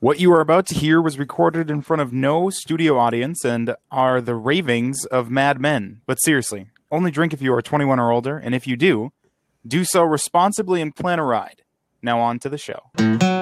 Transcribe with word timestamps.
What 0.00 0.20
you 0.20 0.32
are 0.32 0.40
about 0.40 0.66
to 0.68 0.76
hear 0.76 1.02
was 1.02 1.18
recorded 1.18 1.72
in 1.72 1.82
front 1.82 2.00
of 2.02 2.12
no 2.12 2.50
studio 2.50 2.96
audience 2.96 3.44
and 3.44 3.74
are 3.90 4.20
the 4.20 4.36
ravings 4.36 5.04
of 5.06 5.28
mad 5.28 5.60
men. 5.60 6.02
But 6.06 6.22
seriously, 6.22 6.68
only 6.92 7.10
drink 7.10 7.32
if 7.32 7.42
you 7.42 7.52
are 7.52 7.60
21 7.60 7.98
or 7.98 8.12
older, 8.12 8.38
and 8.38 8.54
if 8.54 8.64
you 8.64 8.76
do, 8.76 9.10
do 9.66 9.84
so 9.84 10.04
responsibly 10.04 10.80
and 10.80 10.94
plan 10.94 11.18
a 11.18 11.24
ride. 11.24 11.62
Now 12.00 12.20
on 12.20 12.38
to 12.38 12.48
the 12.48 12.58
show. 12.58 13.37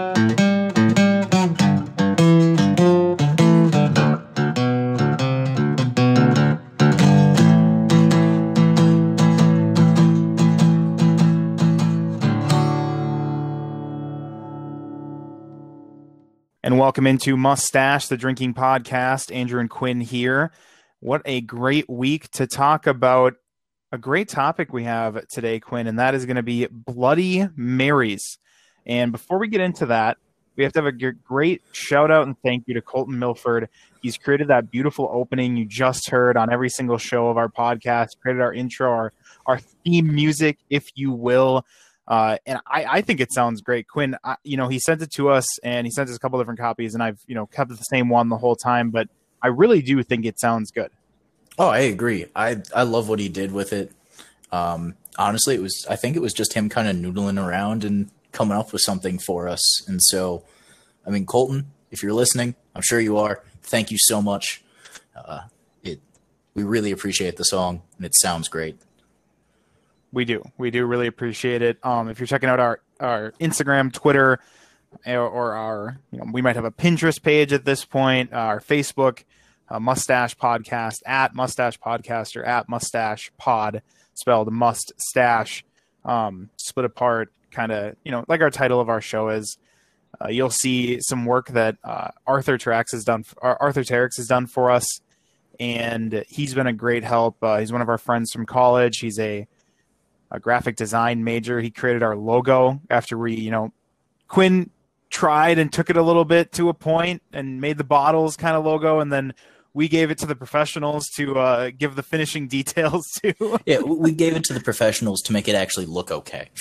And 16.66 16.80
welcome 16.80 17.06
into 17.06 17.36
Mustache, 17.36 18.08
the 18.08 18.16
drinking 18.16 18.54
podcast. 18.54 19.32
Andrew 19.32 19.60
and 19.60 19.70
Quinn 19.70 20.00
here. 20.00 20.50
What 20.98 21.22
a 21.24 21.40
great 21.40 21.88
week 21.88 22.28
to 22.32 22.48
talk 22.48 22.88
about 22.88 23.34
a 23.92 23.98
great 23.98 24.28
topic 24.28 24.72
we 24.72 24.82
have 24.82 25.28
today, 25.28 25.60
Quinn, 25.60 25.86
and 25.86 26.00
that 26.00 26.16
is 26.16 26.26
going 26.26 26.34
to 26.34 26.42
be 26.42 26.66
Bloody 26.66 27.46
Marys. 27.54 28.38
And 28.84 29.12
before 29.12 29.38
we 29.38 29.46
get 29.46 29.60
into 29.60 29.86
that, 29.86 30.16
we 30.56 30.64
have 30.64 30.72
to 30.72 30.82
have 30.82 30.92
a 30.92 31.12
great 31.12 31.62
shout 31.70 32.10
out 32.10 32.26
and 32.26 32.34
thank 32.42 32.64
you 32.66 32.74
to 32.74 32.82
Colton 32.82 33.16
Milford. 33.16 33.68
He's 34.02 34.18
created 34.18 34.48
that 34.48 34.68
beautiful 34.68 35.08
opening 35.12 35.56
you 35.56 35.66
just 35.66 36.10
heard 36.10 36.36
on 36.36 36.52
every 36.52 36.68
single 36.68 36.98
show 36.98 37.28
of 37.28 37.36
our 37.36 37.48
podcast, 37.48 38.18
created 38.20 38.42
our 38.42 38.52
intro, 38.52 38.90
our, 38.90 39.12
our 39.46 39.60
theme 39.60 40.12
music, 40.12 40.58
if 40.68 40.90
you 40.96 41.12
will. 41.12 41.64
Uh, 42.08 42.38
and 42.46 42.60
I, 42.66 42.84
I 42.84 43.00
think 43.00 43.20
it 43.20 43.32
sounds 43.32 43.60
great. 43.60 43.88
Quinn, 43.88 44.16
I, 44.22 44.36
you 44.44 44.56
know, 44.56 44.68
he 44.68 44.78
sent 44.78 45.02
it 45.02 45.10
to 45.12 45.28
us 45.28 45.58
and 45.60 45.86
he 45.86 45.90
sent 45.90 46.08
us 46.08 46.16
a 46.16 46.18
couple 46.18 46.38
different 46.38 46.60
copies, 46.60 46.94
and 46.94 47.02
I've, 47.02 47.18
you 47.26 47.34
know, 47.34 47.46
kept 47.46 47.70
the 47.70 47.76
same 47.76 48.08
one 48.08 48.28
the 48.28 48.38
whole 48.38 48.56
time, 48.56 48.90
but 48.90 49.08
I 49.42 49.48
really 49.48 49.82
do 49.82 50.02
think 50.02 50.24
it 50.24 50.38
sounds 50.38 50.70
good. 50.70 50.90
Oh, 51.58 51.68
I 51.68 51.80
agree. 51.80 52.26
I 52.36 52.62
I 52.74 52.82
love 52.82 53.08
what 53.08 53.18
he 53.18 53.28
did 53.28 53.52
with 53.52 53.72
it. 53.72 53.92
Um, 54.52 54.94
honestly, 55.18 55.54
it 55.54 55.62
was 55.62 55.86
I 55.88 55.96
think 55.96 56.16
it 56.16 56.20
was 56.20 56.32
just 56.32 56.52
him 56.52 56.68
kind 56.68 56.88
of 56.88 56.96
noodling 56.96 57.44
around 57.44 57.84
and 57.84 58.10
coming 58.32 58.56
up 58.56 58.72
with 58.72 58.82
something 58.82 59.18
for 59.18 59.48
us. 59.48 59.88
And 59.88 60.02
so, 60.02 60.44
I 61.06 61.10
mean, 61.10 61.24
Colton, 61.24 61.72
if 61.90 62.02
you're 62.02 62.12
listening, 62.12 62.54
I'm 62.74 62.82
sure 62.82 63.00
you 63.00 63.16
are. 63.16 63.42
Thank 63.62 63.90
you 63.90 63.98
so 63.98 64.20
much. 64.20 64.62
Uh, 65.14 65.42
it 65.82 66.00
we 66.54 66.62
really 66.62 66.92
appreciate 66.92 67.36
the 67.36 67.44
song, 67.44 67.82
and 67.96 68.04
it 68.04 68.14
sounds 68.14 68.48
great. 68.48 68.78
We 70.16 70.24
do. 70.24 70.42
We 70.56 70.70
do 70.70 70.86
really 70.86 71.08
appreciate 71.08 71.60
it. 71.60 71.76
Um, 71.82 72.08
if 72.08 72.18
you're 72.18 72.26
checking 72.26 72.48
out 72.48 72.58
our, 72.58 72.80
our 73.00 73.32
Instagram, 73.32 73.92
Twitter, 73.92 74.38
or, 75.04 75.52
our, 75.52 76.00
you 76.10 76.18
know, 76.18 76.24
we 76.32 76.40
might 76.40 76.56
have 76.56 76.64
a 76.64 76.70
Pinterest 76.70 77.22
page 77.22 77.52
at 77.52 77.66
this 77.66 77.84
point, 77.84 78.32
our 78.32 78.58
Facebook, 78.58 79.24
uh, 79.68 79.78
Mustache 79.78 80.34
Podcast, 80.34 81.00
at 81.04 81.34
Mustache 81.34 81.78
Podcast, 81.78 82.34
or 82.34 82.44
at 82.44 82.66
Mustache 82.66 83.30
Pod, 83.36 83.82
spelled 84.14 84.50
must 84.50 84.90
stash, 84.96 85.66
um, 86.06 86.48
split 86.56 86.86
apart, 86.86 87.30
kind 87.50 87.70
of, 87.70 87.94
you 88.02 88.10
know, 88.10 88.24
like 88.26 88.40
our 88.40 88.48
title 88.48 88.80
of 88.80 88.88
our 88.88 89.02
show 89.02 89.28
is. 89.28 89.58
Uh, 90.18 90.28
you'll 90.28 90.48
see 90.48 90.98
some 91.02 91.26
work 91.26 91.48
that 91.48 91.76
uh, 91.84 92.08
Arthur 92.26 92.56
Trax 92.56 92.84
has 92.92 93.04
done. 93.04 93.22
Arthur 93.42 93.84
Terex 93.84 94.16
has 94.16 94.28
done 94.28 94.46
for 94.46 94.70
us, 94.70 95.02
and 95.60 96.24
he's 96.26 96.54
been 96.54 96.66
a 96.66 96.72
great 96.72 97.04
help. 97.04 97.36
Uh, 97.42 97.58
he's 97.58 97.70
one 97.70 97.82
of 97.82 97.90
our 97.90 97.98
friends 97.98 98.32
from 98.32 98.46
college. 98.46 99.00
He's 99.00 99.18
a 99.18 99.46
a 100.30 100.40
graphic 100.40 100.76
design 100.76 101.24
major. 101.24 101.60
He 101.60 101.70
created 101.70 102.02
our 102.02 102.16
logo 102.16 102.80
after 102.90 103.16
we, 103.16 103.34
you 103.34 103.50
know, 103.50 103.72
Quinn 104.28 104.70
tried 105.10 105.58
and 105.58 105.72
took 105.72 105.90
it 105.90 105.96
a 105.96 106.02
little 106.02 106.24
bit 106.24 106.52
to 106.52 106.68
a 106.68 106.74
point 106.74 107.22
and 107.32 107.60
made 107.60 107.78
the 107.78 107.84
bottles 107.84 108.36
kind 108.36 108.56
of 108.56 108.64
logo, 108.64 109.00
and 109.00 109.12
then 109.12 109.34
we 109.72 109.88
gave 109.88 110.10
it 110.10 110.18
to 110.18 110.26
the 110.26 110.34
professionals 110.34 111.06
to 111.16 111.38
uh, 111.38 111.70
give 111.76 111.96
the 111.96 112.02
finishing 112.02 112.48
details 112.56 113.06
to. 113.22 113.58
yeah, 113.66 113.80
we 113.80 114.12
gave 114.12 114.34
it 114.34 114.44
to 114.44 114.52
the 114.52 114.60
professionals 114.60 115.20
to 115.22 115.32
make 115.32 115.48
it 115.48 115.54
actually 115.54 115.86
look 115.86 116.10
okay. 116.10 116.50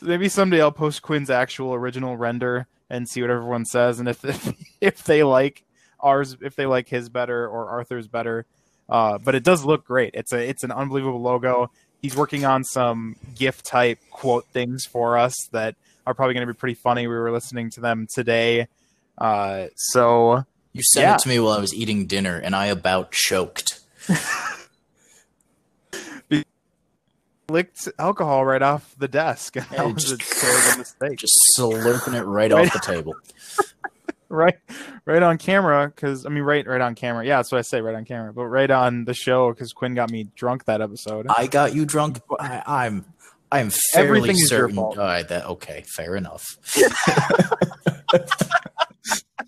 Maybe 0.00 0.28
someday 0.28 0.60
I'll 0.60 0.72
post 0.72 1.02
Quinn's 1.02 1.30
actual 1.30 1.74
original 1.74 2.16
render 2.16 2.66
and 2.90 3.08
see 3.08 3.20
what 3.22 3.30
everyone 3.30 3.64
says, 3.64 3.98
and 3.98 4.08
if 4.08 4.24
if, 4.24 4.52
if 4.80 5.04
they 5.04 5.22
like 5.22 5.64
ours, 6.00 6.36
if 6.40 6.54
they 6.56 6.66
like 6.66 6.88
his 6.88 7.08
better 7.08 7.48
or 7.48 7.68
Arthur's 7.70 8.08
better, 8.08 8.46
uh, 8.88 9.18
but 9.18 9.34
it 9.34 9.44
does 9.44 9.64
look 9.64 9.84
great. 9.84 10.10
It's 10.14 10.32
a 10.32 10.38
it's 10.38 10.64
an 10.64 10.70
unbelievable 10.70 11.20
logo. 11.20 11.70
He's 12.00 12.16
working 12.16 12.44
on 12.44 12.64
some 12.64 13.16
GIF 13.34 13.62
type 13.62 13.98
quote 14.10 14.46
things 14.48 14.84
for 14.84 15.16
us 15.16 15.34
that 15.52 15.74
are 16.06 16.14
probably 16.14 16.34
going 16.34 16.46
to 16.46 16.52
be 16.52 16.56
pretty 16.56 16.74
funny. 16.74 17.06
We 17.06 17.14
were 17.14 17.32
listening 17.32 17.70
to 17.70 17.80
them 17.80 18.06
today. 18.12 18.68
Uh, 19.16 19.68
so 19.76 20.44
you 20.72 20.82
sent 20.82 21.04
yeah. 21.04 21.14
it 21.14 21.20
to 21.20 21.28
me 21.28 21.38
while 21.38 21.52
I 21.52 21.60
was 21.60 21.72
eating 21.72 22.06
dinner, 22.06 22.36
and 22.36 22.54
I 22.54 22.66
about 22.66 23.12
choked. 23.12 23.80
licked 27.48 27.88
alcohol 27.98 28.44
right 28.44 28.62
off 28.62 28.94
the 28.98 29.08
desk. 29.08 29.56
That 29.70 29.94
was 29.94 30.04
just, 30.04 30.12
a 30.12 30.40
terrible 30.40 30.78
mistake. 30.78 31.18
Just 31.18 31.34
slurping 31.58 32.14
it 32.14 32.22
right, 32.22 32.50
right 32.50 32.52
off 32.52 32.72
the 32.72 32.78
table. 32.78 33.14
Right 34.34 34.56
right 35.04 35.22
on 35.22 35.38
camera 35.38 35.92
because 35.94 36.26
I 36.26 36.28
mean 36.28 36.42
right 36.42 36.66
right 36.66 36.80
on 36.80 36.94
camera. 36.94 37.24
Yeah, 37.24 37.36
that's 37.36 37.52
what 37.52 37.58
I 37.58 37.62
say, 37.62 37.80
right 37.80 37.94
on 37.94 38.04
camera. 38.04 38.32
But 38.32 38.46
right 38.46 38.70
on 38.70 39.04
the 39.04 39.14
show 39.14 39.52
because 39.52 39.72
Quinn 39.72 39.94
got 39.94 40.10
me 40.10 40.28
drunk 40.34 40.64
that 40.66 40.80
episode. 40.80 41.26
I 41.34 41.46
got 41.46 41.74
you 41.74 41.86
drunk. 41.86 42.20
I, 42.38 42.86
am 42.86 43.06
I'm 43.50 43.70
fairly 43.92 44.18
Everything 44.18 44.46
certain 44.46 44.78
uh, 44.78 45.22
that 45.22 45.46
okay, 45.46 45.84
fair 45.86 46.16
enough. 46.16 46.44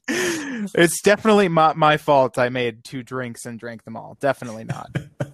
it's 0.08 1.00
definitely 1.02 1.48
my, 1.48 1.72
my 1.74 1.96
fault. 1.96 2.38
I 2.38 2.48
made 2.48 2.84
two 2.84 3.02
drinks 3.02 3.46
and 3.46 3.58
drank 3.58 3.84
them 3.84 3.96
all. 3.96 4.16
Definitely 4.20 4.64
not. 4.64 4.90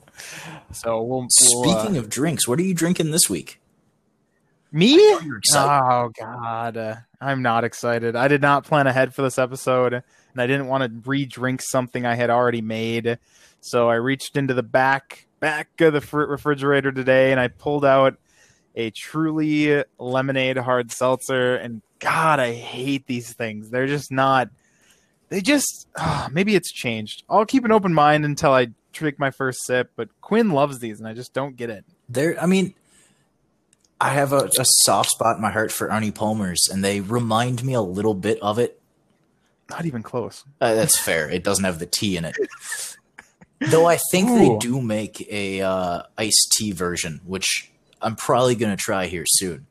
So 0.72 1.02
we'll. 1.02 1.20
we'll 1.20 1.64
Speaking 1.64 1.96
uh, 1.96 2.00
of 2.00 2.08
drinks, 2.08 2.46
what 2.46 2.58
are 2.58 2.62
you 2.62 2.74
drinking 2.74 3.10
this 3.10 3.28
week? 3.28 3.60
Me? 4.70 4.96
Oh 5.54 6.10
God, 6.18 6.76
uh, 6.76 6.96
I'm 7.22 7.42
not 7.42 7.64
excited. 7.64 8.16
I 8.16 8.26
did 8.28 8.42
not 8.42 8.64
plan 8.64 8.86
ahead 8.86 9.14
for 9.14 9.22
this 9.22 9.38
episode, 9.38 9.92
and 9.92 10.02
I 10.36 10.46
didn't 10.46 10.66
want 10.66 10.82
to 10.82 11.08
re-drink 11.08 11.62
something 11.62 12.04
I 12.04 12.16
had 12.16 12.30
already 12.30 12.62
made. 12.62 13.18
So 13.60 13.88
I 13.88 13.94
reached 13.94 14.36
into 14.36 14.54
the 14.54 14.62
back 14.62 15.28
back 15.38 15.80
of 15.80 15.92
the 15.92 16.00
fr- 16.00 16.22
refrigerator 16.22 16.90
today, 16.90 17.30
and 17.30 17.40
I 17.40 17.48
pulled 17.48 17.84
out 17.84 18.16
a 18.74 18.90
truly 18.90 19.84
lemonade 19.98 20.56
hard 20.56 20.90
seltzer. 20.90 21.54
And 21.54 21.82
God, 22.00 22.40
I 22.40 22.52
hate 22.52 23.06
these 23.06 23.32
things. 23.32 23.70
They're 23.70 23.86
just 23.86 24.10
not. 24.10 24.48
They 25.28 25.40
just 25.40 25.88
oh, 25.96 26.28
maybe 26.32 26.56
it's 26.56 26.72
changed. 26.72 27.22
I'll 27.28 27.46
keep 27.46 27.64
an 27.64 27.72
open 27.72 27.94
mind 27.94 28.24
until 28.24 28.52
I 28.52 28.68
drink 28.92 29.18
my 29.18 29.30
first 29.30 29.64
sip. 29.64 29.92
But 29.94 30.08
Quinn 30.20 30.50
loves 30.50 30.80
these, 30.80 30.98
and 30.98 31.08
I 31.08 31.14
just 31.14 31.32
don't 31.32 31.56
get 31.56 31.70
it. 31.70 31.84
There, 32.08 32.40
I 32.40 32.46
mean, 32.46 32.74
I 34.02 34.08
have 34.08 34.32
a, 34.32 34.50
a, 34.58 34.64
soft 34.64 35.10
spot 35.10 35.36
in 35.36 35.42
my 35.42 35.52
heart 35.52 35.70
for 35.70 35.88
Arnie 35.88 36.12
Palmer's, 36.12 36.68
and 36.68 36.82
they 36.82 37.00
remind 37.00 37.62
me 37.64 37.74
a 37.74 37.80
little 37.80 38.14
bit 38.14 38.36
of 38.42 38.58
it. 38.58 38.80
Not 39.70 39.86
even 39.86 40.02
close. 40.02 40.44
Uh, 40.60 40.74
that's 40.74 40.98
fair. 40.98 41.30
It 41.30 41.44
doesn't 41.44 41.64
have 41.64 41.78
the 41.78 41.86
tea 41.86 42.16
in 42.16 42.24
it. 42.24 42.36
Though 43.60 43.86
I 43.86 43.98
think 44.10 44.28
Ooh. 44.28 44.38
they 44.38 44.58
do 44.58 44.80
make 44.80 45.24
a 45.30 45.60
uh, 45.60 46.02
iced 46.18 46.52
tea 46.58 46.72
version, 46.72 47.20
which 47.24 47.70
I'm 48.00 48.16
probably 48.16 48.56
going 48.56 48.76
to 48.76 48.82
try 48.82 49.06
here 49.06 49.24
soon. 49.24 49.66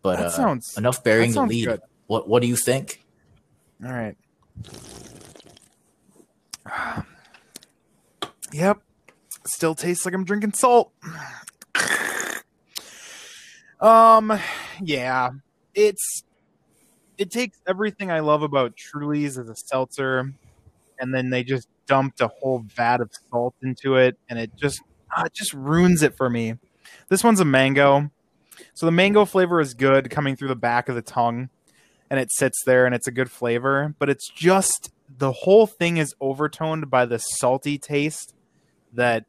But 0.00 0.20
uh, 0.20 0.30
sounds, 0.30 0.78
enough 0.78 1.02
bearing 1.02 1.32
the 1.32 1.42
lead. 1.42 1.66
Good. 1.66 1.80
What 2.06 2.28
What 2.28 2.40
do 2.40 2.46
you 2.48 2.56
think? 2.56 3.04
All 3.84 3.92
right. 3.92 4.16
Yep. 8.54 8.82
Still 9.46 9.74
tastes 9.74 10.04
like 10.04 10.14
I'm 10.14 10.24
drinking 10.24 10.52
salt. 10.52 10.92
Um, 13.82 14.38
yeah, 14.80 15.30
it's 15.74 16.22
it 17.18 17.30
takes 17.32 17.58
everything 17.66 18.12
I 18.12 18.20
love 18.20 18.42
about 18.42 18.76
Truly's 18.76 19.36
as 19.36 19.48
a 19.48 19.56
seltzer, 19.56 20.32
and 21.00 21.12
then 21.12 21.30
they 21.30 21.42
just 21.42 21.66
dumped 21.86 22.20
a 22.20 22.28
whole 22.28 22.60
vat 22.60 23.00
of 23.00 23.10
salt 23.28 23.56
into 23.60 23.96
it, 23.96 24.16
and 24.28 24.38
it 24.38 24.54
just 24.56 24.80
uh, 25.16 25.24
it 25.26 25.34
just 25.34 25.52
ruins 25.52 26.02
it 26.02 26.16
for 26.16 26.30
me. 26.30 26.54
This 27.08 27.24
one's 27.24 27.40
a 27.40 27.44
mango, 27.44 28.08
so 28.72 28.86
the 28.86 28.92
mango 28.92 29.24
flavor 29.24 29.60
is 29.60 29.74
good 29.74 30.10
coming 30.10 30.36
through 30.36 30.48
the 30.48 30.54
back 30.54 30.88
of 30.88 30.94
the 30.94 31.02
tongue, 31.02 31.50
and 32.08 32.20
it 32.20 32.30
sits 32.30 32.58
there, 32.64 32.86
and 32.86 32.94
it's 32.94 33.08
a 33.08 33.12
good 33.12 33.32
flavor. 33.32 33.96
But 33.98 34.08
it's 34.08 34.28
just 34.28 34.92
the 35.18 35.32
whole 35.32 35.66
thing 35.66 35.96
is 35.96 36.14
overtoned 36.22 36.88
by 36.88 37.04
the 37.04 37.18
salty 37.18 37.78
taste 37.78 38.32
that 38.92 39.24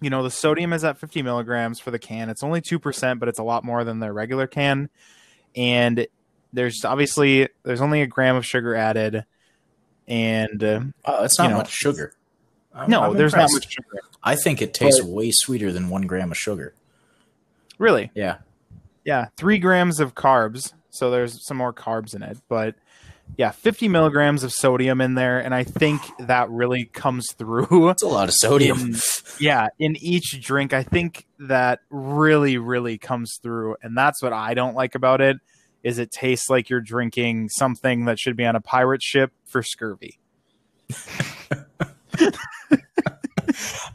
you 0.00 0.10
know 0.10 0.22
the 0.22 0.30
sodium 0.30 0.72
is 0.72 0.84
at 0.84 0.98
50 0.98 1.22
milligrams 1.22 1.80
for 1.80 1.90
the 1.90 1.98
can. 1.98 2.28
It's 2.28 2.42
only 2.42 2.60
2% 2.60 3.18
but 3.18 3.28
it's 3.28 3.38
a 3.38 3.42
lot 3.42 3.64
more 3.64 3.84
than 3.84 4.00
their 4.00 4.12
regular 4.12 4.46
can. 4.46 4.88
And 5.56 6.06
there's 6.52 6.84
obviously 6.84 7.48
there's 7.62 7.80
only 7.80 8.02
a 8.02 8.06
gram 8.06 8.36
of 8.36 8.46
sugar 8.46 8.74
added. 8.74 9.24
And 10.06 10.62
uh, 10.62 10.80
oh, 11.04 11.24
it's 11.24 11.38
not 11.38 11.50
know, 11.50 11.56
much 11.58 11.70
sugar. 11.70 12.14
I'm, 12.74 12.90
no 12.90 13.02
I'm 13.02 13.16
there's 13.16 13.32
impressed. 13.32 13.52
not 13.52 13.56
much 13.56 13.72
sugar. 13.72 14.00
I 14.22 14.36
think 14.36 14.62
it 14.62 14.74
tastes 14.74 15.00
but, 15.00 15.08
way 15.08 15.30
sweeter 15.32 15.72
than 15.72 15.88
one 15.88 16.06
gram 16.06 16.30
of 16.30 16.36
sugar. 16.36 16.74
Really? 17.78 18.10
Yeah. 18.14 18.38
Yeah 19.04 19.28
three 19.36 19.58
grams 19.58 20.00
of 20.00 20.14
carbs. 20.14 20.72
So 20.90 21.10
there's 21.10 21.44
some 21.46 21.56
more 21.56 21.72
carbs 21.72 22.14
in 22.14 22.22
it. 22.22 22.38
But 22.48 22.74
yeah, 23.36 23.50
50 23.50 23.88
milligrams 23.88 24.44
of 24.44 24.52
sodium 24.52 25.00
in 25.00 25.14
there, 25.14 25.40
and 25.40 25.54
I 25.54 25.64
think 25.64 26.02
that 26.20 26.48
really 26.50 26.84
comes 26.84 27.26
through. 27.32 27.88
It's 27.90 28.02
a 28.02 28.08
lot 28.08 28.28
of 28.28 28.34
sodium. 28.34 28.78
In, 28.78 28.96
yeah, 29.40 29.68
in 29.78 29.96
each 29.96 30.40
drink, 30.40 30.72
I 30.72 30.82
think 30.82 31.26
that 31.40 31.80
really, 31.90 32.58
really 32.58 32.98
comes 32.98 33.38
through, 33.42 33.76
and 33.82 33.96
that's 33.96 34.22
what 34.22 34.32
I 34.32 34.54
don't 34.54 34.74
like 34.74 34.94
about 34.94 35.20
it. 35.20 35.38
Is 35.82 35.98
it 35.98 36.10
tastes 36.10 36.48
like 36.48 36.70
you're 36.70 36.80
drinking 36.80 37.50
something 37.50 38.06
that 38.06 38.18
should 38.18 38.36
be 38.36 38.46
on 38.46 38.56
a 38.56 38.60
pirate 38.60 39.02
ship 39.02 39.32
for 39.44 39.62
scurvy? 39.62 40.18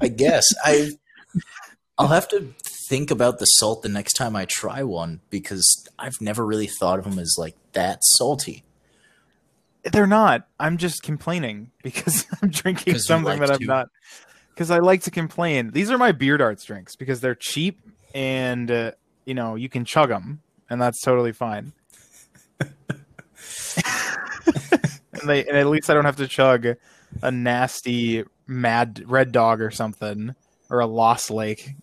I 0.02 0.08
guess 0.08 0.46
I 0.64 0.92
I'll 1.98 2.08
have 2.08 2.28
to 2.30 2.54
think 2.90 3.12
about 3.12 3.40
the 3.40 3.46
salt 3.46 3.82
the 3.82 3.90
next 3.90 4.14
time 4.14 4.36
I 4.36 4.46
try 4.46 4.84
one 4.84 5.20
because 5.30 5.86
I've 5.98 6.22
never 6.22 6.46
really 6.46 6.68
thought 6.68 7.00
of 7.00 7.06
them 7.06 7.20
as 7.20 7.36
like 7.38 7.56
that 7.74 8.04
salty. 8.04 8.64
They're 9.84 10.08
not. 10.08 10.48
I'm 10.60 10.78
just 10.78 11.04
complaining 11.04 11.72
because 11.84 12.26
I'm 12.42 12.50
drinking 12.50 13.00
something 13.00 13.40
like 13.40 13.48
that 13.48 13.62
I'm 13.62 13.66
not. 13.66 13.90
Because 14.54 14.72
I 14.72 14.80
like 14.80 15.04
to 15.04 15.12
complain. 15.12 15.72
These 15.72 15.90
are 15.90 15.98
my 15.98 16.12
beer 16.12 16.38
darts 16.38 16.66
drinks 16.66 16.96
because 16.96 17.22
they're 17.22 17.36
cheap 17.36 17.80
and 18.14 18.70
uh, 18.70 18.92
you 19.26 19.34
know 19.34 19.56
you 19.56 19.70
can 19.70 19.86
chug 19.86 20.10
them, 20.10 20.42
and 20.70 20.82
that's 20.82 21.02
totally 21.02 21.32
fine. 21.32 21.72
and 22.60 22.68
they 25.26 25.46
and 25.46 25.56
at 25.56 25.68
least 25.68 25.90
I 25.90 25.94
don't 25.94 26.06
have 26.06 26.18
to 26.18 26.28
chug 26.28 26.68
a 27.22 27.32
nasty 27.32 28.26
mad 28.48 29.04
red 29.06 29.32
dog 29.32 29.62
or 29.62 29.72
something 29.72 30.36
or 30.70 30.80
a 30.82 30.88
lost 30.88 31.32
lake. 31.32 31.76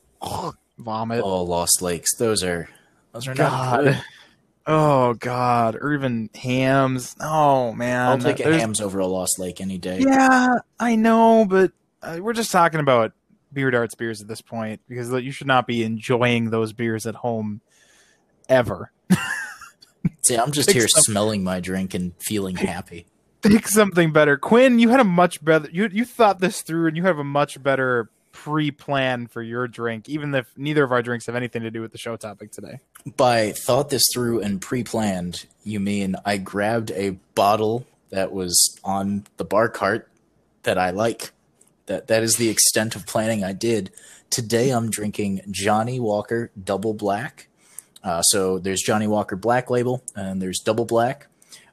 Vomit. 0.79 1.23
Oh, 1.25 1.43
Lost 1.43 1.81
Lakes. 1.83 2.15
Those 2.17 2.43
are 2.43 2.69
those 3.13 3.27
are 3.29 3.35
not 3.35 3.85
good. 3.85 4.03
Oh 4.67 5.15
God. 5.15 5.77
Or 5.81 5.93
even 5.95 6.31
Hamm's. 6.35 7.15
Oh 7.21 7.73
man. 7.73 8.09
I'll 8.09 8.19
take 8.19 8.41
a 8.41 8.59
Hamm's 8.59 8.81
over 8.81 8.99
a 8.99 9.07
Lost 9.07 9.39
Lake 9.39 9.61
any 9.61 9.79
day. 9.79 10.01
Yeah, 10.01 10.57
I 10.81 10.97
know, 10.97 11.47
but 11.49 11.73
uh, 12.03 12.19
we're 12.21 12.33
just 12.33 12.51
talking 12.51 12.81
about 12.81 13.13
beer 13.53 13.71
darts 13.71 13.95
beers 13.95 14.21
at 14.21 14.29
this 14.29 14.41
point 14.43 14.81
because 14.89 15.11
you 15.11 15.31
should 15.31 15.47
not 15.47 15.67
be 15.67 15.83
enjoying 15.85 16.51
those 16.51 16.73
beers 16.73 17.07
at 17.07 17.15
home 17.17 17.61
ever. 18.49 18.91
See, 20.27 20.37
I'm 20.37 20.51
just 20.53 20.69
Pick 20.69 20.77
here 20.77 20.89
some- 20.89 21.03
smelling 21.03 21.45
my 21.45 21.61
drink 21.61 21.95
and 21.95 22.13
feeling 22.19 22.57
happy. 22.57 23.07
Pick 23.43 23.69
something 23.69 24.13
better, 24.13 24.37
Quinn. 24.37 24.81
You 24.81 24.89
had 24.89 24.99
a 24.99 25.05
much 25.05 25.45
better. 25.45 25.69
You 25.71 25.89
you 25.93 26.05
thought 26.05 26.41
this 26.41 26.63
through, 26.63 26.89
and 26.89 26.97
you 26.97 27.05
have 27.05 27.19
a 27.19 27.25
much 27.25 27.63
better 27.63 28.11
pre-plan 28.37 29.27
for 29.27 29.43
your 29.43 29.67
drink, 29.67 30.11
even 30.11 30.35
if 30.35 30.47
neither 30.59 30.85
of 30.85 30.93
our 30.93 31.01
drinks 31.01 31.25
have 31.25 31.35
anything 31.35 31.63
to 31.63 31.71
do 31.71 31.81
with 31.81 31.91
the 31.91 31.99
show 31.99 32.17
topic 32.17 32.53
today. 32.53 32.81
By 33.17 33.53
thought 33.53 33.89
this 33.89 34.03
through 34.13 34.43
and 34.43 34.61
pre-planned, 34.61 35.47
you 35.65 35.81
mean 35.81 36.17
I 36.23 36.37
grabbed 36.37 36.91
a 36.91 37.19
bottle 37.35 37.87
that 38.11 38.33
was 38.33 38.79
on 38.85 39.25
the 39.39 39.45
bar 39.45 39.71
cart 39.71 40.11
that 40.65 40.77
I 40.77 40.91
like. 40.91 41.33
That 41.87 42.09
that 42.09 42.23
is 42.23 42.35
the 42.35 42.51
extent 42.51 42.95
of 42.95 43.07
planning 43.07 43.43
I 43.43 43.53
did. 43.53 43.91
Today 44.29 44.69
I'm 44.71 44.91
drinking 44.91 45.41
Johnnie 45.51 45.99
Walker 45.99 46.51
Double 46.63 46.93
Black. 46.93 47.49
Uh, 48.05 48.21
so 48.21 48.59
there's 48.59 48.83
Johnnie 48.83 49.07
Walker 49.07 49.35
Black 49.35 49.71
Label 49.71 50.03
and 50.15 50.43
there's 50.43 50.59
Double 50.59 50.85
Black, 50.85 51.27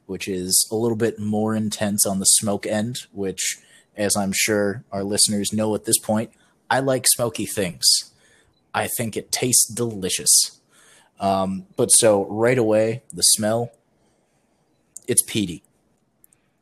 which 0.06 0.28
is 0.28 0.66
a 0.72 0.76
little 0.76 0.96
bit 0.96 1.18
more 1.18 1.54
intense 1.54 2.06
on 2.06 2.20
the 2.20 2.24
smoke 2.24 2.66
end. 2.66 3.00
Which, 3.12 3.58
as 3.96 4.16
I'm 4.16 4.32
sure 4.34 4.82
our 4.90 5.04
listeners 5.04 5.52
know 5.52 5.74
at 5.74 5.84
this 5.84 5.98
point, 5.98 6.30
I 6.74 6.80
like 6.80 7.06
smoky 7.06 7.46
things. 7.46 7.86
I 8.74 8.88
think 8.88 9.16
it 9.16 9.30
tastes 9.30 9.72
delicious. 9.72 10.60
Um, 11.20 11.66
but 11.76 11.86
so 11.86 12.26
right 12.26 12.58
away, 12.58 13.04
the 13.12 13.22
smell, 13.22 13.70
it's 15.06 15.22
peaty. 15.22 15.62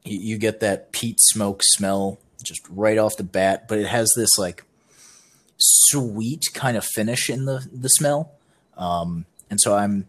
You, 0.04 0.18
you 0.18 0.38
get 0.38 0.60
that 0.60 0.92
peat 0.92 1.18
smoke 1.18 1.62
smell 1.64 2.18
just 2.42 2.60
right 2.68 2.98
off 2.98 3.16
the 3.16 3.24
bat, 3.24 3.66
but 3.68 3.78
it 3.78 3.86
has 3.86 4.12
this 4.14 4.36
like 4.36 4.64
sweet 5.56 6.42
kind 6.52 6.76
of 6.76 6.84
finish 6.84 7.30
in 7.30 7.46
the 7.46 7.66
the 7.72 7.88
smell. 7.88 8.32
Um, 8.76 9.24
and 9.48 9.58
so 9.62 9.74
I'm, 9.74 10.08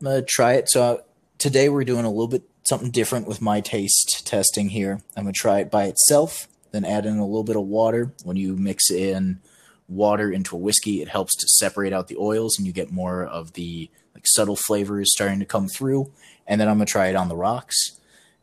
I'm 0.00 0.04
gonna 0.04 0.22
try 0.22 0.54
it. 0.54 0.70
So 0.70 1.02
today 1.36 1.68
we're 1.68 1.84
doing 1.84 2.06
a 2.06 2.10
little 2.10 2.28
bit 2.28 2.44
something 2.64 2.90
different 2.90 3.28
with 3.28 3.42
my 3.42 3.60
taste 3.60 4.26
testing 4.26 4.70
here. 4.70 5.02
I'm 5.14 5.24
gonna 5.24 5.34
try 5.34 5.58
it 5.58 5.70
by 5.70 5.84
itself, 5.84 6.48
then 6.76 6.84
add 6.84 7.06
in 7.06 7.18
a 7.18 7.26
little 7.26 7.44
bit 7.44 7.56
of 7.56 7.62
water. 7.62 8.12
When 8.24 8.36
you 8.36 8.56
mix 8.56 8.90
in 8.90 9.40
water 9.88 10.30
into 10.30 10.54
a 10.54 10.58
whiskey, 10.58 11.02
it 11.02 11.08
helps 11.08 11.34
to 11.36 11.48
separate 11.48 11.92
out 11.92 12.08
the 12.08 12.18
oils, 12.18 12.58
and 12.58 12.66
you 12.66 12.72
get 12.72 12.92
more 12.92 13.24
of 13.24 13.54
the 13.54 13.90
like 14.14 14.26
subtle 14.26 14.56
flavors 14.56 15.12
starting 15.12 15.40
to 15.40 15.46
come 15.46 15.68
through. 15.68 16.12
And 16.46 16.60
then 16.60 16.68
I'm 16.68 16.76
gonna 16.76 16.86
try 16.86 17.08
it 17.08 17.16
on 17.16 17.28
the 17.28 17.36
rocks 17.36 17.98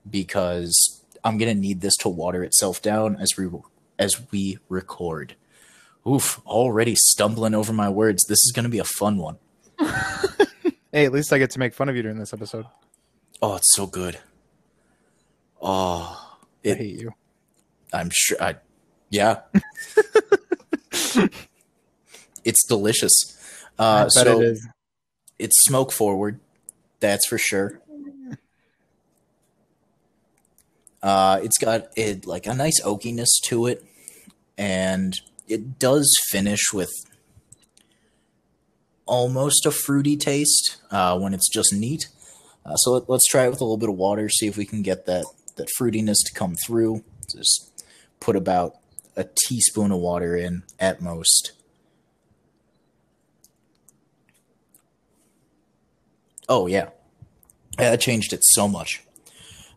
because 0.10 1.02
I'm 1.24 1.38
gonna 1.38 1.54
need 1.54 1.82
this 1.82 1.96
to 1.98 2.10
water 2.10 2.44
itself 2.44 2.82
down 2.82 3.16
as 3.18 3.38
we 3.38 3.50
as 4.00 4.20
we 4.32 4.58
record. 4.68 5.36
Oof! 6.08 6.42
Already 6.46 6.96
stumbling 6.96 7.54
over 7.54 7.72
my 7.72 7.90
words. 7.90 8.26
This 8.28 8.44
is 8.44 8.52
gonna 8.54 8.70
be 8.70 8.80
a 8.80 8.84
fun 8.84 9.18
one. 9.18 9.38
Hey, 10.94 11.06
at 11.06 11.12
least 11.12 11.34
I 11.34 11.40
get 11.40 11.50
to 11.50 11.60
make 11.60 11.74
fun 11.74 11.90
of 11.90 11.96
you 11.96 12.04
during 12.04 12.20
this 12.20 12.34
episode. 12.34 12.68
Oh, 13.42 13.56
it's 13.56 13.74
so 13.74 13.88
good. 13.88 14.20
Oh, 15.60 16.38
I 16.64 16.68
hate 16.68 17.02
you. 17.02 17.14
I'm 17.94 18.10
sure. 18.12 18.42
I, 18.42 18.56
yeah, 19.10 19.42
it's 22.44 22.66
delicious. 22.68 23.38
Uh, 23.78 24.10
so 24.10 24.42
it 24.42 24.46
is. 24.46 24.68
it's 25.40 25.64
smoke 25.64 25.92
forward, 25.92 26.40
that's 27.00 27.28
for 27.28 27.38
sure. 27.38 27.80
Uh, 31.02 31.40
it's 31.44 31.58
got 31.58 31.88
it 31.98 32.26
like 32.26 32.48
a 32.48 32.54
nice 32.54 32.82
oakiness 32.82 33.28
to 33.44 33.68
it, 33.68 33.84
and 34.58 35.14
it 35.48 35.78
does 35.78 36.10
finish 36.30 36.72
with 36.74 36.92
almost 39.06 39.66
a 39.66 39.72
fruity 39.72 40.16
taste 40.16 40.78
uh, 40.92 41.20
when 41.20 41.34
it's 41.34 41.50
just 41.50 41.74
neat. 41.74 42.08
Uh, 42.66 42.76
so 42.76 42.92
let, 42.92 43.10
let's 43.10 43.28
try 43.28 43.46
it 43.46 43.50
with 43.50 43.60
a 43.60 43.64
little 43.66 43.78
bit 43.78 43.90
of 43.90 43.96
water, 43.96 44.30
see 44.30 44.48
if 44.48 44.58
we 44.58 44.66
can 44.66 44.82
get 44.82 45.06
that 45.06 45.26
that 45.58 45.68
fruitiness 45.80 46.18
to 46.26 46.34
come 46.34 46.56
through. 46.66 47.04
Just 47.30 47.73
put 48.24 48.36
about 48.36 48.78
a 49.16 49.26
teaspoon 49.26 49.92
of 49.92 50.00
water 50.00 50.36
in 50.36 50.64
at 50.80 51.02
most. 51.02 51.52
Oh 56.48 56.68
yeah, 56.68 56.90
that 57.78 58.00
changed 58.02 58.34
it 58.34 58.44
so 58.44 58.68
much. 58.68 59.04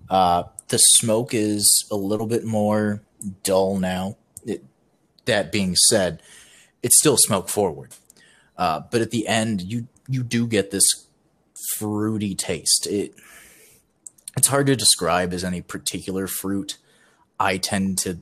Uh, 0.09 0.45
the 0.69 0.79
smoke 0.79 1.35
is 1.35 1.87
a 1.91 1.97
little 1.97 2.27
bit 2.27 2.45
more 2.45 3.03
dull 3.43 3.79
now. 3.79 4.17
It, 4.45 4.65
that 5.25 5.51
being 5.51 5.75
said, 5.75 6.23
it's 6.83 6.99
still 6.99 7.17
smoke 7.19 7.49
forward, 7.49 7.95
uh, 8.57 8.83
but 8.91 9.01
at 9.01 9.11
the 9.11 9.27
end, 9.27 9.63
you 9.63 9.89
you 10.09 10.23
do 10.23 10.47
get 10.47 10.71
this 10.71 11.07
fruity 11.79 12.35
taste. 12.35 12.87
It 12.87 13.15
it's 14.37 14.49
hard 14.49 14.67
to 14.67 14.77
describe 14.77 15.33
as 15.33 15.43
any 15.43 15.63
particular 15.63 16.27
fruit. 16.27 16.79
I 17.39 17.59
tend 17.59 17.99
to 17.99 18.19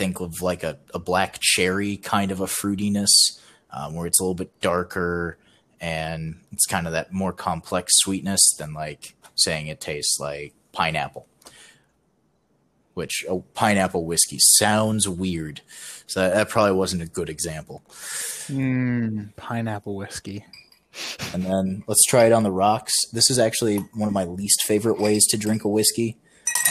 think 0.00 0.20
of 0.20 0.40
like 0.40 0.62
a, 0.62 0.78
a 0.94 0.98
black 0.98 1.38
cherry 1.40 1.98
kind 1.98 2.30
of 2.30 2.40
a 2.40 2.46
fruitiness, 2.46 3.38
um, 3.70 3.94
where 3.94 4.06
it's 4.06 4.18
a 4.18 4.22
little 4.22 4.34
bit 4.34 4.58
darker 4.62 5.36
and 5.78 6.40
it's 6.52 6.64
kind 6.64 6.86
of 6.86 6.94
that 6.94 7.12
more 7.12 7.34
complex 7.34 7.92
sweetness 7.98 8.54
than 8.58 8.72
like 8.72 9.14
saying 9.34 9.66
it 9.66 9.78
tastes 9.78 10.18
like 10.18 10.54
pineapple. 10.72 11.26
Which 12.94 13.26
oh, 13.28 13.44
pineapple 13.52 14.06
whiskey 14.06 14.38
sounds 14.40 15.06
weird, 15.06 15.60
so 16.06 16.20
that, 16.20 16.34
that 16.34 16.48
probably 16.48 16.72
wasn't 16.72 17.02
a 17.02 17.06
good 17.06 17.28
example. 17.28 17.82
Mm, 18.48 19.36
pineapple 19.36 19.96
whiskey. 19.96 20.46
And 21.34 21.44
then 21.44 21.84
let's 21.86 22.04
try 22.04 22.24
it 22.24 22.32
on 22.32 22.42
the 22.42 22.50
rocks. 22.50 22.92
This 23.12 23.30
is 23.30 23.38
actually 23.38 23.76
one 23.94 24.08
of 24.08 24.14
my 24.14 24.24
least 24.24 24.62
favorite 24.64 24.98
ways 24.98 25.26
to 25.28 25.36
drink 25.36 25.64
a 25.64 25.68
whiskey 25.68 26.16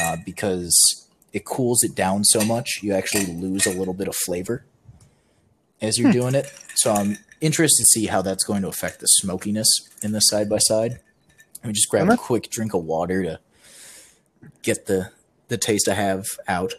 uh, 0.01 0.17
because 0.25 1.08
it 1.33 1.45
cools 1.45 1.83
it 1.83 1.95
down 1.95 2.23
so 2.23 2.43
much. 2.43 2.79
You 2.81 2.93
actually 2.93 3.27
lose 3.27 3.65
a 3.65 3.71
little 3.71 3.93
bit 3.93 4.07
of 4.07 4.15
flavor 4.15 4.65
as 5.81 5.97
you're 5.97 6.11
doing 6.11 6.35
it. 6.35 6.51
So 6.75 6.91
I'm 6.93 7.17
interested 7.41 7.83
to 7.83 7.87
see 7.87 8.07
how 8.07 8.21
that's 8.21 8.43
going 8.43 8.61
to 8.63 8.67
affect 8.67 8.99
the 8.99 9.05
smokiness 9.05 9.67
in 10.01 10.11
the 10.11 10.19
side 10.19 10.49
by 10.49 10.57
side. 10.57 10.99
Let 11.57 11.67
me 11.67 11.73
just 11.73 11.89
grab 11.89 12.09
a 12.09 12.17
quick 12.17 12.49
drink 12.49 12.73
of 12.73 12.83
water 12.85 13.23
to 13.23 13.39
get 14.61 14.85
the 14.85 15.11
the 15.49 15.57
taste 15.57 15.89
I 15.89 15.95
have 15.95 16.25
out. 16.47 16.73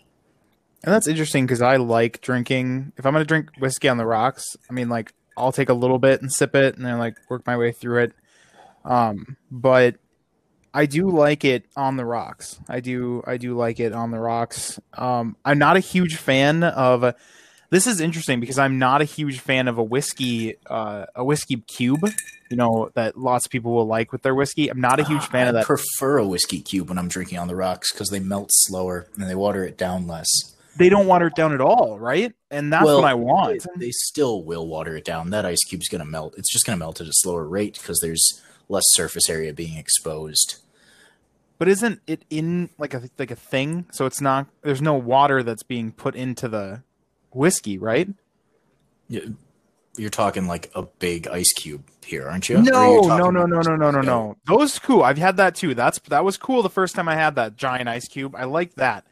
And 0.82 0.94
that's 0.94 1.06
interesting 1.06 1.44
because 1.44 1.60
I 1.60 1.76
like 1.76 2.22
drinking. 2.22 2.92
If 2.96 3.04
I'm 3.04 3.12
going 3.12 3.22
to 3.22 3.28
drink 3.28 3.50
whiskey 3.58 3.88
on 3.88 3.98
the 3.98 4.06
rocks, 4.06 4.44
I 4.68 4.72
mean, 4.72 4.88
like, 4.88 5.12
I'll 5.36 5.52
take 5.52 5.68
a 5.68 5.74
little 5.74 5.98
bit 5.98 6.22
and 6.22 6.32
sip 6.32 6.54
it 6.54 6.76
and 6.76 6.86
then, 6.86 6.98
like, 6.98 7.16
work 7.28 7.46
my 7.46 7.56
way 7.56 7.72
through 7.72 8.04
it. 8.04 8.12
Um, 8.84 9.36
but 9.50 9.96
I 10.72 10.86
do 10.86 11.10
like 11.10 11.44
it 11.44 11.64
on 11.76 11.96
the 11.96 12.04
rocks. 12.04 12.58
I 12.68 12.80
do, 12.80 13.22
I 13.26 13.36
do 13.36 13.56
like 13.56 13.80
it 13.80 13.92
on 13.92 14.10
the 14.10 14.18
rocks. 14.20 14.78
Um, 14.94 15.36
I'm 15.44 15.58
not 15.58 15.76
a 15.76 15.80
huge 15.80 16.16
fan 16.16 16.62
of 16.62 17.14
This 17.70 17.86
is 17.86 18.00
interesting 18.00 18.40
because 18.40 18.58
I'm 18.58 18.78
not 18.78 19.00
a 19.00 19.04
huge 19.04 19.40
fan 19.40 19.68
of 19.68 19.78
a 19.78 19.82
whiskey, 19.82 20.56
uh, 20.66 21.06
a 21.14 21.24
whiskey 21.24 21.56
cube. 21.56 22.00
You 22.50 22.56
know 22.56 22.90
that 22.94 23.16
lots 23.16 23.46
of 23.46 23.52
people 23.52 23.72
will 23.72 23.86
like 23.86 24.10
with 24.10 24.22
their 24.22 24.34
whiskey. 24.34 24.68
I'm 24.68 24.80
not 24.80 24.98
a 24.98 25.04
huge 25.04 25.24
fan 25.26 25.46
I 25.46 25.50
of 25.50 25.54
that. 25.54 25.60
I 25.60 25.64
prefer 25.66 26.18
a 26.18 26.26
whiskey 26.26 26.60
cube 26.60 26.88
when 26.88 26.98
I'm 26.98 27.06
drinking 27.08 27.38
on 27.38 27.46
the 27.46 27.54
rocks 27.54 27.92
because 27.92 28.08
they 28.08 28.18
melt 28.18 28.50
slower 28.52 29.06
and 29.16 29.30
they 29.30 29.36
water 29.36 29.64
it 29.64 29.78
down 29.78 30.08
less. 30.08 30.26
they 30.76 30.88
don't 30.88 31.06
water 31.06 31.28
it 31.28 31.36
down 31.36 31.52
at 31.52 31.60
all, 31.60 31.96
right? 32.00 32.32
And 32.50 32.72
that's 32.72 32.84
Well, 32.84 33.02
what 33.02 33.08
I 33.08 33.14
want. 33.14 33.64
They, 33.76 33.86
they 33.86 33.90
still 33.92 34.42
will 34.42 34.66
water 34.66 34.96
it 34.96 35.04
down. 35.04 35.30
That 35.30 35.44
ice 35.46 35.62
cube's 35.68 35.88
going 35.88 36.00
to 36.00 36.04
melt. 36.04 36.34
It's 36.38 36.50
just 36.52 36.66
going 36.66 36.76
to 36.76 36.84
melt 36.84 37.00
at 37.00 37.06
a 37.06 37.12
slower 37.12 37.44
rate 37.46 37.78
because 37.80 38.00
there's 38.00 38.42
less 38.70 38.84
surface 38.88 39.28
area 39.28 39.52
being 39.52 39.76
exposed. 39.76 40.56
But 41.58 41.68
isn't 41.68 42.00
it 42.06 42.24
in 42.30 42.70
like 42.78 42.94
a 42.94 43.02
like 43.18 43.30
a 43.30 43.36
thing? 43.36 43.84
So 43.92 44.06
it's 44.06 44.20
not. 44.20 44.46
There's 44.62 44.80
no 44.80 44.94
water 44.94 45.42
that's 45.42 45.62
being 45.62 45.92
put 45.92 46.14
into 46.14 46.48
the 46.48 46.82
whiskey, 47.32 47.76
right? 47.76 48.08
You- 49.08 49.36
You're 49.96 50.08
talking 50.08 50.46
like 50.46 50.70
a 50.74 50.82
big 50.82 51.26
ice 51.28 51.52
cube 51.52 51.82
here, 52.06 52.28
aren't 52.28 52.48
you? 52.48 52.62
No, 52.62 53.00
no, 53.00 53.28
no, 53.28 53.44
no, 53.44 53.60
no, 53.60 53.76
no, 53.76 53.90
no, 53.90 54.00
no. 54.00 54.36
Those 54.46 54.78
cool. 54.78 55.02
I've 55.02 55.18
had 55.18 55.36
that 55.38 55.54
too. 55.56 55.74
That's 55.74 55.98
that 56.08 56.24
was 56.24 56.36
cool 56.38 56.62
the 56.62 56.70
first 56.70 56.94
time 56.94 57.08
I 57.08 57.16
had 57.16 57.34
that 57.34 57.56
giant 57.56 57.88
ice 57.88 58.06
cube. 58.08 58.34
I 58.36 58.44
like 58.44 58.74
that. 58.76 59.04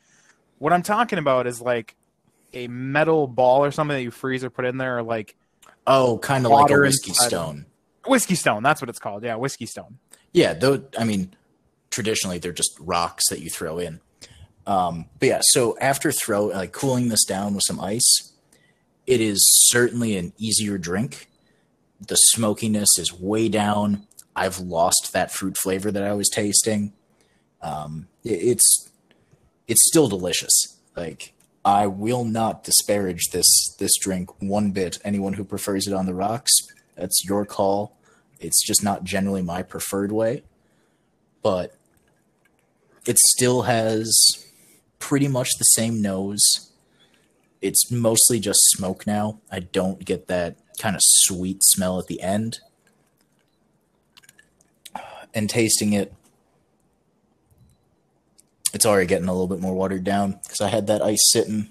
What 0.59 0.73
I'm 0.73 0.83
talking 0.83 1.19
about 1.19 1.47
is 1.49 1.61
like 1.61 1.97
a 2.55 2.69
metal 2.69 3.27
ball 3.27 3.63
or 3.65 3.71
something 3.73 3.97
that 3.97 4.03
you 4.03 4.11
freeze 4.11 4.43
or 4.45 4.51
put 4.51 4.65
in 4.65 4.79
there, 4.79 4.99
or 4.99 5.03
like 5.03 5.35
Oh, 5.87 6.17
kind 6.19 6.47
of 6.47 6.53
like 6.53 6.71
a 6.71 6.79
whiskey 6.79 7.11
inside. 7.11 7.27
stone. 7.29 7.67
Whiskey 8.09 8.35
stone. 8.35 8.63
That's 8.63 8.81
what 8.81 8.89
it's 8.89 8.99
called. 8.99 9.23
Yeah, 9.23 9.37
whiskey 9.37 9.67
stone. 9.67 9.99
Yeah, 10.33 10.55
though 10.55 10.83
I 10.99 11.05
mean, 11.05 11.35
traditionally 11.91 12.39
they're 12.39 12.53
just 12.53 12.77
rocks 12.81 13.25
that 13.31 13.41
you 13.41 13.51
throw 13.51 13.79
in. 13.79 14.01
Um, 14.67 15.07
but 15.19 15.29
yeah, 15.29 15.41
so 15.43 15.79
after 15.81 16.13
throw 16.13 16.47
like 16.47 16.73
cooling 16.73 17.09
this 17.09 17.25
down 17.25 17.55
with 17.55 17.63
some 17.67 17.81
ice, 17.81 18.33
it 19.07 19.21
is 19.21 19.41
certainly 19.71 20.17
an 20.17 20.33
easier 20.37 20.77
drink. 20.77 21.29
The 22.07 22.17
smokiness 22.17 22.99
is 22.99 23.13
way 23.13 23.49
down. 23.49 24.07
I've 24.37 24.59
lost 24.61 25.11
that 25.15 25.33
fruit 25.33 25.57
flavor 25.57 25.91
that 25.91 26.03
I 26.05 26.13
was 26.13 26.29
tasting. 26.29 26.93
Um, 27.63 28.09
it- 28.25 28.31
it's 28.43 28.91
it's 29.67 29.87
still 29.89 30.09
delicious. 30.09 30.77
Like 30.97 31.33
I 31.65 31.87
will 31.87 32.25
not 32.25 32.63
disparage 32.65 33.31
this 33.33 33.47
this 33.79 33.97
drink 33.99 34.31
one 34.41 34.71
bit. 34.71 34.99
Anyone 35.05 35.33
who 35.35 35.45
prefers 35.45 35.87
it 35.89 35.95
on 35.95 36.07
the 36.07 36.15
rocks, 36.15 36.53
that's 36.95 37.25
your 37.25 37.45
call. 37.47 37.97
It's 38.41 38.65
just 38.65 38.83
not 38.83 39.05
generally 39.05 39.43
my 39.43 39.63
preferred 39.63 40.13
way, 40.13 40.43
but 41.43 41.75
it 43.07 43.19
still 43.19 43.63
has 43.63 44.45
pretty 44.99 45.29
much 45.29 45.49
the 45.59 45.65
same 45.65 46.01
nose. 46.01 46.71
It's 47.61 47.91
mostly 47.91 48.39
just 48.39 48.61
smoke 48.71 49.07
now. 49.07 49.41
I 49.51 49.61
don't 49.61 50.05
get 50.05 50.29
that 50.29 50.57
kind 50.79 50.95
of 50.95 51.03
sweet 51.03 51.63
smell 51.63 51.99
at 51.99 52.07
the 52.07 52.21
end. 52.21 52.61
And 55.35 55.51
tasting 55.51 55.93
it, 55.93 56.15
it's 58.73 58.87
already 58.87 59.07
getting 59.07 59.29
a 59.29 59.33
little 59.33 59.47
bit 59.47 59.61
more 59.61 59.75
watered 59.75 60.05
down 60.05 60.39
because 60.43 60.61
I 60.61 60.69
had 60.69 60.87
that 60.87 61.03
ice 61.03 61.31
sitting. 61.33 61.69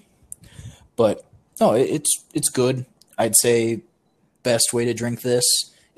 But 0.96 1.24
no, 1.60 1.72
it's 1.72 2.24
it's 2.34 2.50
good. 2.50 2.86
I'd 3.16 3.34
say 3.36 3.82
best 4.42 4.72
way 4.72 4.84
to 4.84 4.94
drink 4.94 5.22
this 5.22 5.44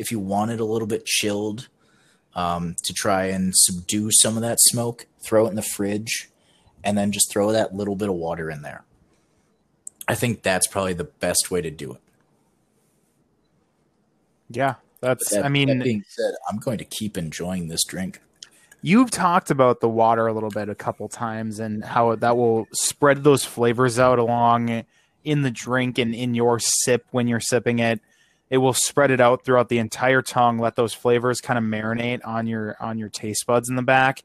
if 0.01 0.11
you 0.11 0.19
want 0.19 0.51
it 0.51 0.59
a 0.59 0.65
little 0.65 0.89
bit 0.89 1.05
chilled 1.05 1.69
um, 2.35 2.75
to 2.85 2.93
try 2.93 3.27
and 3.27 3.53
subdue 3.55 4.11
some 4.11 4.37
of 4.37 4.43
that 4.43 4.59
smoke. 4.61 5.07
Throw 5.21 5.47
it 5.47 5.51
in 5.51 5.57
the 5.57 5.63
fridge, 5.63 6.31
and 6.83 6.97
then 6.97 7.13
just 7.13 7.31
throw 7.31 7.53
that 7.53 7.75
little 7.75 7.95
bit 7.95 8.09
of 8.09 8.15
water 8.15 8.51
in 8.51 8.63
there. 8.63 8.85
I 10.09 10.15
think 10.15 10.43
that's 10.43 10.67
probably 10.67 10.95
the 10.95 11.05
best 11.05 11.51
way 11.51 11.61
to 11.61 11.71
do 11.71 11.93
it. 11.93 12.01
Yeah, 14.49 14.75
that's. 15.01 15.31
That, 15.31 15.45
I 15.45 15.49
mean, 15.49 15.69
that 15.69 15.85
being 15.85 16.03
said, 16.09 16.33
I'm 16.51 16.59
going 16.59 16.79
to 16.79 16.85
keep 16.85 17.17
enjoying 17.17 17.69
this 17.69 17.85
drink. 17.85 18.21
You've 18.83 19.11
talked 19.11 19.51
about 19.51 19.81
the 19.81 19.89
water 19.91 20.27
a 20.27 20.33
little 20.33 20.49
bit 20.49 20.71
a 20.71 20.75
couple 20.75 21.07
times 21.09 21.61
and 21.61 21.85
how 21.85 22.17
that 22.17 22.37
will 22.37 22.67
spread 22.73 23.23
those 23.23 23.45
flavors 23.45 23.99
out 23.99 24.19
along 24.19 24.85
in 25.23 25.43
the 25.43 25.51
drink 25.51 25.99
and 25.99 26.15
in 26.15 26.35
your 26.35 26.59
sip 26.59 27.05
when 27.11 27.29
you're 27.29 27.41
sipping 27.41 27.79
it. 27.79 28.01
It 28.51 28.59
will 28.59 28.75
spread 28.75 29.11
it 29.13 29.21
out 29.21 29.45
throughout 29.45 29.69
the 29.69 29.79
entire 29.79 30.23
tongue, 30.23 30.59
let 30.59 30.75
those 30.77 30.93
flavors 30.93 31.41
kind 31.41 31.57
of 31.57 31.65
marinate 31.65 32.21
on 32.25 32.47
your 32.47 32.77
on 32.81 32.99
your 32.99 33.09
taste 33.09 33.47
buds 33.47 33.69
in 33.69 33.77
the 33.77 33.83
back. 33.83 34.25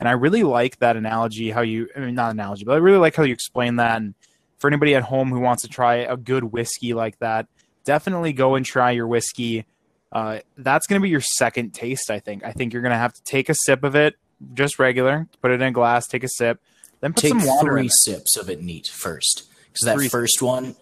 And 0.00 0.08
I 0.08 0.12
really 0.12 0.42
like 0.42 0.78
that 0.78 0.96
analogy, 0.96 1.50
how 1.50 1.60
you 1.60 1.88
I 1.94 2.00
mean 2.00 2.14
not 2.14 2.32
analogy, 2.32 2.64
but 2.64 2.72
I 2.72 2.76
really 2.78 2.98
like 2.98 3.14
how 3.14 3.22
you 3.22 3.34
explain 3.34 3.76
that. 3.76 3.98
And 3.98 4.14
for 4.58 4.68
anybody 4.68 4.94
at 4.94 5.02
home 5.02 5.30
who 5.30 5.40
wants 5.40 5.62
to 5.62 5.68
try 5.68 5.96
a 5.96 6.16
good 6.16 6.44
whiskey 6.44 6.94
like 6.94 7.18
that, 7.18 7.46
definitely 7.84 8.32
go 8.32 8.54
and 8.54 8.64
try 8.64 8.92
your 8.92 9.06
whiskey 9.06 9.66
uh, 10.12 10.38
that's 10.56 10.86
going 10.86 11.00
to 11.00 11.02
be 11.02 11.10
your 11.10 11.20
second 11.20 11.74
taste. 11.74 12.10
I 12.10 12.20
think. 12.20 12.44
I 12.44 12.52
think 12.52 12.72
you're 12.72 12.82
going 12.82 12.92
to 12.92 12.98
have 12.98 13.12
to 13.12 13.22
take 13.24 13.48
a 13.50 13.54
sip 13.54 13.84
of 13.84 13.94
it, 13.94 14.14
just 14.54 14.78
regular. 14.78 15.28
Put 15.42 15.50
it 15.50 15.60
in 15.60 15.62
a 15.62 15.72
glass. 15.72 16.06
Take 16.06 16.24
a 16.24 16.28
sip. 16.28 16.60
Then 17.00 17.12
put 17.12 17.22
Take 17.22 17.30
some 17.30 17.44
water 17.44 17.72
three 17.72 17.90
sips 17.90 18.36
of 18.38 18.48
it 18.48 18.62
neat 18.62 18.86
first, 18.86 19.50
because 19.66 19.84
that 19.84 19.96
Three- 19.96 20.08
first 20.08 20.40
one, 20.40 20.76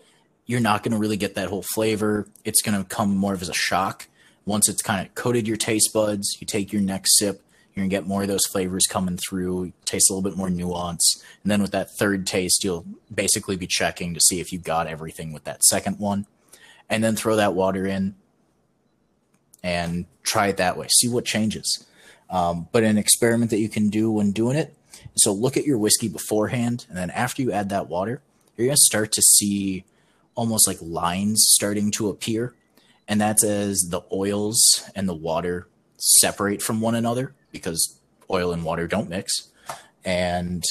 you're 0.47 0.61
not 0.61 0.83
going 0.83 0.93
to 0.93 0.99
really 0.99 1.17
get 1.17 1.35
that 1.35 1.49
whole 1.49 1.65
flavor. 1.75 2.29
It's 2.45 2.63
going 2.63 2.79
to 2.79 2.89
come 2.89 3.17
more 3.17 3.35
of 3.35 3.43
as 3.43 3.49
a 3.49 3.55
shock. 3.55 4.09
Once 4.47 4.69
it's 4.69 4.83
kind 4.83 5.07
of 5.07 5.15
coated 5.15 5.49
your 5.49 5.57
taste 5.57 5.91
buds, 5.93 6.37
you 6.41 6.47
take 6.47 6.73
your 6.73 6.83
next 6.83 7.19
sip. 7.19 7.41
You're 7.75 7.83
gonna 7.83 7.91
get 7.91 8.07
more 8.07 8.23
of 8.23 8.29
those 8.29 8.47
flavors 8.53 8.87
coming 8.87 9.19
through. 9.29 9.73
Taste 9.85 10.09
a 10.09 10.13
little 10.13 10.31
bit 10.31 10.37
more 10.39 10.49
nuance, 10.49 11.21
and 11.43 11.51
then 11.51 11.61
with 11.61 11.73
that 11.73 11.89
third 11.99 12.25
taste, 12.25 12.63
you'll 12.63 12.87
basically 13.13 13.57
be 13.57 13.67
checking 13.67 14.15
to 14.15 14.21
see 14.21 14.39
if 14.39 14.53
you 14.53 14.61
got 14.61 14.87
everything 14.87 15.33
with 15.33 15.43
that 15.43 15.65
second 15.65 15.99
one, 15.99 16.27
and 16.89 17.03
then 17.03 17.17
throw 17.17 17.35
that 17.35 17.55
water 17.55 17.85
in, 17.85 18.15
and 19.65 20.05
try 20.23 20.47
it 20.47 20.57
that 20.59 20.77
way. 20.77 20.87
See 20.89 21.09
what 21.09 21.25
changes. 21.25 21.85
Um, 22.31 22.69
but 22.71 22.85
an 22.85 22.97
experiment 22.97 23.51
that 23.51 23.59
you 23.59 23.69
can 23.69 23.89
do 23.89 24.09
when 24.09 24.31
doing 24.31 24.57
it 24.57 24.73
so 25.17 25.33
look 25.33 25.57
at 25.57 25.65
your 25.65 25.79
whiskey 25.79 26.09
beforehand, 26.09 26.87
and 26.89 26.97
then 26.97 27.11
after 27.11 27.43
you 27.43 27.53
add 27.53 27.69
that 27.71 27.89
water, 27.89 28.21
you're 28.57 28.67
gonna 28.67 28.77
start 28.77 29.13
to 29.13 29.23
see 29.23 29.85
almost 30.35 30.67
like 30.67 30.79
lines 30.81 31.45
starting 31.49 31.91
to 31.93 32.09
appear, 32.09 32.55
and 33.09 33.21
that's 33.21 33.45
as 33.45 33.87
the 33.91 34.03
oils 34.13 34.61
and 34.95 35.09
the 35.09 35.15
water 35.15 35.69
separate 35.97 36.63
from 36.63 36.81
one 36.81 36.95
another 36.95 37.35
because 37.53 37.99
oil 38.31 38.53
and 38.53 38.65
water 38.65 38.87
don't 38.87 39.09
mix, 39.09 39.49
and 40.05 40.63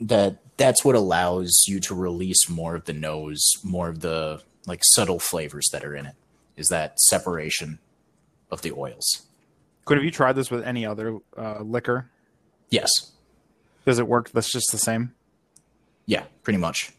that 0.00 0.38
that's 0.56 0.84
what 0.84 0.94
allows 0.94 1.64
you 1.66 1.80
to 1.80 1.94
release 1.94 2.48
more 2.48 2.76
of 2.76 2.84
the 2.84 2.92
nose, 2.92 3.42
more 3.62 3.88
of 3.88 4.00
the 4.00 4.42
like 4.66 4.80
subtle 4.84 5.18
flavors 5.18 5.68
that 5.72 5.84
are 5.84 5.94
in 5.94 6.06
it. 6.06 6.14
Is 6.56 6.68
that 6.68 7.00
separation 7.00 7.78
of 8.50 8.62
the 8.62 8.72
oils? 8.72 9.22
Quinn, 9.84 9.98
have 9.98 10.04
you 10.04 10.10
tried 10.10 10.34
this 10.34 10.50
with 10.50 10.64
any 10.64 10.86
other 10.86 11.18
uh, 11.36 11.60
liquor? 11.60 12.10
Yes. 12.70 12.88
Does 13.84 13.98
it 13.98 14.08
work? 14.08 14.30
That's 14.30 14.50
just 14.50 14.70
the 14.72 14.78
same. 14.78 15.14
Yeah, 16.06 16.24
pretty 16.42 16.58
much. 16.58 16.92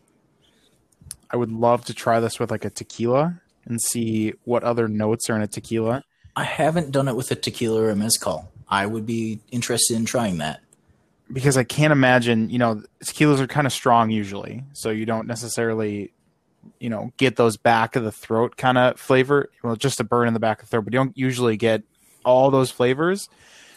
I 1.31 1.37
would 1.37 1.51
love 1.51 1.85
to 1.85 1.93
try 1.93 2.19
this 2.19 2.39
with 2.39 2.51
like 2.51 2.65
a 2.65 2.69
tequila 2.69 3.41
and 3.65 3.81
see 3.81 4.33
what 4.43 4.63
other 4.63 4.87
notes 4.87 5.29
are 5.29 5.35
in 5.35 5.41
a 5.41 5.47
tequila. 5.47 6.03
I 6.35 6.43
haven't 6.43 6.91
done 6.91 7.07
it 7.07 7.15
with 7.15 7.31
a 7.31 7.35
tequila 7.35 7.81
or 7.81 7.89
a 7.89 7.95
mezcal. 7.95 8.51
I 8.67 8.85
would 8.85 9.05
be 9.05 9.39
interested 9.51 9.95
in 9.95 10.05
trying 10.05 10.37
that. 10.39 10.61
because 11.31 11.57
I 11.57 11.63
can't 11.63 11.91
imagine, 11.91 12.49
you 12.49 12.59
know, 12.59 12.83
tequilas 13.03 13.39
are 13.39 13.47
kind 13.47 13.65
of 13.67 13.73
strong 13.73 14.09
usually, 14.09 14.63
so 14.73 14.89
you 14.89 15.05
don't 15.05 15.27
necessarily, 15.27 16.13
you 16.79 16.89
know, 16.89 17.11
get 17.17 17.35
those 17.35 17.57
back 17.57 17.95
of 17.95 18.03
the 18.03 18.11
throat 18.11 18.57
kind 18.57 18.77
of 18.77 18.99
flavor. 18.99 19.49
Well, 19.63 19.75
just 19.75 19.99
a 19.99 20.03
burn 20.03 20.27
in 20.27 20.33
the 20.33 20.39
back 20.39 20.59
of 20.61 20.67
the 20.67 20.71
throat, 20.71 20.85
but 20.85 20.93
you 20.93 20.99
don't 20.99 21.17
usually 21.17 21.57
get 21.57 21.83
all 22.23 22.51
those 22.51 22.71
flavors. 22.71 23.29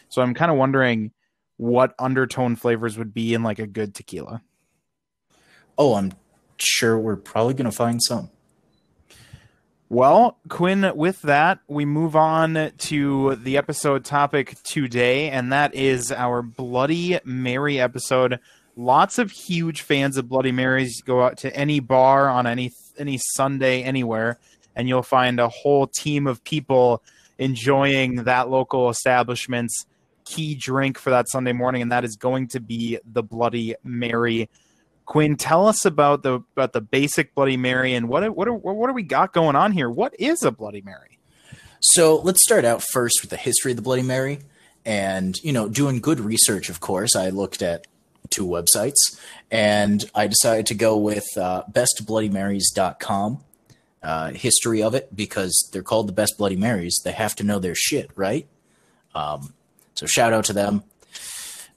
So 0.09 0.23
I'm 0.23 0.35
kind 0.35 0.51
of 0.51 0.57
wondering 0.57 1.13
what 1.57 1.95
undertone 1.99 2.57
flavors 2.57 2.97
would 2.99 3.13
be 3.13 3.35
in 3.35 3.43
like 3.43 3.59
a 3.59 3.67
good 3.67 3.95
tequila. 3.95 4.43
Oh, 5.77 5.95
I'm 5.95 6.13
sure 6.61 6.99
we're 6.99 7.17
probably 7.17 7.55
going 7.55 7.71
to 7.71 7.77
find 7.77 8.03
some. 8.03 8.31
Well, 9.91 10.37
Quinn, 10.51 10.93
with 10.95 11.23
that, 11.23 11.61
we 11.67 11.87
move 11.87 12.15
on 12.15 12.73
to 12.77 13.37
the 13.37 13.57
episode 13.57 14.05
topic 14.05 14.57
today, 14.63 15.31
and 15.31 15.51
that 15.51 15.75
is 15.75 16.13
our 16.13 16.43
Bloody 16.43 17.19
Mary 17.25 17.81
episode. 17.81 18.39
Lots 18.77 19.19
of 19.19 19.31
huge 19.31 19.81
fans 19.81 20.19
of 20.19 20.29
Bloody 20.29 20.53
Marys 20.53 21.01
go 21.01 21.23
out 21.23 21.39
to 21.39 21.57
any 21.57 21.81
bar 21.81 22.29
on 22.29 22.47
any 22.47 22.71
any 22.99 23.19
Sunday 23.19 23.83
anywhere, 23.83 24.39
and 24.77 24.89
you'll 24.89 25.03
find 25.03 25.41
a 25.41 25.49
whole 25.49 25.87
team 25.87 26.27
of 26.27 26.45
people 26.45 27.03
enjoying 27.39 28.25
that 28.25 28.51
local 28.51 28.91
establishment's 28.91 29.87
key 30.27 30.55
drink 30.55 30.99
for 30.99 31.09
that 31.09 31.31
Sunday 31.31 31.53
morning, 31.53 31.81
and 31.81 31.93
that 31.93 32.05
is 32.05 32.17
going 32.17 32.49
to 32.49 32.61
be 32.61 32.99
the 33.11 33.23
Bloody 33.23 33.75
Mary. 33.83 34.51
Quinn, 35.09 35.37
tell 35.37 35.67
us 35.67 35.87
about 35.87 36.23
the 36.23 36.35
about 36.55 36.75
the 36.75 36.83
basic 36.83 37.35
Bloody 37.35 37.57
Mary 37.57 37.95
and 37.95 38.11
what 38.11 38.29
what 38.37 38.47
what 38.63 38.89
do 38.89 38.93
we 38.93 39.03
got 39.03 39.33
going 39.33 39.57
on 39.57 39.73
here? 39.73 39.89
What 39.89 40.15
is 40.19 40.43
a 40.43 40.51
Bloody 40.51 40.83
Mary? 40.83 41.19
So 41.81 42.21
let's 42.21 42.43
start 42.43 42.67
out 42.67 42.83
first 42.93 43.23
with 43.23 43.31
the 43.31 43.39
history 43.39 43.73
of 43.73 43.77
the 43.77 43.83
Bloody 43.83 44.03
Mary. 44.03 44.41
And, 44.85 45.35
you 45.43 45.51
know, 45.51 45.67
doing 45.67 46.01
good 46.01 46.21
research, 46.21 46.69
of 46.69 46.81
course, 46.81 47.17
I 47.17 47.31
looked 47.31 47.63
at 47.63 47.87
two 48.29 48.47
websites, 48.47 49.19
and 49.51 50.05
I 50.15 50.27
decided 50.27 50.67
to 50.67 50.75
go 50.75 50.97
with 50.99 51.27
uh, 51.39 51.63
bestbloodymarys.com. 51.73 53.45
Uh, 54.03 54.31
history 54.31 54.83
of 54.83 54.95
it 54.95 55.17
because 55.17 55.69
they're 55.73 55.83
called 55.83 56.09
the 56.09 56.13
Best 56.13 56.37
Bloody 56.37 56.57
Marys. 56.57 57.01
They 57.03 57.13
have 57.13 57.35
to 57.37 57.45
know 57.45 57.59
their 57.59 57.75
shit, 57.75 58.11
right? 58.15 58.47
Um, 59.15 59.55
so 59.95 60.07
shout 60.07 60.33
out 60.35 60.45
to 60.45 60.53
them. 60.53 60.85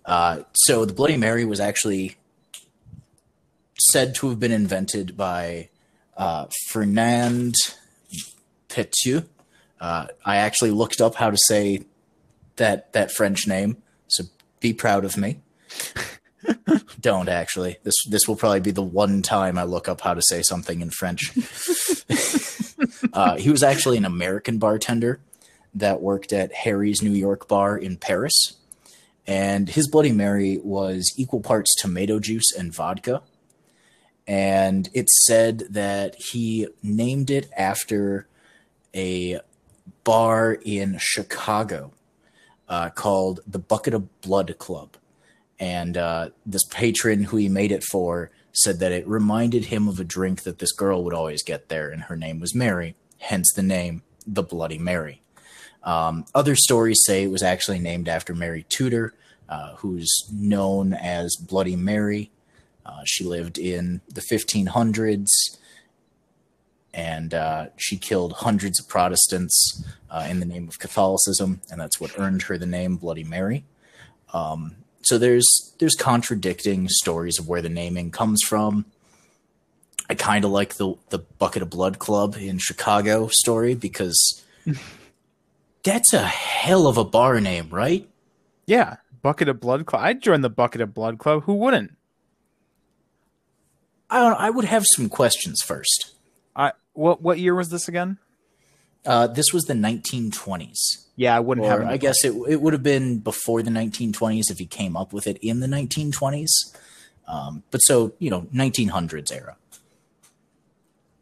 Uh, 0.06 0.44
so 0.54 0.86
the 0.86 0.94
Bloody 0.94 1.18
Mary 1.18 1.46
was 1.46 1.60
actually 1.60 2.18
said 3.92 4.16
to 4.16 4.30
have 4.30 4.40
been 4.40 4.52
invented 4.52 5.18
by 5.18 5.70
uh, 6.18 6.48
Fernand 6.70 7.56
Petiot. 8.70 9.28
Uh, 9.80 10.08
I 10.26 10.38
actually 10.38 10.72
looked 10.72 11.02
up 11.02 11.16
how 11.16 11.32
to 11.32 11.38
say 11.48 11.86
that 12.58 12.94
that 12.94 13.12
French 13.12 13.48
name, 13.48 13.78
so 14.08 14.26
be 14.60 14.74
proud 14.74 15.06
of 15.06 15.18
me. 15.18 15.40
Don't 17.00 17.30
actually. 17.30 17.78
This 17.84 17.96
this 18.08 18.28
will 18.28 18.36
probably 18.36 18.60
be 18.60 18.72
the 18.72 18.84
one 18.84 19.22
time 19.22 19.58
I 19.58 19.64
look 19.64 19.88
up 19.88 20.02
how 20.02 20.14
to 20.14 20.22
say 20.22 20.42
something 20.42 20.82
in 20.82 20.92
French. 20.92 21.32
uh, 23.14 23.38
he 23.38 23.50
was 23.50 23.64
actually 23.64 23.98
an 23.98 24.06
American 24.06 24.60
bartender 24.60 25.20
that 25.74 26.02
worked 26.02 26.34
at 26.34 26.54
Harry's 26.54 27.02
New 27.02 27.12
York 27.12 27.48
bar 27.48 27.78
in 27.78 27.98
Paris, 27.98 28.58
and 29.26 29.70
his 29.70 29.88
Bloody 29.88 30.12
Mary 30.12 30.60
was 30.64 31.12
equal 31.18 31.42
parts 31.42 31.74
tomato 31.80 32.20
juice 32.20 32.54
and 32.56 32.74
vodka. 32.74 33.24
And 34.28 34.90
it's 34.94 35.26
said 35.26 35.66
that 35.72 36.16
he 36.32 36.68
named 36.82 37.30
it 37.30 37.50
after 37.58 38.28
a 38.96 39.40
bar 40.04 40.58
in 40.64 40.98
Chicago 41.00 41.94
uh, 42.70 42.90
called 42.90 43.42
the 43.46 43.60
Bucket 43.60 43.94
of 43.94 44.22
Blood 44.22 44.58
Club 44.58 44.96
and 45.62 45.96
uh, 45.96 46.30
this 46.44 46.66
patron 46.66 47.26
who 47.26 47.38
he 47.38 47.48
made 47.48 47.72
it 47.72 47.84
for 47.84 48.32
said 48.52 48.80
that 48.80 48.92
it 48.92 49.08
reminded 49.08 49.66
him 49.66 49.88
of 49.88 50.00
a 50.00 50.04
drink 50.04 50.42
that 50.42 50.58
this 50.58 50.74
girl 50.74 51.04
would 51.04 51.14
always 51.14 51.44
get 51.44 51.70
there, 51.70 51.90
and 51.90 52.04
her 52.04 52.18
name 52.18 52.40
was 52.40 52.56
Mary, 52.56 52.96
hence 53.20 53.54
the 53.56 53.64
name 53.64 54.02
the 54.26 54.44
Bloody 54.44 54.80
Mary. 54.80 55.22
Um, 55.84 56.26
other 56.36 56.56
stories 56.56 57.02
say 57.06 57.24
it 57.24 57.32
was 57.32 57.44
actually 57.44 57.80
named 57.80 58.10
after 58.10 58.34
Mary 58.34 58.66
Tudor, 58.70 59.14
uh, 59.48 59.76
who's 59.78 60.12
known 60.34 60.94
as 60.94 61.36
Bloody 61.36 61.76
Mary. 61.76 62.32
Uh, 62.86 63.02
she 63.06 63.24
lived 63.24 63.58
in 63.58 64.02
the 64.08 64.22
1500s 64.22 65.28
and 66.94 67.34
uh, 67.34 67.68
she 67.78 67.98
killed 67.98 68.34
hundreds 68.34 68.80
of 68.80 68.88
Protestants 68.88 69.84
uh, 70.10 70.28
in 70.30 70.40
the 70.40 70.46
name 70.46 70.68
of 70.68 70.80
Catholicism, 70.80 71.62
and 71.70 71.80
that's 71.80 72.00
what 72.00 72.18
earned 72.20 72.44
her 72.44 72.58
the 72.58 72.66
name 72.66 72.98
Bloody 72.98 73.24
Mary. 73.24 73.64
Um, 74.34 74.76
so 75.04 75.18
there's 75.18 75.74
there's 75.80 75.96
contradicting 75.96 76.88
stories 76.90 77.40
of 77.40 77.48
where 77.48 77.62
the 77.62 77.70
naming 77.70 78.12
comes 78.12 78.42
from. 78.44 78.86
I 80.10 80.16
kind 80.16 80.44
of 80.44 80.52
like 80.52 80.76
the 80.76 80.96
the 81.10 81.20
bucket 81.20 81.62
of 81.62 81.70
blood 81.70 82.00
club 82.00 82.36
in 82.38 82.58
Chicago 82.58 83.30
story 83.32 83.74
because 83.74 84.44
that's 85.84 86.14
a 86.14 86.26
hell 86.26 86.88
of 86.88 86.98
a 86.98 87.06
bar 87.06 87.40
name, 87.40 87.70
right? 87.70 88.08
Yeah, 88.66 88.98
bucket 89.22 89.50
of 89.50 89.60
blood 89.60 89.86
club. 89.86 90.04
I'd 90.04 90.22
join 90.22 90.42
the 90.42 90.50
bucket 90.50 90.82
of 90.82 90.94
blood 90.94 91.18
club. 91.18 91.44
Who 91.44 91.54
wouldn't? 91.56 91.94
I 94.12 94.20
don't. 94.20 94.40
I 94.40 94.50
would 94.50 94.66
have 94.66 94.84
some 94.96 95.10
questions 95.10 95.62
first. 95.66 96.12
I 96.56 96.74
what 96.94 97.22
what 97.22 97.40
year 97.40 97.56
was 97.56 97.70
this 97.70 97.88
again? 97.88 98.18
Uh, 99.06 99.26
this 99.26 99.52
was 99.52 99.64
the 99.64 99.74
1920s. 99.74 101.08
Yeah, 101.16 101.36
I 101.36 101.40
wouldn't 101.40 101.66
Or 101.66 101.70
have. 101.70 101.88
I 101.88 101.98
guess 101.98 102.24
it 102.24 102.34
it 102.48 102.62
would 102.62 102.74
have 102.74 102.84
been 102.84 103.18
before 103.20 103.64
the 103.64 103.72
1920s 103.72 104.52
if 104.52 104.60
he 104.60 104.66
came 104.66 104.96
up 104.96 105.14
with 105.14 105.26
it 105.26 105.38
in 105.38 105.62
the 105.62 105.68
1920s. 105.68 106.50
Um, 107.28 107.64
but 107.72 107.80
so 107.80 108.14
you 108.20 108.30
know, 108.30 108.42
1900s 108.54 109.32
era. 109.32 109.56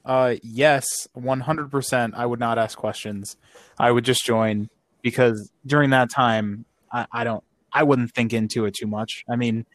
Uh, 0.04 0.36
yes, 0.42 0.86
one 1.14 1.42
hundred 1.42 1.70
percent. 1.70 2.16
I 2.18 2.26
would 2.26 2.40
not 2.40 2.58
ask 2.58 2.78
questions. 2.78 3.38
I 3.78 3.92
would 3.92 4.06
just 4.06 4.26
join 4.26 4.70
because 5.04 5.52
during 5.66 5.92
that 5.92 6.10
time, 6.10 6.66
I, 6.92 7.06
I 7.12 7.24
don't. 7.24 7.44
I 7.72 7.84
wouldn't 7.84 8.14
think 8.16 8.34
into 8.34 8.66
it 8.66 8.74
too 8.74 8.88
much. 8.88 9.24
I 9.30 9.36
mean, 9.36 9.68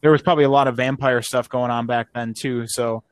there 0.00 0.10
was 0.10 0.22
probably 0.22 0.44
a 0.44 0.50
lot 0.50 0.68
of 0.68 0.76
vampire 0.76 1.22
stuff 1.22 1.48
going 1.48 1.70
on 1.70 1.86
back 1.86 2.08
then 2.14 2.34
too. 2.34 2.64
So, 2.68 3.02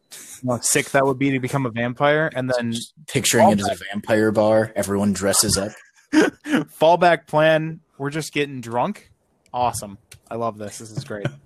you 0.43 0.49
know, 0.49 0.59
sick 0.63 0.91
that 0.91 1.05
would 1.05 1.19
be 1.19 1.31
to 1.31 1.41
become 1.41 1.67
a 1.67 1.71
vampire, 1.71 2.31
and 2.35 2.51
then 2.51 2.75
Picturing 3.07 3.51
it 3.51 3.61
as 3.61 3.69
a 3.69 3.85
vampire 3.93 4.33
bar, 4.33 4.73
everyone 4.75 5.13
dresses 5.13 5.57
up. 5.57 5.73
fallback 6.13 7.27
plan. 7.27 7.81
We're 7.99 8.11
just 8.11 8.33
getting 8.33 8.61
drunk. 8.61 9.11
Awesome. 9.53 9.99
I 10.31 10.37
love 10.37 10.59
this. 10.59 10.79
This 10.79 10.91
is 10.91 11.05
great. 11.05 11.27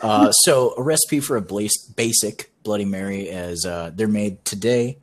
Uh, 0.00 0.32
so 0.32 0.72
a 0.78 0.82
recipe 0.82 1.20
for 1.20 1.36
a 1.36 1.42
basic 1.42 2.50
Bloody 2.62 2.86
Mary, 2.86 3.28
as 3.28 3.66
uh, 3.66 3.90
they're 3.94 4.08
made 4.08 4.42
today, 4.46 4.96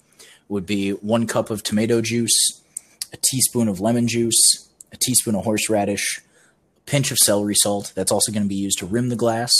would 0.47 0.65
be 0.65 0.91
one 0.91 1.27
cup 1.27 1.49
of 1.49 1.61
tomato 1.61 2.01
juice, 2.01 2.61
a 3.13 3.17
teaspoon 3.17 3.67
of 3.67 3.79
lemon 3.79 4.07
juice, 4.07 4.69
a 4.91 4.97
teaspoon 4.97 5.35
of 5.35 5.43
horseradish, 5.43 6.21
pinch 6.89 7.11
of 7.11 7.17
celery 7.17 7.55
salt. 7.55 7.93
That's 7.95 8.11
also 8.11 8.31
going 8.31 8.43
to 8.43 8.49
be 8.49 8.55
used 8.55 8.79
to 8.79 8.85
rim 8.85 9.09
the 9.09 9.15
glass. 9.15 9.51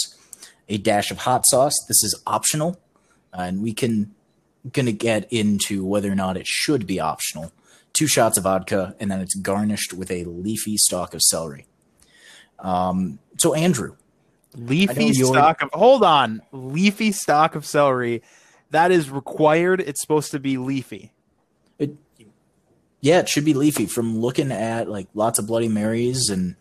A 0.68 0.78
dash 0.78 1.12
of 1.12 1.20
hot 1.20 1.44
sauce. 1.48 1.74
This 1.88 2.04
is 2.04 2.22
optional, 2.28 2.80
uh, 3.34 3.42
and 3.42 3.62
we 3.62 3.74
can 3.74 4.14
going 4.74 4.86
to 4.86 4.92
get 4.94 5.32
into 5.32 5.86
whether 5.86 6.12
or 6.12 6.16
not 6.16 6.38
it 6.38 6.46
should 6.46 6.86
be 6.86 7.00
optional. 7.00 7.52
Two 7.94 8.08
shots 8.08 8.38
of 8.38 8.44
vodka, 8.44 8.96
and 9.00 9.10
then 9.10 9.20
it's 9.20 9.36
garnished 9.36 9.94
with 9.94 10.12
a 10.12 10.26
leafy 10.26 10.78
stalk 10.78 11.14
of 11.14 11.22
celery. 11.22 11.66
Um, 12.60 13.20
so 13.38 13.54
Andrew, 13.54 13.96
leafy 14.56 15.06
you're- 15.06 15.38
of 15.40 15.56
hold 15.74 16.04
on 16.04 16.42
leafy 16.52 17.12
stalk 17.12 17.56
of 17.56 17.66
celery 17.66 18.22
that 18.72 18.92
is 18.92 19.10
required 19.10 19.80
it's 19.80 20.02
supposed 20.02 20.32
to 20.32 20.40
be 20.40 20.58
leafy 20.58 21.12
It, 21.78 21.96
yeah, 23.02 23.20
it 23.20 23.30
should 23.30 23.46
be 23.46 23.54
leafy. 23.54 23.86
From 23.86 24.20
looking 24.20 24.52
at 24.52 24.90
like 24.90 25.08
lots 25.14 25.40
of 25.40 25.48
Bloody 25.48 25.70
Marys 25.70 26.30
and 26.30 26.56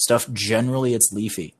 stuff, 0.00 0.30
generally 0.32 0.94
it's 0.94 1.10
leafy, 1.12 1.54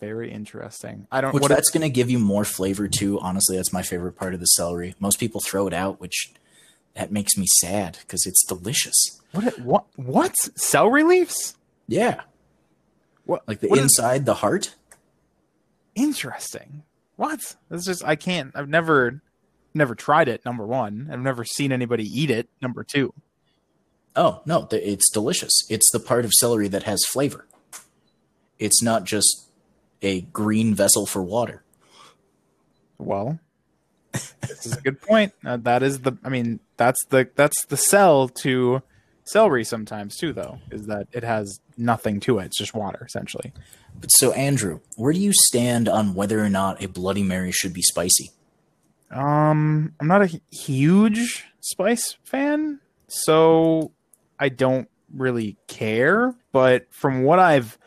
very 0.00 0.30
interesting. 0.30 1.06
I 1.10 1.20
don't 1.20 1.34
which 1.34 1.42
what 1.42 1.48
that's 1.48 1.70
going 1.70 1.82
to 1.82 1.88
give 1.90 2.08
you 2.08 2.18
more 2.18 2.44
flavor 2.44 2.86
too. 2.88 3.18
Honestly, 3.20 3.56
that's 3.56 3.72
my 3.72 3.82
favorite 3.82 4.12
part 4.12 4.34
of 4.34 4.40
the 4.40 4.46
celery. 4.46 4.94
Most 5.00 5.18
people 5.18 5.40
throw 5.40 5.66
it 5.66 5.74
out, 5.74 6.00
which 6.00 6.32
that 6.94 7.10
makes 7.10 7.36
me 7.36 7.46
sad 7.60 7.98
because 8.00 8.26
it's 8.26 8.44
delicious. 8.46 9.20
what 9.32 9.58
what 9.60 9.86
what? 9.96 10.34
Celery 10.56 11.02
leaves? 11.02 11.56
Yeah, 11.88 12.22
what 13.24 13.42
like 13.48 13.60
the 13.60 13.68
what 13.68 13.78
is- 13.78 13.84
inside, 13.84 14.24
the 14.24 14.34
heart. 14.34 14.74
interesting. 15.94 16.82
What? 17.16 17.56
It's 17.70 17.84
just 17.84 18.04
i 18.04 18.14
can't 18.14 18.52
i've 18.54 18.68
never 18.68 19.20
never 19.74 19.94
tried 19.96 20.28
it 20.28 20.44
number 20.44 20.64
one. 20.64 21.08
I've 21.12 21.20
never 21.20 21.44
seen 21.44 21.72
anybody 21.72 22.04
eat 22.04 22.30
it 22.30 22.48
number 22.62 22.84
two 22.84 23.12
Oh 24.16 24.40
no, 24.46 24.66
it's 24.72 25.10
delicious. 25.10 25.52
It's 25.70 25.90
the 25.92 26.00
part 26.00 26.24
of 26.24 26.32
celery 26.34 26.68
that 26.68 26.82
has 26.84 27.04
flavor. 27.06 27.46
It's 28.58 28.82
not 28.82 29.04
just 29.04 29.48
a 30.02 30.22
green 30.22 30.74
vessel 30.74 31.06
for 31.06 31.22
water. 31.22 31.62
well 32.98 33.38
this 34.12 34.64
is 34.66 34.76
a 34.76 34.80
good 34.80 35.00
point 35.02 35.32
uh, 35.44 35.56
that 35.58 35.82
is 35.82 36.00
the 36.00 36.12
i 36.24 36.28
mean 36.28 36.58
that's 36.76 36.98
the 37.10 37.28
that's 37.36 37.64
the 37.66 37.76
sell 37.76 38.28
to 38.28 38.82
celery 39.24 39.62
sometimes 39.64 40.16
too 40.16 40.32
though 40.32 40.58
is 40.70 40.86
that 40.86 41.06
it 41.12 41.22
has 41.22 41.60
nothing 41.76 42.18
to 42.18 42.38
it 42.38 42.46
it's 42.46 42.58
just 42.58 42.74
water 42.74 43.04
essentially 43.04 43.52
But 44.00 44.10
so, 44.12 44.32
Andrew, 44.32 44.80
where 44.96 45.12
do 45.12 45.18
you 45.20 45.32
stand 45.34 45.88
on 45.88 46.14
whether 46.14 46.42
or 46.42 46.48
not 46.48 46.82
a 46.82 46.86
Bloody 46.88 47.22
Mary 47.24 47.52
should 47.52 47.72
be 47.74 47.82
spicy? 47.82 48.30
um 49.10 49.92
i'm 50.00 50.06
not 50.08 50.22
a 50.22 50.40
huge 50.50 51.44
spice 51.60 52.16
fan 52.24 52.80
so 53.08 53.92
i 54.38 54.48
don't 54.48 54.88
really 55.14 55.56
care 55.66 56.34
but 56.52 56.86
from 56.90 57.22
what 57.22 57.38
i've 57.38 57.78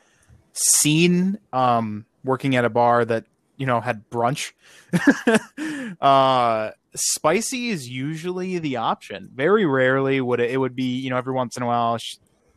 seen 0.53 1.37
um 1.53 2.05
working 2.23 2.55
at 2.55 2.65
a 2.65 2.69
bar 2.69 3.05
that 3.05 3.25
you 3.57 3.65
know 3.65 3.79
had 3.79 4.09
brunch 4.09 4.51
uh 6.01 6.71
spicy 6.95 7.69
is 7.69 7.87
usually 7.87 8.59
the 8.59 8.77
option. 8.77 9.29
Very 9.33 9.65
rarely 9.65 10.21
would 10.21 10.39
it, 10.39 10.51
it 10.51 10.57
would 10.57 10.75
be 10.75 10.99
you 10.99 11.09
know 11.09 11.17
every 11.17 11.33
once 11.33 11.57
in 11.57 11.63
a 11.63 11.65
while 11.65 11.97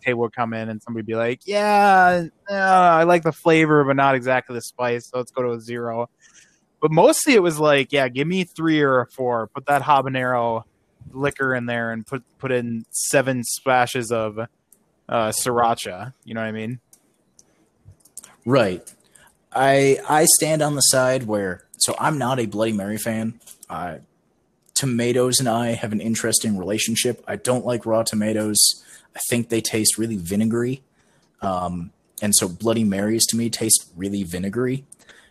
table 0.03 0.21
would 0.21 0.35
come 0.35 0.53
in 0.53 0.69
and 0.69 0.83
somebody 0.83 1.01
would 1.01 1.07
be 1.07 1.15
like 1.15 1.41
yeah 1.47 2.25
uh, 2.51 2.55
i 2.55 3.05
like 3.05 3.23
the 3.23 3.33
flavor 3.33 3.83
but 3.85 3.97
not 3.97 4.15
exactly 4.15 4.55
the 4.55 4.61
spice 4.61 5.09
so 5.09 5.17
let's 5.17 5.31
go 5.31 5.43
to 5.43 5.53
a 5.53 5.61
zero. 5.61 6.11
But 6.83 6.91
mostly 6.91 7.33
it 7.33 7.43
was 7.43 7.59
like 7.59 7.93
yeah 7.93 8.09
give 8.09 8.29
me 8.29 8.45
three 8.45 8.83
or 8.83 9.01
a 9.01 9.07
four 9.07 9.49
put 9.55 9.67
that 9.67 9.83
habanero 9.83 10.65
liquor 11.13 11.55
in 11.55 11.67
there 11.67 11.91
and 11.93 12.07
put 12.07 12.23
put 12.39 12.51
in 12.53 12.85
seven 12.91 13.43
splashes 13.45 14.11
of 14.13 14.39
uh 14.39 15.29
sriracha 15.31 16.13
you 16.25 16.35
know 16.35 16.41
what 16.41 16.47
i 16.47 16.53
mean 16.53 16.81
Right. 18.47 18.93
I 19.53 19.99
I 20.09 20.25
stand 20.27 20.61
on 20.63 20.75
the 20.75 20.81
side 20.83 21.25
where 21.25 21.65
so 21.79 21.95
I'm 21.99 22.19
not 22.19 22.39
a 22.39 22.47
Bloody 22.47 22.73
Mary 22.73 22.99
fan. 22.99 23.41
Uh, 23.71 23.99
tomatoes 24.75 25.39
and 25.39 25.49
I 25.49 25.69
have 25.69 25.93
an 25.93 26.01
interesting 26.01 26.59
relationship. 26.59 27.23
I 27.27 27.37
don't 27.37 27.65
like 27.65 27.87
raw 27.87 28.03
tomatoes. 28.03 28.59
I 29.15 29.21
think 29.31 29.49
they 29.49 29.61
taste 29.61 29.97
really 29.97 30.17
vinegary. 30.17 30.83
Um, 31.41 31.93
and 32.21 32.35
so 32.35 32.49
Bloody 32.49 32.85
Marys 32.85 33.25
to 33.29 33.37
me 33.37 33.49
taste 33.51 33.89
really 33.97 34.25
vinegary. 34.25 34.85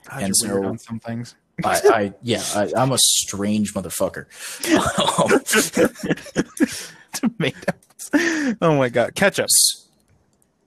God, 0.10 0.24
And 0.24 0.36
so- 0.38 0.64
on 0.66 0.78
some 0.80 1.00
things. 1.00 1.36
I, 1.64 1.82
I 1.86 2.14
yeah, 2.22 2.44
I, 2.56 2.72
I'm 2.76 2.92
a 2.92 2.98
strange 2.98 3.74
motherfucker. 3.74 4.26
Tomatoes. 7.14 8.58
Oh 8.62 8.78
my 8.78 8.90
god, 8.90 9.16
ketchup. 9.16 9.48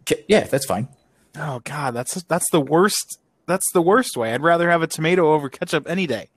K- 0.05 0.25
yeah, 0.29 0.44
that's 0.44 0.66
fine. 0.66 0.88
Oh 1.37 1.61
god, 1.64 1.94
that's 1.94 2.22
that's 2.25 2.51
the 2.51 2.61
worst. 2.61 3.18
That's 3.46 3.70
the 3.72 3.83
worst 3.83 4.16
way. 4.16 4.33
I'd 4.33 4.42
rather 4.42 4.70
have 4.70 4.83
a 4.83 4.87
tomato 4.87 5.33
over 5.33 5.49
ketchup 5.49 5.88
any 5.88 6.07
day. 6.07 6.29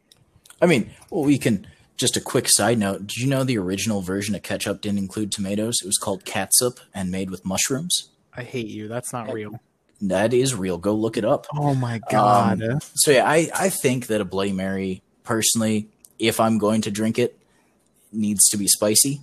I 0.62 0.66
mean, 0.66 0.92
well, 1.10 1.24
we 1.24 1.38
can. 1.38 1.68
Just 1.98 2.16
a 2.16 2.22
quick 2.22 2.48
side 2.48 2.78
note: 2.78 3.08
Did 3.08 3.18
you 3.18 3.28
know 3.28 3.44
the 3.44 3.58
original 3.58 4.02
version 4.02 4.34
of 4.34 4.42
ketchup 4.42 4.82
didn't 4.82 5.00
include 5.00 5.34
tomatoes? 5.34 5.76
It 5.84 5.86
was 5.86 5.98
called 5.98 6.24
catsup 6.24 6.80
and 6.94 7.12
made 7.12 7.30
with 7.30 7.46
mushrooms. 7.46 8.10
I 8.34 8.44
hate 8.44 8.68
you. 8.68 8.88
That's 8.88 9.12
not 9.12 9.34
real. 9.34 9.60
That 10.02 10.34
is 10.34 10.56
real. 10.56 10.78
Go 10.78 10.94
look 10.94 11.18
it 11.18 11.26
up. 11.26 11.46
Oh 11.54 11.76
my 11.76 12.00
god. 12.10 12.62
So 12.96 13.12
yeah, 13.12 13.30
I, 13.30 13.50
I 13.54 13.70
think 13.70 14.08
that 14.08 14.22
a 14.22 14.26
Bloody 14.26 14.54
Mary, 14.54 15.02
personally, 15.24 15.90
if 16.18 16.40
I'm 16.40 16.58
going 16.58 16.82
to 16.82 16.92
drink 16.92 17.20
it, 17.20 17.38
needs 18.12 18.48
to 18.50 18.58
be 18.58 18.68
spicy, 18.68 19.22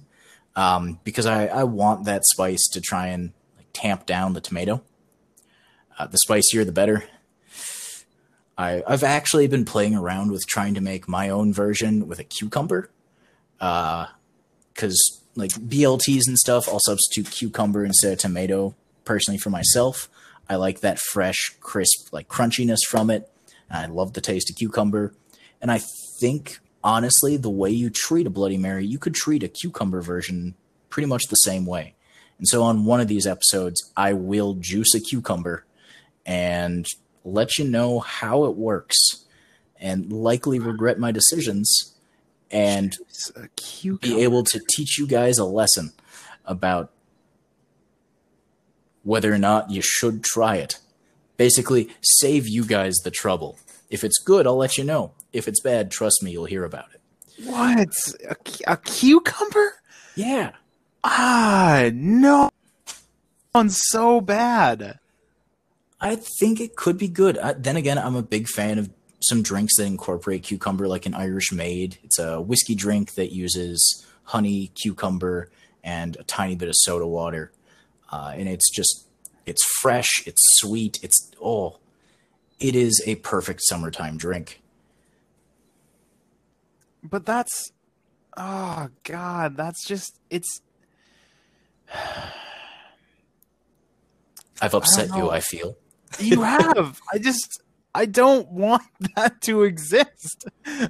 um, 0.54 1.00
because 1.02 1.26
I, 1.26 1.46
I 1.46 1.64
want 1.64 2.04
that 2.04 2.24
spice 2.26 2.68
to 2.72 2.80
try 2.80 3.08
and 3.08 3.32
like 3.56 3.66
tamp 3.72 4.06
down 4.06 4.34
the 4.34 4.40
tomato. 4.40 4.82
Uh, 5.98 6.06
the 6.06 6.18
spicier, 6.18 6.64
the 6.64 6.72
better. 6.72 7.04
I 8.58 8.82
I've 8.86 9.02
actually 9.02 9.46
been 9.46 9.64
playing 9.64 9.94
around 9.94 10.30
with 10.30 10.46
trying 10.46 10.74
to 10.74 10.80
make 10.80 11.08
my 11.08 11.30
own 11.30 11.52
version 11.52 12.06
with 12.06 12.18
a 12.18 12.24
cucumber, 12.24 12.90
because 13.58 15.22
like 15.34 15.50
BLTs 15.52 16.26
and 16.26 16.38
stuff, 16.38 16.68
I'll 16.68 16.80
substitute 16.80 17.30
cucumber 17.30 17.84
instead 17.84 18.12
of 18.12 18.18
tomato. 18.18 18.74
Personally, 19.04 19.38
for 19.38 19.50
myself, 19.50 20.08
I 20.48 20.56
like 20.56 20.80
that 20.80 20.98
fresh, 20.98 21.52
crisp, 21.60 22.12
like 22.12 22.28
crunchiness 22.28 22.80
from 22.88 23.10
it. 23.10 23.30
I 23.70 23.86
love 23.86 24.12
the 24.12 24.20
taste 24.20 24.50
of 24.50 24.56
cucumber. 24.56 25.14
And 25.60 25.70
I 25.70 25.80
think, 26.20 26.58
honestly, 26.84 27.36
the 27.36 27.50
way 27.50 27.70
you 27.70 27.90
treat 27.90 28.26
a 28.26 28.30
Bloody 28.30 28.56
Mary, 28.56 28.86
you 28.86 28.98
could 28.98 29.14
treat 29.14 29.42
a 29.42 29.48
cucumber 29.48 30.00
version 30.00 30.54
pretty 30.88 31.06
much 31.06 31.24
the 31.28 31.36
same 31.36 31.66
way. 31.66 31.94
And 32.38 32.46
so, 32.46 32.62
on 32.62 32.84
one 32.84 33.00
of 33.00 33.08
these 33.08 33.26
episodes, 33.26 33.92
I 33.96 34.12
will 34.12 34.54
juice 34.54 34.94
a 34.94 35.00
cucumber 35.00 35.64
and 36.24 36.86
let 37.24 37.58
you 37.58 37.64
know 37.64 38.00
how 38.00 38.44
it 38.44 38.56
works 38.56 39.24
and 39.80 40.12
likely 40.12 40.58
regret 40.58 40.98
my 40.98 41.12
decisions 41.12 41.94
and 42.50 42.96
be 44.00 44.22
able 44.22 44.44
to 44.44 44.60
teach 44.76 44.98
you 44.98 45.06
guys 45.06 45.38
a 45.38 45.44
lesson 45.44 45.92
about 46.44 46.92
whether 49.06 49.32
or 49.32 49.38
not 49.38 49.70
you 49.70 49.80
should 49.80 50.24
try 50.24 50.56
it. 50.56 50.80
Basically, 51.36 51.88
save 52.02 52.48
you 52.48 52.64
guys 52.64 52.96
the 53.04 53.10
trouble. 53.10 53.56
If 53.88 54.02
it's 54.02 54.18
good, 54.18 54.46
I'll 54.46 54.56
let 54.56 54.76
you 54.76 54.82
know. 54.82 55.12
If 55.32 55.46
it's 55.46 55.60
bad, 55.60 55.92
trust 55.92 56.22
me, 56.22 56.32
you'll 56.32 56.46
hear 56.46 56.64
about 56.64 56.88
it. 56.92 57.00
What? 57.46 57.94
A, 58.28 58.36
a 58.66 58.76
cucumber? 58.78 59.74
Yeah. 60.16 60.52
Ah, 61.04 61.90
no. 61.94 62.50
Sounds 63.54 63.80
so 63.84 64.20
bad. 64.20 64.98
I 66.00 66.16
think 66.16 66.60
it 66.60 66.74
could 66.74 66.98
be 66.98 67.08
good. 67.08 67.38
I, 67.38 67.52
then 67.52 67.76
again, 67.76 67.98
I'm 67.98 68.16
a 68.16 68.22
big 68.22 68.48
fan 68.48 68.78
of 68.78 68.90
some 69.20 69.42
drinks 69.42 69.76
that 69.76 69.84
incorporate 69.84 70.42
cucumber, 70.42 70.88
like 70.88 71.06
an 71.06 71.14
Irish 71.14 71.52
Maid. 71.52 71.98
It's 72.02 72.18
a 72.18 72.40
whiskey 72.40 72.74
drink 72.74 73.14
that 73.14 73.32
uses 73.32 74.04
honey, 74.24 74.72
cucumber, 74.74 75.50
and 75.84 76.16
a 76.16 76.24
tiny 76.24 76.56
bit 76.56 76.68
of 76.68 76.74
soda 76.76 77.06
water. 77.06 77.52
Uh, 78.10 78.32
and 78.34 78.48
it's 78.48 78.70
just, 78.70 79.06
it's 79.44 79.62
fresh, 79.80 80.22
it's 80.26 80.42
sweet, 80.58 80.98
it's, 81.02 81.30
oh, 81.42 81.78
it 82.58 82.74
is 82.74 83.02
a 83.06 83.16
perfect 83.16 83.60
summertime 83.64 84.16
drink. 84.16 84.62
But 87.02 87.26
that's 87.26 87.70
oh 88.36 88.88
god, 89.04 89.56
that's 89.56 89.86
just 89.86 90.18
it's 90.30 90.60
I've 94.60 94.74
upset 94.74 95.08
you. 95.14 95.30
I 95.30 95.40
feel. 95.40 95.76
you 96.18 96.42
have. 96.44 97.00
I 97.12 97.18
just 97.18 97.62
I 97.94 98.06
don't 98.06 98.50
want 98.50 98.82
that 99.16 99.40
to 99.42 99.62
exist. 99.62 100.46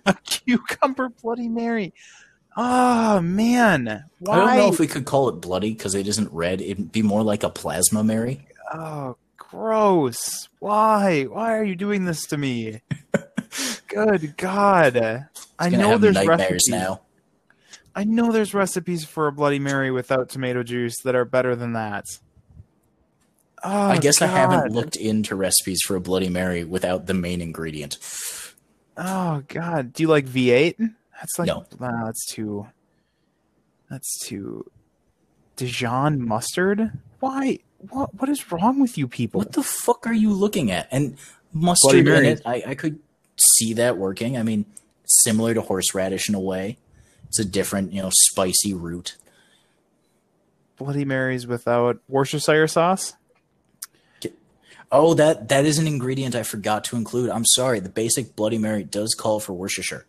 A 0.06 0.16
cucumber 0.24 1.08
bloody 1.08 1.48
mary. 1.48 1.92
Oh 2.56 3.20
man. 3.20 4.04
Why? 4.18 4.34
I 4.34 4.38
don't 4.38 4.56
know 4.56 4.72
if 4.72 4.78
we 4.80 4.86
could 4.86 5.04
call 5.04 5.28
it 5.28 5.40
bloody 5.40 5.72
because 5.72 5.94
it 5.94 6.08
isn't 6.08 6.32
red. 6.32 6.60
It'd 6.60 6.90
be 6.90 7.02
more 7.02 7.22
like 7.22 7.42
a 7.42 7.50
plasma 7.50 8.02
Mary. 8.02 8.46
Oh, 8.72 9.16
gross. 9.36 10.48
Why? 10.58 11.24
Why 11.24 11.56
are 11.56 11.64
you 11.64 11.76
doing 11.76 12.06
this 12.06 12.26
to 12.28 12.36
me? 12.36 12.80
Good 13.88 14.36
God. 14.36 15.26
I 15.58 15.68
know 15.68 15.98
there's 15.98 16.26
recipes. 16.26 16.66
now. 16.68 17.02
I 17.94 18.04
know 18.04 18.32
there's 18.32 18.52
recipes 18.52 19.04
for 19.04 19.26
a 19.26 19.32
Bloody 19.32 19.58
Mary 19.58 19.90
without 19.90 20.28
tomato 20.28 20.62
juice 20.62 21.00
that 21.04 21.14
are 21.14 21.24
better 21.24 21.56
than 21.56 21.72
that. 21.74 22.04
Oh, 23.64 23.70
I 23.70 23.96
guess 23.98 24.20
I 24.20 24.26
haven't 24.26 24.72
looked 24.72 24.96
into 24.96 25.34
recipes 25.34 25.80
for 25.82 25.96
a 25.96 26.00
Bloody 26.00 26.28
Mary 26.28 26.62
without 26.62 27.06
the 27.06 27.14
main 27.14 27.40
ingredient. 27.40 27.98
Oh 28.98 29.42
God, 29.48 29.92
do 29.92 30.02
you 30.02 30.08
like 30.08 30.26
V8? 30.26 30.94
That's 31.20 31.38
like 31.38 31.46
No. 31.46 31.64
nah, 31.80 32.04
that's 32.04 32.26
too. 32.26 32.66
That's 33.90 34.18
too. 34.26 34.70
Dijon 35.56 36.20
mustard? 36.26 36.92
Why? 37.20 37.60
What? 37.78 38.14
What 38.14 38.28
is 38.28 38.50
wrong 38.52 38.80
with 38.80 38.98
you 38.98 39.08
people? 39.08 39.38
What 39.38 39.52
the 39.52 39.62
fuck 39.62 40.06
are 40.06 40.12
you 40.12 40.32
looking 40.32 40.70
at? 40.70 40.88
And 40.90 41.16
mustard 41.52 41.90
Bloody 41.92 41.98
in 42.00 42.04
Mary. 42.04 42.28
it, 42.28 42.42
I, 42.44 42.62
I 42.68 42.74
could 42.74 42.98
see 43.36 43.72
that 43.74 43.96
working. 43.96 44.36
I 44.36 44.42
mean, 44.42 44.66
similar 45.04 45.54
to 45.54 45.62
horseradish 45.62 46.28
in 46.28 46.34
a 46.34 46.40
way. 46.40 46.78
It's 47.28 47.38
a 47.38 47.44
different, 47.44 47.92
you 47.92 48.02
know, 48.02 48.10
spicy 48.12 48.74
root. 48.74 49.16
Bloody 50.76 51.04
Marys 51.04 51.46
without 51.46 51.98
Worcestershire 52.08 52.66
sauce? 52.68 53.14
Oh, 54.92 55.14
that 55.14 55.48
that 55.48 55.64
is 55.64 55.78
an 55.78 55.86
ingredient 55.88 56.34
I 56.36 56.42
forgot 56.44 56.84
to 56.84 56.96
include. 56.96 57.30
I'm 57.30 57.44
sorry. 57.44 57.80
The 57.80 57.88
basic 57.88 58.36
Bloody 58.36 58.58
Mary 58.58 58.84
does 58.84 59.14
call 59.14 59.40
for 59.40 59.52
Worcestershire, 59.52 60.06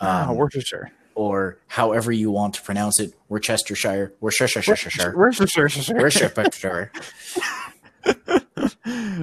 Ah, 0.00 0.28
Um, 0.28 0.36
Worcestershire. 0.36 0.92
or 1.14 1.58
however 1.68 2.12
you 2.12 2.30
want 2.30 2.54
to 2.54 2.62
pronounce 2.62 3.00
it, 3.00 3.14
Worcestershire, 3.28 4.12
Worcestershire, 4.20 5.14
Worcestershire. 5.16 5.96
Worcestershire. 5.98 6.92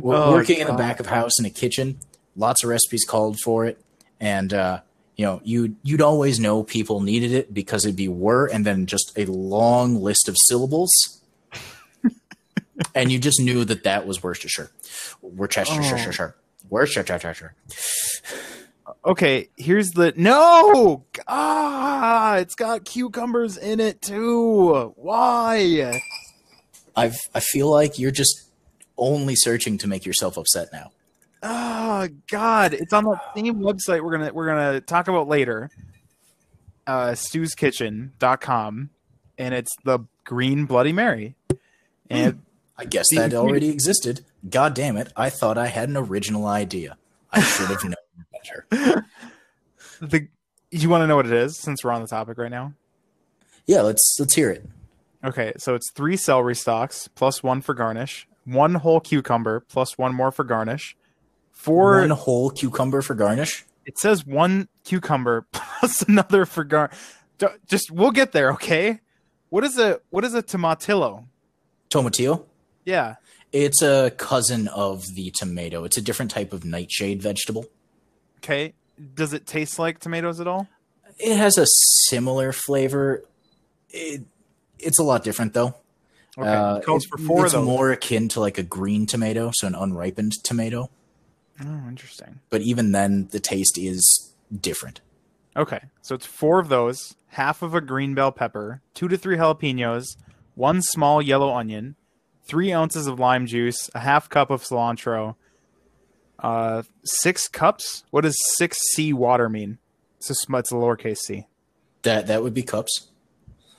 We're 0.01 0.15
Oh, 0.15 0.31
working 0.31 0.59
in 0.59 0.67
the 0.67 0.73
back 0.73 0.99
of 0.99 1.05
house 1.07 1.39
in 1.39 1.45
a 1.45 1.49
kitchen. 1.49 1.99
Lots 2.35 2.63
of 2.63 2.69
recipes 2.69 3.05
called 3.05 3.39
for 3.39 3.65
it, 3.65 3.79
and 4.19 4.51
uh, 4.53 4.79
you 5.15 5.25
know, 5.25 5.39
you 5.43 5.75
you'd 5.83 6.01
always 6.01 6.39
know 6.39 6.63
people 6.63 6.99
needed 7.01 7.31
it 7.31 7.53
because 7.53 7.85
it'd 7.85 7.95
be 7.95 8.07
were 8.07 8.47
and 8.47 8.65
then 8.65 8.87
just 8.87 9.11
a 9.17 9.25
long 9.25 10.01
list 10.01 10.27
of 10.27 10.35
syllables, 10.47 11.21
and 12.95 13.11
you 13.11 13.19
just 13.19 13.39
knew 13.39 13.63
that 13.65 13.83
that 13.83 14.07
was 14.07 14.23
Worcestershire, 14.23 14.71
Worcestershire, 15.21 16.35
Worcestershire. 16.69 17.53
Okay, 19.05 19.49
here's 19.57 19.91
the 19.91 20.13
no. 20.15 21.03
Ah, 21.27 22.37
it's 22.37 22.55
got 22.55 22.85
cucumbers 22.85 23.57
in 23.57 23.79
it 23.81 24.01
too. 24.01 24.93
Why? 24.95 26.01
I've 26.95 27.17
I 27.35 27.41
feel 27.41 27.69
like 27.69 27.99
you're 27.99 28.11
just 28.11 28.43
only 28.97 29.35
searching 29.35 29.77
to 29.79 29.87
make 29.87 30.05
yourself 30.05 30.37
upset 30.37 30.69
now. 30.71 30.91
Oh 31.41 32.07
God, 32.31 32.73
it's 32.73 32.93
on 32.93 33.03
the 33.03 33.19
same 33.35 33.55
website 33.55 34.01
we're 34.01 34.17
gonna 34.17 34.31
we're 34.33 34.47
gonna 34.47 34.79
talk 34.79 35.09
about 35.09 35.27
later. 35.27 35.69
Uh, 36.87 37.11
stewskitchen.com, 37.11 38.89
and 39.37 39.53
it's 39.53 39.71
the 39.83 39.99
green 40.25 40.65
Bloody 40.65 40.91
Mary. 40.93 41.35
And 42.09 42.41
I 42.77 42.85
guess 42.85 43.05
that 43.13 43.33
already 43.33 43.69
existed. 43.69 44.23
God 44.49 44.73
damn 44.73 44.95
it! 44.95 45.11
I 45.17 45.29
thought 45.29 45.57
I 45.57 45.67
had 45.67 45.89
an 45.89 45.97
original 45.97 46.45
idea. 46.45 46.97
I 47.31 47.41
should 47.41 47.67
have 47.67 47.83
known 47.83 47.95
better. 48.43 49.05
the 50.01 50.27
you 50.71 50.89
want 50.89 51.03
to 51.03 51.07
know 51.07 51.15
what 51.15 51.27
it 51.27 51.33
is 51.33 51.55
since 51.57 51.83
we're 51.83 51.91
on 51.91 52.01
the 52.01 52.07
topic 52.07 52.37
right 52.37 52.51
now? 52.51 52.73
Yeah, 53.65 53.81
let's 53.81 54.17
let's 54.19 54.33
hear 54.33 54.49
it. 54.49 54.67
Okay, 55.23 55.53
so 55.57 55.75
it's 55.75 55.91
three 55.91 56.17
celery 56.17 56.55
stalks 56.55 57.07
plus 57.07 57.41
one 57.41 57.61
for 57.61 57.73
garnish, 57.73 58.27
one 58.45 58.75
whole 58.75 58.99
cucumber 58.99 59.61
plus 59.61 59.97
one 59.97 60.13
more 60.13 60.31
for 60.31 60.43
garnish, 60.43 60.97
four. 61.51 61.99
One 61.99 62.09
whole 62.09 62.49
cucumber 62.49 63.01
for 63.01 63.15
garnish. 63.15 63.65
It 63.85 63.97
says 63.97 64.25
one 64.25 64.67
cucumber 64.83 65.45
plus 65.51 66.01
another 66.03 66.45
for 66.45 66.63
gar. 66.63 66.89
Just 67.67 67.91
we'll 67.91 68.11
get 68.11 68.31
there, 68.31 68.51
okay? 68.53 68.99
What 69.49 69.63
is 69.63 69.77
a 69.77 69.99
what 70.09 70.25
is 70.25 70.33
a 70.33 70.43
tomatillo? 70.43 71.25
Tomatillo. 71.89 72.45
Yeah. 72.85 73.15
It's 73.51 73.83
a 73.83 74.11
cousin 74.17 74.67
of 74.69 75.13
the 75.13 75.29
tomato. 75.29 75.83
It's 75.83 75.95
a 75.95 76.01
different 76.01 76.31
type 76.31 76.53
of 76.53 76.65
nightshade 76.65 77.21
vegetable. 77.21 77.65
Okay. 78.43 78.73
Does 79.15 79.33
it 79.33 79.45
taste 79.47 79.79
like 79.79 79.99
tomatoes 79.99 80.39
at 80.39 80.47
all? 80.47 80.67
It 81.17 81.35
has 81.37 81.57
a 81.57 81.65
similar 82.09 82.51
flavor. 82.51 83.23
It, 83.89 84.21
it's 84.79 84.99
a 84.99 85.03
lot 85.03 85.23
different 85.23 85.53
though. 85.53 85.75
Okay, 86.37 86.49
Uh, 86.49 86.77
it- 86.77 87.19
four 87.25 87.45
it's 87.45 87.53
those. 87.53 87.65
more 87.65 87.91
akin 87.91 88.27
to 88.29 88.39
like 88.39 88.57
a 88.57 88.63
green 88.63 89.05
tomato, 89.05 89.51
so 89.53 89.67
an 89.67 89.75
unripened 89.75 90.33
tomato. 90.43 90.89
Oh, 91.63 91.85
interesting. 91.87 92.39
But 92.49 92.61
even 92.61 92.91
then, 92.91 93.27
the 93.31 93.39
taste 93.39 93.77
is 93.77 94.33
different. 94.59 95.01
Okay, 95.55 95.81
so 96.01 96.15
it's 96.15 96.25
four 96.25 96.59
of 96.59 96.69
those, 96.69 97.15
half 97.29 97.61
of 97.61 97.75
a 97.75 97.81
green 97.81 98.15
bell 98.15 98.31
pepper, 98.31 98.81
two 98.95 99.07
to 99.07 99.17
three 99.17 99.37
jalapenos, 99.37 100.17
one 100.55 100.81
small 100.81 101.21
yellow 101.21 101.53
onion, 101.53 101.95
three 102.43 102.73
ounces 102.73 103.05
of 103.05 103.19
lime 103.19 103.45
juice, 103.45 103.89
a 103.93 103.99
half 103.99 104.27
cup 104.29 104.49
of 104.49 104.63
cilantro, 104.63 105.35
uh, 106.39 106.83
six 107.03 107.47
cups. 107.47 108.03
What 108.11 108.21
does 108.21 108.35
six 108.57 108.77
C 108.93 109.13
water 109.13 109.49
mean? 109.49 109.77
It's 110.17 110.29
a, 110.29 110.35
sm- 110.35 110.55
it's 110.55 110.71
a 110.71 110.75
lowercase 110.75 111.17
c. 111.17 111.47
That 112.03 112.27
that 112.27 112.43
would 112.43 112.53
be 112.53 112.63
cups. 112.63 113.07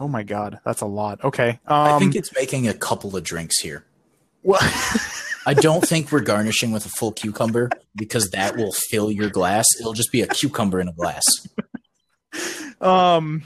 Oh 0.00 0.08
my 0.08 0.22
god, 0.22 0.60
that's 0.64 0.80
a 0.80 0.86
lot. 0.86 1.22
Okay, 1.24 1.60
um, 1.66 1.94
I 1.94 1.98
think 1.98 2.14
it's 2.16 2.34
making 2.34 2.66
a 2.68 2.74
couple 2.74 3.16
of 3.16 3.22
drinks 3.22 3.60
here. 3.60 3.84
well, 4.42 4.60
I 5.46 5.54
don't 5.54 5.86
think 5.86 6.10
we're 6.10 6.20
garnishing 6.20 6.72
with 6.72 6.84
a 6.86 6.88
full 6.88 7.12
cucumber 7.12 7.70
because 7.94 8.30
that 8.30 8.56
will 8.56 8.72
fill 8.72 9.10
your 9.10 9.30
glass. 9.30 9.66
It'll 9.78 9.92
just 9.92 10.10
be 10.10 10.22
a 10.22 10.26
cucumber 10.26 10.80
in 10.80 10.88
a 10.88 10.92
glass. 10.92 11.22
Um. 12.80 13.44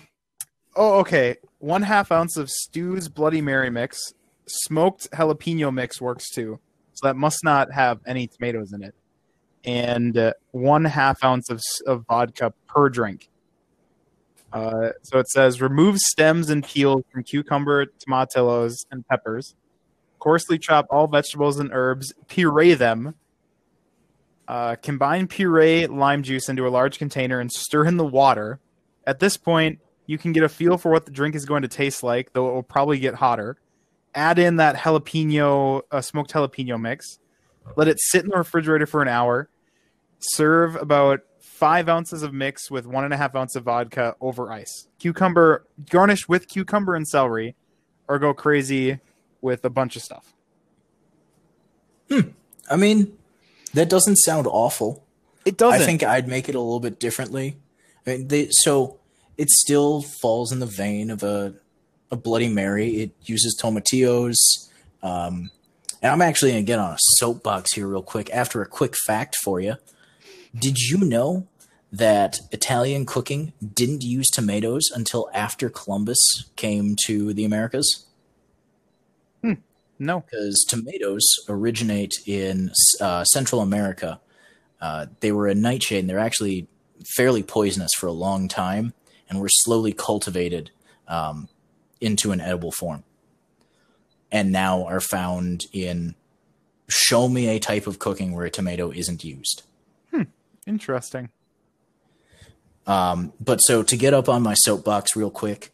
Oh, 0.75 1.01
okay. 1.01 1.37
One 1.59 1.83
half 1.83 2.13
ounce 2.13 2.37
of 2.37 2.49
Stew's 2.51 3.09
Bloody 3.09 3.41
Mary 3.41 3.69
mix. 3.71 3.99
Smoked 4.47 5.11
jalapeno 5.11 5.73
mix 5.75 6.01
works 6.01 6.31
too. 6.31 6.61
So 6.99 7.07
that 7.07 7.17
must 7.17 7.45
not 7.45 7.73
have 7.73 8.01
any 8.07 8.27
tomatoes 8.27 8.73
in 8.73 8.83
it. 8.83 8.95
And 9.65 10.19
uh, 10.19 10.33
one 10.51 10.85
half 10.85 11.23
ounce 11.23 11.49
of, 11.49 11.63
of 11.87 12.05
vodka 12.09 12.53
per 12.67 12.89
drink. 12.89 13.29
Uh, 14.53 14.91
so 15.03 15.19
it 15.19 15.29
says 15.29 15.61
remove 15.61 15.99
stems 15.99 16.51
and 16.51 16.65
peels 16.65 17.05
from 17.13 17.23
cucumber, 17.23 17.87
tomatillos, 17.87 18.87
and 18.91 19.07
peppers. 19.07 19.55
Coarsely 20.19 20.59
chop 20.59 20.87
all 20.91 21.07
vegetables 21.07 21.61
and 21.61 21.71
herbs. 21.73 22.13
Puree 22.27 22.75
them. 22.75 23.15
Uh, 24.49 24.75
combine 24.83 25.29
puree 25.29 25.87
lime 25.87 26.25
juice 26.25 26.49
into 26.49 26.67
a 26.67 26.71
large 26.71 26.99
container 26.99 27.39
and 27.39 27.53
stir 27.53 27.85
in 27.85 27.97
the 27.97 28.05
water. 28.05 28.59
At 29.07 29.21
this 29.21 29.37
point, 29.37 29.79
you 30.07 30.19
can 30.19 30.33
get 30.33 30.43
a 30.43 30.49
feel 30.49 30.79
for 30.79 30.91
what 30.91 31.05
the 31.05 31.13
drink 31.13 31.37
is 31.37 31.45
going 31.45 31.63
to 31.63 31.69
taste 31.69 32.03
like, 32.03 32.33
though 32.33 32.49
it 32.49 32.55
will 32.55 32.63
probably 32.65 32.99
get 32.99 33.15
hotter. 33.15 33.57
Add 34.19 34.41
in 34.41 34.57
that 34.57 34.75
jalapeno, 34.75 35.83
uh, 35.93 36.01
smoked 36.01 36.33
jalapeno 36.33 36.81
mix. 36.81 37.21
Let 37.77 37.87
it 37.87 38.01
sit 38.01 38.25
in 38.25 38.31
the 38.31 38.37
refrigerator 38.37 38.85
for 38.85 39.01
an 39.01 39.07
hour. 39.07 39.49
Serve 40.19 40.75
about 40.75 41.21
five 41.39 41.89
ounces 41.89 42.25
of 42.25 42.35
mix 42.35 42.69
with 42.69 42.85
one 42.85 43.05
and 43.05 43.15
a 43.15 43.17
half 43.17 43.37
ounce 43.37 43.55
of 43.55 43.63
vodka 43.63 44.17
over 44.21 44.51
ice. 44.51 44.89
Cucumber, 44.99 45.65
garnish 45.89 46.29
with 46.29 46.49
cucumber 46.49 46.97
and 46.97 47.07
celery, 47.07 47.55
or 48.09 48.19
go 48.19 48.35
crazy 48.35 48.99
with 49.41 49.65
a 49.65 49.71
bunch 49.71 49.95
of 49.95 50.03
stuff. 50.03 50.35
Hmm. 52.11 52.31
I 52.69 52.75
mean, 52.75 53.17
that 53.75 53.89
doesn't 53.89 54.17
sound 54.17 54.49
awful. 54.49 55.05
It 55.45 55.57
doesn't. 55.57 55.81
I 55.81 55.85
think 55.85 56.03
I'd 56.03 56.27
make 56.27 56.49
it 56.49 56.57
a 56.57 56.61
little 56.61 56.81
bit 56.81 56.99
differently. 56.99 57.57
I 58.05 58.11
mean, 58.11 58.29
they, 58.29 58.49
so 58.51 58.99
it 59.37 59.49
still 59.49 60.03
falls 60.03 60.51
in 60.51 60.59
the 60.59 60.67
vein 60.67 61.09
of 61.09 61.23
a 61.23 61.55
a 62.11 62.17
Bloody 62.17 62.49
Mary. 62.49 62.97
It 62.97 63.11
uses 63.25 63.59
tomatillos. 63.61 64.37
Um, 65.03 65.51
and 66.03 66.13
I'm 66.13 66.23
actually 66.23 66.53
going 66.53 66.65
to 66.65 66.67
get 66.67 66.79
on 66.79 66.93
a 66.93 66.99
soapbox 66.99 67.75
here 67.75 67.87
real 67.87 68.03
quick. 68.03 68.31
After 68.31 68.63
a 68.63 68.67
quick 68.67 68.95
fact 69.07 69.37
for 69.43 69.61
you, 69.61 69.77
did 70.57 70.79
you 70.79 70.99
know 70.99 71.47
that 71.91 72.41
Italian 72.53 73.07
cooking 73.07 73.53
didn't 73.75 74.03
use 74.03 74.29
tomatoes 74.29 74.91
until 74.95 75.29
after 75.33 75.69
Columbus 75.69 76.19
came 76.57 76.95
to 77.07 77.33
the 77.33 77.45
Americas? 77.45 78.07
no. 79.99 80.21
because 80.21 80.65
tomatoes 80.69 81.27
originate 81.49 82.15
in 82.27 82.71
uh, 83.01 83.25
Central 83.25 83.61
America. 83.61 84.21
Uh, 84.81 85.07
they 85.21 85.33
were 85.33 85.49
a 85.49 85.55
nightshade, 85.55 86.01
and 86.01 86.11
they're 86.11 86.19
actually 86.19 86.69
fairly 87.17 87.43
poisonous 87.43 87.93
for 87.99 88.07
a 88.07 88.13
long 88.13 88.49
time, 88.49 88.93
and 89.29 89.41
were 89.41 89.49
slowly 89.49 89.93
cultivated 89.93 90.71
um, 91.09 91.49
into 92.01 92.33
an 92.33 92.41
edible 92.41 92.73
form, 92.73 93.05
and 94.31 94.53
now 94.53 94.85
are 94.85 95.01
found 95.01 95.67
in. 95.73 96.15
Show 96.91 97.29
me 97.29 97.49
a 97.49 97.59
type 97.59 97.87
of 97.87 97.99
cooking 97.99 98.33
where 98.33 98.47
a 98.47 98.51
tomato 98.51 98.91
isn't 98.91 99.23
used. 99.23 99.63
Interesting. 100.69 101.31
Um, 102.87 103.33
but 103.41 103.59
so 103.59 103.83
to 103.83 103.97
get 103.97 104.13
up 104.13 104.29
on 104.29 104.43
my 104.43 104.53
soapbox 104.53 105.17
real 105.17 105.31
quick, 105.31 105.73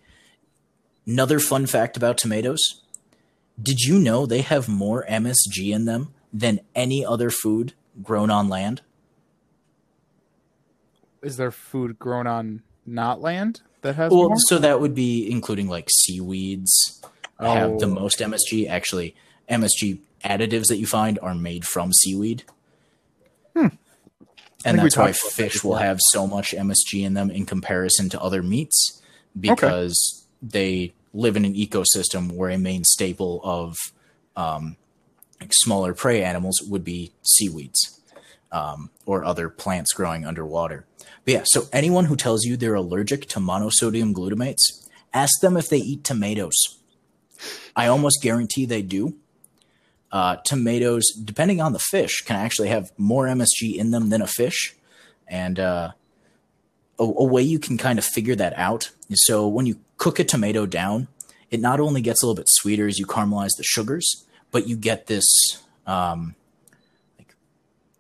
another 1.05 1.41
fun 1.41 1.67
fact 1.67 1.97
about 1.97 2.17
tomatoes. 2.17 2.61
Did 3.61 3.81
you 3.81 3.99
know 3.99 4.25
they 4.25 4.41
have 4.43 4.69
more 4.69 5.05
MSG 5.09 5.73
in 5.73 5.85
them 5.85 6.15
than 6.33 6.61
any 6.75 7.05
other 7.05 7.31
food 7.31 7.75
grown 8.03 8.31
on 8.31 8.49
land? 8.49 8.83
Is 11.23 11.37
there 11.37 11.51
food 11.51 11.99
grown 11.99 12.27
on 12.27 12.63
not 12.87 13.21
land 13.21 13.63
that 13.85 13.95
has 13.95 14.11
Well, 14.11 14.29
more? 14.31 14.39
so 14.49 14.59
that 14.59 14.81
would 14.81 14.95
be 14.95 15.31
including 15.31 15.69
like 15.69 15.89
seaweeds 15.91 17.01
have 17.39 17.79
the 17.79 17.87
Oh. 17.87 17.91
most 17.95 18.21
MSG. 18.21 18.67
Actually, 18.69 19.15
MSG 19.49 20.01
additives 20.25 20.67
that 20.69 20.79
you 20.79 20.87
find 20.87 21.19
are 21.21 21.35
made 21.35 21.65
from 21.67 21.93
seaweed. 21.93 22.43
Hmm. 23.57 23.69
And 24.65 24.79
that's 24.79 24.97
why 24.97 25.11
about 25.11 25.15
that 25.23 25.33
fish 25.33 25.63
will 25.63 25.77
have 25.77 25.99
so 26.13 26.27
much 26.27 26.53
MSG 26.55 27.05
in 27.05 27.15
them 27.15 27.31
in 27.31 27.45
comparison 27.47 28.09
to 28.11 28.21
other 28.21 28.43
meats 28.43 29.03
because 29.39 30.25
they 30.43 30.95
live 31.13 31.37
in 31.37 31.45
an 31.45 31.55
ecosystem 31.55 32.33
where 32.33 32.51
a 32.51 32.59
main 32.59 32.83
staple 32.85 33.41
of 33.45 33.77
um, 34.37 34.77
like 35.41 35.51
smaller 35.53 35.93
prey 35.95 36.25
animals 36.25 36.61
would 36.69 36.83
be 36.85 37.13
seaweeds 37.23 38.01
um, 38.55 38.89
or 39.05 39.25
other 39.25 39.49
plants 39.49 39.93
growing 39.93 40.25
underwater. 40.25 40.87
But 41.25 41.35
yeah, 41.35 41.43
so 41.45 41.65
anyone 41.73 42.05
who 42.05 42.17
tells 42.17 42.45
you 42.45 42.57
they're 42.57 42.75
allergic 42.75 43.27
to 43.31 43.41
monosodium 43.41 44.15
glutamates, 44.15 44.89
ask 45.13 45.41
them 45.41 45.57
if 45.57 45.69
they 45.69 45.79
eat 45.79 46.05
tomatoes. 46.05 46.55
I 47.75 47.89
almost 47.89 48.23
guarantee 48.23 48.65
they 48.65 48.81
do. 48.81 49.17
Uh, 50.13 50.37
tomatoes, 50.45 51.11
depending 51.11 51.61
on 51.61 51.73
the 51.73 51.81
fish, 51.81 52.23
can 52.23 52.37
actually 52.37 52.69
have 52.69 52.93
more 52.97 53.27
MSG 53.27 53.75
in 53.75 53.91
them 53.91 54.11
than 54.11 54.23
a 54.23 54.29
fish. 54.29 54.77
And 55.27 55.59
uh, 55.59 55.91
a, 57.01 57.03
a 57.03 57.25
way 57.25 57.43
you 57.43 57.59
can 57.59 57.77
kind 57.77 57.99
of 57.99 58.05
figure 58.05 58.37
that 58.37 58.57
out 58.57 58.93
is 59.11 59.27
so 59.27 59.49
when 59.49 59.67
you 59.67 59.81
cook 59.97 60.21
a 60.21 60.25
tomato 60.25 60.65
down, 60.65 61.09
it 61.51 61.59
not 61.59 61.81
only 61.81 62.01
gets 62.01 62.23
a 62.23 62.27
little 62.27 62.37
bit 62.37 62.49
sweeter 62.49 62.87
as 62.87 63.01
you 63.01 63.07
caramelize 63.07 63.57
the 63.57 63.65
sugars, 63.65 64.25
but 64.53 64.69
you 64.69 64.77
get 64.77 65.09
this 65.09 65.25
um, 65.89 66.37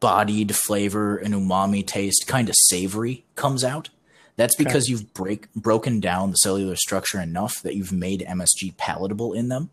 bodied 0.04 0.54
flavor 0.54 1.16
and 1.16 1.32
umami 1.32 1.86
taste, 1.86 2.26
kind 2.26 2.50
of 2.50 2.54
savory 2.54 3.24
comes 3.36 3.64
out. 3.64 3.88
That's 4.36 4.54
because 4.54 4.86
you've 4.86 5.14
break 5.14 5.50
broken 5.54 5.98
down 5.98 6.30
the 6.30 6.36
cellular 6.36 6.76
structure 6.76 7.18
enough 7.18 7.62
that 7.62 7.74
you've 7.74 7.90
made 7.90 8.20
MSG 8.20 8.76
palatable 8.76 9.32
in 9.32 9.48
them. 9.48 9.70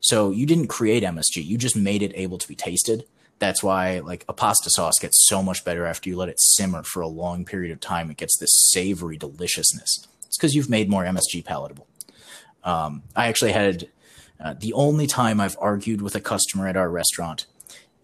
So 0.00 0.32
you 0.32 0.46
didn't 0.46 0.66
create 0.66 1.04
MSG, 1.04 1.44
you 1.44 1.56
just 1.56 1.76
made 1.76 2.02
it 2.02 2.10
able 2.16 2.38
to 2.38 2.48
be 2.48 2.56
tasted. 2.56 3.04
That's 3.38 3.62
why 3.62 4.00
like 4.00 4.24
a 4.28 4.32
pasta 4.32 4.68
sauce 4.72 4.98
gets 5.00 5.28
so 5.28 5.44
much 5.44 5.64
better 5.64 5.86
after 5.86 6.10
you 6.10 6.16
let 6.16 6.28
it 6.28 6.40
simmer 6.40 6.82
for 6.82 7.00
a 7.00 7.06
long 7.06 7.44
period 7.44 7.70
of 7.70 7.78
time. 7.78 8.10
It 8.10 8.16
gets 8.16 8.36
this 8.36 8.68
savory 8.72 9.16
deliciousness. 9.16 10.08
It's 10.26 10.36
because 10.36 10.56
you've 10.56 10.68
made 10.68 10.90
more 10.90 11.04
MSG 11.04 11.44
palatable. 11.44 11.86
Um, 12.64 13.04
I 13.14 13.28
actually 13.28 13.52
had 13.52 13.86
uh, 14.42 14.54
the 14.58 14.72
only 14.72 15.06
time 15.06 15.40
I've 15.40 15.56
argued 15.60 16.02
with 16.02 16.16
a 16.16 16.20
customer 16.20 16.66
at 16.66 16.76
our 16.76 16.90
restaurant 16.90 17.46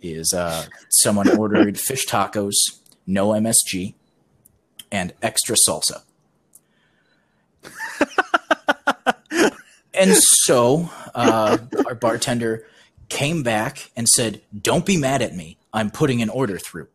is 0.02 0.32
uh, 0.32 0.66
someone 0.88 1.28
ordered 1.36 1.78
fish 1.86 2.06
tacos, 2.06 2.54
no 3.06 3.28
MSG, 3.30 3.94
and 4.90 5.12
extra 5.22 5.56
salsa. 5.68 6.02
and 9.94 10.14
so 10.16 10.90
uh, 11.14 11.58
our 11.86 11.94
bartender 11.94 12.66
came 13.08 13.42
back 13.42 13.90
and 13.96 14.08
said, 14.08 14.40
Don't 14.58 14.86
be 14.86 14.96
mad 14.96 15.22
at 15.22 15.34
me. 15.34 15.58
I'm 15.72 15.90
putting 15.90 16.22
an 16.22 16.28
order 16.28 16.58
through. 16.58 16.88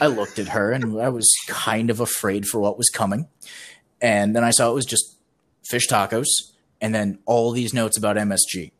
I 0.00 0.06
looked 0.06 0.38
at 0.38 0.48
her 0.48 0.72
and 0.72 1.00
I 1.00 1.08
was 1.08 1.30
kind 1.48 1.90
of 1.90 2.00
afraid 2.00 2.46
for 2.46 2.60
what 2.60 2.78
was 2.78 2.88
coming. 2.88 3.28
And 4.00 4.34
then 4.34 4.44
I 4.44 4.50
saw 4.50 4.70
it 4.70 4.74
was 4.74 4.86
just 4.86 5.16
fish 5.64 5.88
tacos 5.88 6.26
and 6.80 6.94
then 6.94 7.18
all 7.26 7.52
these 7.52 7.74
notes 7.74 7.96
about 7.96 8.16
MSG. 8.16 8.72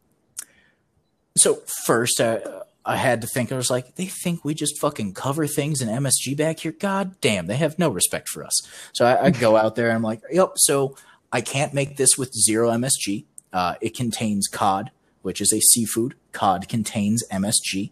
So, 1.38 1.60
first, 1.84 2.20
I, 2.20 2.40
I 2.86 2.96
had 2.96 3.20
to 3.20 3.26
think, 3.26 3.50
I 3.50 3.56
was 3.56 3.68
like, 3.68 3.96
they 3.96 4.06
think 4.06 4.44
we 4.44 4.54
just 4.54 4.80
fucking 4.80 5.14
cover 5.14 5.46
things 5.46 5.82
in 5.82 5.88
MSG 5.88 6.36
back 6.36 6.60
here? 6.60 6.72
God 6.72 7.20
damn, 7.20 7.48
they 7.48 7.56
have 7.56 7.78
no 7.78 7.88
respect 7.88 8.28
for 8.28 8.44
us. 8.44 8.54
So, 8.92 9.04
I, 9.04 9.26
I 9.26 9.30
go 9.30 9.56
out 9.56 9.74
there 9.74 9.88
and 9.88 9.96
I'm 9.96 10.02
like, 10.02 10.22
yep, 10.30 10.52
so 10.54 10.96
I 11.32 11.40
can't 11.40 11.74
make 11.74 11.96
this 11.96 12.16
with 12.16 12.32
zero 12.32 12.70
MSG. 12.70 13.24
Uh, 13.52 13.74
it 13.80 13.96
contains 13.96 14.46
cod, 14.46 14.92
which 15.22 15.40
is 15.40 15.52
a 15.52 15.60
seafood. 15.60 16.14
Cod 16.32 16.68
contains 16.68 17.24
MSG. 17.32 17.90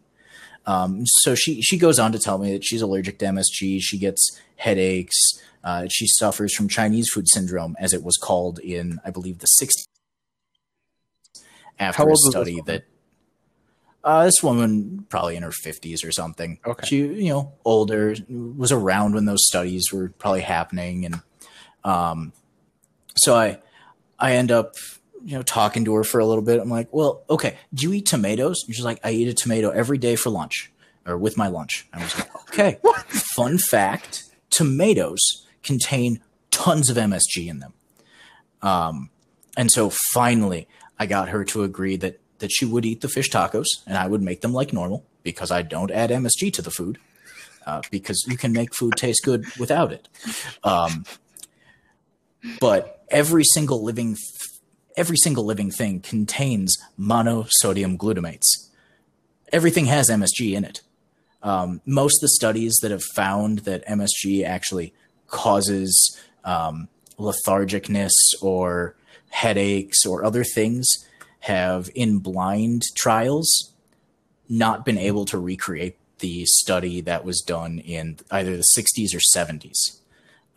Um, 0.67 1.05
so 1.07 1.35
she 1.35 1.61
she 1.61 1.77
goes 1.77 1.99
on 1.99 2.13
to 2.13 2.19
tell 2.19 2.39
me 2.39 2.53
that 2.53 2.65
she's 2.65 2.83
allergic 2.83 3.19
to 3.19 3.27
MSG. 3.27 3.81
She 3.81 3.99
gets 3.99 4.41
headaches. 4.57 5.17
Uh, 5.63 5.87
she 5.91 6.07
suffers 6.07 6.55
from 6.55 6.69
Chinese 6.69 7.09
food 7.13 7.29
syndrome, 7.29 7.77
as 7.79 7.93
it 7.93 8.03
was 8.03 8.17
called 8.17 8.59
in, 8.59 9.01
I 9.05 9.11
believe, 9.11 9.39
the 9.39 9.49
60s. 9.61 9.87
after 11.79 11.97
How 11.97 12.05
a 12.05 12.07
old 12.07 12.11
was 12.11 12.23
this 12.25 12.33
study 12.33 12.61
that 12.67 12.85
uh, 14.05 14.25
this 14.25 14.43
woman 14.43 15.07
probably 15.09 15.35
in 15.35 15.43
her 15.43 15.51
50s 15.51 16.07
or 16.07 16.13
something. 16.13 16.59
Okay. 16.65 16.87
She, 16.87 16.97
you 16.99 17.31
know, 17.31 17.55
older, 17.65 18.15
was 18.29 18.71
around 18.71 19.15
when 19.15 19.25
those 19.25 19.47
studies 19.47 19.91
were 19.93 20.11
probably 20.11 20.43
happening. 20.43 21.07
And 21.07 21.21
um, 21.83 22.33
so 23.17 23.35
I, 23.35 23.59
I 24.19 24.33
end 24.33 24.53
up, 24.53 24.75
you 25.25 25.37
know, 25.37 25.43
talking 25.43 25.87
to 25.87 25.95
her 25.95 26.05
for 26.05 26.21
a 26.21 26.27
little 26.27 26.45
bit. 26.45 26.61
I'm 26.61 26.69
like, 26.69 26.89
well, 26.93 27.25
okay, 27.31 27.57
do 27.73 27.87
you 27.89 27.95
eat 27.95 28.07
tomatoes? 28.07 28.63
And 28.67 28.77
she's 28.77 28.85
like, 28.85 29.01
I 29.03 29.11
eat 29.11 29.27
a 29.27 29.35
tomato 29.35 29.71
every 29.71 29.97
day 29.97 30.17
for 30.17 30.29
lunch 30.29 30.71
or 31.07 31.17
with 31.17 31.39
my 31.39 31.49
lunch. 31.49 31.89
I 31.93 32.03
was 32.03 32.19
like, 32.19 32.37
okay. 32.49 32.79
Fun 33.35 33.57
fact 33.57 34.25
tomatoes 34.51 35.47
contain 35.63 36.21
tons 36.51 36.91
of 36.91 36.99
MSG 36.99 37.49
in 37.49 37.61
them. 37.61 37.73
Um, 38.61 39.11
and 39.57 39.71
so 39.71 39.91
finally, 40.13 40.69
I 40.99 41.07
got 41.07 41.31
her 41.31 41.45
to 41.47 41.63
agree 41.65 41.97
that 41.97 42.21
that 42.45 42.53
she 42.53 42.67
would 42.67 42.85
eat 42.85 43.01
the 43.01 43.09
fish 43.09 43.31
tacos, 43.31 43.65
and 43.87 43.97
I 43.97 44.07
would 44.07 44.21
make 44.21 44.43
them 44.43 44.53
like 44.53 44.71
normal 44.71 45.03
because 45.23 45.51
I 45.51 45.63
don't 45.63 45.91
add 45.91 46.11
MSG 46.11 46.53
to 46.53 46.63
the 46.63 46.71
food. 46.71 46.99
Uh, 47.67 47.81
because 47.91 48.23
you 48.29 48.37
can 48.37 48.53
make 48.53 48.75
food 48.75 48.93
taste 48.95 49.25
good 49.25 49.47
without 49.59 49.91
it. 49.91 50.07
Um, 50.65 51.07
but 52.61 53.03
every 53.09 53.43
single 53.43 53.83
living, 53.83 54.19
every 54.99 55.17
single 55.17 55.47
living 55.47 55.71
thing 55.71 56.01
contains 56.01 56.77
monosodium 57.01 57.97
glutamates. 57.97 58.69
Everything 59.51 59.87
has 59.87 60.11
MSG 60.11 60.53
in 60.53 60.65
it. 60.65 60.83
Um, 61.43 61.81
most 61.87 62.19
of 62.19 62.21
the 62.21 62.35
studies 62.37 62.77
that 62.83 62.91
have 62.91 63.03
found 63.17 63.61
that 63.61 63.87
MSG 63.87 64.45
actually 64.45 64.93
causes 65.29 66.21
um, 66.45 66.89
lethargicness 67.19 68.13
or 68.43 68.95
headaches 69.31 70.05
or 70.05 70.23
other 70.23 70.45
things 70.45 70.87
have 71.45 71.91
in 71.95 72.19
blind 72.19 72.83
trials 72.95 73.73
not 74.49 74.85
been 74.85 74.99
able 74.99 75.25
to 75.25 75.39
recreate 75.39 75.97
the 76.19 76.45
study 76.47 77.01
that 77.01 77.25
was 77.25 77.41
done 77.41 77.79
in 77.79 78.19
either 78.31 78.57
the 78.57 78.67
60s 78.77 79.15
or 79.15 79.21
70s 79.35 80.01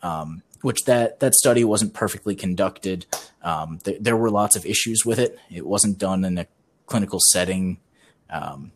um, 0.02 0.42
which 0.62 0.84
that 0.84 1.20
that 1.20 1.34
study 1.34 1.64
wasn't 1.64 1.94
perfectly 1.94 2.34
conducted. 2.34 3.06
Um, 3.42 3.78
th- 3.84 3.98
there 4.00 4.16
were 4.16 4.30
lots 4.30 4.56
of 4.56 4.66
issues 4.66 5.04
with 5.04 5.18
it. 5.18 5.38
It 5.50 5.66
wasn't 5.66 5.98
done 5.98 6.24
in 6.24 6.38
a 6.38 6.46
clinical 6.86 7.20
setting. 7.20 7.78
Um, 8.30 8.72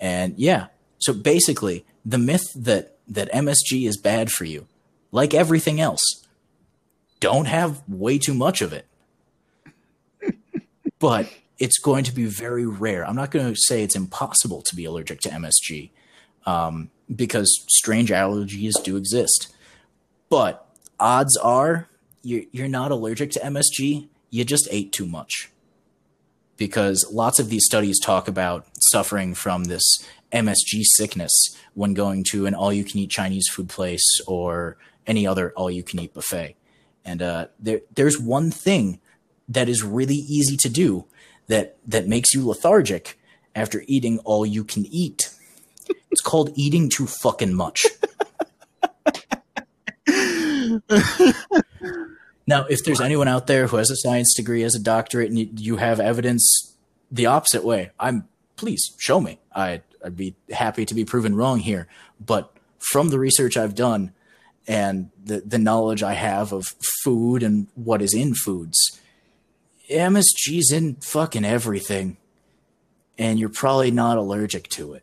and 0.00 0.34
yeah. 0.36 0.66
So 0.98 1.12
basically 1.12 1.84
the 2.04 2.18
myth 2.18 2.44
that 2.54 2.96
that 3.08 3.30
msg 3.32 3.86
is 3.86 3.96
bad 3.96 4.30
for 4.30 4.44
you 4.44 4.66
like 5.12 5.32
everything 5.32 5.80
else 5.80 6.24
don't 7.20 7.46
have 7.46 7.82
way 7.88 8.18
too 8.18 8.34
much 8.34 8.60
of 8.62 8.72
it 8.72 8.86
but 11.06 11.32
it's 11.60 11.78
going 11.78 12.02
to 12.02 12.12
be 12.12 12.24
very 12.24 12.66
rare. 12.66 13.06
I'm 13.06 13.14
not 13.14 13.30
going 13.30 13.54
to 13.54 13.56
say 13.56 13.84
it's 13.84 13.94
impossible 13.94 14.60
to 14.62 14.74
be 14.74 14.84
allergic 14.84 15.20
to 15.20 15.28
MSG 15.28 15.90
um, 16.46 16.90
because 17.14 17.64
strange 17.68 18.10
allergies 18.10 18.72
do 18.82 18.96
exist. 18.96 19.54
But 20.28 20.66
odds 20.98 21.36
are 21.36 21.88
you're, 22.24 22.42
you're 22.50 22.66
not 22.66 22.90
allergic 22.90 23.30
to 23.30 23.38
MSG, 23.38 24.08
you 24.30 24.44
just 24.44 24.66
ate 24.72 24.90
too 24.90 25.06
much. 25.06 25.52
Because 26.56 27.06
lots 27.12 27.38
of 27.38 27.50
these 27.50 27.66
studies 27.66 28.00
talk 28.00 28.26
about 28.26 28.66
suffering 28.90 29.32
from 29.36 29.64
this 29.64 30.04
MSG 30.32 30.82
sickness 30.96 31.56
when 31.74 31.94
going 31.94 32.24
to 32.32 32.46
an 32.46 32.54
all 32.56 32.72
you 32.72 32.82
can 32.82 32.98
eat 32.98 33.10
Chinese 33.10 33.46
food 33.48 33.68
place 33.68 34.20
or 34.26 34.76
any 35.06 35.24
other 35.24 35.52
all 35.52 35.70
you 35.70 35.84
can 35.84 36.00
eat 36.00 36.14
buffet. 36.14 36.56
And 37.04 37.22
uh, 37.22 37.46
there, 37.60 37.82
there's 37.94 38.18
one 38.18 38.50
thing 38.50 38.98
that 39.48 39.68
is 39.68 39.82
really 39.82 40.14
easy 40.14 40.56
to 40.58 40.68
do 40.68 41.06
that 41.46 41.76
that 41.86 42.06
makes 42.08 42.34
you 42.34 42.46
lethargic 42.46 43.18
after 43.54 43.82
eating 43.86 44.18
all 44.20 44.44
you 44.44 44.64
can 44.64 44.86
eat. 44.86 45.30
It's 46.10 46.20
called 46.20 46.50
eating 46.54 46.88
too 46.88 47.06
fucking 47.06 47.54
much. 47.54 47.86
now, 52.46 52.66
if 52.68 52.84
there's 52.84 53.00
anyone 53.00 53.28
out 53.28 53.46
there 53.46 53.66
who 53.68 53.76
has 53.76 53.90
a 53.90 53.96
science 53.96 54.34
degree, 54.34 54.62
has 54.62 54.74
a 54.74 54.82
doctorate, 54.82 55.30
and 55.30 55.60
you, 55.60 55.76
have 55.76 56.00
evidence 56.00 56.76
the 57.10 57.26
opposite 57.26 57.64
way, 57.64 57.90
I'm 58.00 58.28
please 58.56 58.94
show 58.98 59.20
me. 59.20 59.38
I, 59.54 59.82
I'd 60.04 60.16
be 60.16 60.34
happy 60.50 60.84
to 60.86 60.94
be 60.94 61.04
proven 61.04 61.34
wrong 61.34 61.60
here. 61.60 61.86
But 62.24 62.52
from 62.78 63.10
the 63.10 63.18
research 63.18 63.56
I've 63.56 63.74
done 63.74 64.12
and 64.66 65.10
the, 65.22 65.40
the 65.40 65.58
knowledge 65.58 66.02
I 66.02 66.14
have 66.14 66.52
of 66.52 66.64
food 67.04 67.42
and 67.42 67.68
what 67.74 68.02
is 68.02 68.14
in 68.14 68.34
foods, 68.34 69.00
MSG's 69.90 70.72
in 70.72 70.96
fucking 70.96 71.44
everything, 71.44 72.16
and 73.18 73.38
you're 73.38 73.48
probably 73.48 73.90
not 73.90 74.16
allergic 74.18 74.68
to 74.70 74.94
it. 74.94 75.02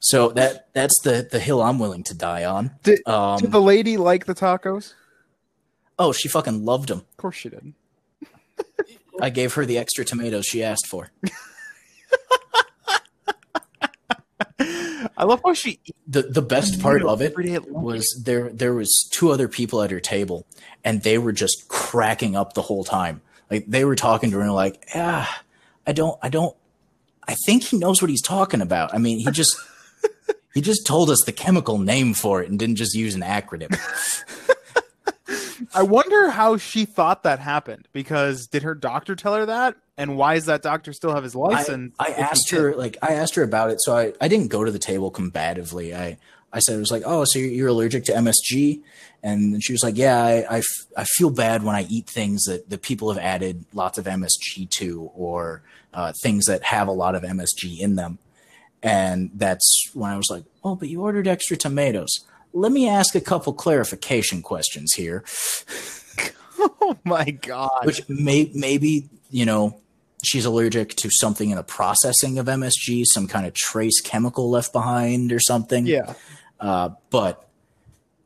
So 0.00 0.28
that 0.30 0.68
that's 0.72 1.00
the 1.02 1.26
the 1.30 1.40
hill 1.40 1.62
I'm 1.62 1.78
willing 1.78 2.04
to 2.04 2.14
die 2.14 2.44
on. 2.44 2.72
Did, 2.82 3.06
Um, 3.08 3.38
did 3.40 3.50
the 3.52 3.60
lady 3.60 3.96
like 3.96 4.26
the 4.26 4.34
tacos? 4.34 4.94
oh, 5.98 6.12
she 6.12 6.28
fucking 6.28 6.64
loved 6.64 6.88
them. 6.90 6.98
Of 6.98 7.16
course 7.16 7.36
she 7.36 7.48
did. 7.48 7.72
I 9.20 9.30
gave 9.30 9.54
her 9.54 9.64
the 9.64 9.78
extra 9.78 10.04
tomatoes 10.04 10.44
she 10.44 10.62
asked 10.62 10.86
for. 10.88 11.10
I 15.16 15.24
love 15.24 15.40
how 15.44 15.54
she 15.54 15.80
the 16.06 16.22
The 16.22 16.42
best 16.42 16.80
part 16.80 17.02
of 17.02 17.22
it 17.22 17.32
every 17.32 17.44
day 17.44 17.54
at 17.54 17.70
lunch. 17.70 17.84
was 17.84 18.22
there 18.24 18.50
there 18.50 18.74
was 18.74 19.08
two 19.12 19.30
other 19.30 19.48
people 19.48 19.82
at 19.82 19.90
her 19.90 20.00
table, 20.00 20.46
and 20.84 21.02
they 21.02 21.18
were 21.18 21.32
just 21.32 21.68
cracking 21.68 22.36
up 22.36 22.52
the 22.52 22.62
whole 22.62 22.84
time. 22.84 23.22
Like 23.50 23.66
they 23.66 23.84
were 23.84 23.96
talking 23.96 24.30
to 24.30 24.36
her, 24.36 24.42
and 24.42 24.52
like, 24.52 24.86
ah, 24.94 25.42
I 25.86 25.92
don't, 25.92 26.18
I 26.22 26.28
don't, 26.28 26.56
I 27.26 27.34
think 27.46 27.62
he 27.62 27.78
knows 27.78 28.02
what 28.02 28.10
he's 28.10 28.22
talking 28.22 28.60
about. 28.60 28.94
I 28.94 28.98
mean, 28.98 29.18
he 29.18 29.30
just. 29.30 29.56
He 30.54 30.62
just 30.62 30.86
told 30.86 31.10
us 31.10 31.22
the 31.26 31.32
chemical 31.32 31.76
name 31.76 32.14
for 32.14 32.42
it 32.42 32.48
and 32.48 32.58
didn't 32.58 32.76
just 32.76 32.94
use 32.94 33.14
an 33.14 33.20
acronym. 33.20 33.78
I 35.74 35.82
wonder 35.82 36.30
how 36.30 36.56
she 36.56 36.86
thought 36.86 37.24
that 37.24 37.40
happened 37.40 37.88
because 37.92 38.46
did 38.46 38.62
her 38.62 38.74
doctor 38.74 39.14
tell 39.14 39.34
her 39.34 39.44
that? 39.44 39.76
And 39.98 40.16
why 40.16 40.34
does 40.34 40.46
that 40.46 40.62
doctor 40.62 40.92
still 40.92 41.14
have 41.14 41.24
his 41.24 41.34
license? 41.34 41.94
I, 41.98 42.08
I 42.08 42.10
asked 42.12 42.50
her 42.50 42.74
like 42.74 42.98
I 43.02 43.14
asked 43.14 43.34
her 43.36 43.42
about 43.42 43.70
it, 43.70 43.80
so 43.80 43.96
I, 43.96 44.12
I 44.20 44.28
didn't 44.28 44.48
go 44.48 44.64
to 44.64 44.70
the 44.70 44.78
table 44.78 45.10
combatively. 45.10 45.94
I 45.96 46.18
I 46.52 46.58
said 46.60 46.76
it 46.76 46.80
was 46.80 46.90
like, 46.90 47.02
oh, 47.04 47.24
so 47.24 47.38
you're, 47.38 47.48
you're 47.50 47.68
allergic 47.68 48.04
to 48.04 48.12
MSG, 48.12 48.80
and 49.22 49.62
she 49.62 49.72
was 49.72 49.82
like, 49.82 49.96
yeah, 49.96 50.22
I, 50.22 50.32
I, 50.48 50.58
f- 50.58 50.86
I 50.96 51.04
feel 51.04 51.28
bad 51.28 51.62
when 51.64 51.74
I 51.74 51.82
eat 51.82 52.06
things 52.06 52.44
that 52.44 52.70
the 52.70 52.78
people 52.78 53.12
have 53.12 53.22
added 53.22 53.64
lots 53.74 53.98
of 53.98 54.06
MSG 54.06 54.70
to, 54.70 55.10
or 55.14 55.62
uh, 55.92 56.12
things 56.22 56.46
that 56.46 56.62
have 56.62 56.88
a 56.88 56.92
lot 56.92 57.14
of 57.14 57.24
MSG 57.24 57.80
in 57.80 57.96
them, 57.96 58.18
and 58.82 59.30
that's 59.34 59.90
when 59.92 60.10
I 60.10 60.16
was 60.16 60.28
like, 60.30 60.44
oh, 60.64 60.76
but 60.76 60.88
you 60.88 61.02
ordered 61.02 61.26
extra 61.28 61.56
tomatoes. 61.56 62.10
Let 62.52 62.72
me 62.72 62.88
ask 62.88 63.14
a 63.14 63.20
couple 63.20 63.52
clarification 63.52 64.42
questions 64.42 64.92
here. 64.94 65.24
Oh 66.58 66.96
my 67.04 67.30
god. 67.32 67.84
which 67.84 68.08
may 68.08 68.50
maybe 68.54 69.10
you 69.30 69.44
know 69.44 69.78
she's 70.26 70.44
allergic 70.44 70.94
to 70.96 71.10
something 71.10 71.50
in 71.50 71.56
the 71.56 71.62
processing 71.62 72.38
of 72.38 72.46
MSG, 72.46 73.04
some 73.06 73.26
kind 73.26 73.46
of 73.46 73.54
trace 73.54 74.00
chemical 74.00 74.50
left 74.50 74.72
behind 74.72 75.32
or 75.32 75.40
something. 75.40 75.86
yeah. 75.86 76.14
Uh, 76.58 76.90
but 77.10 77.48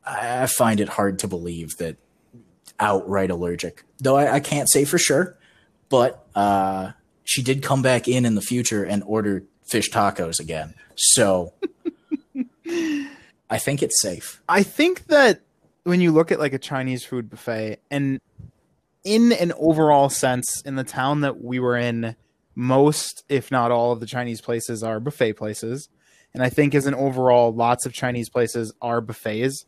I 0.05 0.47
find 0.47 0.79
it 0.79 0.89
hard 0.89 1.19
to 1.19 1.27
believe 1.27 1.77
that 1.77 1.97
outright 2.79 3.29
allergic. 3.29 3.83
Though 3.99 4.15
I, 4.17 4.35
I 4.35 4.39
can't 4.39 4.69
say 4.69 4.85
for 4.85 4.97
sure, 4.97 5.37
but 5.89 6.25
uh, 6.35 6.91
she 7.23 7.43
did 7.43 7.61
come 7.61 7.81
back 7.81 8.07
in 8.07 8.25
in 8.25 8.35
the 8.35 8.41
future 8.41 8.83
and 8.83 9.03
order 9.05 9.43
fish 9.69 9.89
tacos 9.89 10.39
again. 10.39 10.73
So 10.95 11.53
I 13.49 13.57
think 13.57 13.83
it's 13.83 14.01
safe. 14.01 14.41
I 14.49 14.63
think 14.63 15.07
that 15.07 15.41
when 15.83 16.01
you 16.01 16.11
look 16.11 16.31
at 16.31 16.39
like 16.39 16.53
a 16.53 16.59
Chinese 16.59 17.03
food 17.03 17.29
buffet 17.29 17.79
and 17.89 18.19
in 19.03 19.31
an 19.33 19.51
overall 19.57 20.09
sense 20.09 20.61
in 20.65 20.75
the 20.75 20.83
town 20.83 21.21
that 21.21 21.43
we 21.43 21.59
were 21.59 21.75
in 21.77 22.15
most 22.55 23.23
if 23.29 23.49
not 23.51 23.71
all 23.71 23.91
of 23.91 23.99
the 23.99 24.05
Chinese 24.05 24.41
places 24.41 24.83
are 24.83 24.99
buffet 24.99 25.33
places 25.33 25.89
and 26.33 26.43
I 26.43 26.49
think 26.49 26.75
as 26.75 26.85
an 26.85 26.93
overall 26.95 27.53
lots 27.53 27.85
of 27.85 27.93
Chinese 27.93 28.29
places 28.29 28.73
are 28.81 29.01
buffets. 29.01 29.65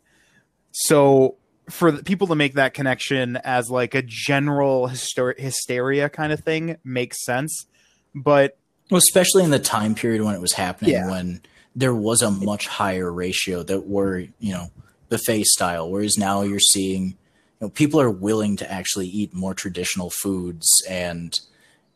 So 0.71 1.35
for 1.69 1.91
the 1.91 2.03
people 2.03 2.27
to 2.27 2.35
make 2.35 2.53
that 2.55 2.73
connection 2.73 3.37
as 3.37 3.69
like 3.69 3.95
a 3.95 4.01
general 4.01 4.87
hyster- 4.89 5.37
hysteria 5.39 6.09
kind 6.09 6.31
of 6.33 6.41
thing 6.41 6.77
makes 6.83 7.23
sense. 7.25 7.65
But 8.13 8.57
Well, 8.91 8.97
especially 8.99 9.43
in 9.43 9.49
the 9.51 9.59
time 9.59 9.95
period 9.95 10.21
when 10.21 10.35
it 10.35 10.41
was 10.41 10.53
happening, 10.53 10.91
Yeah. 10.91 11.09
when 11.09 11.41
there 11.75 11.95
was 11.95 12.21
a 12.21 12.29
much 12.31 12.67
higher 12.67 13.11
ratio 13.11 13.63
that 13.63 13.87
were, 13.87 14.19
you 14.39 14.53
know, 14.53 14.71
buffet 15.09 15.45
style, 15.45 15.89
whereas 15.89 16.17
now 16.17 16.41
you're 16.43 16.59
seeing, 16.59 17.15
know, 17.63 17.69
people 17.69 17.99
are 17.99 18.09
willing 18.09 18.57
to 18.57 18.71
actually 18.71 19.07
eat 19.07 19.33
more 19.33 19.53
traditional 19.53 20.09
foods, 20.21 20.67
and 20.89 21.39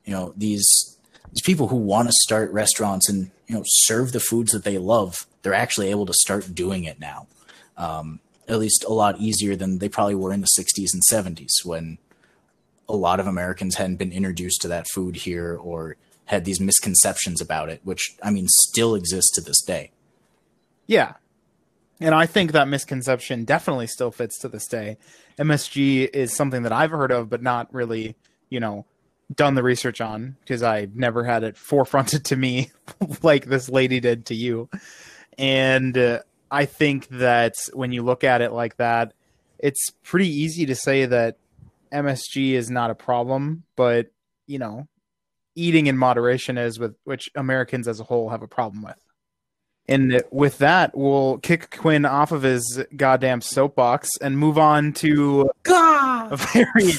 you 0.06 0.14
know 0.14 0.34
these 0.36 0.98
these 1.32 1.42
people 1.44 1.68
who 1.68 1.76
want 1.76 2.08
to 2.08 2.14
start 2.22 2.52
restaurants 2.52 3.10
and 3.10 3.32
you 3.48 3.56
know 3.56 3.64
serve 3.66 4.12
the 4.12 4.20
foods 4.20 4.52
that 4.52 4.64
they 4.64 4.78
love, 4.78 5.26
they're 5.42 5.54
actually 5.54 5.90
able 5.90 6.06
to 6.06 6.14
start 6.14 6.56
doing 6.56 6.84
it 6.84 7.00
now. 7.00 7.28
Um, 7.78 8.20
at 8.48 8.60
least 8.60 8.86
a 8.86 8.94
lot 8.94 9.20
easier 9.20 9.56
than 9.56 9.80
they 9.80 9.90
probably 9.90 10.16
were 10.16 10.32
in 10.34 10.42
the 10.42 10.48
60s 10.58 10.94
and 10.94 11.04
70s 11.12 11.66
when 11.66 11.98
a 12.88 12.96
lot 12.96 13.20
of 13.20 13.28
Americans 13.28 13.76
hadn't 13.76 13.98
been 13.98 14.14
introduced 14.14 14.62
to 14.62 14.68
that 14.70 14.88
food 14.94 15.18
here 15.18 15.58
or 15.62 15.98
had 16.26 16.46
these 16.46 16.60
misconceptions 16.60 17.42
about 17.42 17.70
it, 17.70 17.82
which 17.84 18.16
I 18.24 18.32
mean 18.32 18.46
still 18.48 18.96
exists 18.96 19.32
to 19.36 19.42
this 19.42 19.62
day. 19.62 19.92
Yeah. 20.86 21.16
And 22.00 22.14
I 22.14 22.26
think 22.26 22.52
that 22.52 22.68
misconception 22.68 23.44
definitely 23.44 23.88
still 23.88 24.12
fits 24.12 24.38
to 24.40 24.48
this 24.48 24.68
day. 24.68 24.98
MSG 25.40 26.10
is 26.14 26.36
something 26.36 26.64
that 26.64 26.72
I've 26.72 26.92
heard 26.92 27.12
of, 27.12 27.30
but 27.30 27.42
not 27.42 27.74
really, 27.74 28.16
you 28.50 28.60
know, 28.60 28.86
done 29.34 29.56
the 29.56 29.64
research 29.64 30.00
on 30.00 30.38
because 30.42 30.64
I 30.64 30.88
never 30.94 31.24
had 31.24 31.44
it 31.44 31.56
forefronted 31.70 32.24
to 32.26 32.36
me 32.36 32.72
like 33.24 33.46
this 33.46 33.70
lady 33.70 34.00
did 34.00 34.28
to 34.28 34.36
you. 34.36 34.70
And 35.38 35.98
uh, 35.98 36.20
I 36.52 36.66
think 36.66 37.08
that 37.10 37.56
when 37.74 37.92
you 37.92 38.04
look 38.04 38.24
at 38.24 38.42
it 38.42 38.52
like 38.52 38.78
that, 38.78 39.14
it's 39.60 39.90
pretty 40.04 40.30
easy 40.30 40.68
to 40.68 40.76
say 40.76 41.06
that 41.06 41.38
MSG 41.92 42.52
is 42.52 42.70
not 42.70 42.92
a 42.92 42.96
problem, 42.96 43.64
but 43.76 44.08
you 44.46 44.60
know, 44.60 44.88
eating 45.56 45.88
in 45.88 45.98
moderation 45.98 46.58
is 46.58 46.80
with 46.80 46.96
which 47.04 47.30
Americans 47.36 47.88
as 47.88 48.00
a 48.00 48.04
whole 48.04 48.30
have 48.30 48.44
a 48.44 48.48
problem 48.48 48.84
with. 48.84 49.07
And 49.90 50.22
with 50.32 50.58
that, 50.58 50.96
we'll 50.98 51.38
kick 51.38 51.76
Quinn 51.78 52.06
off 52.06 52.32
of 52.32 52.44
his 52.44 52.84
goddamn 52.96 53.42
soapbox 53.42 54.10
and 54.22 54.38
move 54.38 54.58
on 54.58 54.92
to 54.94 55.50
a 55.66 56.38
very 56.54 56.92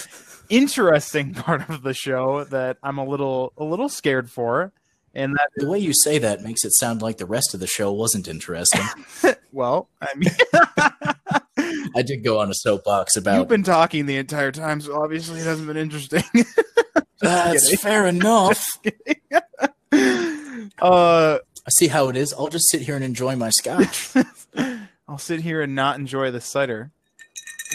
interesting 0.49 1.35
part 1.35 1.69
of 1.69 1.83
the 1.83 1.93
show 1.95 2.45
that 2.45 2.79
I'm 2.83 2.99
a 2.99 3.05
little 3.05 3.53
a 3.57 3.65
little 3.65 3.89
scared 3.89 4.31
for. 4.31 4.73
And 5.15 5.35
that 5.35 5.49
the 5.57 5.69
way 5.69 5.79
you 5.79 5.93
say 5.93 6.19
that 6.19 6.43
makes 6.43 6.65
it 6.65 6.75
sound 6.75 7.03
like 7.03 7.19
the 7.19 7.27
rest 7.27 7.55
of 7.55 7.61
the 7.61 7.67
show 7.67 7.93
wasn't 7.93 8.29
interesting. 8.29 8.83
well, 9.53 9.89
I 10.01 10.15
mean 10.15 10.31
I 11.97 12.03
did 12.03 12.23
go 12.23 12.39
on 12.39 12.51
a 12.51 12.55
soapbox 12.55 13.17
about 13.17 13.39
You've 13.39 13.49
been 13.49 13.63
talking 13.63 14.07
the 14.07 14.17
entire 14.17 14.53
time, 14.53 14.81
so 14.81 15.03
obviously 15.03 15.41
it 15.41 15.47
hasn't 15.47 15.67
been 15.67 15.77
interesting. 15.77 16.23
That's 17.21 17.65
kidding. 17.65 17.79
fair 17.79 18.07
enough. 18.07 18.65
uh 20.81 21.39
I 21.69 21.71
see 21.71 21.89
how 21.89 22.09
it 22.09 22.17
is. 22.17 22.33
I'll 22.33 22.49
just 22.49 22.71
sit 22.71 22.81
here 22.81 22.97
and 22.97 23.05
enjoy 23.05 23.37
my 23.37 23.51
scotch. 23.51 24.09
I'll 25.07 25.19
sit 25.19 25.41
here 25.41 25.61
and 25.61 25.75
not 25.75 25.99
enjoy 25.99 26.31
the 26.31 26.41
cider. 26.41 26.93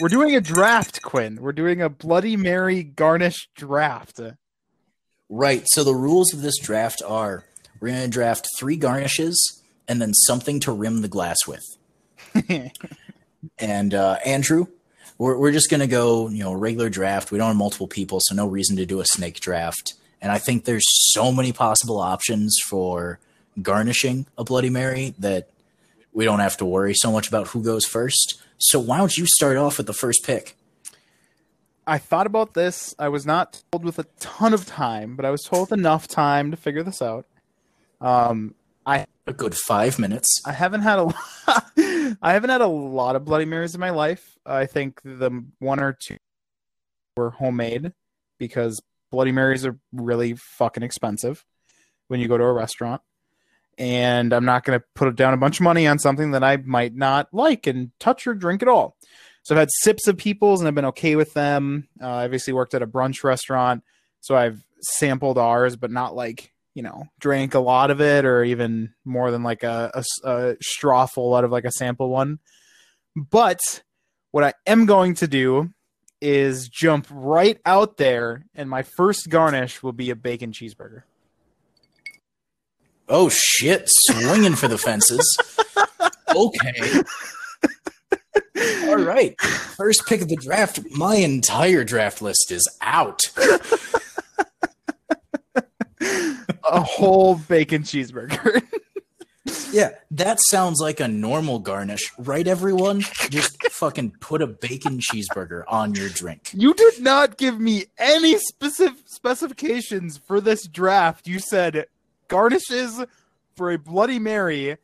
We're 0.00 0.08
doing 0.08 0.34
a 0.34 0.40
draft, 0.40 1.00
Quinn. 1.00 1.40
We're 1.40 1.52
doing 1.52 1.80
a 1.80 1.88
Bloody 1.88 2.36
Mary 2.36 2.82
garnish 2.82 3.48
draft. 3.54 4.20
right. 5.28 5.62
So 5.66 5.84
the 5.84 5.94
rules 5.94 6.34
of 6.34 6.42
this 6.42 6.58
draft 6.58 7.02
are 7.06 7.44
we're 7.78 7.90
going 7.90 8.02
to 8.02 8.08
draft 8.08 8.48
three 8.58 8.74
garnishes 8.74 9.62
and 9.86 10.02
then 10.02 10.12
something 10.12 10.58
to 10.58 10.72
rim 10.72 11.02
the 11.02 11.08
glass 11.08 11.46
with. 11.46 11.62
And 13.58 13.94
uh, 13.94 14.16
Andrew, 14.24 14.66
we're, 15.18 15.38
we're 15.38 15.52
just 15.52 15.70
going 15.70 15.82
to 15.82 15.86
go, 15.86 16.28
you 16.30 16.42
know, 16.42 16.52
regular 16.52 16.88
draft. 16.88 17.30
We 17.30 17.38
don't 17.38 17.48
have 17.48 17.56
multiple 17.56 17.86
people, 17.86 18.18
so 18.20 18.34
no 18.34 18.48
reason 18.48 18.76
to 18.78 18.86
do 18.86 18.98
a 19.00 19.04
snake 19.04 19.38
draft. 19.38 19.94
And 20.20 20.32
I 20.32 20.38
think 20.38 20.64
there's 20.64 20.86
so 21.12 21.30
many 21.30 21.52
possible 21.52 22.00
options 22.00 22.56
for 22.68 23.20
garnishing 23.60 24.26
a 24.36 24.44
Bloody 24.44 24.70
Mary 24.70 25.14
that 25.18 25.50
we 26.12 26.24
don't 26.24 26.40
have 26.40 26.56
to 26.58 26.64
worry 26.64 26.94
so 26.94 27.10
much 27.10 27.28
about 27.28 27.48
who 27.48 27.62
goes 27.62 27.84
first. 27.84 28.40
So 28.58 28.78
why 28.78 28.98
don't 28.98 29.16
you 29.16 29.26
start 29.26 29.56
off 29.56 29.78
with 29.78 29.86
the 29.86 29.92
first 29.92 30.24
pick? 30.24 30.56
I 31.86 31.98
thought 31.98 32.26
about 32.26 32.54
this. 32.54 32.94
I 32.98 33.08
was 33.08 33.26
not 33.26 33.62
told 33.70 33.84
with 33.84 33.98
a 33.98 34.06
ton 34.18 34.54
of 34.54 34.64
time, 34.64 35.16
but 35.16 35.24
I 35.24 35.30
was 35.30 35.42
told 35.42 35.72
enough 35.72 36.08
time 36.08 36.50
to 36.50 36.56
figure 36.56 36.82
this 36.82 37.02
out. 37.02 37.26
Um, 38.00 38.54
I 38.86 39.06
A 39.26 39.32
good 39.32 39.54
five 39.54 39.98
minutes. 39.98 40.40
I 40.46 40.52
haven't 40.52 40.82
had 40.82 40.98
a 40.98 41.02
lot, 41.04 41.14
I 42.22 42.32
haven't 42.32 42.50
had 42.50 42.60
a 42.60 42.66
lot 42.66 43.16
of 43.16 43.24
Bloody 43.24 43.44
Marys 43.44 43.74
in 43.74 43.80
my 43.80 43.90
life. 43.90 44.38
I 44.46 44.66
think 44.66 45.00
the 45.02 45.44
one 45.58 45.80
or 45.80 45.96
two 45.98 46.16
were 47.16 47.30
homemade 47.30 47.92
because 48.38 48.80
Bloody 49.10 49.32
Marys 49.32 49.66
are 49.66 49.78
really 49.92 50.34
fucking 50.34 50.82
expensive 50.82 51.44
when 52.08 52.20
you 52.20 52.28
go 52.28 52.38
to 52.38 52.44
a 52.44 52.52
restaurant. 52.52 53.02
And 53.78 54.32
I'm 54.32 54.44
not 54.44 54.64
going 54.64 54.78
to 54.78 54.84
put 54.94 55.14
down 55.16 55.34
a 55.34 55.38
bunch 55.38 55.60
of 55.60 55.64
money 55.64 55.86
on 55.86 55.98
something 55.98 56.32
that 56.32 56.44
I 56.44 56.56
might 56.58 56.94
not 56.94 57.28
like 57.32 57.66
and 57.66 57.90
touch 57.98 58.26
or 58.26 58.34
drink 58.34 58.62
at 58.62 58.68
all. 58.68 58.96
So 59.42 59.54
I've 59.54 59.60
had 59.60 59.68
sips 59.82 60.08
of 60.08 60.16
people's 60.16 60.60
and 60.60 60.68
I've 60.68 60.74
been 60.74 60.86
okay 60.86 61.16
with 61.16 61.34
them. 61.34 61.88
Uh, 62.00 62.08
I 62.08 62.24
obviously 62.24 62.52
worked 62.52 62.74
at 62.74 62.82
a 62.82 62.86
brunch 62.86 63.22
restaurant, 63.22 63.82
so 64.20 64.34
I've 64.34 64.58
sampled 64.80 65.36
ours, 65.36 65.76
but 65.76 65.90
not 65.90 66.14
like 66.16 66.50
you 66.74 66.82
know 66.82 67.04
drank 67.20 67.54
a 67.54 67.60
lot 67.60 67.90
of 67.90 68.00
it 68.00 68.24
or 68.24 68.42
even 68.42 68.94
more 69.04 69.30
than 69.30 69.42
like 69.42 69.62
a 69.62 70.02
straw 70.62 71.06
full 71.06 71.34
out 71.34 71.44
of 71.44 71.52
like 71.52 71.64
a 71.64 71.72
sample 71.72 72.08
one. 72.08 72.38
But 73.14 73.60
what 74.30 74.44
I 74.44 74.54
am 74.66 74.86
going 74.86 75.14
to 75.16 75.28
do 75.28 75.70
is 76.20 76.68
jump 76.68 77.06
right 77.10 77.60
out 77.66 77.98
there, 77.98 78.46
and 78.54 78.70
my 78.70 78.82
first 78.82 79.28
garnish 79.28 79.82
will 79.82 79.92
be 79.92 80.08
a 80.08 80.16
bacon 80.16 80.52
cheeseburger. 80.52 81.02
Oh 83.08 83.28
shit, 83.28 83.84
swinging 83.86 84.54
for 84.54 84.68
the 84.68 84.78
fences. 84.78 85.38
Okay. 86.34 87.02
All 88.88 88.96
right. 88.96 89.40
First 89.40 90.06
pick 90.06 90.20
of 90.20 90.28
the 90.28 90.36
draft. 90.36 90.80
My 90.90 91.16
entire 91.16 91.84
draft 91.84 92.22
list 92.22 92.50
is 92.50 92.68
out. 92.80 93.20
A 96.00 96.80
whole 96.80 97.36
bacon 97.36 97.82
cheeseburger. 97.82 98.62
Yeah, 99.70 99.90
that 100.12 100.40
sounds 100.40 100.80
like 100.80 101.00
a 101.00 101.08
normal 101.08 101.58
garnish, 101.58 102.10
right 102.18 102.46
everyone? 102.46 103.00
Just 103.28 103.60
fucking 103.70 104.14
put 104.20 104.40
a 104.40 104.46
bacon 104.46 104.98
cheeseburger 104.98 105.64
on 105.68 105.94
your 105.94 106.08
drink. 106.08 106.50
You 106.54 106.74
did 106.74 107.00
not 107.02 107.36
give 107.36 107.60
me 107.60 107.86
any 107.98 108.38
specific 108.38 109.04
specifications 109.06 110.16
for 110.16 110.40
this 110.40 110.66
draft. 110.66 111.26
You 111.26 111.40
said 111.40 111.86
garnishes 112.34 113.04
for 113.56 113.70
a 113.70 113.78
Bloody 113.78 114.18
Mary, 114.18 114.76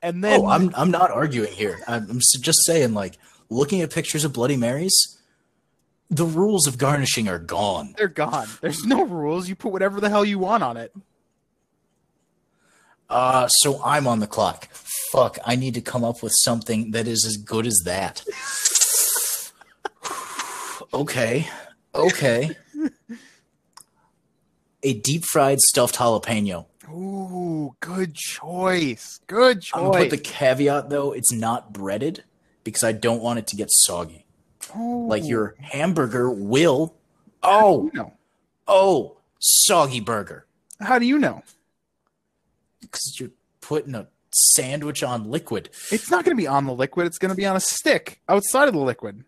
and 0.00 0.24
then 0.24 0.40
Oh, 0.40 0.46
I'm 0.46 0.72
I'm 0.74 0.90
not 0.90 1.10
arguing 1.10 1.52
here. 1.52 1.80
I'm, 1.86 2.18
just 2.40 2.64
saying 2.64 2.94
like 2.94 3.18
looking 3.50 3.82
at 3.82 3.92
pictures 3.92 4.24
of 4.24 4.32
bloody 4.32 4.56
marys, 4.56 5.18
the 6.10 6.24
rules 6.24 6.66
of 6.66 6.78
garnishing 6.78 7.28
are 7.28 7.38
gone. 7.38 7.94
they're 7.98 8.08
gone. 8.08 8.48
There's 8.62 8.84
no 8.84 9.04
rules. 9.04 9.48
You 9.48 9.54
put 9.54 9.70
whatever 9.72 10.00
the 10.00 10.08
hell 10.08 10.24
you 10.24 10.38
want 10.38 10.62
on 10.62 10.76
it. 10.78 10.94
Uh, 13.10 13.46
so 13.48 13.82
I'm 13.84 14.06
on 14.06 14.20
the 14.20 14.26
clock. 14.26 14.68
Fuck, 15.12 15.38
I 15.44 15.56
need 15.56 15.74
to 15.74 15.82
come 15.82 16.04
up 16.04 16.22
with 16.22 16.32
something 16.36 16.92
that 16.92 17.06
is 17.06 17.24
as 17.26 17.36
good 17.36 17.66
as 17.66 17.82
that. 17.84 18.24
okay. 20.94 21.46
Okay. 21.94 22.50
A 24.82 24.94
deep 24.94 25.24
fried 25.24 25.60
stuffed 25.60 25.96
jalapeno. 25.96 26.66
Ooh, 26.88 27.74
good 27.80 28.14
choice. 28.14 29.20
Good 29.26 29.62
choice. 29.62 29.72
I'm 29.74 29.90
gonna 29.90 30.04
put 30.04 30.10
the 30.10 30.18
caveat 30.18 30.90
though, 30.90 31.12
it's 31.12 31.32
not 31.32 31.72
breaded 31.72 32.24
because 32.62 32.84
I 32.84 32.92
don't 32.92 33.22
want 33.22 33.38
it 33.38 33.46
to 33.48 33.56
get 33.56 33.68
soggy. 33.70 34.26
Ooh. 34.76 35.06
Like 35.08 35.24
your 35.24 35.54
oh. 35.58 35.62
hamburger 35.62 36.30
will 36.30 36.94
Oh, 37.44 37.90
No. 37.92 38.12
oh, 38.66 39.18
soggy 39.38 40.00
burger. 40.00 40.46
How 40.80 40.98
do 40.98 41.06
you 41.06 41.18
know? 41.18 41.42
Because 42.80 43.20
you're 43.20 43.30
putting 43.60 43.94
a 43.94 44.08
sandwich 44.32 45.02
on 45.02 45.30
liquid. 45.30 45.68
It's 45.92 46.10
not 46.10 46.24
going 46.24 46.36
to 46.36 46.40
be 46.40 46.46
on 46.46 46.64
the 46.64 46.72
liquid. 46.72 47.06
It's 47.06 47.18
going 47.18 47.30
to 47.30 47.36
be 47.36 47.46
on 47.46 47.54
a 47.54 47.60
stick 47.60 48.20
outside 48.28 48.68
of 48.68 48.74
the 48.74 48.80
liquid. 48.80 49.24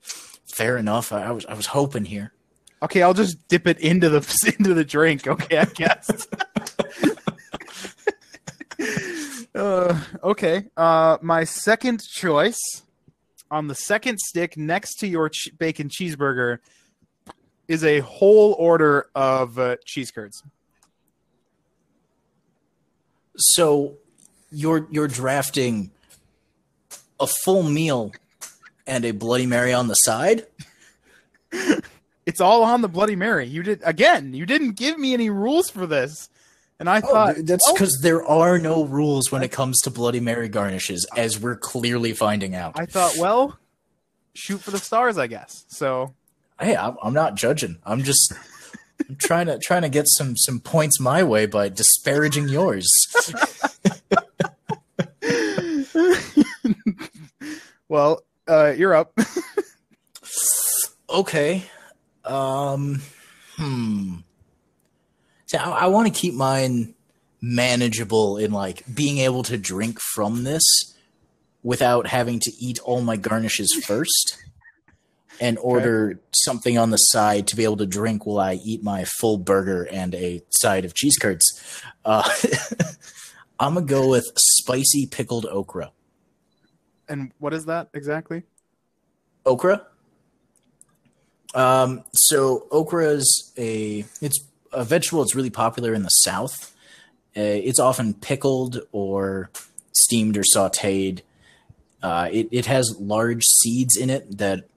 Fair 0.00 0.76
enough. 0.78 1.12
I, 1.12 1.24
I 1.24 1.30
was 1.32 1.44
I 1.46 1.54
was 1.54 1.66
hoping 1.66 2.04
here. 2.06 2.32
Okay, 2.82 3.02
I'll 3.02 3.12
just 3.12 3.46
dip 3.48 3.66
it 3.66 3.78
into 3.80 4.08
the 4.08 4.54
into 4.58 4.72
the 4.72 4.84
drink. 4.84 5.26
Okay, 5.26 5.58
I 5.58 5.64
guess. 5.66 6.08
uh, 9.56 10.00
okay. 10.22 10.66
Uh, 10.76 11.18
my 11.22 11.44
second 11.44 12.02
choice 12.02 12.60
on 13.50 13.68
the 13.68 13.74
second 13.74 14.18
stick 14.18 14.56
next 14.56 14.96
to 14.96 15.06
your 15.06 15.28
ch- 15.28 15.50
bacon 15.58 15.88
cheeseburger 15.88 16.58
is 17.68 17.82
a 17.82 18.00
whole 18.00 18.54
order 18.58 19.08
of 19.14 19.58
uh, 19.58 19.76
cheese 19.84 20.10
curds. 20.10 20.42
So 23.36 23.94
you're 24.50 24.86
you're 24.90 25.08
drafting 25.08 25.90
a 27.18 27.26
full 27.26 27.62
meal 27.62 28.12
and 28.86 29.04
a 29.04 29.10
Bloody 29.10 29.46
Mary 29.46 29.72
on 29.72 29.88
the 29.88 29.94
side? 29.94 30.46
It's 32.26 32.40
all 32.40 32.64
on 32.64 32.82
the 32.82 32.88
Bloody 32.88 33.14
Mary. 33.14 33.46
You 33.46 33.62
did 33.62 33.80
again. 33.84 34.34
You 34.34 34.46
didn't 34.46 34.72
give 34.72 34.98
me 34.98 35.14
any 35.14 35.30
rules 35.30 35.70
for 35.70 35.86
this, 35.86 36.28
and 36.78 36.88
I 36.90 36.98
Oh, 36.98 37.00
thought 37.00 37.36
that's 37.44 37.66
oh, 37.68 37.72
because 37.72 37.98
there 38.02 38.24
are 38.24 38.58
no 38.58 38.84
rules 38.84 39.30
when 39.32 39.42
it 39.42 39.50
comes 39.52 39.80
to 39.82 39.90
Bloody 39.90 40.20
Mary 40.20 40.48
garnishes, 40.48 41.06
as 41.16 41.38
we're 41.40 41.56
clearly 41.56 42.12
finding 42.12 42.54
out. 42.54 42.78
I 42.78 42.86
thought, 42.86 43.14
well, 43.18 43.58
shoot 44.34 44.60
for 44.60 44.70
the 44.70 44.78
stars, 44.78 45.18
I 45.18 45.26
guess. 45.26 45.64
So 45.68 46.14
hey, 46.60 46.76
I'm, 46.76 46.96
I'm 47.02 47.14
not 47.14 47.34
judging. 47.34 47.78
I'm 47.84 48.02
just 48.02 48.32
I'm 49.08 49.16
trying 49.16 49.46
to 49.46 49.58
trying 49.58 49.82
to 49.82 49.88
get 49.88 50.06
some 50.08 50.36
some 50.36 50.60
points 50.60 51.00
my 51.00 51.22
way 51.22 51.46
by 51.46 51.68
disparaging 51.68 52.48
yours. 52.48 52.86
well, 57.88 58.22
uh, 58.48 58.72
you're 58.76 58.94
up. 58.94 59.18
Okay. 61.08 61.62
Um, 62.24 63.00
hmm. 63.56 64.16
See, 65.46 65.56
I, 65.56 65.70
I 65.70 65.86
want 65.86 66.12
to 66.12 66.20
keep 66.20 66.34
mine 66.34 66.94
manageable 67.40 68.38
in 68.38 68.52
like 68.52 68.82
being 68.92 69.18
able 69.18 69.42
to 69.44 69.56
drink 69.56 70.00
from 70.00 70.44
this 70.44 70.64
without 71.62 72.06
having 72.06 72.40
to 72.40 72.52
eat 72.58 72.78
all 72.80 73.00
my 73.00 73.16
garnishes 73.16 73.72
first 73.84 74.38
and 75.40 75.58
order 75.58 76.18
something 76.32 76.78
on 76.78 76.90
the 76.90 76.96
side 76.96 77.46
to 77.46 77.56
be 77.56 77.64
able 77.64 77.76
to 77.76 77.86
drink 77.86 78.24
while 78.24 78.38
I 78.38 78.54
eat 78.54 78.82
my 78.82 79.04
full 79.04 79.36
burger 79.36 79.82
and 79.82 80.14
a 80.14 80.42
side 80.50 80.84
of 80.84 80.94
cheese 80.94 81.18
curds. 81.18 81.82
Uh, 82.04 82.28
I'm 83.60 83.74
gonna 83.74 83.86
go 83.86 84.08
with 84.08 84.30
spicy 84.36 85.06
pickled 85.06 85.46
okra. 85.46 85.92
And 87.08 87.32
what 87.38 87.54
is 87.54 87.66
that 87.66 87.88
exactly? 87.94 88.44
Okra. 89.44 89.86
Um, 91.54 92.04
so 92.12 92.66
okra 92.70 93.08
is 93.08 93.52
a 93.56 94.04
it's 94.20 94.40
a 94.76 94.84
vegetable 94.84 95.22
that's 95.22 95.34
really 95.34 95.50
popular 95.50 95.94
in 95.94 96.02
the 96.02 96.10
South. 96.10 96.74
Uh, 97.36 97.40
it's 97.40 97.80
often 97.80 98.14
pickled 98.14 98.80
or 98.92 99.50
steamed 99.92 100.36
or 100.36 100.42
sautéed. 100.42 101.22
Uh, 102.02 102.28
it, 102.30 102.48
it 102.52 102.66
has 102.66 102.96
large 103.00 103.44
seeds 103.44 103.96
in 103.96 104.10
it 104.10 104.38
that 104.38 104.68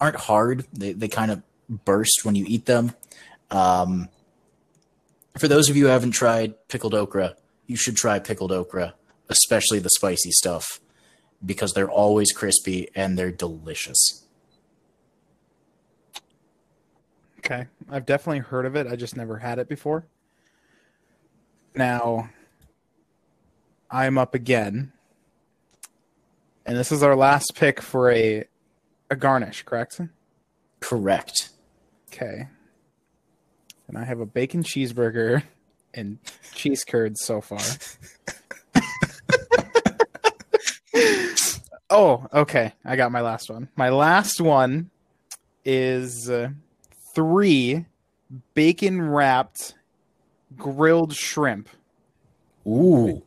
aren't 0.00 0.16
hard. 0.16 0.66
They, 0.72 0.92
they 0.92 1.08
kind 1.08 1.30
of 1.30 1.42
burst 1.68 2.24
when 2.24 2.34
you 2.34 2.44
eat 2.48 2.66
them. 2.66 2.94
Um, 3.50 4.08
for 5.38 5.48
those 5.48 5.68
of 5.68 5.76
you 5.76 5.84
who 5.84 5.90
haven't 5.90 6.12
tried 6.12 6.54
pickled 6.68 6.94
okra, 6.94 7.36
you 7.66 7.76
should 7.76 7.96
try 7.96 8.18
pickled 8.18 8.52
okra, 8.52 8.94
especially 9.28 9.78
the 9.78 9.90
spicy 9.90 10.30
stuff, 10.30 10.80
because 11.44 11.72
they're 11.72 11.90
always 11.90 12.32
crispy 12.32 12.88
and 12.94 13.18
they're 13.18 13.30
delicious. 13.30 14.25
Okay. 17.46 17.66
I've 17.88 18.04
definitely 18.04 18.40
heard 18.40 18.66
of 18.66 18.74
it. 18.74 18.88
I 18.88 18.96
just 18.96 19.16
never 19.16 19.38
had 19.38 19.60
it 19.60 19.68
before. 19.68 20.04
Now, 21.76 22.28
I'm 23.88 24.18
up 24.18 24.34
again. 24.34 24.92
And 26.64 26.76
this 26.76 26.90
is 26.90 27.04
our 27.04 27.14
last 27.14 27.54
pick 27.54 27.80
for 27.80 28.10
a 28.10 28.44
a 29.08 29.14
garnish, 29.14 29.62
correct? 29.62 30.00
Correct. 30.80 31.50
Okay. 32.08 32.48
And 33.86 33.96
I 33.96 34.02
have 34.02 34.18
a 34.18 34.26
bacon 34.26 34.64
cheeseburger 34.64 35.44
and 35.94 36.18
cheese 36.52 36.82
curds 36.82 37.22
so 37.22 37.40
far. 37.40 37.60
oh, 41.90 42.26
okay. 42.32 42.72
I 42.84 42.96
got 42.96 43.12
my 43.12 43.20
last 43.20 43.48
one. 43.48 43.68
My 43.76 43.90
last 43.90 44.40
one 44.40 44.90
is 45.64 46.28
uh, 46.28 46.48
three 47.16 47.86
bacon 48.54 49.00
wrapped 49.02 49.74
grilled 50.56 51.14
shrimp. 51.14 51.68
Ooh, 52.66 53.22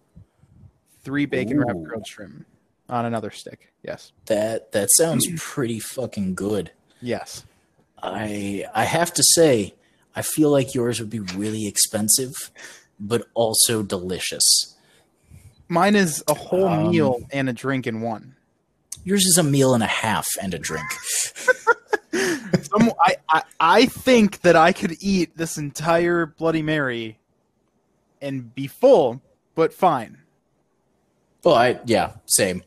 Three 1.03 1.25
bacon 1.25 1.59
wrapped 1.59 1.83
grilled 1.83 2.07
shrimp 2.07 2.45
on 2.87 3.05
another 3.05 3.31
stick. 3.31 3.73
Yes. 3.83 4.11
that 4.27 4.71
that 4.73 4.89
sounds 4.91 5.25
pretty 5.37 5.79
fucking 5.79 6.35
good. 6.35 6.71
Yes. 7.01 7.43
I 8.01 8.65
I 8.75 8.83
have 8.85 9.13
to 9.15 9.23
say, 9.35 9.73
I 10.15 10.21
feel 10.21 10.51
like 10.51 10.75
yours 10.75 10.99
would 10.99 11.09
be 11.09 11.19
really 11.19 11.65
expensive, 11.67 12.51
but 12.99 13.27
also 13.33 13.81
delicious. 13.81 14.75
Mine 15.67 15.95
is 15.95 16.23
a 16.27 16.33
whole 16.33 16.67
Um, 16.67 16.91
meal 16.91 17.19
and 17.31 17.49
a 17.49 17.53
drink 17.53 17.87
in 17.87 18.01
one. 18.01 18.35
Yours 19.03 19.25
is 19.25 19.37
a 19.37 19.43
meal 19.43 19.73
and 19.73 19.81
a 19.83 19.87
half 19.87 20.27
and 20.41 20.53
a 20.53 20.59
drink. 20.59 20.85
Some, 22.11 22.91
I, 23.01 23.15
I 23.29 23.43
I 23.59 23.85
think 23.85 24.41
that 24.41 24.55
I 24.55 24.73
could 24.73 24.95
eat 24.99 25.37
this 25.37 25.57
entire 25.57 26.25
Bloody 26.25 26.61
Mary 26.61 27.19
and 28.21 28.53
be 28.53 28.67
full, 28.67 29.21
but 29.55 29.73
fine. 29.73 30.17
Well, 31.43 31.55
I 31.55 31.79
yeah, 31.85 32.13
same. 32.25 32.63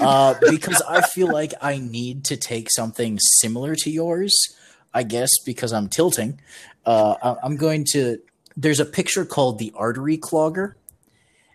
Uh, 0.00 0.34
because 0.50 0.80
I 0.88 1.00
feel 1.00 1.32
like 1.32 1.52
I 1.60 1.78
need 1.78 2.24
to 2.26 2.36
take 2.36 2.68
something 2.70 3.18
similar 3.40 3.74
to 3.76 3.90
yours. 3.90 4.38
I 4.94 5.02
guess 5.02 5.30
because 5.44 5.72
I'm 5.72 5.88
tilting. 5.88 6.40
Uh, 6.86 7.16
I- 7.22 7.36
I'm 7.44 7.56
going 7.56 7.84
to. 7.92 8.18
There's 8.56 8.80
a 8.80 8.84
picture 8.84 9.24
called 9.24 9.58
the 9.58 9.72
artery 9.76 10.16
clogger, 10.18 10.74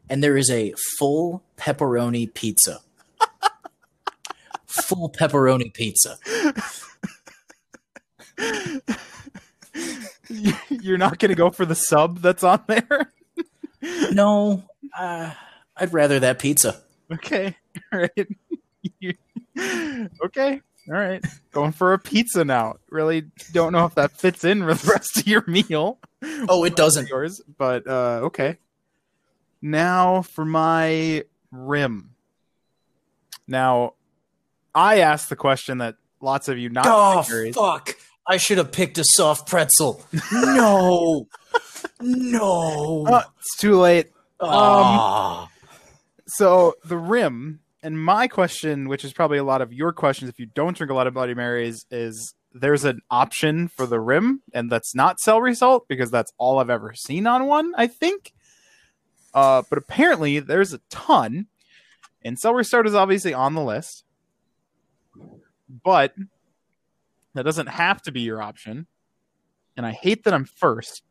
and 0.09 0.23
there 0.23 0.37
is 0.37 0.49
a 0.49 0.73
full 0.99 1.43
pepperoni 1.57 2.33
pizza. 2.33 2.79
full 4.67 5.09
pepperoni 5.09 5.73
pizza. 5.73 6.17
You're 10.69 10.97
not 10.97 11.19
going 11.19 11.29
to 11.29 11.35
go 11.35 11.49
for 11.51 11.65
the 11.65 11.75
sub 11.75 12.19
that's 12.19 12.43
on 12.43 12.63
there? 12.67 13.11
No, 14.11 14.63
uh, 14.97 15.31
I'd 15.77 15.93
rather 15.93 16.19
that 16.19 16.39
pizza. 16.39 16.81
okay. 17.11 17.55
All 17.93 17.99
right. 18.17 18.27
Okay. 20.23 20.61
All 20.87 20.93
right. 20.93 21.23
Going 21.51 21.71
for 21.71 21.93
a 21.93 21.99
pizza 21.99 22.45
now. 22.45 22.75
Really 22.89 23.23
don't 23.51 23.71
know 23.73 23.85
if 23.85 23.95
that 23.95 24.11
fits 24.11 24.43
in 24.43 24.65
with 24.65 24.81
the 24.83 24.91
rest 24.91 25.17
of 25.17 25.27
your 25.27 25.43
meal. 25.47 25.99
Oh, 26.47 26.63
it 26.63 26.75
doesn't. 26.75 27.09
Yours, 27.09 27.41
but 27.57 27.87
uh 27.87 28.21
okay. 28.23 28.57
Now 29.61 30.21
for 30.21 30.45
my 30.45 31.23
rim. 31.51 32.11
Now, 33.47 33.93
I 34.73 34.99
asked 34.99 35.29
the 35.29 35.35
question 35.35 35.77
that 35.79 35.95
lots 36.21 36.47
of 36.47 36.57
you 36.57 36.69
not 36.69 36.85
Oh 36.87 37.21
fuck! 37.51 37.94
I 38.27 38.37
should 38.37 38.57
have 38.57 38.71
picked 38.71 38.97
a 38.97 39.03
soft 39.05 39.47
pretzel. 39.47 40.01
No, 40.31 41.27
no. 42.01 43.05
Oh, 43.07 43.21
it's 43.37 43.57
too 43.57 43.77
late. 43.77 44.07
Ah. 44.39 45.47
So 46.27 46.75
the 46.83 46.97
rim, 46.97 47.59
and 47.83 48.03
my 48.03 48.27
question, 48.27 48.89
which 48.89 49.05
is 49.05 49.13
probably 49.13 49.37
a 49.37 49.43
lot 49.43 49.61
of 49.61 49.71
your 49.71 49.93
questions, 49.93 50.29
if 50.29 50.39
you 50.39 50.47
don't 50.47 50.75
drink 50.75 50.91
a 50.91 50.95
lot 50.95 51.07
of 51.07 51.13
Bloody 51.13 51.35
Marys, 51.35 51.85
is 51.91 52.33
there's 52.51 52.83
an 52.83 53.01
option 53.11 53.67
for 53.67 53.85
the 53.85 53.99
rim, 53.99 54.41
and 54.53 54.71
that's 54.71 54.95
not 54.95 55.19
celery 55.19 55.53
salt 55.53 55.87
because 55.87 56.09
that's 56.09 56.31
all 56.37 56.59
I've 56.59 56.69
ever 56.69 56.93
seen 56.95 57.27
on 57.27 57.45
one. 57.45 57.73
I 57.77 57.87
think. 57.87 58.33
Uh, 59.33 59.63
but 59.69 59.77
apparently 59.77 60.39
there's 60.39 60.73
a 60.73 60.79
ton, 60.89 61.47
and 62.23 62.39
celery 62.39 62.65
salt 62.65 62.87
is 62.87 62.95
obviously 62.95 63.33
on 63.33 63.53
the 63.53 63.61
list, 63.61 64.05
but 65.83 66.13
that 67.35 67.43
doesn't 67.43 67.67
have 67.67 68.01
to 68.03 68.11
be 68.11 68.21
your 68.21 68.41
option. 68.41 68.87
And 69.77 69.85
I 69.85 69.91
hate 69.91 70.23
that 70.23 70.33
I'm 70.33 70.45
first 70.45 71.03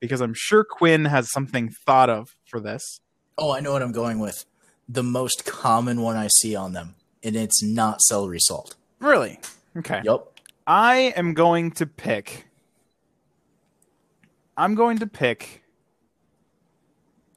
because 0.00 0.20
I'm 0.20 0.34
sure 0.34 0.64
Quinn 0.64 1.06
has 1.06 1.30
something 1.32 1.70
thought 1.70 2.10
of 2.10 2.36
for 2.46 2.60
this. 2.60 3.00
oh, 3.38 3.52
I 3.52 3.60
know 3.60 3.72
what 3.72 3.82
I'm 3.82 3.92
going 3.92 4.18
with. 4.20 4.44
The 4.88 5.02
most 5.02 5.44
common 5.46 6.00
one 6.02 6.16
I 6.16 6.28
see 6.28 6.54
on 6.54 6.72
them, 6.74 6.94
and 7.22 7.34
it's 7.36 7.62
not 7.62 8.02
celery 8.02 8.38
salt. 8.40 8.74
Really? 9.00 9.40
Okay. 9.76 10.02
Yep. 10.04 10.26
I 10.66 11.14
am 11.16 11.32
going 11.34 11.70
to 11.72 11.86
pick. 11.86 12.46
I'm 14.56 14.74
going 14.74 14.98
to 14.98 15.06
pick 15.06 15.62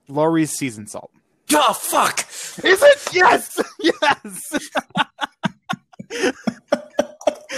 Lawry's 0.10 0.52
season 0.52 0.86
salt. 0.88 1.12
Oh 1.54 1.74
fuck! 1.74 2.20
Is 2.64 2.82
it? 2.84 3.08
Yes. 3.14 3.62
Yes. 3.80 4.52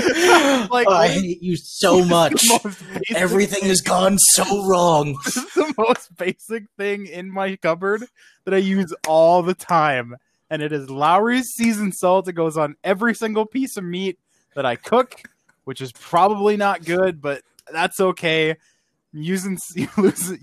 like 0.72 0.88
Oh, 0.88 0.93
I 0.93 1.08
hate 1.08 1.41
you 1.41 1.55
so 1.58 2.03
much. 2.05 2.34
the 2.34 2.60
most 2.64 2.80
basic 2.93 3.16
Everything 3.16 3.64
has 3.66 3.82
gone 3.82 4.18
so 4.18 4.66
wrong. 4.68 5.18
This 5.26 5.38
is 5.38 5.53
the 5.53 5.74
most 5.78 6.16
basic 6.18 6.64
thing 6.78 7.05
in 7.08 7.30
my 7.32 7.55
cupboard 7.58 8.03
that 8.45 8.53
I 8.53 8.58
use 8.58 8.93
all 9.08 9.41
the 9.43 9.53
time. 9.53 10.16
And 10.49 10.62
it 10.62 10.72
is 10.72 10.89
Lawry's 10.89 11.47
seasoned 11.55 11.93
salt. 11.95 12.28
It 12.28 12.34
goes 12.34 12.55
on 12.58 12.76
every 12.84 13.14
single 13.14 13.45
piece 13.45 13.76
of 13.78 13.84
meat 13.84 14.18
that 14.55 14.66
I 14.66 14.76
cook, 14.78 15.22
which 15.66 15.82
is 15.82 15.91
probably 15.91 16.55
not 16.58 16.86
good, 16.86 17.22
but 17.22 17.41
that's 17.72 17.99
okay. 17.99 18.51
I'm 18.51 19.22
using 19.22 19.58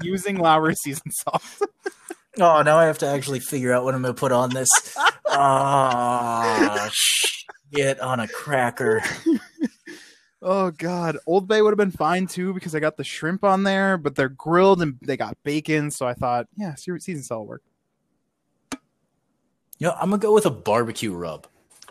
using 0.02 0.36
Lawry's 0.36 0.78
seasoned 0.82 1.12
salt. 1.14 1.42
Oh, 2.38 2.62
now 2.62 2.76
I 2.78 2.84
have 2.86 2.98
to 2.98 3.06
actually 3.06 3.40
figure 3.40 3.72
out 3.72 3.84
what 3.84 3.94
I'm 3.94 4.02
going 4.02 4.14
to 4.14 4.18
put 4.18 4.32
on 4.32 4.50
this. 4.50 4.68
Ah, 5.26 6.90
shit 7.74 8.00
on 8.00 8.20
a 8.20 8.28
cracker. 8.28 9.02
Oh 10.46 10.70
god, 10.72 11.16
Old 11.26 11.48
Bay 11.48 11.62
would 11.62 11.70
have 11.70 11.78
been 11.78 11.90
fine 11.90 12.26
too 12.26 12.52
because 12.52 12.74
I 12.74 12.78
got 12.78 12.98
the 12.98 13.02
shrimp 13.02 13.44
on 13.44 13.62
there, 13.62 13.96
but 13.96 14.14
they're 14.14 14.28
grilled 14.28 14.82
and 14.82 14.98
they 15.00 15.16
got 15.16 15.38
bacon, 15.42 15.90
so 15.90 16.06
I 16.06 16.12
thought, 16.12 16.48
yeah, 16.54 16.74
season 16.74 17.22
salt 17.22 17.40
will 17.40 17.46
work. 17.46 17.62
You 19.78 19.86
know, 19.86 19.94
I'm 19.98 20.10
going 20.10 20.20
to 20.20 20.26
go 20.26 20.34
with 20.34 20.44
a 20.44 20.50
barbecue 20.50 21.14
rub. 21.14 21.46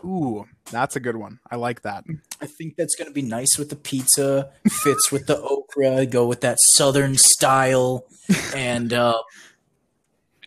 Ooh, 0.05 0.45
that's 0.69 0.95
a 0.95 0.99
good 0.99 1.15
one. 1.15 1.39
I 1.49 1.55
like 1.55 1.81
that. 1.81 2.03
I 2.41 2.45
think 2.45 2.75
that's 2.75 2.93
going 2.93 3.07
to 3.07 3.13
be 3.13 3.23
nice 3.23 3.57
with 3.57 3.71
the 3.71 3.75
pizza. 3.75 4.51
Fits 4.69 5.11
with 5.11 5.25
the 5.25 5.41
okra. 5.41 6.05
Go 6.05 6.27
with 6.27 6.41
that 6.41 6.59
southern 6.75 7.15
style, 7.17 8.05
and 8.53 8.93
uh, 8.93 9.17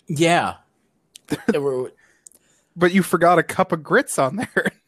yeah, 0.06 0.58
But 2.76 2.92
you 2.92 3.02
forgot 3.02 3.38
a 3.38 3.42
cup 3.42 3.72
of 3.72 3.82
grits 3.82 4.18
on 4.18 4.36
there. 4.36 4.72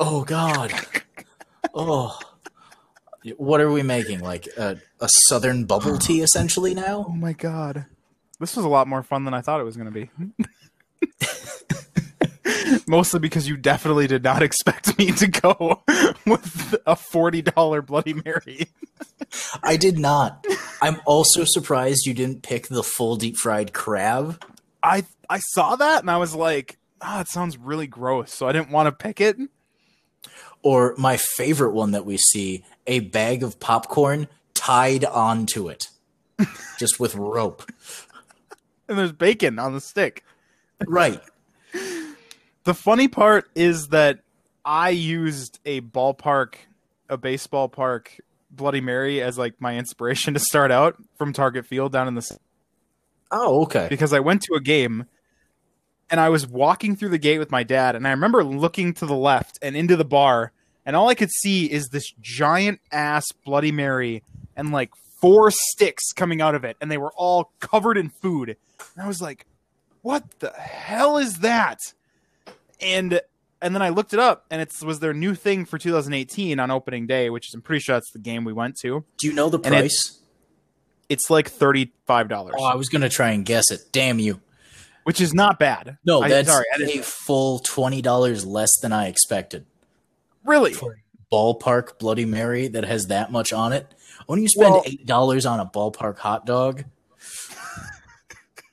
oh 0.00 0.24
god, 0.24 0.72
oh, 1.74 2.18
What 3.36 3.60
are 3.60 3.70
we 3.70 3.82
making? 3.82 4.20
Like 4.20 4.48
a, 4.56 4.78
a 5.00 5.08
southern 5.08 5.66
bubble 5.66 5.98
tea, 5.98 6.20
essentially 6.22 6.74
now. 6.74 7.06
Oh 7.08 7.12
my 7.12 7.32
god. 7.34 7.86
This 8.40 8.56
was 8.56 8.64
a 8.64 8.68
lot 8.68 8.88
more 8.88 9.02
fun 9.02 9.24
than 9.24 9.34
I 9.34 9.42
thought 9.42 9.60
it 9.60 9.64
was 9.64 9.76
going 9.76 9.92
to 9.92 10.00
be. 10.00 10.10
Mostly 12.88 13.20
because 13.20 13.46
you 13.46 13.58
definitely 13.58 14.06
did 14.06 14.22
not 14.24 14.42
expect 14.42 14.96
me 14.98 15.12
to 15.12 15.28
go 15.28 15.82
with 16.26 16.74
a 16.86 16.94
$40 16.96 17.84
Bloody 17.86 18.14
Mary. 18.14 18.68
I 19.62 19.76
did 19.76 19.98
not. 19.98 20.44
I'm 20.80 21.00
also 21.04 21.44
surprised 21.44 22.06
you 22.06 22.14
didn't 22.14 22.42
pick 22.42 22.68
the 22.68 22.82
full 22.82 23.16
deep 23.16 23.36
fried 23.36 23.74
crab. 23.74 24.42
I 24.82 25.04
I 25.28 25.40
saw 25.40 25.76
that 25.76 26.00
and 26.00 26.10
I 26.10 26.16
was 26.16 26.34
like, 26.34 26.78
ah, 27.02 27.20
it 27.20 27.28
sounds 27.28 27.58
really 27.58 27.86
gross. 27.86 28.32
So 28.32 28.48
I 28.48 28.52
didn't 28.52 28.70
want 28.70 28.86
to 28.86 28.92
pick 28.92 29.20
it. 29.20 29.36
Or 30.62 30.94
my 30.98 31.16
favorite 31.16 31.72
one 31.72 31.92
that 31.92 32.04
we 32.04 32.16
see, 32.18 32.64
a 32.86 33.00
bag 33.00 33.42
of 33.42 33.58
popcorn 33.60 34.28
tied 34.54 35.04
onto 35.04 35.68
it. 35.68 35.88
just 36.78 36.98
with 37.00 37.14
rope. 37.14 37.70
And 38.88 38.98
there's 38.98 39.12
bacon 39.12 39.58
on 39.58 39.72
the 39.74 39.80
stick. 39.80 40.24
Right. 40.86 41.20
The 42.64 42.74
funny 42.74 43.08
part 43.08 43.48
is 43.54 43.88
that 43.88 44.20
I 44.64 44.90
used 44.90 45.58
a 45.64 45.80
ballpark, 45.80 46.54
a 47.08 47.16
baseball 47.16 47.68
park 47.68 48.16
Bloody 48.50 48.80
Mary 48.80 49.22
as 49.22 49.38
like 49.38 49.60
my 49.60 49.76
inspiration 49.78 50.34
to 50.34 50.40
start 50.40 50.70
out 50.70 50.96
from 51.16 51.32
Target 51.32 51.66
Field 51.66 51.92
down 51.92 52.08
in 52.08 52.14
the 52.14 52.38
Oh, 53.30 53.62
okay. 53.62 53.86
because 53.88 54.12
I 54.12 54.20
went 54.20 54.42
to 54.42 54.54
a 54.54 54.60
game 54.60 55.06
and 56.10 56.20
I 56.20 56.28
was 56.28 56.46
walking 56.46 56.96
through 56.96 57.10
the 57.10 57.18
gate 57.18 57.38
with 57.38 57.50
my 57.50 57.62
dad 57.62 57.94
and 57.96 58.06
I 58.06 58.10
remember 58.10 58.42
looking 58.44 58.94
to 58.94 59.06
the 59.06 59.14
left 59.14 59.58
and 59.62 59.76
into 59.76 59.96
the 59.96 60.04
bar 60.04 60.52
and 60.86 60.96
all 60.96 61.08
I 61.08 61.14
could 61.14 61.30
see 61.30 61.70
is 61.70 61.88
this 61.88 62.12
giant 62.20 62.80
ass 62.90 63.26
Bloody 63.44 63.72
Mary 63.72 64.22
and 64.56 64.72
like 64.72 64.90
four 65.20 65.50
sticks 65.50 66.12
coming 66.12 66.40
out 66.40 66.54
of 66.54 66.64
it 66.64 66.76
and 66.80 66.90
they 66.90 66.98
were 66.98 67.12
all 67.16 67.52
covered 67.60 67.96
in 67.98 68.08
food. 68.08 68.56
And 68.94 69.04
I 69.04 69.06
was 69.06 69.20
like, 69.20 69.46
"What 70.02 70.24
the 70.40 70.50
hell 70.52 71.18
is 71.18 71.40
that?" 71.40 71.78
And 72.80 73.20
and 73.62 73.74
then 73.74 73.82
I 73.82 73.90
looked 73.90 74.14
it 74.14 74.18
up 74.18 74.46
and 74.50 74.62
it 74.62 74.72
was 74.82 75.00
their 75.00 75.12
new 75.12 75.34
thing 75.34 75.66
for 75.66 75.76
2018 75.76 76.58
on 76.58 76.70
opening 76.70 77.06
day, 77.06 77.28
which 77.28 77.48
is 77.48 77.54
I'm 77.54 77.60
pretty 77.60 77.80
sure 77.80 77.96
that's 77.96 78.10
the 78.12 78.18
game 78.18 78.44
we 78.44 78.54
went 78.54 78.76
to. 78.80 79.04
Do 79.18 79.26
you 79.26 79.34
know 79.34 79.50
the 79.50 79.58
price? 79.58 80.18
It's 81.10 81.28
like 81.28 81.50
$35, 81.50 82.52
Oh, 82.56 82.64
I 82.64 82.76
was 82.76 82.88
gonna 82.88 83.08
try 83.10 83.30
and 83.30 83.44
guess 83.44 83.70
it. 83.70 83.80
Damn 83.92 84.18
you. 84.18 84.40
Which 85.04 85.20
is 85.20 85.32
not 85.34 85.58
bad. 85.58 85.98
No, 86.04 86.22
I- 86.22 86.28
that's 86.28 86.48
sorry, 86.48 86.64
a 86.82 87.02
full 87.02 87.58
twenty 87.60 88.02
dollars 88.02 88.44
less 88.46 88.70
than 88.80 88.92
I 88.92 89.08
expected. 89.08 89.66
really. 90.44 90.74
Ballpark 91.32 91.98
Bloody 92.00 92.24
Mary 92.24 92.66
that 92.68 92.84
has 92.84 93.06
that 93.06 93.30
much 93.30 93.52
on 93.52 93.72
it. 93.72 93.86
When 94.26 94.42
you 94.42 94.48
spend 94.48 94.72
Well- 94.74 94.82
eight 94.86 95.06
dollars 95.06 95.46
on 95.46 95.60
a 95.60 95.66
ballpark 95.66 96.18
hot 96.18 96.44
dog, 96.46 96.84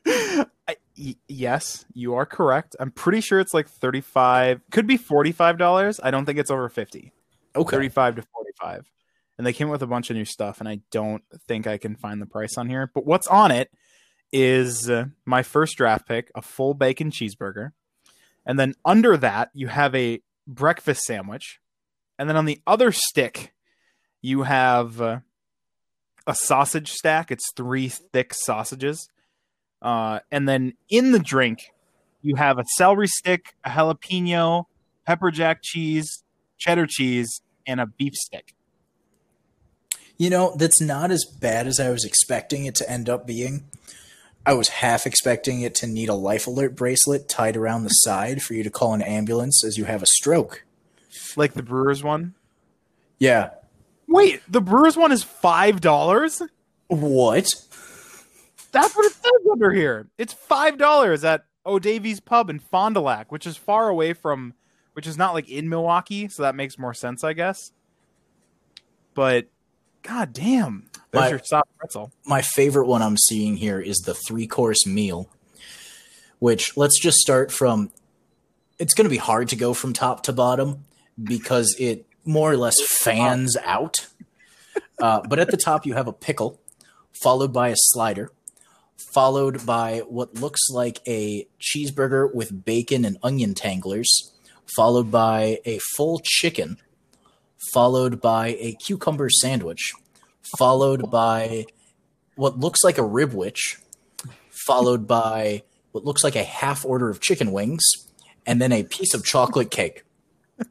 I, 0.68 0.76
yes, 1.28 1.86
you 1.94 2.16
are 2.16 2.26
correct. 2.26 2.76
I'm 2.80 2.92
pretty 2.92 3.22
sure 3.22 3.40
it's 3.40 3.54
like 3.54 3.68
35, 3.70 4.62
could 4.72 4.88
be 4.88 4.98
$45. 4.98 6.00
I 6.04 6.12
don't 6.12 6.26
think 6.26 6.40
it's 6.40 6.52
over 6.52 6.68
50. 6.70 7.12
okay. 7.56 7.72
35 7.76 8.16
to 8.18 8.22
45. 8.22 8.92
And 9.38 9.46
they 9.46 9.54
came 9.54 9.70
with 9.70 9.84
a 9.84 9.88
bunch 9.88 10.10
of 10.10 10.16
new 10.16 10.26
stuff 10.26 10.60
and 10.60 10.68
I 10.68 10.80
don't 10.92 11.24
think 11.48 11.68
I 11.68 11.78
can 11.78 11.96
find 11.96 12.20
the 12.22 12.26
price 12.26 12.58
on 12.58 12.68
here. 12.70 12.90
But 12.94 13.06
what's 13.06 13.28
on 13.28 13.52
it 13.52 13.70
is 14.32 14.90
uh, 14.90 15.06
my 15.26 15.44
first 15.44 15.78
draft 15.78 16.08
pick, 16.08 16.32
a 16.36 16.42
full 16.42 16.74
bacon 16.74 17.12
cheeseburger. 17.12 17.72
And 18.46 18.60
then 18.60 18.76
under 18.86 19.18
that, 19.18 19.50
you 19.54 19.68
have 19.68 19.94
a 19.96 20.22
breakfast 20.48 21.02
sandwich. 21.02 21.60
And 22.18 22.30
then 22.30 22.38
on 22.38 22.46
the 22.46 22.62
other 22.66 22.92
stick, 22.92 23.54
you 24.22 24.44
have 24.44 25.02
uh, 25.02 25.20
a 26.26 26.36
sausage 26.36 26.92
stack. 26.92 27.32
It's 27.32 27.52
three 27.56 27.90
thick 27.90 28.34
sausages. 28.34 29.10
Uh, 29.82 30.20
and 30.32 30.48
then 30.48 30.74
in 30.90 31.12
the 31.12 31.20
drink, 31.20 31.60
you 32.22 32.36
have 32.36 32.58
a 32.58 32.64
celery 32.76 33.08
stick, 33.08 33.56
a 33.64 33.70
jalapeno, 33.70 34.66
pepper 35.06 35.32
jack 35.32 35.60
cheese, 35.62 36.24
cheddar 36.58 36.88
cheese, 36.88 37.42
and 37.66 37.80
a 37.80 37.86
beef 37.86 38.14
stick. 38.14 38.56
You 40.18 40.32
know, 40.32 40.56
that's 40.58 40.82
not 40.82 41.12
as 41.12 41.26
bad 41.40 41.68
as 41.68 41.80
I 41.80 41.92
was 41.92 42.04
expecting 42.04 42.66
it 42.66 42.74
to 42.76 42.90
end 42.90 43.08
up 43.08 43.28
being. 43.28 43.66
I 44.48 44.54
was 44.54 44.70
half 44.70 45.06
expecting 45.06 45.60
it 45.60 45.76
to 45.76 45.88
need 45.88 46.08
a 46.08 46.14
life 46.14 46.48
alert 46.48 46.74
bracelet 46.74 47.28
tied 47.28 47.58
around 47.58 47.84
the 47.84 47.90
side 47.90 48.42
for 48.42 48.54
you 48.54 48.64
to 48.64 48.70
call 48.70 48.94
an 48.94 49.02
ambulance 49.02 49.62
as 49.62 49.78
you 49.78 49.84
have 49.84 50.02
a 50.02 50.08
stroke. 50.08 50.64
Like 51.36 51.54
the 51.54 51.62
Brewers 51.62 52.02
one. 52.02 52.34
Yeah. 53.20 53.50
Wait, 54.08 54.42
the 54.48 54.62
Brewers 54.62 54.96
one 54.96 55.12
is 55.12 55.22
five 55.22 55.82
dollars? 55.82 56.42
What? 56.88 57.54
That's 58.72 58.96
what 58.96 59.06
it 59.06 59.12
says 59.12 59.52
under 59.52 59.74
here. 59.74 60.08
It's 60.18 60.32
five 60.32 60.78
dollars 60.78 61.26
at 61.26 61.44
O'Davey's 61.66 62.22
Pub 62.22 62.50
in 62.50 62.60
Fond 62.60 62.96
du 62.96 63.02
Lac, 63.02 63.34
which 63.34 63.46
is 63.46 63.58
far 63.58 63.90
away 63.90 64.14
from, 64.14 64.54
which 64.94 65.08
is 65.08 65.18
not 65.18 65.34
like 65.34 65.50
in 65.50 65.68
Milwaukee, 65.68 66.30
so 66.30 66.44
that 66.44 66.56
makes 66.56 66.80
more 66.80 66.94
sense, 66.94 67.22
I 67.22 67.34
guess. 67.34 67.74
But, 69.14 69.48
god 70.04 70.32
damn, 70.32 70.87
there's 71.12 71.24
My- 71.24 71.30
your 71.30 71.42
soft 71.44 71.78
pretzel. 71.78 72.12
My 72.26 72.42
favorite 72.42 72.88
one 72.88 73.02
I'm 73.02 73.18
seeing 73.18 73.58
here 73.58 73.80
is 73.80 73.98
the 74.06 74.14
three 74.14 74.48
course 74.48 74.86
meal, 74.86 75.30
which 76.40 76.76
let's 76.78 77.00
just 77.00 77.18
start 77.18 77.52
from. 77.52 77.92
It's 78.80 78.94
going 78.94 79.06
to 79.06 79.10
be 79.10 79.18
hard 79.18 79.50
to 79.50 79.56
go 79.56 79.74
from 79.74 79.94
top 79.94 80.24
to 80.24 80.34
bottom 80.34 80.86
because 81.22 81.76
it 81.80 82.06
more 82.26 82.52
or 82.52 82.58
less 82.58 82.76
fans 83.00 83.58
out. 83.64 84.08
Uh, 85.00 85.22
but 85.28 85.40
at 85.40 85.50
the 85.50 85.58
top, 85.58 85.86
you 85.86 85.94
have 85.94 86.08
a 86.08 86.14
pickle, 86.14 86.60
followed 87.24 87.52
by 87.54 87.70
a 87.70 87.76
slider, 87.76 88.32
followed 89.14 89.66
by 89.66 90.00
what 90.08 90.36
looks 90.36 90.70
like 90.70 91.00
a 91.08 91.48
cheeseburger 91.60 92.32
with 92.34 92.66
bacon 92.66 93.06
and 93.06 93.18
onion 93.24 93.54
tanglers, 93.56 94.34
followed 94.76 95.10
by 95.10 95.60
a 95.66 95.80
full 95.96 96.20
chicken, 96.24 96.78
followed 97.74 98.22
by 98.22 98.50
a 98.60 98.76
cucumber 98.86 99.30
sandwich, 99.30 99.94
followed 100.58 101.10
by 101.10 101.66
what 102.36 102.60
looks 102.60 102.84
like 102.84 102.98
a 102.98 103.04
ribwich, 103.04 103.78
followed 104.50 105.08
by 105.08 105.64
what 105.92 106.06
looks 106.06 106.24
like 106.24 106.36
a 106.36 106.44
half 106.44 106.86
order 106.86 107.10
of 107.10 107.20
chicken 107.20 107.52
wings, 107.52 107.84
and 108.46 108.62
then 108.62 108.72
a 108.72 108.84
piece 108.84 109.14
of 109.14 109.26
chocolate 109.26 109.72
cake. 109.72 110.04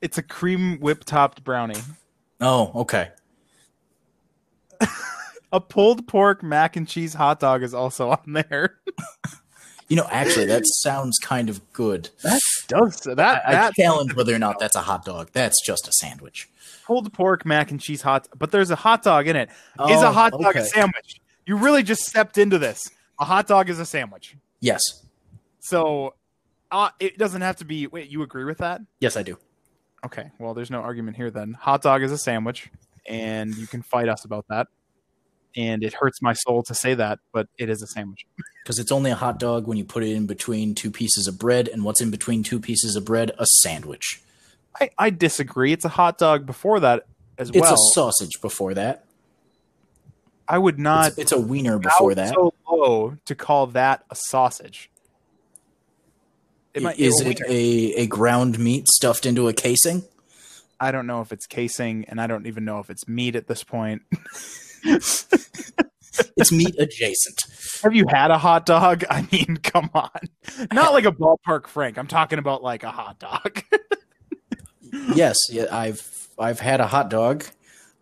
It's 0.00 0.16
a 0.16 0.22
cream 0.22 0.78
whip 0.80 1.04
topped 1.04 1.44
brownie. 1.44 1.80
Oh, 2.40 2.72
okay. 2.74 3.10
A 5.52 5.60
pulled 5.60 6.08
pork 6.08 6.42
mac 6.42 6.76
and 6.76 6.88
cheese 6.88 7.12
hot 7.12 7.40
dog 7.40 7.62
is 7.62 7.74
also 7.74 8.10
on 8.10 8.32
there. 8.32 8.78
You 9.90 9.96
know, 9.96 10.06
actually, 10.08 10.46
that 10.46 10.62
sounds 10.66 11.18
kind 11.18 11.50
of 11.50 11.72
good. 11.72 12.10
That 12.22 12.40
does 12.68 13.00
that 13.00 13.18
I, 13.18 13.40
I 13.44 13.52
that 13.54 13.74
challenge 13.74 14.14
whether 14.14 14.32
or 14.32 14.38
not 14.38 14.60
that's 14.60 14.76
a 14.76 14.82
hot 14.82 15.04
dog. 15.04 15.30
That's 15.32 15.60
just 15.66 15.88
a 15.88 15.92
sandwich. 15.92 16.48
Pulled 16.90 17.12
pork 17.12 17.46
mac 17.46 17.70
and 17.70 17.80
cheese 17.80 18.02
hot 18.02 18.26
but 18.36 18.50
there's 18.50 18.72
a 18.72 18.74
hot 18.74 19.00
dog 19.04 19.28
in 19.28 19.36
it 19.36 19.48
it. 19.78 19.90
Is 19.92 20.02
a 20.02 20.08
Oh, 20.08 20.12
hot 20.12 20.32
dog 20.32 20.56
a 20.56 20.64
sandwich? 20.64 21.20
You 21.46 21.56
really 21.56 21.84
just 21.84 22.02
stepped 22.02 22.36
into 22.36 22.58
this. 22.58 22.80
A 23.20 23.24
hot 23.24 23.46
dog 23.46 23.70
is 23.70 23.78
a 23.78 23.86
sandwich. 23.86 24.36
Yes. 24.58 24.80
So 25.60 26.14
uh, 26.72 26.90
it 26.98 27.16
doesn't 27.16 27.42
have 27.42 27.56
to 27.56 27.64
be 27.64 27.86
wait, 27.86 28.10
you 28.10 28.22
agree 28.22 28.42
with 28.42 28.58
that? 28.58 28.80
Yes, 28.98 29.16
I 29.16 29.22
do. 29.22 29.38
Okay. 30.04 30.32
Well, 30.40 30.52
there's 30.52 30.70
no 30.70 30.80
argument 30.80 31.16
here 31.16 31.30
then. 31.30 31.52
Hot 31.60 31.80
dog 31.80 32.02
is 32.02 32.10
a 32.10 32.18
sandwich 32.18 32.70
and 33.08 33.54
you 33.54 33.68
can 33.68 33.82
fight 33.82 34.08
us 34.08 34.24
about 34.24 34.46
that. 34.48 34.66
And 35.56 35.84
it 35.84 35.94
hurts 35.94 36.20
my 36.20 36.32
soul 36.32 36.64
to 36.64 36.74
say 36.74 36.94
that, 36.94 37.20
but 37.32 37.46
it 37.56 37.70
is 37.70 37.82
a 37.82 37.86
sandwich. 37.86 38.26
Because 38.64 38.78
it's 38.78 38.92
only 38.92 39.10
a 39.10 39.14
hot 39.14 39.38
dog 39.38 39.66
when 39.66 39.78
you 39.78 39.84
put 39.84 40.02
it 40.02 40.12
in 40.12 40.26
between 40.26 40.74
two 40.74 40.90
pieces 40.90 41.26
of 41.26 41.38
bread, 41.38 41.66
and 41.66 41.82
what's 41.82 42.02
in 42.02 42.10
between 42.10 42.42
two 42.42 42.60
pieces 42.60 42.94
of 42.94 43.06
bread? 43.06 43.32
A 43.38 43.46
sandwich. 43.46 44.20
I, 44.78 44.90
I 44.98 45.10
disagree. 45.10 45.72
It's 45.72 45.84
a 45.84 45.88
hot 45.90 46.18
dog 46.18 46.46
before 46.46 46.80
that 46.80 47.06
as 47.38 47.48
It's 47.48 47.58
well. 47.58 47.72
It's 47.72 47.80
a 47.80 47.94
sausage 47.94 48.40
before 48.42 48.74
that. 48.74 49.04
I 50.48 50.58
would 50.58 50.78
not 50.78 51.08
It's, 51.08 51.18
it's 51.18 51.32
a 51.32 51.40
wiener 51.40 51.78
before 51.78 52.14
that. 52.14 52.34
so 52.34 52.52
low 52.68 53.16
to 53.24 53.34
call 53.34 53.68
that 53.68 54.04
a 54.10 54.16
sausage. 54.16 54.90
It 56.74 56.82
might- 56.82 56.98
Is 56.98 57.20
it 57.20 57.40
a, 57.48 57.94
a 58.02 58.06
ground 58.06 58.58
meat 58.58 58.88
stuffed 58.88 59.26
into 59.26 59.48
a 59.48 59.52
casing? 59.52 60.02
I 60.78 60.92
don't 60.92 61.06
know 61.06 61.20
if 61.20 61.30
it's 61.30 61.46
casing, 61.46 62.04
and 62.08 62.20
I 62.20 62.26
don't 62.26 62.46
even 62.46 62.64
know 62.64 62.78
if 62.78 62.90
it's 62.90 63.06
meat 63.06 63.36
at 63.36 63.46
this 63.48 63.62
point. 63.64 64.02
It's 66.36 66.50
meat 66.52 66.74
adjacent. 66.78 67.44
Have 67.82 67.94
you 67.94 68.04
had 68.08 68.30
a 68.30 68.38
hot 68.38 68.66
dog? 68.66 69.04
I 69.10 69.26
mean, 69.30 69.58
come 69.62 69.90
on. 69.94 70.10
Not 70.72 70.92
like 70.92 71.04
a 71.04 71.12
ballpark 71.12 71.66
Frank. 71.66 71.98
I'm 71.98 72.06
talking 72.06 72.38
about 72.38 72.62
like 72.62 72.82
a 72.82 72.90
hot 72.90 73.18
dog. 73.18 73.62
yes, 75.14 75.36
yeah, 75.50 75.66
I've 75.70 76.28
I've 76.38 76.60
had 76.60 76.80
a 76.80 76.86
hot 76.86 77.10
dog. 77.10 77.44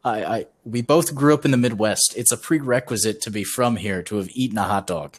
I, 0.04 0.24
I 0.24 0.46
we 0.64 0.82
both 0.82 1.14
grew 1.14 1.34
up 1.34 1.44
in 1.44 1.50
the 1.50 1.56
Midwest. 1.56 2.14
It's 2.16 2.32
a 2.32 2.36
prerequisite 2.36 3.20
to 3.22 3.30
be 3.30 3.44
from 3.44 3.76
here 3.76 4.02
to 4.04 4.16
have 4.16 4.28
eaten 4.32 4.58
a 4.58 4.62
hot 4.64 4.86
dog. 4.86 5.16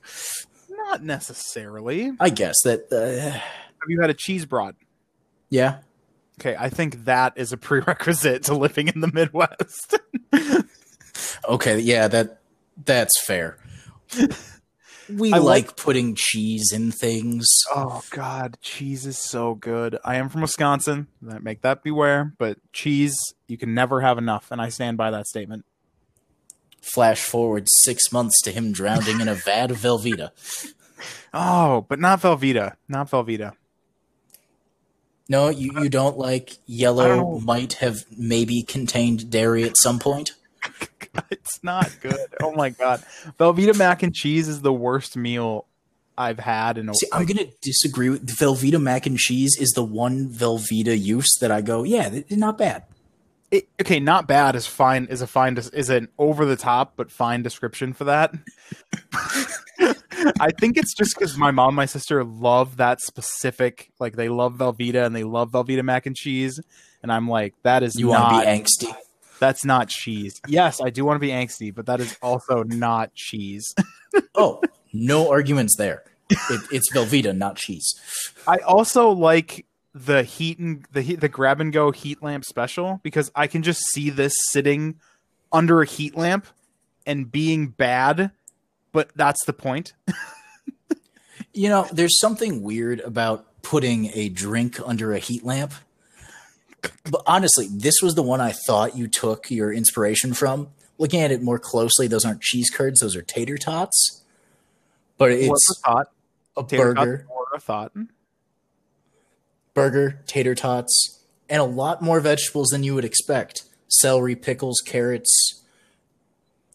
Not 0.70 1.04
necessarily. 1.04 2.12
I 2.20 2.30
guess 2.30 2.56
that. 2.64 2.92
Uh, 2.92 3.30
Have 3.32 3.88
you 3.90 4.02
had 4.02 4.10
a 4.10 4.14
cheese 4.14 4.46
brat? 4.46 4.76
yeah, 5.50 5.80
Okay, 6.40 6.56
I 6.58 6.70
think 6.70 7.04
that 7.06 7.34
is 7.36 7.52
a 7.52 7.58
prerequisite 7.58 8.44
to 8.44 8.56
living 8.56 8.88
in 8.88 9.02
the 9.02 9.12
Midwest. 9.12 9.98
Okay, 11.48 11.80
yeah, 11.80 12.08
that 12.08 12.40
that's 12.86 13.20
fair. 13.26 13.58
We 15.12 15.34
I 15.34 15.38
like, 15.38 15.68
like- 15.68 15.76
putting 15.78 16.16
cheese 16.16 16.72
in 16.74 16.92
things. 16.92 17.48
oh 17.74 18.02
God, 18.12 18.58
cheese 18.62 19.06
is 19.06 19.18
so 19.18 19.56
good. 19.56 19.98
I 20.06 20.16
am 20.16 20.30
from 20.30 20.42
Wisconsin. 20.42 21.08
That 21.22 21.44
make 21.44 21.62
that 21.62 21.84
beware, 21.84 22.34
but 22.38 22.58
cheese 22.74 23.16
you 23.48 23.58
can 23.58 23.74
never 23.74 24.02
have 24.02 24.18
enough, 24.18 24.52
and 24.52 24.62
I 24.62 24.70
stand 24.70 24.98
by 24.98 25.10
that 25.12 25.28
statement. 25.28 25.66
Flash 26.82 27.22
forward 27.24 27.68
six 27.84 28.12
months 28.12 28.40
to 28.44 28.52
him 28.52 28.72
drowning 28.72 29.20
in 29.20 29.28
a 29.28 29.36
vat 29.36 29.72
of 29.72 29.78
Velveeta. 29.78 30.32
Oh, 31.34 31.86
but 31.88 31.98
not 32.00 32.20
Velveeta, 32.22 32.76
not 32.90 33.10
Velveeta. 33.10 33.54
No, 35.30 35.48
you, 35.50 35.72
you 35.80 35.88
don't 35.88 36.18
like 36.18 36.58
yellow 36.66 37.08
don't 37.08 37.46
might 37.46 37.74
have 37.74 38.00
maybe 38.18 38.64
contained 38.64 39.30
dairy 39.30 39.64
at 39.64 39.78
some 39.78 40.00
point? 40.00 40.32
it's 41.32 41.64
not 41.64 41.96
good. 42.02 42.36
Oh 42.42 42.54
my 42.54 42.70
God, 42.70 43.04
Velveeta 43.40 43.78
mac 43.78 44.04
and 44.04 44.14
cheese 44.14 44.48
is 44.48 44.62
the 44.62 44.74
worst 44.74 45.18
meal 45.18 45.66
I've 46.18 46.40
had 46.40 46.78
in 46.78 46.90
a. 46.90 46.94
See, 46.94 47.08
I'm 47.14 47.26
gonna 47.26 47.48
disagree 47.62 48.10
with 48.10 48.28
Velveeta 48.28 48.82
mac 48.82 49.06
and 49.06 49.18
cheese 49.18 49.58
is 49.60 49.70
the 49.70 49.84
one 49.84 50.30
Velveeta 50.30 51.00
use 51.00 51.38
that 51.40 51.52
I 51.52 51.62
go, 51.62 51.84
yeah, 51.84 52.20
not 52.32 52.58
bad. 52.58 52.84
it, 53.52 53.68
okay, 53.82 54.00
not 54.00 54.28
bad 54.28 54.56
is 54.56 54.68
fine. 54.68 55.06
Is 55.10 55.22
a 55.22 55.28
fine. 55.28 55.58
Is 55.58 55.90
an 55.90 56.10
over 56.18 56.46
the 56.46 56.56
top 56.58 56.94
but 56.96 57.12
fine 57.12 57.42
description 57.42 57.94
for 57.94 58.04
that. 58.06 58.34
I 60.42 60.52
think 60.60 60.78
it's 60.78 60.94
just 60.94 61.16
because 61.18 61.38
my 61.38 61.52
mom, 61.52 61.70
and 61.70 61.76
my 61.78 61.86
sister 61.86 62.24
love 62.24 62.78
that 62.78 63.00
specific. 63.02 63.92
Like 64.00 64.16
they 64.16 64.30
love 64.30 64.56
Velveeta 64.56 65.06
and 65.06 65.16
they 65.16 65.24
love 65.24 65.52
Velveeta 65.52 65.84
mac 65.84 66.06
and 66.06 66.16
cheese, 66.16 66.60
and 67.02 67.12
I'm 67.12 67.30
like, 67.30 67.56
that 67.64 67.82
is 67.82 67.96
You 67.96 68.10
want 68.10 68.30
to 68.30 68.40
be 68.42 68.46
angsty? 68.46 68.94
That's 69.40 69.66
not 69.66 69.90
cheese. 69.90 70.40
Yes, 70.48 70.82
I 70.82 70.90
do 70.90 71.06
want 71.06 71.16
to 71.16 71.20
be 71.20 71.30
angsty, 71.30 71.74
but 71.74 71.86
that 71.88 72.00
is 72.00 72.18
also 72.22 72.64
not 72.64 73.14
cheese. 73.14 73.74
Oh, 74.34 74.60
no 74.92 75.30
arguments 75.30 75.76
there. 75.76 76.02
It, 76.32 76.62
it's 76.72 76.92
Velveeta, 76.92 77.38
not 77.38 77.58
cheese. 77.58 77.94
I 78.48 78.58
also 78.58 79.10
like 79.10 79.68
the 79.94 80.24
heat 80.24 80.58
and 80.58 80.84
the 80.92 81.04
heat, 81.04 81.20
the 81.20 81.30
grab 81.30 81.62
and 81.62 81.72
go 81.72 81.92
heat 81.92 82.24
lamp 82.24 82.44
special 82.44 83.00
because 83.04 83.32
I 83.36 83.46
can 83.46 83.62
just 83.62 83.82
see 83.92 84.10
this 84.10 84.34
sitting 84.50 84.96
under 85.52 85.84
a 85.84 85.86
heat 85.86 86.18
lamp 86.18 86.48
and 87.06 87.32
being 87.32 87.68
bad, 87.68 88.32
but 88.92 89.12
that's 89.16 89.46
the 89.46 89.54
point. 89.54 89.94
You 91.54 91.70
know, 91.70 91.88
there's 91.92 92.20
something 92.20 92.62
weird 92.62 93.00
about 93.00 93.62
putting 93.64 94.12
a 94.14 94.30
drink 94.30 94.80
under 94.86 95.14
a 95.14 95.20
heat 95.20 95.44
lamp. 95.44 95.74
But 97.10 97.22
honestly, 97.26 97.68
this 97.72 98.02
was 98.02 98.16
the 98.16 98.24
one 98.24 98.42
I 98.42 98.52
thought 98.52 98.98
you 98.98 99.08
took 99.08 99.50
your 99.50 99.74
inspiration 99.74 100.34
from. 100.34 100.70
Looking 100.98 101.22
at 101.22 101.32
it 101.32 101.42
more 101.42 101.60
closely, 101.60 102.08
those 102.08 102.26
aren't 102.26 102.42
cheese 102.42 102.70
curds; 102.70 103.00
those 103.00 103.16
are 103.16 103.22
tater 103.22 103.58
tots. 103.58 104.24
But 105.18 105.32
it's 105.32 105.82
a 105.86 106.06
a 106.58 106.64
burger, 106.64 107.26
or 107.30 107.48
a 107.54 107.60
thought? 107.60 107.92
burger, 109.74 110.20
tater 110.28 110.56
tots, 110.56 111.24
and 111.50 111.62
a 111.62 111.66
lot 111.66 112.02
more 112.02 112.20
vegetables 112.20 112.68
than 112.68 112.84
you 112.84 112.96
would 112.96 113.06
expect: 113.06 113.64
celery, 113.88 114.36
pickles, 114.36 114.82
carrots, 114.86 115.64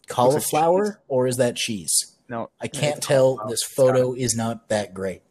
cauliflower, 0.07 1.01
or 1.07 1.27
is 1.27 1.37
that 1.37 1.55
cheese? 1.55 2.15
No, 2.27 2.49
I 2.59 2.67
can't 2.67 3.01
tell. 3.01 3.39
This 3.47 3.61
photo 3.63 4.13
is 4.13 4.35
not 4.35 4.69
that 4.69 4.93
great. 4.93 5.21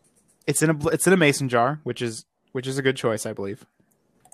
It's 0.46 0.62
in 0.62 0.70
a 0.70 0.88
it's 0.88 1.06
in 1.06 1.12
a 1.12 1.16
mason 1.16 1.48
jar, 1.48 1.80
which 1.82 2.00
is 2.00 2.24
which 2.52 2.66
is 2.66 2.78
a 2.78 2.82
good 2.82 2.96
choice, 2.96 3.26
I 3.26 3.32
believe. 3.32 3.66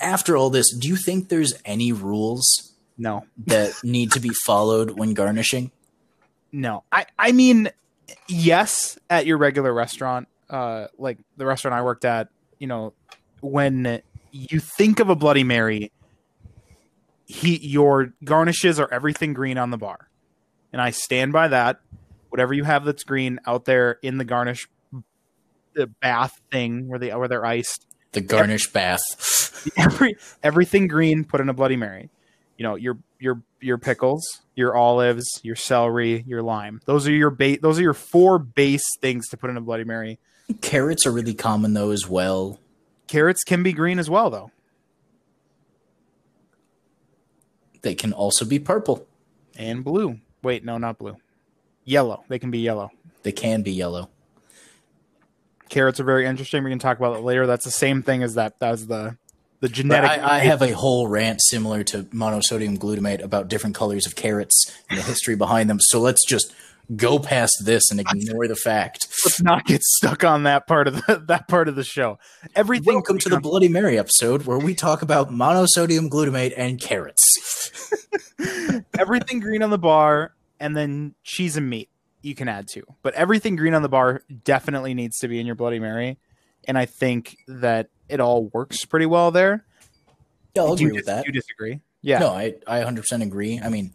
After 0.01 0.37
all 0.37 0.51
this, 0.51 0.73
do 0.75 0.89
you 0.89 0.97
think 0.97 1.29
there's 1.29 1.53
any 1.65 1.93
rules 1.93 2.73
No, 2.97 3.27
that 3.47 3.73
need 3.85 4.13
to 4.13 4.21
be 4.21 4.31
followed 4.45 4.93
when 4.99 5.15
garnishing? 5.15 5.71
no. 6.53 6.83
I 6.91 7.07
I 7.19 7.33
mean, 7.33 7.69
yes, 8.29 8.99
at 9.09 9.27
your 9.27 9.39
regular 9.39 9.73
restaurant, 9.73 10.27
uh, 10.49 10.87
like 10.99 11.19
the 11.37 11.47
restaurant 11.47 11.75
I 11.75 11.83
worked 11.83 12.05
at, 12.05 12.29
you 12.59 12.67
know, 12.67 12.93
when 13.41 14.03
you 14.33 14.59
think 14.61 15.01
of 15.01 15.09
a 15.09 15.15
Bloody 15.17 15.45
Mary, 15.45 15.93
he 17.27 17.57
your 17.59 18.13
garnishes 18.25 18.81
are 18.81 18.93
everything 18.93 19.33
green 19.35 19.59
on 19.59 19.71
the 19.71 19.79
bar, 19.79 20.09
and 20.73 20.81
I 20.83 20.91
stand 20.91 21.33
by 21.33 21.49
that. 21.49 21.81
Whatever 22.31 22.55
you 22.55 22.65
have 22.65 22.85
that's 22.85 23.03
green 23.05 23.39
out 23.47 23.65
there 23.65 23.99
in 24.03 24.19
the 24.19 24.25
garnish, 24.25 24.69
the 25.75 25.87
bath 25.89 26.41
thing 26.51 26.89
where 26.89 26.99
they 26.99 27.15
where 27.15 27.29
they're 27.29 27.45
iced, 27.47 27.87
The 28.13 28.21
garnish 28.21 28.73
bath. 28.73 29.39
every 29.77 30.17
everything 30.43 30.87
green 30.87 31.25
put 31.25 31.41
in 31.41 31.49
a 31.49 31.55
bloody 31.55 31.77
mary. 31.77 32.11
You 32.57 32.65
know 32.65 32.75
your 32.75 32.99
your 33.19 33.43
your 33.61 33.79
pickles 33.79 34.43
your 34.55 34.77
olives 34.77 35.41
your 35.43 35.57
celery 35.57 36.25
your 36.27 36.43
lime. 36.43 36.81
Those 36.85 37.09
are 37.09 37.13
your 37.13 37.31
base 37.31 37.59
those 37.63 37.79
are 37.79 37.83
your 37.83 37.95
four 37.95 38.39
base 38.39 38.85
things 39.01 39.29
to 39.29 39.37
put 39.37 39.51
in 39.51 39.57
a 39.57 39.61
bloody 39.63 39.85
mary. 39.85 40.19
Carrots 40.61 41.07
are 41.07 41.13
really 41.13 41.35
common 41.35 41.73
though 41.75 41.91
as 41.91 42.07
well. 42.09 42.59
carrots 43.07 43.45
can 43.45 43.63
be 43.63 43.73
green 43.73 43.99
as 43.99 44.11
well 44.11 44.31
though. 44.31 44.51
They 47.83 47.95
can 47.95 48.13
also 48.13 48.45
be 48.45 48.59
purple. 48.59 49.07
and 49.57 49.83
blue. 49.85 50.19
Wait 50.43 50.65
no 50.65 50.77
not 50.79 50.99
blue. 50.99 51.17
Yellow. 51.85 52.25
They 52.29 52.39
can 52.39 52.51
be 52.51 52.59
yellow. 52.59 52.91
They 53.23 53.33
can 53.33 53.63
be 53.63 53.73
yellow. 53.73 54.11
carrots 55.71 55.99
are 56.01 56.05
very 56.05 56.27
interesting. 56.27 56.63
We 56.65 56.71
can 56.71 56.79
talk 56.79 56.99
about 56.99 57.17
it 57.17 57.23
later. 57.23 57.47
That's 57.47 57.65
the 57.65 57.71
same 57.71 58.03
thing 58.03 58.23
as 58.23 58.35
that 58.35 58.59
that's 58.59 58.85
the 58.87 59.17
the 59.61 59.69
genetic 59.69 60.11
I, 60.11 60.37
I 60.37 60.39
have 60.41 60.63
a 60.63 60.73
whole 60.73 61.07
rant 61.07 61.41
similar 61.43 61.85
to 61.85 62.05
monosodium 62.05 62.79
glutamate 62.79 63.23
about 63.23 63.49
different 63.49 63.77
colors 63.77 64.07
of 64.07 64.17
carrots 64.17 64.77
and 64.89 64.99
the 64.99 65.03
history 65.03 65.37
behind 65.37 65.69
them. 65.69 65.79
So 65.81 66.01
let's 66.01 66.25
just 66.27 66.53
go 66.97 67.19
past 67.19 67.63
this 67.65 67.91
and 67.91 68.01
ignore 68.01 68.49
the 68.49 68.57
fact. 68.57 69.07
let's 69.25 69.41
not 69.41 69.65
get 69.65 69.83
stuck 69.83 70.25
on 70.25 70.43
that 70.43 70.67
part 70.67 70.89
of 70.89 70.95
the 70.95 71.23
that 71.29 71.47
part 71.47 71.69
of 71.69 71.77
the 71.77 71.85
show 71.85 72.19
everything 72.57 72.95
Welcome 72.95 73.19
to 73.19 73.29
the 73.29 73.39
Bloody 73.39 73.69
Mary 73.69 73.97
episode 73.97 74.45
where 74.45 74.59
we 74.59 74.75
talk 74.75 75.03
about 75.03 75.31
monosodium 75.31 76.09
glutamate 76.09 76.53
and 76.57 76.81
carrots. 76.81 77.95
everything 78.99 79.39
green 79.39 79.63
on 79.63 79.71
the 79.71 79.79
bar 79.79 80.35
and 80.59 80.77
then 80.77 81.15
cheese 81.23 81.57
and 81.57 81.71
meat 81.71 81.91
you 82.23 82.35
can 82.35 82.49
add 82.49 82.67
to 82.73 82.83
but 83.03 83.15
everything 83.15 83.55
green 83.55 83.75
on 83.75 83.83
the 83.83 83.89
bar 83.89 84.23
definitely 84.45 84.95
needs 84.95 85.19
to 85.19 85.29
be 85.29 85.39
in 85.39 85.47
your 85.47 85.55
bloody 85.55 85.79
mary 85.79 86.19
and 86.67 86.77
i 86.77 86.85
think 86.85 87.37
that 87.47 87.89
it 88.11 88.21
all 88.21 88.45
works 88.47 88.85
pretty 88.85 89.07
well 89.07 89.31
there 89.31 89.65
Yeah, 90.55 90.63
I'll 90.63 90.77
do 90.77 90.83
you, 90.85 90.89
agree 90.89 90.97
with 90.99 91.07
dis- 91.07 91.15
that. 91.15 91.27
you 91.27 91.33
disagree 91.33 91.81
yeah 92.03 92.19
No, 92.19 92.29
I, 92.31 92.55
I 92.67 92.81
100% 92.81 93.23
agree. 93.23 93.61
I 93.63 93.69
mean, 93.69 93.93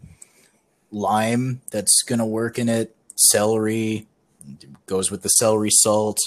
lime, 0.91 1.61
that's 1.72 2.03
going 2.03 2.20
to 2.20 2.26
work 2.26 2.59
in 2.59 2.70
it. 2.70 2.95
Celery 3.16 4.07
goes 4.86 5.09
with 5.09 5.24
the 5.24 5.30
celery 5.30 5.72
salt. 5.72 6.20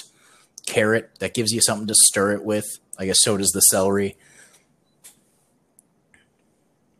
Carrot, 0.65 1.09
that 1.19 1.33
gives 1.33 1.51
you 1.51 1.61
something 1.61 1.87
to 1.87 1.95
stir 1.95 2.33
it 2.33 2.43
with. 2.43 2.65
I 2.97 3.05
guess 3.05 3.19
so 3.21 3.37
does 3.37 3.51
the 3.51 3.61
celery. 3.61 4.17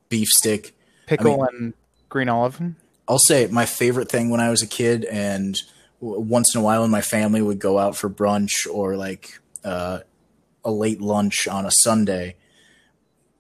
Beef 0.10 0.28
stick. 0.30 0.74
pickle 1.06 1.44
and 1.44 1.74
green 2.08 2.30
olive 2.30 2.60
I'll 3.08 3.20
say 3.20 3.48
my 3.48 3.66
favorite 3.66 4.10
thing 4.10 4.30
when 4.30 4.40
I 4.40 4.50
was 4.50 4.62
a 4.62 4.68
kid, 4.68 5.04
and 5.06 5.58
once 6.00 6.54
in 6.56 6.62
a 6.62 6.64
while 6.64 6.82
when 6.84 6.92
my 6.92 7.02
family 7.02 7.42
would 7.42 7.60
go 7.60 7.78
out 7.80 7.96
for 7.98 8.08
brunch 8.10 8.52
or 8.72 8.96
like 8.96 9.40
uh, 9.64 10.00
a 10.66 10.72
late 10.72 11.02
lunch 11.02 11.48
on 11.48 11.66
a 11.66 11.72
Sunday, 11.72 12.36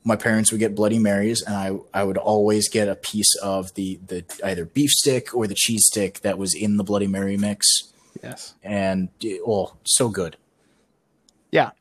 my 0.03 0.15
parents 0.15 0.51
would 0.51 0.59
get 0.59 0.75
Bloody 0.75 0.99
Marys, 0.99 1.41
and 1.41 1.55
I 1.55 1.71
I 1.93 2.03
would 2.03 2.17
always 2.17 2.69
get 2.69 2.87
a 2.87 2.95
piece 2.95 3.35
of 3.43 3.73
the 3.75 3.99
the 4.07 4.23
either 4.43 4.65
beef 4.65 4.89
stick 4.91 5.35
or 5.35 5.47
the 5.47 5.55
cheese 5.55 5.85
stick 5.85 6.21
that 6.21 6.37
was 6.37 6.53
in 6.55 6.77
the 6.77 6.83
Bloody 6.83 7.07
Mary 7.07 7.37
mix, 7.37 7.67
yes. 8.23 8.55
And 8.63 9.09
it- 9.21 9.41
oh, 9.45 9.73
so 9.85 10.09
good. 10.09 10.37
yeah. 11.51 11.71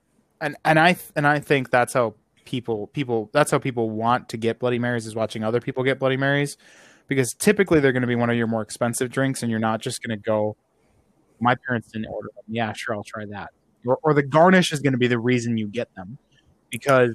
And 0.41 0.57
and 0.65 0.79
i 0.79 0.97
and 1.17 1.27
i 1.27 1.41
think 1.41 1.69
that's 1.71 1.93
how 1.95 2.15
people 2.45 2.87
people 2.89 3.29
that's 3.33 3.51
how 3.51 3.59
people 3.59 3.91
want 3.91 4.29
to 4.29 4.37
get 4.37 4.61
bloody 4.61 4.79
marys 4.79 5.05
is 5.05 5.17
watching 5.17 5.43
other 5.43 5.61
people 5.61 5.83
get 5.83 5.99
bloody 5.99 6.17
marys 6.17 6.57
because 7.09 7.35
typically 7.41 7.81
they're 7.81 7.91
going 7.91 8.03
to 8.03 8.07
be 8.07 8.15
one 8.15 8.31
of 8.31 8.37
your 8.37 8.47
more 8.47 8.63
expensive 8.63 9.11
drinks 9.11 9.43
and 9.43 9.51
you're 9.51 9.59
not 9.59 9.81
just 9.81 10.01
going 10.01 10.17
to 10.17 10.23
go 10.23 10.57
my 11.41 11.57
parents 11.67 11.91
didn't 11.91 12.07
order 12.07 12.29
them. 12.37 12.45
Yeah 12.47 12.73
sure 12.77 12.95
i'll 12.95 13.03
try 13.03 13.25
that 13.31 13.51
or, 13.89 13.99
or 14.03 14.15
the 14.15 14.23
garnish 14.23 14.73
is 14.73 14.81
going 14.81 14.93
to 14.93 14.99
be 14.99 15.09
the 15.09 15.19
reason 15.19 15.59
you 15.59 15.67
get 15.67 15.95
them. 15.95 16.19
Because 16.71 17.15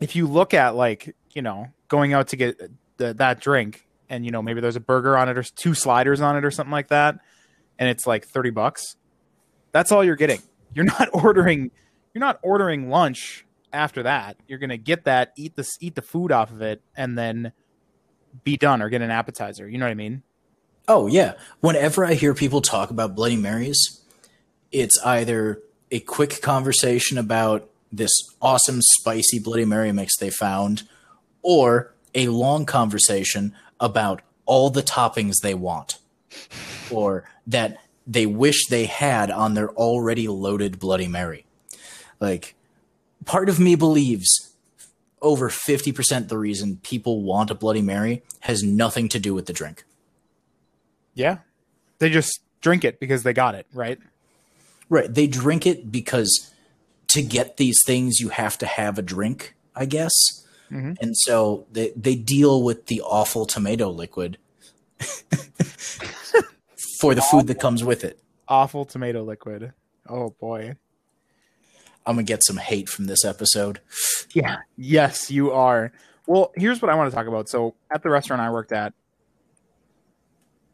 if 0.00 0.16
you 0.16 0.26
look 0.26 0.54
at 0.54 0.74
like 0.74 1.14
you 1.32 1.42
know 1.42 1.68
going 1.88 2.12
out 2.12 2.28
to 2.28 2.36
get 2.36 2.58
the, 2.96 3.14
that 3.14 3.40
drink 3.40 3.86
and 4.08 4.24
you 4.24 4.30
know 4.30 4.42
maybe 4.42 4.60
there's 4.60 4.76
a 4.76 4.80
burger 4.80 5.16
on 5.16 5.28
it 5.28 5.38
or 5.38 5.42
two 5.42 5.74
sliders 5.74 6.20
on 6.20 6.36
it 6.36 6.44
or 6.44 6.50
something 6.50 6.72
like 6.72 6.88
that 6.88 7.18
and 7.78 7.88
it's 7.88 8.06
like 8.06 8.26
30 8.26 8.50
bucks 8.50 8.96
that's 9.72 9.92
all 9.92 10.04
you're 10.04 10.16
getting. 10.16 10.40
You're 10.74 10.84
not 10.84 11.08
ordering 11.12 11.70
you're 12.14 12.20
not 12.20 12.38
ordering 12.42 12.90
lunch 12.90 13.46
after 13.72 14.02
that. 14.02 14.36
You're 14.48 14.58
going 14.58 14.70
to 14.70 14.78
get 14.78 15.04
that 15.04 15.32
eat 15.36 15.56
the 15.56 15.68
eat 15.80 15.94
the 15.94 16.02
food 16.02 16.32
off 16.32 16.50
of 16.50 16.62
it 16.62 16.82
and 16.96 17.16
then 17.16 17.52
be 18.44 18.56
done 18.56 18.82
or 18.82 18.88
get 18.88 19.02
an 19.02 19.10
appetizer. 19.10 19.68
You 19.68 19.78
know 19.78 19.86
what 19.86 19.92
i 19.92 19.94
mean? 19.94 20.22
Oh 20.88 21.06
yeah. 21.06 21.34
Whenever 21.60 22.04
I 22.04 22.14
hear 22.14 22.34
people 22.34 22.60
talk 22.60 22.90
about 22.90 23.14
Bloody 23.14 23.36
Marys, 23.36 23.99
it's 24.72 24.98
either 25.04 25.60
a 25.90 26.00
quick 26.00 26.40
conversation 26.40 27.18
about 27.18 27.68
this 27.92 28.10
awesome 28.40 28.80
spicy 28.80 29.38
Bloody 29.38 29.64
Mary 29.64 29.92
mix 29.92 30.16
they 30.18 30.30
found, 30.30 30.84
or 31.42 31.92
a 32.14 32.28
long 32.28 32.64
conversation 32.66 33.54
about 33.80 34.22
all 34.46 34.70
the 34.70 34.82
toppings 34.82 35.36
they 35.42 35.54
want, 35.54 35.98
or 36.90 37.24
that 37.46 37.78
they 38.06 38.26
wish 38.26 38.66
they 38.68 38.86
had 38.86 39.30
on 39.30 39.54
their 39.54 39.70
already 39.70 40.28
loaded 40.28 40.78
Bloody 40.78 41.08
Mary. 41.08 41.44
Like, 42.20 42.54
part 43.24 43.48
of 43.48 43.58
me 43.58 43.74
believes 43.74 44.54
over 45.22 45.50
50% 45.50 46.28
the 46.28 46.38
reason 46.38 46.78
people 46.82 47.22
want 47.22 47.50
a 47.50 47.54
Bloody 47.54 47.82
Mary 47.82 48.22
has 48.40 48.62
nothing 48.62 49.08
to 49.10 49.18
do 49.18 49.34
with 49.34 49.46
the 49.46 49.52
drink. 49.52 49.84
Yeah. 51.14 51.38
They 51.98 52.10
just 52.10 52.40
drink 52.60 52.84
it 52.84 52.98
because 53.00 53.22
they 53.22 53.32
got 53.32 53.54
it, 53.54 53.66
right? 53.72 53.98
Right. 54.90 55.12
They 55.12 55.26
drink 55.26 55.66
it 55.66 55.90
because 55.90 56.52
to 57.08 57.22
get 57.22 57.56
these 57.56 57.80
things, 57.86 58.20
you 58.20 58.28
have 58.28 58.58
to 58.58 58.66
have 58.66 58.98
a 58.98 59.02
drink, 59.02 59.54
I 59.74 59.86
guess. 59.86 60.12
Mhm. 60.70 60.98
And 61.00 61.16
so 61.16 61.66
they, 61.72 61.92
they 61.96 62.14
deal 62.14 62.62
with 62.62 62.86
the 62.86 63.00
awful 63.00 63.46
tomato 63.46 63.88
liquid 63.90 64.36
for 67.00 67.14
the 67.14 67.22
food 67.22 67.46
that 67.46 67.58
comes 67.58 67.82
with 67.82 68.04
it. 68.04 68.20
Awful 68.48 68.84
tomato 68.84 69.22
liquid. 69.22 69.72
Oh 70.08 70.30
boy. 70.40 70.76
I'm 72.06 72.16
going 72.16 72.26
to 72.26 72.30
get 72.32 72.42
some 72.44 72.56
hate 72.56 72.88
from 72.88 73.06
this 73.06 73.24
episode. 73.24 73.80
Yeah. 74.34 74.58
Yes, 74.76 75.30
you 75.30 75.52
are. 75.52 75.92
Well, 76.26 76.50
here's 76.56 76.80
what 76.80 76.90
I 76.90 76.94
want 76.94 77.10
to 77.10 77.14
talk 77.14 77.26
about. 77.26 77.48
So, 77.48 77.74
at 77.90 78.02
the 78.02 78.08
restaurant 78.10 78.40
I 78.40 78.50
worked 78.50 78.72
at, 78.72 78.94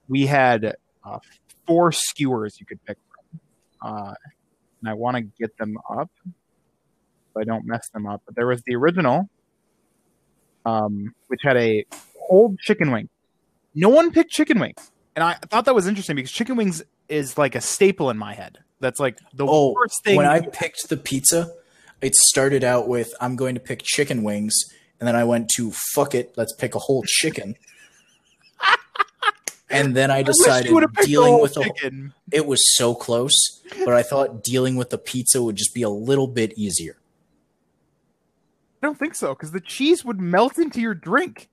we 0.09 0.27
had 0.27 0.77
uh, 1.05 1.19
four 1.67 1.91
skewers 1.93 2.59
you 2.61 2.67
could 2.67 2.83
pick. 2.85 2.97
Uh, 3.87 4.15
and 4.81 4.89
I 4.91 4.95
want 4.95 5.17
to 5.17 5.23
get 5.23 5.57
them 5.59 5.79
up 5.89 6.11
so 6.27 7.41
I 7.41 7.45
don't 7.45 7.65
mess 7.67 7.89
them 7.91 8.07
up. 8.07 8.23
But 8.27 8.35
there 8.35 8.47
was 8.47 8.63
the 8.67 8.75
original, 8.75 9.29
um, 10.65 11.15
which 11.29 11.41
had 11.43 11.57
a 11.57 11.85
cold 12.29 12.59
chicken 12.59 12.91
wing. 12.91 13.09
No 13.75 13.89
one 13.89 14.11
picked 14.11 14.31
chicken 14.31 14.59
wings. 14.59 14.91
And 15.15 15.23
I 15.23 15.35
thought 15.35 15.65
that 15.67 15.75
was 15.75 15.87
interesting 15.87 16.17
because 16.17 16.31
chicken 16.33 16.57
wings 16.57 16.83
is 17.09 17.39
like 17.39 17.55
a 17.55 17.61
staple 17.61 18.11
in 18.11 18.19
my 18.19 18.35
head. 18.35 18.59
That's 18.81 19.01
like 19.01 19.19
the 19.33 19.47
Oh, 19.47 19.73
worst 19.73 20.03
thing. 20.05 20.17
when 20.17 20.27
I 20.27 20.41
picked 20.41 20.89
the 20.89 20.97
pizza, 20.97 21.51
it 22.03 22.15
started 22.15 22.63
out 22.65 22.89
with 22.89 23.15
I'm 23.21 23.37
going 23.37 23.55
to 23.55 23.61
pick 23.61 23.83
chicken 23.83 24.23
wings, 24.23 24.55
and 25.01 25.07
then 25.09 25.17
I 25.17 25.25
went 25.25 25.49
to 25.57 25.73
fuck 25.95 26.15
it, 26.15 26.35
let's 26.37 26.53
pick 26.53 26.75
a 26.75 26.79
whole 26.79 27.03
chicken. 27.07 27.55
and 29.71 29.97
then 29.97 30.11
I 30.11 30.19
I 30.19 30.23
decided 30.23 30.69
you 30.69 30.75
would've 30.75 30.93
picked 30.93 31.07
the 31.07 31.13
dealing 31.13 31.41
with 31.41 31.55
the 31.55 32.13
it 32.33 32.47
was 32.47 32.77
so 32.77 32.95
close, 32.95 33.63
but 33.85 33.95
I 33.95 34.03
thought 34.03 34.43
dealing 34.43 34.77
with 34.77 34.91
the 34.91 34.99
pizza 34.99 35.43
would 35.43 35.57
just 35.57 35.75
be 35.75 35.83
a 35.83 35.91
little 35.91 36.27
bit 36.27 36.53
easier. 36.57 36.97
I 38.83 38.87
don't 38.87 38.99
think 38.99 39.15
so 39.15 39.35
because 39.35 39.53
the 39.53 39.61
cheese 39.61 40.05
would 40.05 40.21
melt 40.21 40.59
into 40.59 40.81
your 40.81 40.95
drink. 40.95 41.49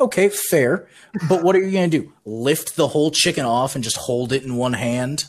Okay, 0.00 0.28
fair. 0.28 0.88
But 1.28 1.42
what 1.42 1.56
are 1.56 1.60
you 1.60 1.72
going 1.72 1.90
to 1.90 1.98
do? 1.98 2.12
Lift 2.24 2.76
the 2.76 2.88
whole 2.88 3.10
chicken 3.10 3.44
off 3.44 3.74
and 3.74 3.82
just 3.82 3.96
hold 3.96 4.32
it 4.32 4.44
in 4.44 4.56
one 4.56 4.74
hand? 4.74 5.24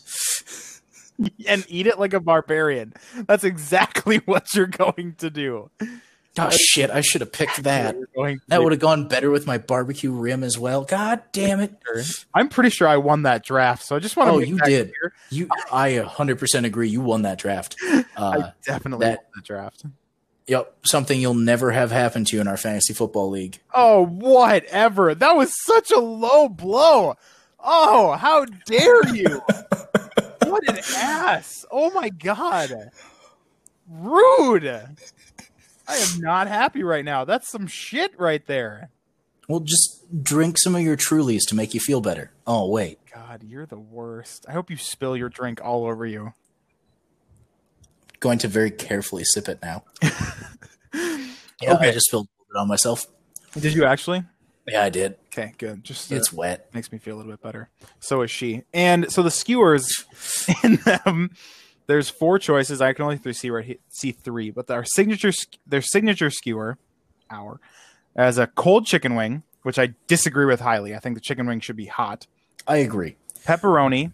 and 1.47 1.65
eat 1.67 1.87
it 1.87 1.99
like 1.99 2.13
a 2.13 2.19
barbarian. 2.19 2.93
That's 3.27 3.43
exactly 3.43 4.17
what 4.25 4.53
you're 4.55 4.67
going 4.67 5.15
to 5.19 5.29
do. 5.29 5.69
Oh 6.37 6.49
shit, 6.51 6.89
I 6.89 7.01
should 7.01 7.21
have 7.21 7.31
picked 7.31 7.63
that. 7.63 7.95
You're 7.95 8.07
going 8.15 8.37
to 8.39 8.45
That 8.47 8.63
would 8.63 8.71
have 8.71 8.79
gone 8.79 9.07
better 9.07 9.29
with 9.31 9.47
my 9.47 9.57
barbecue 9.57 10.11
rim 10.11 10.43
as 10.43 10.57
well. 10.57 10.83
God 10.85 11.21
damn 11.31 11.59
it. 11.59 11.73
I'm 12.33 12.47
pretty 12.49 12.69
sure 12.69 12.87
I 12.87 12.97
won 12.97 13.23
that 13.23 13.43
draft, 13.43 13.83
so 13.83 13.95
I 13.95 13.99
just 13.99 14.15
want 14.15 14.29
to. 14.29 14.33
Oh, 14.35 14.39
you 14.39 14.57
did. 14.59 14.93
clear. 14.93 15.13
You 15.31 15.49
I 15.71 15.91
100% 15.93 16.65
agree 16.65 16.87
you 16.89 17.01
won 17.01 17.23
that 17.23 17.39
draft. 17.39 17.75
Uh, 17.83 18.03
I 18.17 18.51
definitely 18.65 19.05
that- 19.07 19.17
won 19.19 19.25
that 19.35 19.43
draft. 19.45 19.83
Yep, 20.47 20.77
something 20.83 21.19
you'll 21.21 21.35
never 21.35 21.69
have 21.71 21.91
happened 21.91 22.25
to 22.27 22.35
you 22.35 22.41
in 22.41 22.47
our 22.47 22.57
fantasy 22.57 22.91
football 22.95 23.29
league. 23.29 23.59
Oh, 23.71 24.03
whatever. 24.05 25.13
That 25.13 25.35
was 25.35 25.51
such 25.63 25.91
a 25.91 25.99
low 25.99 26.49
blow. 26.49 27.15
Oh, 27.59 28.13
how 28.13 28.45
dare 28.65 29.13
you? 29.13 29.41
what 30.45 30.67
an 30.67 30.79
ass. 30.97 31.65
Oh 31.69 31.91
my 31.91 32.09
god. 32.09 32.89
Rude. 33.87 34.87
I 35.89 35.97
am 35.97 36.21
not 36.21 36.47
happy 36.47 36.83
right 36.83 37.03
now. 37.03 37.25
That's 37.25 37.49
some 37.49 37.67
shit 37.67 38.17
right 38.19 38.45
there. 38.45 38.89
Well, 39.47 39.61
just 39.61 40.05
drink 40.23 40.57
some 40.59 40.75
of 40.75 40.81
your 40.81 40.95
Trulies 40.95 41.41
to 41.47 41.55
make 41.55 41.73
you 41.73 41.79
feel 41.79 41.99
better. 42.01 42.31
Oh, 42.45 42.69
wait. 42.69 42.99
God, 43.13 43.43
you're 43.43 43.65
the 43.65 43.79
worst. 43.79 44.45
I 44.47 44.51
hope 44.53 44.69
you 44.69 44.77
spill 44.77 45.17
your 45.17 45.29
drink 45.29 45.59
all 45.63 45.85
over 45.87 46.05
you. 46.05 46.33
Going 48.19 48.37
to 48.39 48.47
very 48.47 48.69
carefully 48.71 49.23
sip 49.25 49.49
it 49.49 49.59
now. 49.61 49.83
Yeah, 51.61 51.73
Okay. 51.73 51.89
I 51.89 51.91
just 51.91 52.05
spilled 52.05 52.25
a 52.27 52.31
little 52.31 52.45
bit 52.53 52.59
on 52.61 52.67
myself. 52.69 53.05
Did 53.59 53.73
you 53.73 53.83
actually? 53.83 54.23
Yeah, 54.65 54.83
I 54.85 54.89
did. 54.89 55.15
Okay, 55.25 55.53
good. 55.57 55.83
Just 55.83 56.09
uh, 56.09 56.15
It's 56.15 56.31
wet. 56.31 56.69
makes 56.73 56.89
me 56.89 56.99
feel 56.99 57.15
a 57.15 57.17
little 57.17 57.33
bit 57.33 57.41
better. 57.41 57.69
So 57.99 58.21
is 58.21 58.31
she. 58.31 58.63
And 58.73 59.11
so 59.11 59.21
the 59.23 59.29
skewers 59.31 59.89
in 60.63 60.77
them, 60.85 61.31
there's 61.89 62.07
four 62.07 62.37
choices. 62.37 62.81
I 62.81 62.93
can 62.93 63.03
only 63.03 63.33
see 63.33 63.49
right 63.49 63.79
see 63.89 64.11
three, 64.11 64.51
but 64.51 64.69
our 64.69 64.85
signature 64.85 65.31
their 65.65 65.81
signature 65.81 66.29
skewer, 66.29 66.77
our 67.31 67.59
as 68.15 68.37
a 68.37 68.45
cold 68.45 68.85
chicken 68.85 69.15
wing, 69.15 69.41
which 69.63 69.79
I 69.79 69.95
disagree 70.05 70.45
with 70.45 70.59
highly. 70.59 70.93
I 70.93 70.99
think 70.99 71.15
the 71.15 71.21
chicken 71.21 71.47
wing 71.47 71.61
should 71.61 71.75
be 71.75 71.87
hot. 71.87 72.27
I 72.67 72.77
agree. 72.77 73.15
Pepperoni, 73.43 74.11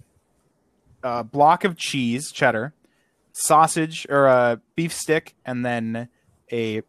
a 1.03 1.25
block 1.25 1.65
of 1.65 1.75
cheese, 1.75 2.31
cheddar, 2.31 2.73
sausage 3.33 4.07
or 4.09 4.27
a 4.27 4.61
beef 4.77 4.93
stick, 4.93 5.35
and 5.45 5.65
then 5.65 6.07
a 6.53 6.81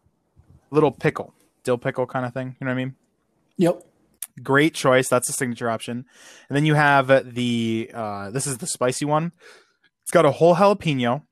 little 0.71 0.91
pickle, 0.91 1.33
dill 1.63 1.77
pickle 1.77 2.05
kind 2.05 2.25
of 2.25 2.33
thing. 2.33 2.55
You 2.61 2.65
know 2.65 2.71
what 2.71 2.79
I 2.79 2.85
mean? 2.85 2.95
Yep. 3.57 3.83
great 4.43 4.73
choice 4.73 5.09
that's 5.09 5.25
the 5.25 5.33
signature 5.33 5.67
option 5.67 6.05
and 6.47 6.55
then 6.55 6.63
you 6.63 6.75
have 6.75 7.07
the 7.33 7.89
uh 7.91 8.29
this 8.29 8.45
is 8.45 8.59
the 8.59 8.67
spicy 8.67 9.03
one 9.03 9.31
it's 10.07 10.13
got 10.13 10.25
a 10.25 10.31
whole 10.31 10.55
jalapeno 10.55 11.23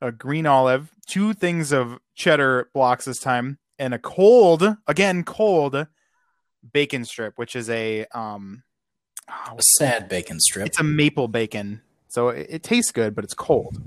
a 0.00 0.10
green 0.10 0.44
olive 0.44 0.90
two 1.06 1.32
things 1.32 1.70
of 1.70 2.00
cheddar 2.16 2.68
blocks 2.74 3.04
this 3.04 3.20
time 3.20 3.60
and 3.78 3.94
a 3.94 3.98
cold 3.98 4.76
again 4.88 5.22
cold 5.22 5.86
bacon 6.72 7.04
strip 7.04 7.34
which 7.36 7.54
is 7.54 7.70
a 7.70 8.04
um 8.06 8.64
oh, 9.30 9.54
A 9.56 9.62
sad 9.78 10.08
bacon 10.08 10.40
strip. 10.40 10.66
it's 10.66 10.80
a 10.80 10.82
maple 10.82 11.28
bacon 11.28 11.80
so 12.08 12.30
it, 12.30 12.48
it 12.50 12.62
tastes 12.64 12.90
good 12.90 13.14
but 13.14 13.22
it's 13.22 13.34
cold. 13.34 13.80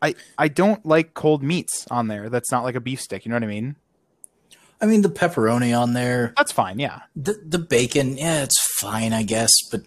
I 0.00 0.14
i 0.38 0.46
don't 0.46 0.86
like 0.86 1.12
cold 1.12 1.42
meats 1.42 1.88
on 1.90 2.06
there. 2.06 2.30
That's 2.30 2.52
not 2.52 2.62
like 2.62 2.76
a 2.76 2.80
beef 2.80 3.00
stick 3.00 3.26
you 3.26 3.30
know 3.30 3.36
what 3.36 3.42
i 3.42 3.48
mean? 3.48 3.74
I 4.82 4.86
mean, 4.86 5.02
the 5.02 5.10
pepperoni 5.10 5.78
on 5.78 5.92
there, 5.92 6.32
that's 6.36 6.52
fine 6.52 6.78
yeah. 6.78 7.00
The 7.16 7.34
the 7.44 7.58
bacon, 7.58 8.16
yeah, 8.16 8.44
it's 8.44 8.58
fine, 8.78 9.12
I 9.12 9.24
guess, 9.24 9.50
but 9.70 9.82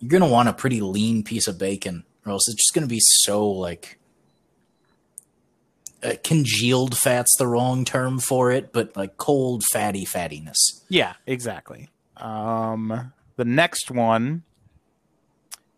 you're 0.00 0.08
gonna 0.10 0.30
want 0.30 0.48
a 0.48 0.52
pretty 0.52 0.80
lean 0.80 1.22
piece 1.22 1.46
of 1.48 1.58
bacon, 1.58 2.04
or 2.24 2.32
else 2.32 2.48
it's 2.48 2.56
just 2.56 2.74
gonna 2.74 2.86
be 2.86 3.00
so 3.00 3.46
like 3.48 3.98
uh, 6.02 6.14
congealed. 6.22 6.96
Fat's 6.96 7.36
the 7.38 7.46
wrong 7.46 7.84
term 7.84 8.18
for 8.20 8.50
it, 8.52 8.72
but 8.72 8.96
like 8.96 9.16
cold, 9.16 9.62
fatty 9.72 10.04
fattiness. 10.06 10.56
Yeah, 10.88 11.14
exactly. 11.26 11.88
Um, 12.16 13.12
the 13.36 13.44
next 13.44 13.90
one 13.90 14.42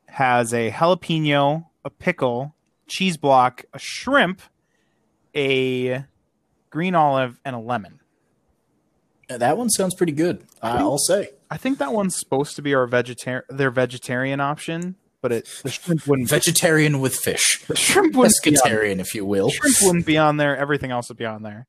has 0.09 0.53
a 0.53 0.71
jalapeno, 0.71 1.67
a 1.85 1.91
pickle, 1.91 2.55
cheese 2.87 3.17
block, 3.17 3.65
a 3.73 3.79
shrimp, 3.79 4.43
a 5.35 6.05
green 6.71 6.95
olive, 6.95 7.39
and 7.45 7.55
a 7.55 7.59
lemon. 7.59 8.01
Uh, 9.29 9.39
That 9.39 9.57
one 9.57 9.71
sounds 9.71 9.95
pretty 9.95 10.13
good. 10.13 10.45
I'll 10.63 10.99
say 10.99 11.31
I 11.51 11.57
think 11.57 11.79
that 11.79 11.93
one's 11.93 12.17
supposed 12.19 12.57
to 12.57 12.63
be 12.63 12.75
our 12.75 12.87
vegetarian, 12.87 13.43
their 13.49 13.71
vegetarian 13.71 14.41
option, 14.41 14.95
but 15.21 15.33
it 15.33 15.49
the 15.63 15.71
shrimp 15.71 16.07
wouldn't. 16.07 16.29
vegetarian 16.29 17.01
with 17.01 17.15
fish, 17.17 17.65
the 17.67 17.77
shrimp 17.77 18.15
wouldn't 18.15 18.35
pescatarian, 18.43 19.01
if 19.01 19.15
you 19.15 19.25
will. 19.25 19.51
shrimp 19.51 19.77
wouldn't 19.83 20.07
be 20.07 20.17
on 20.17 20.37
there. 20.37 20.57
Everything 20.57 20.91
else 20.91 21.09
would 21.09 21.19
be 21.19 21.27
on 21.27 21.43
there. 21.43 21.67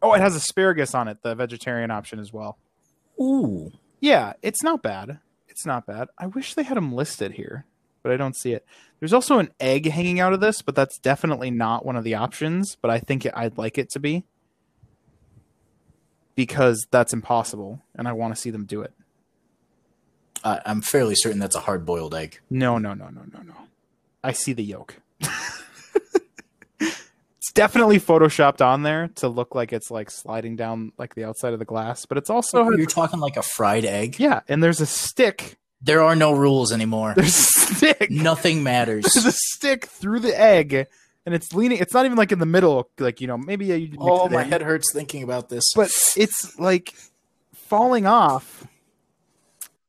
Oh, 0.00 0.12
it 0.12 0.20
has 0.20 0.36
asparagus 0.36 0.94
on 0.94 1.08
it. 1.08 1.18
The 1.22 1.34
vegetarian 1.34 1.90
option 1.90 2.18
as 2.20 2.32
well. 2.32 2.58
Ooh, 3.20 3.72
Yeah, 4.00 4.34
it's 4.42 4.62
not 4.62 4.82
bad. 4.82 5.18
It's 5.48 5.64
not 5.66 5.86
bad. 5.86 6.08
I 6.18 6.26
wish 6.26 6.54
they 6.54 6.62
had 6.62 6.76
them 6.76 6.92
listed 6.92 7.32
here, 7.32 7.64
but 8.02 8.12
I 8.12 8.16
don't 8.18 8.36
see 8.36 8.52
it. 8.52 8.64
There's 9.00 9.14
also 9.14 9.38
an 9.38 9.50
egg 9.58 9.90
hanging 9.90 10.20
out 10.20 10.34
of 10.34 10.40
this, 10.40 10.60
but 10.62 10.74
that's 10.74 10.98
definitely 10.98 11.50
not 11.50 11.84
one 11.84 11.96
of 11.96 12.04
the 12.04 12.14
options. 12.14 12.76
But 12.80 12.90
I 12.90 12.98
think 12.98 13.24
it, 13.24 13.32
I'd 13.34 13.56
like 13.58 13.78
it 13.78 13.90
to 13.90 13.98
be 13.98 14.24
because 16.34 16.86
that's 16.90 17.12
impossible, 17.12 17.82
and 17.94 18.06
I 18.06 18.12
want 18.12 18.34
to 18.34 18.40
see 18.40 18.50
them 18.50 18.66
do 18.66 18.82
it. 18.82 18.92
I, 20.44 20.60
I'm 20.66 20.80
fairly 20.80 21.14
certain 21.14 21.38
that's 21.38 21.56
a 21.56 21.60
hard 21.60 21.86
boiled 21.86 22.14
egg. 22.14 22.40
No, 22.50 22.78
no, 22.78 22.94
no, 22.94 23.08
no, 23.08 23.22
no, 23.32 23.42
no. 23.42 23.54
I 24.22 24.32
see 24.32 24.52
the 24.52 24.64
yolk. 24.64 24.96
it's 26.80 27.52
definitely 27.54 28.00
photoshopped 28.00 28.64
on 28.64 28.82
there 28.82 29.08
to 29.16 29.28
look 29.28 29.54
like 29.54 29.72
it's 29.72 29.90
like 29.90 30.10
sliding 30.10 30.56
down 30.56 30.92
like 30.98 31.14
the 31.14 31.24
outside 31.24 31.52
of 31.52 31.58
the 31.58 31.64
glass, 31.64 32.06
but 32.06 32.18
it's 32.18 32.30
also 32.30 32.68
You're 32.70 32.86
talking 32.86 33.20
like 33.20 33.36
a 33.36 33.42
fried 33.42 33.84
egg. 33.84 34.18
Yeah, 34.18 34.40
and 34.48 34.62
there's 34.62 34.80
a 34.80 34.86
stick 34.86 35.56
There 35.82 36.02
are 36.02 36.16
no 36.16 36.32
rules 36.32 36.72
anymore. 36.72 37.14
There's 37.16 37.28
a 37.28 37.42
stick. 37.74 38.10
Nothing 38.10 38.62
matters. 38.62 39.04
There's 39.14 39.26
a 39.26 39.32
stick 39.32 39.86
through 39.86 40.20
the 40.20 40.38
egg, 40.38 40.74
and 41.24 41.34
it's 41.34 41.52
leaning. 41.52 41.78
It's 41.78 41.94
not 41.94 42.04
even 42.04 42.16
like 42.16 42.32
in 42.32 42.38
the 42.38 42.46
middle. 42.46 42.90
Like 42.98 43.20
you 43.20 43.26
know, 43.26 43.38
maybe 43.38 43.66
you. 43.66 43.96
oh, 43.98 44.28
my 44.28 44.42
in, 44.42 44.50
head 44.50 44.62
hurts 44.62 44.92
thinking 44.92 45.22
about 45.22 45.48
this. 45.48 45.72
But 45.74 45.90
it's 46.16 46.58
like 46.58 46.94
falling 47.52 48.06
off 48.06 48.66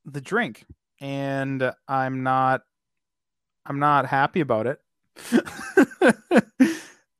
the 0.07 0.21
drink, 0.21 0.65
and 0.99 1.71
I'm 1.87 2.23
not. 2.23 2.63
I'm 3.65 3.79
not 3.79 4.05
happy 4.05 4.39
about 4.39 4.65
it 4.65 4.79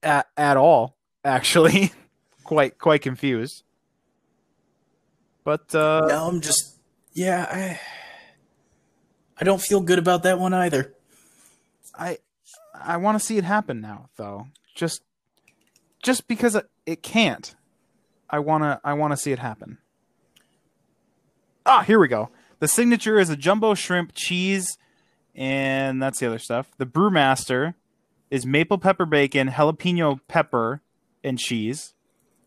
at, 0.02 0.28
at 0.38 0.56
all. 0.56 0.96
Actually, 1.26 1.92
quite 2.44 2.78
quite 2.78 3.02
confused. 3.02 3.64
But 5.44 5.76
uh, 5.76 6.06
now 6.08 6.28
I'm 6.28 6.42
just 6.42 6.78
yeah, 7.14 7.48
I 7.50 7.80
I 9.40 9.44
don't 9.44 9.62
feel 9.62 9.82
good 9.82 10.00
about 10.00 10.24
that 10.24 10.40
one 10.40 10.54
either. 10.54 10.94
I 11.94 12.20
I 12.74 12.98
want 12.98 13.20
to 13.20 13.26
see 13.26 13.38
it 13.38 13.44
happen 13.44 13.82
now, 13.82 14.10
though. 14.16 14.48
Just 14.76 15.02
just 16.02 16.28
because 16.28 16.56
it, 16.56 16.70
it 16.86 17.04
can't. 17.04 17.56
I 18.30 18.40
wanna 18.40 18.80
I 18.84 18.94
wanna 18.94 19.18
see 19.18 19.32
it 19.32 19.40
happen. 19.40 19.80
Ah, 21.66 21.82
here 21.82 22.00
we 22.00 22.08
go. 22.08 22.30
The 22.60 22.68
signature 22.68 23.20
is 23.20 23.30
a 23.30 23.36
jumbo 23.36 23.74
shrimp 23.76 24.12
cheese, 24.16 24.78
and 25.36 26.02
that's 26.02 26.20
the 26.20 26.28
other 26.28 26.40
stuff. 26.40 26.72
The 26.78 26.86
brewmaster 26.86 27.76
is 28.32 28.46
maple 28.46 28.78
pepper 28.78 29.06
bacon, 29.06 29.50
jalapeno 29.50 30.20
pepper, 30.28 30.82
and 31.24 31.38
cheese. 31.38 31.94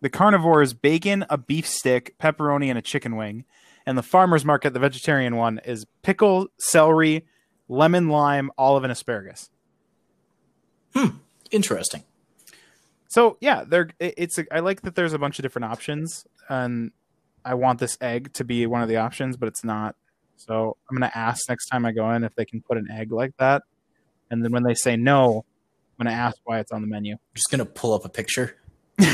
The 0.00 0.10
carnivore 0.10 0.62
is 0.62 0.74
bacon, 0.74 1.24
a 1.30 1.38
beef 1.38 1.66
stick, 1.66 2.14
pepperoni, 2.18 2.68
and 2.68 2.78
a 2.78 2.82
chicken 2.82 3.16
wing. 3.16 3.44
And 3.86 3.96
the 3.96 4.02
farmer's 4.02 4.44
market, 4.44 4.72
the 4.74 4.80
vegetarian 4.80 5.36
one, 5.36 5.60
is 5.64 5.86
pickle, 6.02 6.48
celery, 6.58 7.26
lemon, 7.68 8.08
lime, 8.08 8.50
olive, 8.58 8.82
and 8.84 8.92
asparagus. 8.92 9.50
Hmm. 10.94 11.16
Interesting. 11.50 12.02
So 13.08 13.36
yeah, 13.40 13.64
there. 13.66 13.90
it- 13.98 14.14
It's. 14.16 14.38
A, 14.38 14.44
I 14.54 14.60
like 14.60 14.82
that 14.82 14.94
there's 14.94 15.12
a 15.12 15.18
bunch 15.18 15.38
of 15.38 15.42
different 15.42 15.66
options, 15.66 16.26
and 16.48 16.92
I 17.44 17.54
want 17.54 17.78
this 17.78 17.96
egg 18.00 18.32
to 18.34 18.44
be 18.44 18.66
one 18.66 18.82
of 18.82 18.88
the 18.88 18.96
options, 18.98 19.36
but 19.36 19.48
it's 19.48 19.64
not. 19.64 19.96
So 20.36 20.76
I'm 20.88 20.96
gonna 20.96 21.12
ask 21.14 21.48
next 21.48 21.66
time 21.68 21.84
I 21.84 21.92
go 21.92 22.10
in 22.12 22.24
if 22.24 22.34
they 22.34 22.44
can 22.44 22.60
put 22.62 22.76
an 22.78 22.88
egg 22.90 23.12
like 23.12 23.36
that, 23.38 23.62
and 24.30 24.42
then 24.44 24.52
when 24.52 24.62
they 24.62 24.74
say 24.74 24.96
no, 24.96 25.44
I'm 25.98 26.06
gonna 26.06 26.16
ask 26.16 26.36
why 26.44 26.60
it's 26.60 26.72
on 26.72 26.80
the 26.80 26.86
menu. 26.88 27.12
I'm 27.14 27.18
just 27.34 27.50
gonna 27.50 27.64
pull 27.66 27.92
up 27.94 28.04
a 28.04 28.08
picture. 28.08 28.56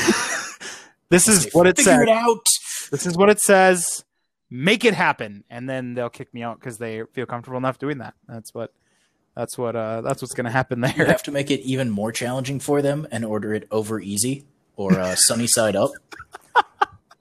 This 1.08 1.28
is 1.28 1.48
what 1.52 1.68
it 1.68 1.76
Figure 1.76 1.92
says. 1.92 2.02
it 2.02 2.08
out. 2.08 2.46
This 2.90 3.06
is 3.06 3.16
what 3.16 3.30
it 3.30 3.38
says. 3.38 4.04
Make 4.50 4.84
it 4.84 4.92
happen, 4.94 5.44
and 5.48 5.70
then 5.70 5.94
they'll 5.94 6.10
kick 6.10 6.34
me 6.34 6.42
out 6.42 6.58
because 6.58 6.78
they 6.78 7.02
feel 7.12 7.26
comfortable 7.26 7.58
enough 7.58 7.78
doing 7.78 7.98
that. 7.98 8.14
That's 8.28 8.52
what. 8.52 8.72
That's 9.36 9.56
what. 9.56 9.76
Uh, 9.76 10.00
that's 10.00 10.20
what's 10.20 10.34
gonna 10.34 10.50
happen 10.50 10.82
You 10.82 10.92
there. 10.92 11.06
have 11.06 11.22
to 11.24 11.30
make 11.30 11.50
it 11.52 11.60
even 11.60 11.90
more 11.90 12.10
challenging 12.10 12.58
for 12.58 12.82
them 12.82 13.06
and 13.12 13.24
order 13.24 13.54
it 13.54 13.68
over 13.70 14.00
easy 14.00 14.46
or 14.74 14.98
uh, 14.98 15.14
sunny 15.14 15.46
side 15.46 15.76
up. 15.76 15.90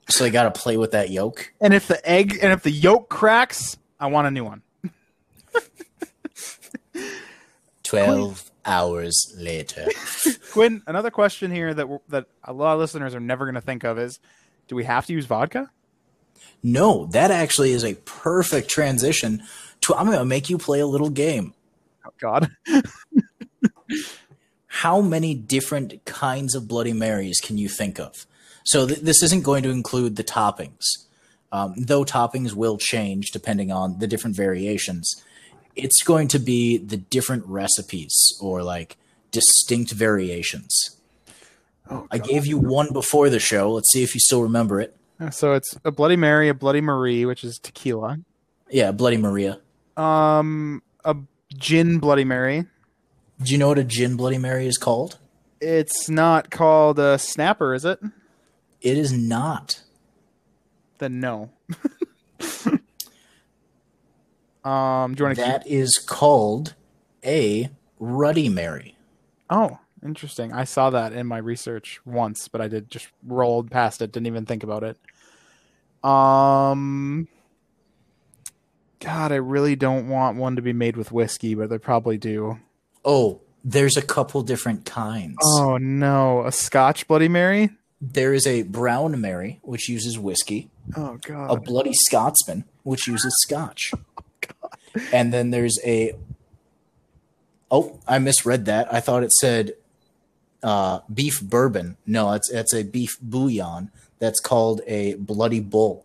so 0.08 0.24
they 0.24 0.30
got 0.30 0.52
to 0.52 0.60
play 0.60 0.76
with 0.76 0.92
that 0.92 1.10
yolk. 1.10 1.52
And 1.60 1.74
if 1.74 1.88
the 1.88 2.06
egg 2.08 2.38
and 2.42 2.52
if 2.52 2.62
the 2.62 2.70
yolk 2.70 3.08
cracks, 3.08 3.76
I 3.98 4.06
want 4.08 4.26
a 4.26 4.30
new 4.30 4.44
one. 4.44 4.62
12 7.82 8.50
hours 8.64 9.34
later. 9.38 9.86
Quinn, 10.52 10.82
another 10.86 11.10
question 11.10 11.50
here 11.50 11.72
that 11.72 11.88
we're- 11.88 12.00
that 12.08 12.26
a 12.44 12.52
lot 12.52 12.74
of 12.74 12.80
listeners 12.80 13.14
are 13.14 13.20
never 13.20 13.44
going 13.44 13.54
to 13.54 13.60
think 13.60 13.84
of 13.84 13.98
is, 13.98 14.18
do 14.68 14.74
we 14.74 14.84
have 14.84 15.06
to 15.06 15.12
use 15.12 15.26
vodka? 15.26 15.70
No, 16.62 17.06
that 17.12 17.30
actually 17.30 17.70
is 17.72 17.84
a 17.84 17.94
perfect 17.94 18.68
transition 18.68 19.42
to 19.82 19.94
I'm 19.94 20.06
going 20.06 20.18
to 20.18 20.24
make 20.24 20.50
you 20.50 20.58
play 20.58 20.80
a 20.80 20.86
little 20.86 21.10
game. 21.10 21.54
Oh 22.04 22.10
God, 22.20 22.50
How 24.66 25.00
many 25.00 25.34
different 25.34 26.04
kinds 26.04 26.54
of 26.54 26.68
Bloody 26.68 26.92
Marys 26.92 27.40
can 27.40 27.56
you 27.56 27.68
think 27.68 27.98
of? 27.98 28.26
So 28.66 28.86
th- 28.86 29.00
this 29.00 29.22
isn't 29.22 29.42
going 29.44 29.62
to 29.64 29.70
include 29.70 30.16
the 30.16 30.24
toppings, 30.24 30.84
um, 31.52 31.74
though 31.76 32.04
toppings 32.04 32.52
will 32.52 32.78
change 32.78 33.30
depending 33.32 33.70
on 33.72 33.98
the 33.98 34.06
different 34.06 34.36
variations. 34.36 35.14
It's 35.74 36.02
going 36.02 36.28
to 36.28 36.38
be 36.38 36.76
the 36.78 36.96
different 36.96 37.44
recipes 37.46 38.14
or 38.40 38.62
like 38.62 38.96
distinct 39.30 39.92
variations. 39.92 40.96
oh, 41.90 42.06
I 42.10 42.18
gave 42.18 42.46
you 42.46 42.58
one 42.58 42.92
before 42.92 43.28
the 43.30 43.38
show. 43.40 43.72
Let's 43.72 43.90
see 43.92 44.02
if 44.02 44.14
you 44.14 44.20
still 44.20 44.42
remember 44.42 44.80
it. 44.80 44.96
so 45.30 45.52
it's 45.52 45.76
a 45.84 45.90
Bloody 45.90 46.16
Mary, 46.16 46.48
a 46.48 46.54
Bloody 46.54 46.80
Marie, 46.80 47.24
which 47.24 47.44
is 47.44 47.58
tequila, 47.62 48.18
Yeah, 48.70 48.90
Bloody 48.92 49.16
Maria. 49.18 49.60
um, 49.96 50.82
a 51.04 51.16
gin 51.56 51.98
Bloody 51.98 52.24
Mary. 52.24 52.64
Do 53.42 53.52
you 53.52 53.58
know 53.58 53.68
what 53.68 53.78
a 53.78 53.84
gin 53.84 54.16
Bloody 54.16 54.38
Mary 54.38 54.66
is 54.66 54.78
called? 54.78 55.18
It's 55.60 56.08
not 56.08 56.50
called 56.50 56.98
a 56.98 57.18
snapper, 57.18 57.74
is 57.74 57.84
it? 57.84 58.00
It 58.80 58.98
is 58.98 59.12
not. 59.12 59.82
Then 60.98 61.20
no. 61.20 61.50
um, 64.64 65.14
do 65.14 65.22
you 65.22 65.26
want 65.26 65.36
to? 65.36 65.42
That 65.42 65.66
is 65.66 65.98
called 65.98 66.74
a 67.24 67.70
Ruddy 67.98 68.48
Mary. 68.48 68.96
Oh, 69.50 69.78
interesting. 70.04 70.52
I 70.52 70.64
saw 70.64 70.90
that 70.90 71.12
in 71.12 71.26
my 71.26 71.38
research 71.38 72.00
once, 72.04 72.48
but 72.48 72.60
I 72.60 72.68
did 72.68 72.90
just 72.90 73.08
rolled 73.26 73.70
past 73.70 74.02
it, 74.02 74.12
didn't 74.12 74.26
even 74.26 74.46
think 74.46 74.62
about 74.62 74.82
it. 74.82 74.98
Um 76.08 77.28
God, 79.00 79.30
I 79.30 79.36
really 79.36 79.76
don't 79.76 80.08
want 80.08 80.36
one 80.36 80.56
to 80.56 80.62
be 80.62 80.72
made 80.72 80.96
with 80.96 81.12
whiskey, 81.12 81.54
but 81.54 81.68
they 81.68 81.78
probably 81.78 82.18
do. 82.18 82.58
Oh, 83.04 83.40
there's 83.64 83.96
a 83.96 84.02
couple 84.02 84.42
different 84.42 84.84
kinds. 84.84 85.36
Oh 85.42 85.76
no, 85.76 86.44
a 86.44 86.52
Scotch 86.52 87.06
Bloody 87.06 87.28
Mary? 87.28 87.70
There 88.00 88.34
is 88.34 88.46
a 88.46 88.62
Brown 88.62 89.20
Mary, 89.20 89.58
which 89.62 89.88
uses 89.88 90.18
whiskey, 90.18 90.68
Oh 90.96 91.18
God! 91.22 91.50
a. 91.50 91.60
Bloody 91.60 91.94
Scotsman, 91.94 92.64
which 92.82 93.06
uses 93.08 93.34
scotch. 93.42 93.92
Oh, 94.62 95.00
And 95.12 95.32
then 95.32 95.50
there's 95.50 95.78
a. 95.84 96.14
Oh, 97.70 97.98
I 98.06 98.18
misread 98.18 98.64
that. 98.66 98.92
I 98.92 99.00
thought 99.00 99.22
it 99.24 99.32
said 99.32 99.72
uh, 100.62 101.00
beef 101.12 101.40
bourbon. 101.42 101.96
No, 102.06 102.32
it's 102.32 102.50
it's 102.50 102.72
a 102.72 102.82
beef 102.84 103.18
bouillon 103.20 103.90
that's 104.18 104.40
called 104.40 104.80
a 104.86 105.14
Bloody 105.14 105.60
Bull. 105.60 106.04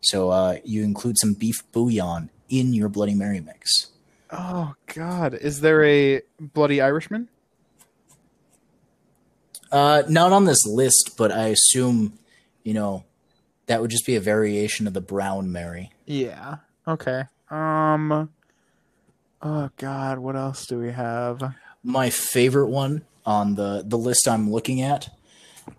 So 0.00 0.30
uh, 0.30 0.56
you 0.64 0.82
include 0.82 1.18
some 1.18 1.34
beef 1.34 1.62
bouillon 1.72 2.30
in 2.48 2.72
your 2.72 2.88
Bloody 2.88 3.14
Mary 3.14 3.40
mix. 3.40 3.88
Oh 4.30 4.74
god. 4.94 5.34
Is 5.34 5.60
there 5.60 5.84
a 5.84 6.22
Bloody 6.40 6.80
Irishman? 6.80 7.28
Uh, 9.72 10.02
not 10.08 10.32
on 10.32 10.44
this 10.44 10.64
list, 10.66 11.14
but 11.16 11.32
I 11.32 11.46
assume, 11.48 12.12
you 12.62 12.74
know, 12.74 13.04
that 13.66 13.80
would 13.80 13.90
just 13.90 14.06
be 14.06 14.16
a 14.16 14.20
variation 14.20 14.86
of 14.86 14.92
the 14.92 15.00
Brown 15.00 15.50
Mary. 15.50 15.90
Yeah. 16.06 16.56
Okay. 16.86 17.24
Um 17.50 18.30
Oh 19.40 19.70
god, 19.76 20.18
what 20.18 20.36
else 20.36 20.66
do 20.66 20.78
we 20.78 20.92
have? 20.92 21.54
My 21.82 22.10
favorite 22.10 22.68
one 22.68 23.02
on 23.26 23.54
the 23.54 23.82
the 23.84 23.98
list 23.98 24.28
I'm 24.28 24.50
looking 24.50 24.82
at 24.82 25.08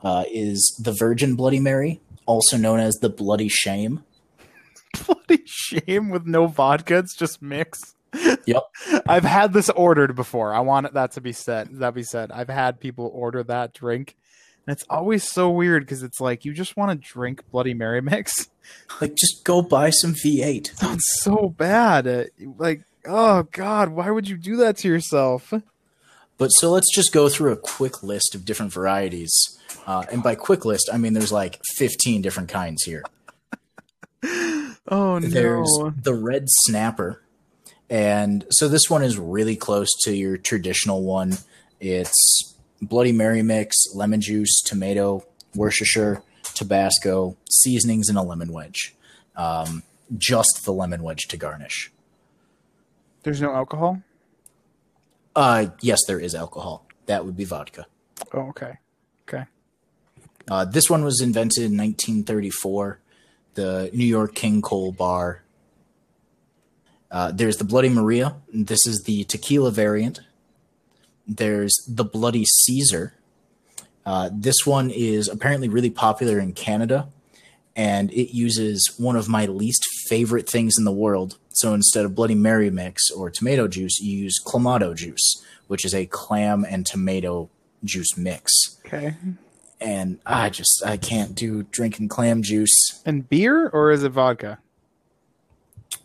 uh, 0.04 0.26
is 0.32 0.80
the 0.82 0.94
Virgin 0.98 1.36
Bloody 1.36 1.60
Mary, 1.60 2.02
also 2.26 2.58
known 2.58 2.80
as 2.80 2.96
the 2.96 3.10
Bloody 3.10 3.50
Shame. 3.50 4.04
Bloody 5.06 5.44
shame 5.46 6.10
with 6.10 6.26
no 6.26 6.48
vodka, 6.48 6.98
it's 6.98 7.16
just 7.16 7.42
mix. 7.42 7.93
Yep. 8.46 8.64
I've 9.08 9.24
had 9.24 9.54
this 9.54 9.70
ordered 9.70 10.16
before. 10.16 10.54
I 10.54 10.60
want 10.60 10.94
that 10.94 11.12
to 11.14 11.22
be 11.22 11.32
said. 11.32 11.70
That 11.80 11.94
be 11.96 12.04
said. 12.04 12.32
I've 12.32 12.50
had 12.50 12.80
people 12.80 13.10
order 13.14 13.44
that 13.44 13.74
drink, 13.74 14.16
and 14.66 14.74
it's 14.74 14.86
always 14.90 15.24
so 15.24 15.50
weird 15.50 15.84
because 15.84 16.04
it's 16.04 16.20
like 16.22 16.46
you 16.46 16.54
just 16.54 16.76
want 16.78 16.92
to 16.92 17.08
drink 17.14 17.44
Bloody 17.52 17.74
Mary 17.74 18.02
mix. 18.02 18.50
Like, 19.02 19.16
just 19.16 19.44
go 19.44 19.62
buy 19.62 19.90
some 19.90 20.14
V8. 20.14 20.78
That's 20.78 21.22
so 21.22 21.50
bad. 21.50 22.30
Like, 22.58 22.84
oh 23.06 23.44
god, 23.52 23.90
why 23.90 24.10
would 24.10 24.30
you 24.30 24.38
do 24.38 24.56
that 24.56 24.78
to 24.78 24.88
yourself? 24.88 25.54
But 26.38 26.48
so 26.48 26.72
let's 26.72 26.90
just 26.96 27.12
go 27.12 27.28
through 27.28 27.52
a 27.52 27.58
quick 27.58 28.04
list 28.04 28.36
of 28.36 28.46
different 28.46 28.72
varieties. 28.72 29.34
Uh, 29.86 30.06
and 30.10 30.24
by 30.24 30.36
quick 30.36 30.64
list, 30.64 30.90
I 30.94 30.98
mean 30.98 31.12
there's 31.12 31.32
like 31.34 31.60
15 31.76 32.22
different 32.22 32.48
kinds 32.50 32.84
here. 32.84 33.04
Oh 34.88 35.20
There's 35.20 35.78
no. 35.80 35.94
the 36.02 36.14
red 36.14 36.46
snapper. 36.48 37.22
And 37.94 38.44
so 38.50 38.68
this 38.68 38.90
one 38.90 39.04
is 39.04 39.20
really 39.20 39.56
close 39.56 39.90
to 40.06 40.16
your 40.16 40.36
traditional 40.36 41.04
one. 41.04 41.38
It's 41.80 42.56
Bloody 42.82 43.12
Mary 43.12 43.44
mix, 43.44 43.76
lemon 43.94 44.20
juice, 44.20 44.64
tomato, 44.64 45.24
Worcestershire, 45.54 46.24
Tabasco, 46.42 47.38
seasonings, 47.52 48.10
and 48.10 48.18
a 48.18 48.24
lemon 48.24 48.52
wedge. 48.52 48.96
Um, 49.36 49.84
just 50.18 50.62
the 50.66 50.74
lemon 50.74 51.04
wedge 51.04 51.28
to 51.28 51.38
garnish. 51.38 51.92
There's 53.22 53.40
no 53.40 53.54
alcohol. 53.54 54.02
Uh, 55.36 55.68
yes, 55.80 56.00
there 56.08 56.20
is 56.20 56.34
alcohol. 56.34 56.88
That 57.06 57.26
would 57.26 57.38
be 57.38 57.46
vodka. 57.46 57.86
Oh, 58.34 58.50
okay. 58.50 58.80
Okay. 59.30 59.46
Uh, 60.50 60.66
this 60.66 60.90
one 60.90 61.04
was 61.04 61.22
invented 61.22 61.66
in 61.66 61.78
1934. 61.78 63.00
The 63.54 63.92
New 63.94 64.04
York 64.04 64.34
King 64.34 64.64
Cole 64.64 64.94
Bar. 64.94 65.43
Uh, 67.14 67.32
there's 67.32 67.58
the 67.58 67.64
Bloody 67.64 67.90
Maria. 67.90 68.36
This 68.52 68.88
is 68.88 69.04
the 69.04 69.24
tequila 69.26 69.70
variant. 69.70 70.22
There's 71.28 71.78
the 71.88 72.04
Bloody 72.04 72.44
Caesar. 72.44 73.14
Uh, 74.04 74.32
this 74.34 74.66
one 74.66 74.90
is 74.90 75.30
apparently 75.30 75.70
really 75.70 75.92
popular 75.92 76.40
in 76.40 76.54
Canada, 76.54 77.08
and 77.76 78.12
it 78.12 78.36
uses 78.36 78.96
one 78.98 79.16
of 79.16 79.30
my 79.30 79.46
least 79.46 79.86
favorite 80.10 80.50
things 80.50 80.74
in 80.78 80.86
the 80.86 80.92
world. 80.92 81.38
So 81.52 81.76
instead 81.76 82.04
of 82.04 82.16
Bloody 82.16 82.36
Mary 82.36 82.72
mix 82.72 83.12
or 83.12 83.30
tomato 83.30 83.68
juice, 83.68 84.00
you 84.00 84.18
use 84.18 84.42
Clamato 84.44 84.96
juice, 84.96 85.44
which 85.68 85.86
is 85.86 85.94
a 85.94 86.08
clam 86.08 86.66
and 86.68 86.84
tomato 86.84 87.48
juice 87.84 88.18
mix. 88.18 88.80
Okay. 88.88 89.16
And 89.80 90.20
I 90.26 90.50
just 90.50 90.84
I 90.84 90.98
can't 90.98 91.36
do 91.36 91.64
drinking 91.64 92.08
clam 92.08 92.42
juice. 92.42 93.02
And 93.06 93.30
beer 93.30 93.70
or 93.70 93.92
is 93.92 94.04
it 94.04 94.10
vodka? 94.10 94.58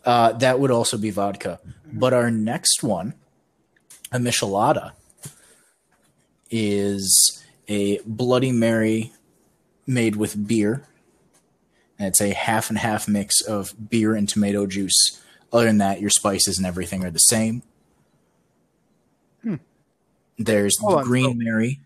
Uh, 0.05 0.31
that 0.33 0.59
would 0.59 0.71
also 0.71 0.97
be 0.97 1.09
vodka. 1.09 1.59
But 1.91 2.13
our 2.13 2.31
next 2.31 2.83
one, 2.83 3.13
a 4.11 4.17
Michelada, 4.17 4.93
is 6.49 7.43
a 7.67 7.99
Bloody 8.05 8.51
Mary 8.51 9.11
made 9.85 10.15
with 10.15 10.47
beer. 10.47 10.85
And 11.97 12.07
it's 12.07 12.21
a 12.21 12.33
half 12.33 12.69
and 12.69 12.79
half 12.79 13.07
mix 13.07 13.41
of 13.41 13.73
beer 13.89 14.15
and 14.15 14.27
tomato 14.29 14.65
juice. 14.65 15.21
Other 15.51 15.65
than 15.65 15.79
that, 15.79 15.99
your 15.99 16.09
spices 16.09 16.57
and 16.57 16.65
everything 16.65 17.03
are 17.03 17.11
the 17.11 17.19
same. 17.19 17.63
There's 20.41 20.79
Hold 20.79 20.93
the 20.93 20.97
on, 20.99 21.03
Green 21.03 21.31
so- 21.31 21.33
Mary, 21.35 21.79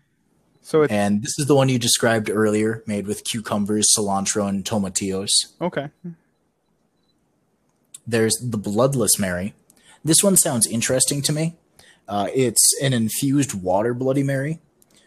So 0.62 0.82
it's 0.82 0.92
and 0.92 1.22
this 1.24 1.36
is 1.40 1.46
the 1.46 1.56
one 1.56 1.68
you 1.68 1.78
described 1.80 2.30
earlier, 2.30 2.84
made 2.86 3.08
with 3.08 3.24
cucumbers, 3.24 3.88
cilantro, 3.98 4.48
and 4.48 4.64
tomatillos. 4.64 5.30
okay. 5.60 5.88
There's 8.06 8.36
the 8.42 8.58
Bloodless 8.58 9.18
Mary. 9.18 9.54
This 10.04 10.22
one 10.22 10.36
sounds 10.36 10.66
interesting 10.66 11.22
to 11.22 11.32
me. 11.32 11.56
Uh, 12.06 12.28
it's 12.34 12.70
an 12.82 12.92
infused 12.92 13.54
water 13.54 13.94
Bloody 13.94 14.22
Mary. 14.22 14.60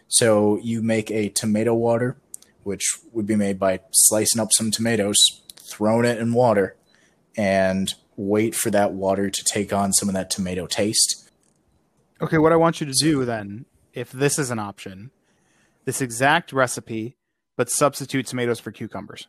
So 0.08 0.58
you 0.62 0.82
make 0.82 1.10
a 1.10 1.28
tomato 1.28 1.74
water, 1.74 2.16
which 2.64 2.84
would 3.12 3.26
be 3.26 3.36
made 3.36 3.58
by 3.58 3.80
slicing 3.92 4.40
up 4.40 4.48
some 4.52 4.70
tomatoes, 4.70 5.16
throwing 5.56 6.06
it 6.06 6.18
in 6.18 6.32
water, 6.32 6.76
and 7.36 7.94
wait 8.16 8.54
for 8.54 8.70
that 8.70 8.92
water 8.92 9.30
to 9.30 9.44
take 9.44 9.72
on 9.72 9.92
some 9.92 10.08
of 10.08 10.14
that 10.14 10.30
tomato 10.30 10.66
taste. 10.66 11.30
Okay, 12.20 12.38
what 12.38 12.52
I 12.52 12.56
want 12.56 12.80
you 12.80 12.86
to 12.86 12.92
do 12.92 13.24
then, 13.24 13.66
if 13.94 14.10
this 14.10 14.38
is 14.38 14.50
an 14.50 14.58
option, 14.58 15.12
this 15.84 16.00
exact 16.00 16.52
recipe, 16.52 17.16
but 17.56 17.70
substitute 17.70 18.26
tomatoes 18.26 18.58
for 18.58 18.72
cucumbers. 18.72 19.28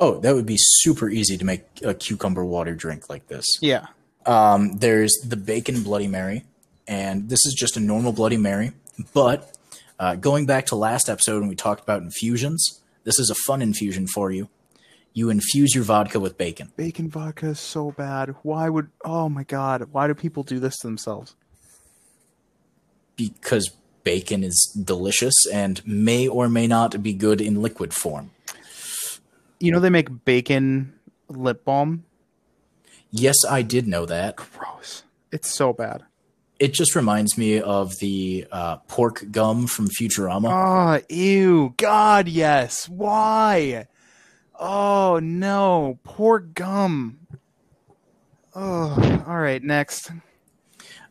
Oh, 0.00 0.18
that 0.20 0.34
would 0.34 0.46
be 0.46 0.56
super 0.58 1.08
easy 1.08 1.36
to 1.36 1.44
make 1.44 1.62
a 1.84 1.94
cucumber 1.94 2.44
water 2.44 2.74
drink 2.74 3.08
like 3.10 3.28
this. 3.28 3.44
Yeah. 3.60 3.86
Um, 4.26 4.78
there's 4.78 5.12
the 5.24 5.36
bacon 5.36 5.82
Bloody 5.82 6.08
Mary, 6.08 6.44
and 6.88 7.28
this 7.28 7.44
is 7.46 7.54
just 7.54 7.76
a 7.76 7.80
normal 7.80 8.12
Bloody 8.12 8.38
Mary. 8.38 8.72
But 9.14 9.54
uh, 9.98 10.16
going 10.16 10.46
back 10.46 10.66
to 10.66 10.76
last 10.76 11.08
episode 11.08 11.40
when 11.40 11.48
we 11.48 11.54
talked 11.54 11.82
about 11.82 12.02
infusions, 12.02 12.80
this 13.04 13.18
is 13.18 13.30
a 13.30 13.34
fun 13.46 13.62
infusion 13.62 14.06
for 14.06 14.30
you. 14.30 14.48
You 15.12 15.28
infuse 15.30 15.74
your 15.74 15.84
vodka 15.84 16.18
with 16.18 16.38
bacon. 16.38 16.72
Bacon 16.76 17.08
vodka 17.08 17.48
is 17.48 17.60
so 17.60 17.90
bad. 17.92 18.34
Why 18.42 18.68
would 18.68 18.88
oh 19.04 19.28
my 19.28 19.44
god, 19.44 19.88
why 19.92 20.06
do 20.06 20.14
people 20.14 20.42
do 20.42 20.58
this 20.58 20.78
to 20.78 20.86
themselves? 20.86 21.34
because 23.20 23.70
bacon 24.02 24.42
is 24.42 24.82
delicious 24.82 25.34
and 25.52 25.86
may 25.86 26.26
or 26.26 26.48
may 26.48 26.66
not 26.66 27.02
be 27.02 27.12
good 27.12 27.40
in 27.40 27.60
liquid 27.60 27.92
form. 27.92 28.30
You 29.60 29.70
know 29.70 29.78
they 29.78 29.90
make 29.90 30.24
bacon 30.24 30.94
lip 31.28 31.64
balm? 31.64 32.04
Yes, 33.10 33.36
I 33.48 33.62
did 33.62 33.86
know 33.86 34.06
that. 34.06 34.36
Gross. 34.36 35.02
It's 35.30 35.50
so 35.50 35.72
bad. 35.72 36.04
It 36.58 36.72
just 36.72 36.94
reminds 36.94 37.38
me 37.38 37.60
of 37.60 37.98
the 37.98 38.46
uh, 38.50 38.76
pork 38.88 39.24
gum 39.30 39.66
from 39.66 39.88
Futurama. 39.88 40.50
Oh, 40.50 41.14
ew. 41.14 41.74
God, 41.76 42.28
yes. 42.28 42.88
Why? 42.88 43.86
Oh, 44.58 45.20
no. 45.22 45.98
Pork 46.04 46.54
gum. 46.54 47.18
Oh, 48.54 49.24
all 49.26 49.38
right. 49.38 49.62
Next. 49.62 50.10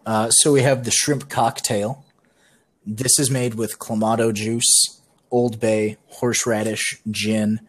Uh, 0.05 0.29
so 0.29 0.53
we 0.53 0.61
have 0.61 0.85
the 0.85 0.91
shrimp 0.91 1.29
cocktail. 1.29 2.05
This 2.85 3.19
is 3.19 3.29
made 3.29 3.55
with 3.55 3.79
clamato 3.79 4.33
juice, 4.33 5.01
Old 5.31 5.59
Bay, 5.59 5.97
horseradish, 6.07 7.01
gin, 7.09 7.59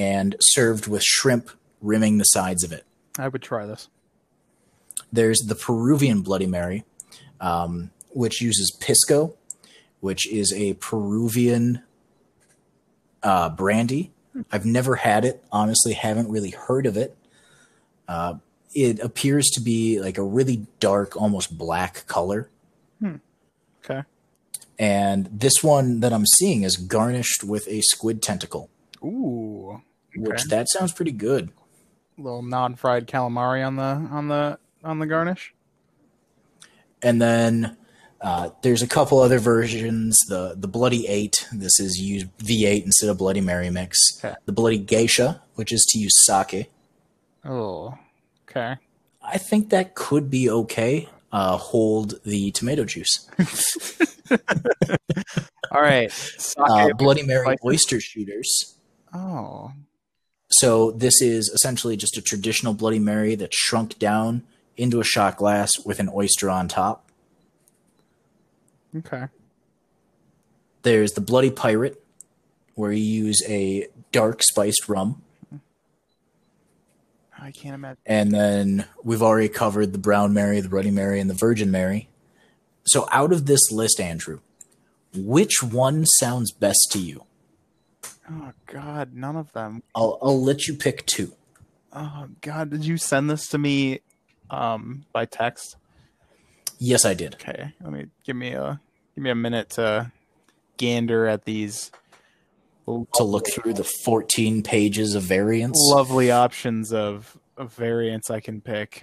and 0.00 0.34
served 0.40 0.86
with 0.86 1.02
shrimp 1.02 1.50
rimming 1.82 2.16
the 2.16 2.24
sides 2.24 2.64
of 2.64 2.72
it. 2.72 2.86
I 3.18 3.28
would 3.28 3.42
try 3.42 3.66
this. 3.66 3.90
There's 5.12 5.40
the 5.40 5.54
Peruvian 5.54 6.22
Bloody 6.22 6.46
Mary, 6.46 6.84
um, 7.38 7.90
which 8.08 8.40
uses 8.40 8.74
pisco, 8.80 9.34
which 10.00 10.26
is 10.26 10.54
a 10.56 10.72
Peruvian 10.74 11.82
uh, 13.22 13.50
brandy. 13.50 14.10
I've 14.50 14.64
never 14.64 14.96
had 14.96 15.26
it. 15.26 15.44
Honestly, 15.52 15.92
haven't 15.92 16.30
really 16.30 16.50
heard 16.50 16.86
of 16.86 16.96
it. 16.96 17.14
Uh, 18.08 18.34
it 18.74 19.00
appears 19.00 19.50
to 19.50 19.60
be 19.60 20.00
like 20.00 20.16
a 20.16 20.22
really 20.22 20.66
dark, 20.78 21.14
almost 21.14 21.58
black 21.58 22.06
color. 22.06 22.48
Okay. 23.84 24.04
And 24.78 25.28
this 25.30 25.62
one 25.62 26.00
that 26.00 26.12
I'm 26.14 26.24
seeing 26.24 26.62
is 26.62 26.76
garnished 26.76 27.44
with 27.44 27.68
a 27.68 27.82
squid 27.82 28.22
tentacle, 28.22 28.70
Ooh. 29.04 29.82
Which 30.16 30.40
Okay. 30.42 30.48
that 30.48 30.68
sounds 30.68 30.92
pretty 30.92 31.12
good. 31.12 31.50
A 32.18 32.20
little 32.22 32.42
non-fried 32.42 33.06
calamari 33.06 33.66
on 33.66 33.76
the 33.76 33.82
on 34.14 34.28
the 34.28 34.58
on 34.84 34.98
the 34.98 35.06
garnish. 35.06 35.54
And 37.02 37.20
then 37.20 37.76
uh, 38.20 38.50
there's 38.62 38.82
a 38.82 38.86
couple 38.86 39.20
other 39.20 39.38
versions. 39.38 40.18
The 40.28 40.54
the 40.56 40.68
Bloody 40.68 41.06
Eight. 41.06 41.48
This 41.52 41.80
is 41.80 41.98
use 41.98 42.24
V8 42.42 42.84
instead 42.84 43.08
of 43.08 43.16
Bloody 43.18 43.40
Mary 43.40 43.70
mix. 43.70 43.98
Okay. 44.22 44.34
The 44.44 44.52
Bloody 44.52 44.78
Geisha, 44.78 45.42
which 45.54 45.72
is 45.72 45.86
to 45.90 45.98
use 45.98 46.12
sake. 46.26 46.70
Oh. 47.44 47.96
Okay. 48.48 48.76
I 49.22 49.38
think 49.38 49.70
that 49.70 49.94
could 49.94 50.28
be 50.30 50.50
okay. 50.50 51.08
Uh, 51.32 51.56
hold 51.56 52.20
the 52.24 52.50
tomato 52.50 52.84
juice. 52.84 53.30
All 55.70 55.80
right. 55.80 56.12
Uh, 56.58 56.92
Bloody 56.94 57.22
Mary 57.22 57.56
oyster 57.64 58.00
shooters. 58.00 58.76
oh. 59.14 59.72
So 60.52 60.90
this 60.90 61.22
is 61.22 61.48
essentially 61.48 61.96
just 61.96 62.16
a 62.16 62.22
traditional 62.22 62.74
Bloody 62.74 62.98
Mary 62.98 63.34
that's 63.34 63.56
shrunk 63.56 63.98
down 63.98 64.42
into 64.76 65.00
a 65.00 65.04
shot 65.04 65.36
glass 65.36 65.70
with 65.84 66.00
an 66.00 66.10
oyster 66.12 66.50
on 66.50 66.66
top. 66.68 67.08
Okay. 68.96 69.26
There's 70.82 71.12
the 71.12 71.20
Bloody 71.20 71.50
Pirate, 71.50 72.02
where 72.74 72.90
you 72.90 73.04
use 73.04 73.42
a 73.46 73.88
dark 74.10 74.42
spiced 74.42 74.88
rum. 74.88 75.22
I 77.38 77.52
can't 77.52 77.74
imagine. 77.74 77.98
And 78.04 78.32
then 78.32 78.86
we've 79.02 79.22
already 79.22 79.48
covered 79.48 79.92
the 79.92 79.98
Brown 79.98 80.34
Mary, 80.34 80.60
the 80.60 80.68
Bloody 80.68 80.90
Mary, 80.90 81.20
and 81.20 81.30
the 81.30 81.34
Virgin 81.34 81.70
Mary. 81.70 82.08
So 82.84 83.08
out 83.12 83.32
of 83.32 83.46
this 83.46 83.70
list, 83.70 84.00
Andrew, 84.00 84.40
which 85.14 85.62
one 85.62 86.04
sounds 86.06 86.52
best 86.52 86.88
to 86.92 86.98
you? 86.98 87.24
Oh 88.30 88.52
God, 88.66 89.14
none 89.14 89.36
of 89.36 89.52
them. 89.52 89.82
I'll, 89.94 90.18
I'll 90.22 90.40
let 90.42 90.66
you 90.68 90.74
pick 90.74 91.04
two. 91.06 91.32
Oh 91.92 92.28
God, 92.40 92.70
did 92.70 92.84
you 92.84 92.96
send 92.96 93.28
this 93.28 93.48
to 93.48 93.58
me 93.58 94.00
um 94.50 95.04
by 95.12 95.24
text? 95.24 95.76
Yes, 96.78 97.04
I 97.04 97.14
did. 97.14 97.34
Okay, 97.34 97.74
let 97.82 97.92
me 97.92 98.06
give 98.24 98.36
me 98.36 98.52
a 98.52 98.80
give 99.14 99.24
me 99.24 99.30
a 99.30 99.34
minute 99.34 99.70
to 99.70 100.12
gander 100.76 101.26
at 101.26 101.44
these 101.44 101.90
To 102.86 103.22
look 103.24 103.46
through 103.52 103.74
the 103.74 103.84
14 104.04 104.62
pages 104.62 105.14
of 105.14 105.22
variants. 105.22 105.78
lovely 105.92 106.30
options 106.30 106.92
of, 106.92 107.36
of 107.56 107.72
variants 107.74 108.30
I 108.30 108.40
can 108.40 108.60
pick. 108.60 109.00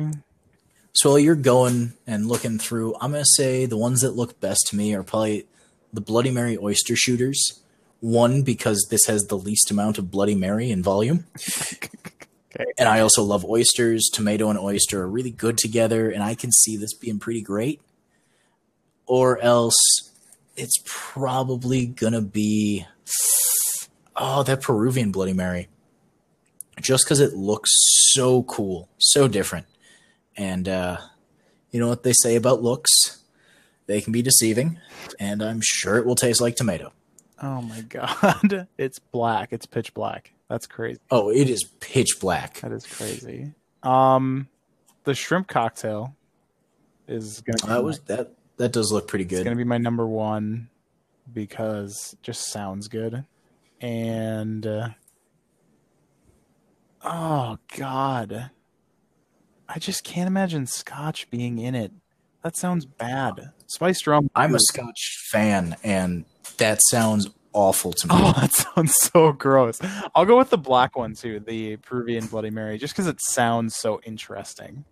So 0.93 1.11
while 1.11 1.19
you're 1.19 1.35
going 1.35 1.93
and 2.05 2.27
looking 2.27 2.57
through, 2.57 2.95
I'm 2.99 3.11
going 3.11 3.23
to 3.23 3.29
say 3.29 3.65
the 3.65 3.77
ones 3.77 4.01
that 4.01 4.11
look 4.15 4.39
best 4.41 4.65
to 4.69 4.75
me 4.75 4.93
are 4.95 5.03
probably 5.03 5.45
the 5.93 6.01
Bloody 6.01 6.31
Mary 6.31 6.57
oyster 6.57 6.95
shooters. 6.97 7.61
One, 7.99 8.43
because 8.43 8.87
this 8.89 9.05
has 9.05 9.23
the 9.23 9.37
least 9.37 9.71
amount 9.71 9.97
of 9.97 10.11
Bloody 10.11 10.35
Mary 10.35 10.69
in 10.71 10.83
volume. 10.83 11.25
Okay. 12.55 12.71
And 12.77 12.87
I 12.87 13.01
also 13.01 13.23
love 13.23 13.43
oysters. 13.45 14.09
Tomato 14.11 14.49
and 14.49 14.57
oyster 14.57 15.01
are 15.01 15.07
really 15.07 15.31
good 15.31 15.57
together, 15.57 16.09
and 16.09 16.23
I 16.23 16.35
can 16.35 16.51
see 16.51 16.77
this 16.77 16.93
being 16.93 17.19
pretty 17.19 17.41
great. 17.41 17.81
Or 19.05 19.39
else 19.39 19.75
it's 20.55 20.81
probably 20.85 21.85
going 21.85 22.13
to 22.13 22.21
be, 22.21 22.85
oh, 24.15 24.43
that 24.43 24.61
Peruvian 24.61 25.11
Bloody 25.11 25.33
Mary. 25.33 25.67
Just 26.79 27.05
because 27.05 27.19
it 27.19 27.33
looks 27.33 27.71
so 28.13 28.43
cool, 28.43 28.89
so 28.97 29.27
different. 29.27 29.65
And 30.35 30.69
uh, 30.69 30.97
you 31.71 31.79
know 31.79 31.87
what 31.87 32.03
they 32.03 32.13
say 32.13 32.35
about 32.35 32.61
looks? 32.61 33.23
They 33.87 34.01
can 34.01 34.13
be 34.13 34.21
deceiving, 34.21 34.79
and 35.19 35.41
I'm 35.41 35.61
sure 35.63 35.97
it 35.97 36.05
will 36.05 36.15
taste 36.15 36.41
like 36.41 36.55
tomato. 36.55 36.91
Oh 37.41 37.61
my 37.61 37.81
God, 37.81 38.67
it's 38.77 38.99
black. 38.99 39.49
It's 39.51 39.65
pitch 39.65 39.93
black. 39.93 40.33
That's 40.49 40.65
crazy. 40.65 40.99
Oh, 41.11 41.29
it 41.29 41.49
is 41.49 41.63
pitch 41.79 42.19
black. 42.19 42.61
That 42.61 42.71
is 42.71 42.85
crazy. 42.85 43.53
Um, 43.83 44.47
the 45.03 45.13
shrimp 45.13 45.47
cocktail 45.47 46.15
is 47.07 47.41
gonna 47.41 47.73
That 47.73 47.83
was 47.83 47.99
that. 48.01 48.33
That 48.57 48.73
does 48.73 48.91
look 48.91 49.07
pretty 49.07 49.25
good. 49.25 49.39
It's 49.39 49.43
gonna 49.43 49.55
be 49.55 49.63
my 49.63 49.77
number 49.77 50.07
one 50.07 50.69
because 51.31 52.13
it 52.13 52.23
just 52.23 52.51
sounds 52.51 52.87
good, 52.87 53.25
and 53.81 54.65
uh, 54.65 54.89
oh 57.03 57.59
god, 57.77 58.49
I 59.69 59.79
just 59.79 60.03
can't 60.03 60.27
imagine 60.27 60.65
Scotch 60.65 61.29
being 61.29 61.59
in 61.59 61.75
it. 61.75 61.91
That 62.43 62.55
sounds 62.55 62.85
bad. 62.85 63.51
Spiced 63.67 64.07
rum. 64.07 64.29
I'm 64.33 64.55
a 64.55 64.59
Scotch 64.59 65.27
fan, 65.31 65.75
and 65.83 66.25
that 66.57 66.79
sounds 66.89 67.29
awful 67.53 67.93
to 67.93 68.07
me. 68.07 68.13
Oh, 68.15 68.33
that 68.39 68.51
sounds 68.53 68.95
so 68.95 69.31
gross. 69.31 69.79
I'll 70.15 70.25
go 70.25 70.37
with 70.37 70.49
the 70.49 70.57
black 70.57 70.95
one 70.95 71.13
too, 71.15 71.39
the 71.39 71.77
Peruvian 71.77 72.27
Bloody 72.27 72.49
Mary, 72.49 72.77
just 72.77 72.93
because 72.93 73.07
it 73.07 73.19
sounds 73.21 73.75
so 73.75 73.99
interesting. 74.05 74.85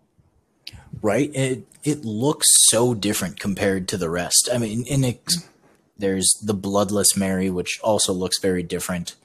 right? 1.01 1.29
It 1.35 1.65
it 1.83 2.03
looks 2.05 2.47
so 2.69 2.93
different 2.93 3.39
compared 3.39 3.87
to 3.89 3.97
the 3.97 4.09
rest. 4.09 4.49
I 4.53 4.57
mean, 4.57 4.85
in 4.87 5.03
it, 5.03 5.21
there's 5.97 6.29
the 6.43 6.53
Bloodless 6.53 7.15
Mary, 7.15 7.49
which 7.49 7.79
also 7.83 8.13
looks 8.13 8.39
very 8.39 8.63
different, 8.63 9.15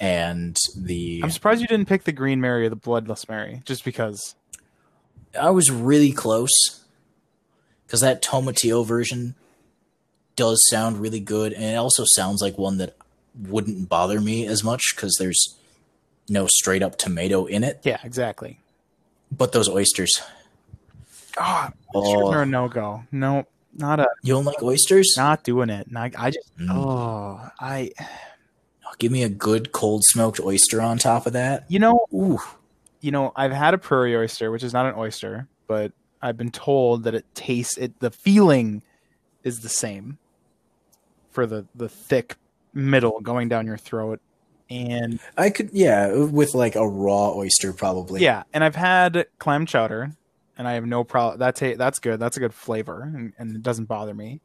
and 0.00 0.56
the 0.76 1.20
I'm 1.22 1.30
surprised 1.30 1.60
you 1.60 1.66
didn't 1.66 1.88
pick 1.88 2.04
the 2.04 2.12
Green 2.12 2.40
Mary 2.40 2.66
or 2.66 2.70
the 2.70 2.76
Bloodless 2.76 3.28
Mary, 3.28 3.62
just 3.64 3.84
because. 3.84 4.34
I 5.38 5.50
was 5.50 5.68
really 5.68 6.12
close 6.12 6.84
because 7.86 8.00
that 8.02 8.22
Tomatillo 8.22 8.86
version 8.86 9.34
does 10.36 10.64
sound 10.68 10.98
really 11.00 11.20
good, 11.20 11.52
and 11.52 11.64
it 11.64 11.76
also 11.76 12.04
sounds 12.06 12.42
like 12.42 12.58
one 12.58 12.78
that 12.78 12.96
wouldn't 13.40 13.88
bother 13.88 14.20
me 14.20 14.46
as 14.46 14.62
much 14.64 14.82
because 14.94 15.16
there's 15.18 15.56
no 16.28 16.46
straight 16.48 16.82
up 16.82 16.96
tomato 16.96 17.44
in 17.46 17.64
it. 17.64 17.80
Yeah, 17.82 17.98
exactly. 18.04 18.60
But 19.36 19.52
those 19.52 19.68
oysters, 19.68 20.22
Oh, 21.36 21.68
Oh. 21.94 22.30
are 22.30 22.42
a 22.42 22.46
no 22.46 22.68
go. 22.68 23.04
No, 23.10 23.46
not 23.76 23.98
a 24.00 24.08
you 24.22 24.34
don't 24.34 24.44
like 24.44 24.62
oysters? 24.62 25.14
not 25.16 25.42
doing 25.42 25.68
it. 25.70 25.90
Not, 25.90 26.12
I 26.16 26.30
just 26.30 26.48
Mm. 26.58 26.70
oh 26.70 27.48
I 27.60 27.90
Give 28.98 29.10
me 29.10 29.24
a 29.24 29.28
good 29.28 29.72
cold 29.72 30.04
smoked 30.04 30.38
oyster 30.38 30.80
on 30.80 30.98
top 30.98 31.26
of 31.26 31.32
that. 31.32 31.64
you 31.68 31.80
know 31.80 32.06
Ooh, 32.14 32.38
you 33.00 33.10
know 33.10 33.32
I've 33.34 33.50
had 33.50 33.74
a 33.74 33.78
prairie 33.78 34.14
oyster, 34.16 34.52
which 34.52 34.62
is 34.62 34.72
not 34.72 34.86
an 34.86 34.94
oyster, 34.96 35.48
but 35.66 35.90
I've 36.22 36.36
been 36.36 36.52
told 36.52 37.02
that 37.04 37.14
it 37.14 37.24
tastes 37.34 37.76
it. 37.76 37.98
The 37.98 38.12
feeling 38.12 38.82
is 39.42 39.60
the 39.60 39.68
same 39.68 40.18
for 41.34 41.46
the 41.46 41.66
the 41.74 41.88
thick 41.88 42.36
middle 42.72 43.20
going 43.20 43.48
down 43.48 43.66
your 43.66 43.76
throat, 43.76 44.20
and 44.70 45.20
I 45.36 45.50
could, 45.50 45.70
yeah, 45.72 46.12
with 46.12 46.54
like 46.54 46.76
a 46.76 46.88
raw 46.88 47.34
oyster 47.34 47.72
probably. 47.72 48.22
yeah, 48.22 48.44
and 48.54 48.64
I've 48.64 48.76
had 48.76 49.26
clam 49.38 49.66
chowder, 49.66 50.12
and 50.56 50.66
I 50.66 50.72
have 50.74 50.86
no 50.86 51.04
problem. 51.04 51.38
That's 51.38 51.60
a, 51.60 51.74
that's 51.74 51.98
good. 51.98 52.18
That's 52.20 52.36
a 52.36 52.40
good 52.40 52.54
flavor, 52.54 53.02
and, 53.02 53.32
and 53.38 53.54
it 53.54 53.62
doesn't 53.62 53.86
bother 53.86 54.14
me. 54.14 54.40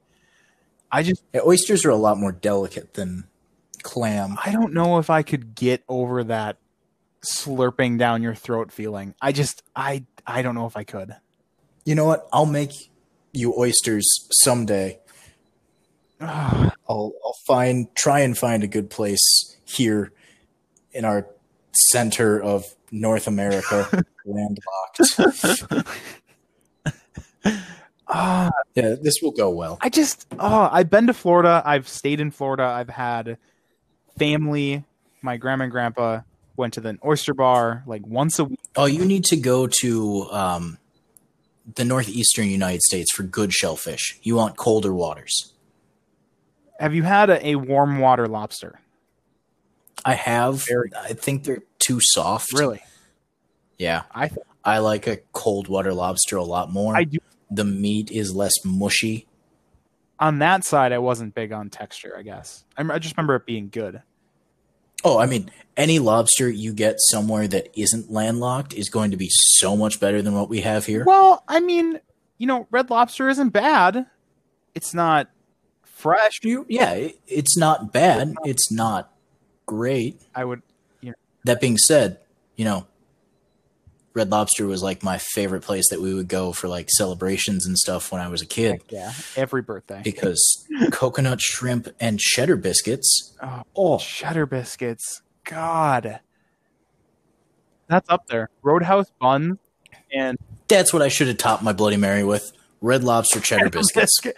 I 0.92 1.04
just 1.04 1.24
Yeah, 1.34 1.42
oysters 1.46 1.86
are 1.86 1.92
a 1.92 1.96
lot 1.96 2.18
more 2.18 2.32
delicate 2.32 2.96
than 2.96 3.26
clam. 3.84 4.38
I 4.44 4.52
don't 4.52 4.74
know 4.74 4.98
if 4.98 5.10
I 5.10 5.22
could 5.22 5.56
get 5.56 5.84
over 5.88 6.24
that 6.26 6.58
slurping 7.22 8.00
down 8.00 8.24
your 8.24 8.36
throat 8.36 8.72
feeling. 8.72 9.14
I 9.22 9.32
just 9.32 9.64
I 9.76 10.06
I 10.26 10.42
don't 10.42 10.56
know 10.56 10.66
if 10.66 10.76
I 10.76 10.84
could. 10.84 11.16
You 11.86 11.96
know 11.96 12.06
what? 12.06 12.28
I'll 12.34 12.46
make 12.46 12.72
you 13.32 13.54
oysters 13.58 14.28
someday. 14.44 15.00
I'll 16.22 17.14
I'll 17.24 17.38
find 17.46 17.94
try 17.96 18.20
and 18.20 18.38
find 18.38 18.64
a 18.64 18.68
good 18.68 18.90
place 18.90 19.58
here 19.66 20.12
in 20.92 21.06
our 21.06 21.28
center 21.72 22.42
of 22.42 22.66
North 22.92 23.28
America, 23.28 23.88
landlocked. 24.26 25.02
Ah, 28.08 28.50
Yeah, 28.76 28.96
this 29.02 29.16
will 29.22 29.32
go 29.32 29.50
well. 29.50 29.78
I 29.82 29.90
just 29.90 30.26
oh 30.40 30.70
I've 30.72 30.90
been 30.90 31.08
to 31.08 31.14
Florida. 31.14 31.62
I've 31.66 31.88
stayed 31.88 32.20
in 32.20 32.32
Florida. 32.32 32.64
I've 32.64 32.90
had 32.90 33.38
family. 34.18 34.84
My 35.22 35.38
grandma 35.38 35.66
and 35.66 35.72
grandpa 35.72 36.22
went 36.58 36.74
to 36.74 36.82
the 36.82 36.98
oyster 37.06 37.34
bar 37.34 37.84
like 37.86 38.06
once 38.06 38.40
a 38.40 38.46
week. 38.46 38.60
Oh, 38.76 38.86
you 38.86 39.06
need 39.06 39.24
to 39.26 39.38
go 39.38 39.68
to 39.82 40.28
um, 40.32 40.78
the 41.76 41.86
northeastern 41.86 42.48
United 42.48 42.82
States 42.82 43.12
for 43.14 43.24
good 43.24 43.54
shellfish. 43.54 44.20
You 44.24 44.36
want 44.36 44.58
colder 44.58 44.94
waters. 44.94 45.54
Have 46.80 46.96
you 46.96 47.04
had 47.04 47.30
a, 47.30 47.48
a 47.50 47.56
warm 47.56 48.00
water 48.00 48.28
lobster? 48.28 48.80
I 50.06 50.14
have. 50.14 50.66
Very- 50.66 50.92
I 50.98 51.14
think 51.14 51.44
they're 51.44 51.64
too 51.80 52.00
soft. 52.02 52.54
Really? 52.54 52.82
Yeah. 53.78 54.04
I 54.12 54.30
th- 54.30 54.40
I 54.64 54.80
like 54.80 55.08
a 55.08 55.18
cold 55.34 55.68
water 55.68 55.94
lobster 55.94 56.38
a 56.38 56.44
lot 56.44 56.72
more. 56.72 56.96
I 56.96 57.04
do. 57.04 57.18
the 57.52 57.64
meat 57.66 58.12
is 58.12 58.34
less 58.36 58.54
mushy. 58.66 59.26
On 60.20 60.40
that 60.40 60.66
side, 60.66 60.92
I 60.92 60.98
wasn't 60.98 61.34
big 61.34 61.52
on 61.54 61.70
texture. 61.70 62.14
I 62.18 62.24
guess 62.24 62.66
I, 62.78 62.84
I 62.94 63.00
just 63.00 63.16
remember 63.18 63.36
it 63.36 63.46
being 63.46 63.70
good. 63.70 64.02
Oh, 65.06 65.18
I 65.18 65.28
mean, 65.28 65.50
any 65.78 65.98
lobster 66.00 66.50
you 66.50 66.74
get 66.74 66.96
somewhere 67.00 67.48
that 67.48 67.70
isn't 67.80 68.12
landlocked 68.12 68.74
is 68.74 68.90
going 68.90 69.12
to 69.12 69.18
be 69.18 69.30
so 69.32 69.78
much 69.78 70.00
better 70.02 70.22
than 70.22 70.34
what 70.36 70.50
we 70.50 70.60
have 70.62 70.86
here. 70.86 71.06
Well, 71.06 71.44
I 71.48 71.62
mean, 71.62 72.02
you 72.38 72.48
know, 72.48 72.68
red 72.70 72.90
lobster 72.90 73.30
isn't 73.30 73.50
bad. 73.50 74.08
It's 74.76 74.94
not 74.94 75.30
fresh. 76.00 76.40
You, 76.44 76.66
yeah, 76.70 76.94
it, 76.94 77.20
it's 77.28 77.58
not 77.58 77.92
bad. 77.94 78.34
It's 78.46 78.72
not 78.72 79.12
great. 79.66 80.22
I 80.34 80.46
would 80.46 80.62
That 81.46 81.62
being 81.62 81.78
said, 81.78 82.20
you 82.56 82.66
know, 82.66 82.86
Red 84.14 84.30
Lobster 84.32 84.66
was 84.66 84.82
like 84.84 85.04
my 85.04 85.18
favorite 85.20 85.62
place 85.62 85.90
that 85.92 86.02
we 86.02 86.14
would 86.14 86.28
go 86.28 86.52
for 86.52 86.68
like 86.68 86.90
celebrations 86.90 87.66
and 87.66 87.78
stuff 87.78 88.12
when 88.12 88.20
I 88.22 88.28
was 88.28 88.42
a 88.42 88.46
kid 88.46 88.82
yeah, 88.90 89.14
every 89.36 89.62
birthday. 89.62 90.02
because 90.04 90.68
coconut 90.92 91.40
shrimp 91.42 91.88
and 92.00 92.20
cheddar 92.20 92.56
biscuits. 92.58 93.36
Oh, 93.42 93.62
Oh, 93.76 93.98
cheddar 94.00 94.46
biscuits. 94.46 95.22
God. 95.46 96.20
That's 97.88 98.10
up 98.10 98.28
there. 98.28 98.50
Roadhouse 98.62 99.12
buns 99.20 99.58
and 100.12 100.38
that's 100.68 100.92
what 100.92 101.02
I 101.02 101.08
should 101.08 101.28
have 101.28 101.38
topped 101.38 101.64
my 101.64 101.72
Bloody 101.74 101.98
Mary 101.98 102.24
with. 102.24 102.52
Red 102.82 103.04
Lobster 103.04 103.40
cheddar 103.40 103.70
biscuits. 103.70 104.20
biscuit. 104.22 104.38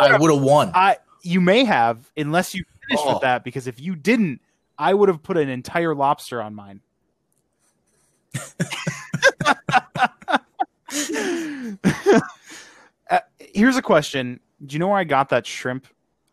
I 0.00 0.16
would 0.18 0.30
have 0.32 0.42
won. 0.42 0.70
I 0.74 0.98
you 1.22 1.40
may 1.40 1.64
have 1.64 2.10
unless 2.16 2.54
you 2.54 2.64
finished 2.88 3.04
Oh. 3.06 3.14
with 3.14 3.22
that 3.22 3.44
because 3.44 3.66
if 3.66 3.80
you 3.80 3.94
didn't, 3.96 4.40
I 4.78 4.92
would 4.94 5.08
have 5.08 5.22
put 5.22 5.36
an 5.36 5.48
entire 5.48 5.94
lobster 5.94 6.42
on 6.42 6.54
mine. 6.54 6.80
Uh, 13.10 13.20
here's 13.38 13.76
a 13.76 13.82
question. 13.82 14.40
Do 14.64 14.74
you 14.74 14.78
know 14.78 14.88
where 14.88 14.98
I 14.98 15.04
got 15.04 15.28
that 15.30 15.46
shrimp? 15.46 15.86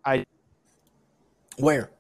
I 0.06 0.26
Where? 1.58 1.92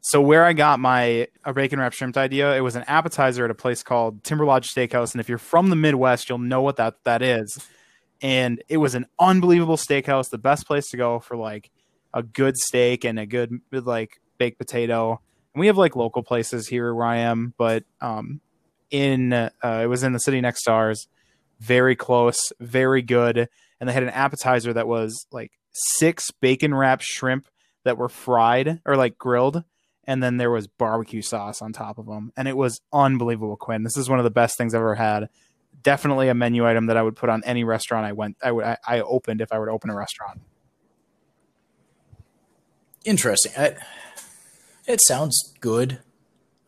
So 0.00 0.20
where 0.20 0.44
I 0.44 0.52
got 0.52 0.80
my 0.80 1.28
a 1.44 1.52
bacon 1.52 1.78
wrap 1.80 1.92
shrimp 1.94 2.16
idea, 2.16 2.54
it 2.56 2.60
was 2.60 2.76
an 2.76 2.84
appetizer 2.86 3.44
at 3.44 3.50
a 3.50 3.54
place 3.54 3.82
called 3.82 4.22
Timber 4.22 4.44
Lodge 4.44 4.72
Steakhouse, 4.72 5.12
and 5.12 5.20
if 5.20 5.28
you're 5.28 5.38
from 5.38 5.70
the 5.70 5.76
Midwest, 5.76 6.28
you'll 6.28 6.38
know 6.38 6.62
what 6.62 6.76
that 6.76 7.02
that 7.04 7.22
is. 7.22 7.58
And 8.24 8.62
it 8.70 8.78
was 8.78 8.94
an 8.94 9.04
unbelievable 9.18 9.76
steakhouse, 9.76 10.30
the 10.30 10.38
best 10.38 10.66
place 10.66 10.88
to 10.88 10.96
go 10.96 11.20
for 11.20 11.36
like 11.36 11.70
a 12.14 12.22
good 12.22 12.56
steak 12.56 13.04
and 13.04 13.18
a 13.18 13.26
good 13.26 13.60
like 13.70 14.18
baked 14.38 14.56
potato. 14.56 15.20
And 15.52 15.60
we 15.60 15.66
have 15.66 15.76
like 15.76 15.94
local 15.94 16.22
places 16.22 16.66
here 16.66 16.94
where 16.94 17.04
I 17.04 17.18
am, 17.18 17.52
but 17.58 17.84
um, 18.00 18.40
in 18.90 19.34
uh, 19.34 19.50
it 19.62 19.88
was 19.88 20.02
in 20.02 20.14
the 20.14 20.18
city 20.18 20.40
next 20.40 20.62
to 20.62 20.72
ours, 20.72 21.06
very 21.60 21.94
close, 21.94 22.50
very 22.58 23.02
good, 23.02 23.46
and 23.78 23.88
they 23.88 23.92
had 23.92 24.02
an 24.02 24.08
appetizer 24.08 24.72
that 24.72 24.88
was 24.88 25.26
like 25.30 25.52
six 25.74 26.30
bacon 26.40 26.74
wrapped 26.74 27.02
shrimp 27.02 27.46
that 27.84 27.98
were 27.98 28.08
fried 28.08 28.80
or 28.86 28.96
like 28.96 29.18
grilled 29.18 29.64
and 30.04 30.22
then 30.22 30.38
there 30.38 30.50
was 30.50 30.66
barbecue 30.66 31.20
sauce 31.20 31.60
on 31.60 31.72
top 31.72 31.98
of 31.98 32.06
them 32.06 32.32
and 32.36 32.48
it 32.48 32.56
was 32.56 32.80
unbelievable 32.90 33.56
quinn. 33.56 33.82
This 33.82 33.98
is 33.98 34.08
one 34.08 34.18
of 34.18 34.24
the 34.24 34.30
best 34.30 34.56
things 34.56 34.72
i've 34.72 34.80
ever 34.80 34.94
had 34.94 35.28
definitely 35.82 36.28
a 36.28 36.34
menu 36.34 36.66
item 36.66 36.86
that 36.86 36.96
i 36.96 37.02
would 37.02 37.16
put 37.16 37.28
on 37.28 37.42
any 37.44 37.64
restaurant 37.64 38.06
i 38.06 38.12
went 38.12 38.36
i 38.42 38.50
would 38.52 38.64
i, 38.64 38.76
I 38.86 39.00
opened 39.00 39.40
if 39.40 39.52
i 39.52 39.58
were 39.58 39.66
to 39.66 39.72
open 39.72 39.90
a 39.90 39.94
restaurant 39.96 40.40
Interesting. 43.04 43.52
I, 43.56 43.74
it 44.86 45.00
sounds 45.06 45.52
good. 45.60 45.98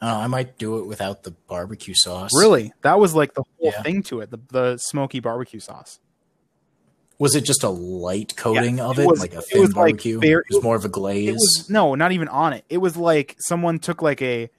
I, 0.02 0.24
I 0.24 0.26
might 0.26 0.58
do 0.58 0.78
it 0.78 0.86
without 0.86 1.22
the 1.22 1.30
barbecue 1.30 1.94
sauce. 1.96 2.30
really 2.38 2.72
that 2.82 2.98
was 2.98 3.14
like 3.14 3.32
the 3.34 3.42
whole 3.42 3.72
Yeah. 3.72 3.82
thing 3.82 4.02
to 4.04 4.20
it 4.20 4.30
the, 4.30 4.38
the 4.50 4.76
smoky 4.76 5.20
barbecue 5.20 5.60
sauce 5.60 5.98
Was 7.18 7.34
it 7.34 7.44
just 7.46 7.62
a 7.64 7.70
light 7.70 8.36
coating 8.36 8.80
of 8.80 8.98
it 8.98 9.02
it, 9.04 9.06
was- 9.08 9.20
like 9.20 9.32
a 9.34 9.38
it 9.38 9.44
thin 9.50 9.62
like, 9.62 9.74
barbecue? 9.74 10.18
very- 10.20 10.42
it 10.50 10.54
was 10.54 10.62
more 10.62 10.76
of 10.76 10.84
a 10.84 10.90
glaze. 10.90 11.28
it 11.30 11.32
was 11.32 11.66
no 11.70 11.94
not 11.94 12.12
even 12.12 12.28
on 12.28 12.52
it 12.52 12.66
it 12.68 12.78
was 12.78 12.98
like 12.98 13.36
someone 13.38 13.78
took 13.78 14.02
like 14.02 14.20
a 14.20 14.50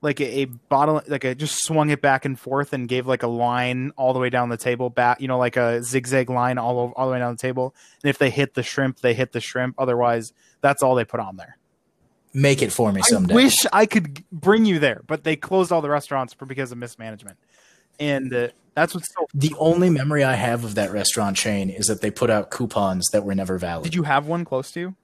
like 0.00 0.20
a, 0.20 0.40
a 0.40 0.44
bottle 0.44 1.02
like 1.08 1.24
a 1.24 1.34
just 1.34 1.64
swung 1.64 1.90
it 1.90 2.00
back 2.00 2.24
and 2.24 2.38
forth 2.38 2.72
and 2.72 2.88
gave 2.88 3.06
like 3.06 3.22
a 3.22 3.26
line 3.28 3.92
all 3.96 4.12
the 4.12 4.18
way 4.18 4.30
down 4.30 4.48
the 4.48 4.56
table 4.56 4.90
back 4.90 5.20
you 5.20 5.28
know 5.28 5.38
like 5.38 5.56
a 5.56 5.82
zigzag 5.82 6.30
line 6.30 6.58
all 6.58 6.78
over 6.78 6.92
all 6.96 7.06
the 7.06 7.12
way 7.12 7.18
down 7.18 7.34
the 7.34 7.40
table 7.40 7.74
and 8.02 8.10
if 8.10 8.18
they 8.18 8.30
hit 8.30 8.54
the 8.54 8.62
shrimp 8.62 9.00
they 9.00 9.14
hit 9.14 9.32
the 9.32 9.40
shrimp 9.40 9.74
otherwise 9.78 10.32
that's 10.60 10.82
all 10.82 10.94
they 10.94 11.04
put 11.04 11.20
on 11.20 11.36
there 11.36 11.56
Make 12.34 12.60
it 12.62 12.70
for 12.72 12.92
me 12.92 13.02
someday. 13.02 13.32
i 13.32 13.36
wish 13.36 13.66
i 13.72 13.86
could 13.86 14.24
bring 14.30 14.64
you 14.64 14.78
there 14.78 15.02
but 15.06 15.24
they 15.24 15.34
closed 15.34 15.72
all 15.72 15.82
the 15.82 15.90
restaurants 15.90 16.34
because 16.34 16.70
of 16.70 16.78
mismanagement 16.78 17.38
and 18.00 18.32
uh, 18.32 18.48
that's 18.74 18.94
what's 18.94 19.08
so. 19.12 19.26
The 19.34 19.52
only 19.58 19.90
memory 19.90 20.22
I 20.22 20.34
have 20.34 20.62
of 20.62 20.76
that 20.76 20.92
restaurant 20.92 21.36
chain 21.36 21.68
is 21.68 21.86
that 21.86 22.00
they 22.00 22.12
put 22.12 22.30
out 22.30 22.50
coupons 22.50 23.08
that 23.12 23.24
were 23.24 23.34
never 23.34 23.58
valid. 23.58 23.82
Did 23.82 23.96
you 23.96 24.04
have 24.04 24.28
one 24.28 24.44
close 24.44 24.70
to 24.72 24.80
you? 24.80 24.94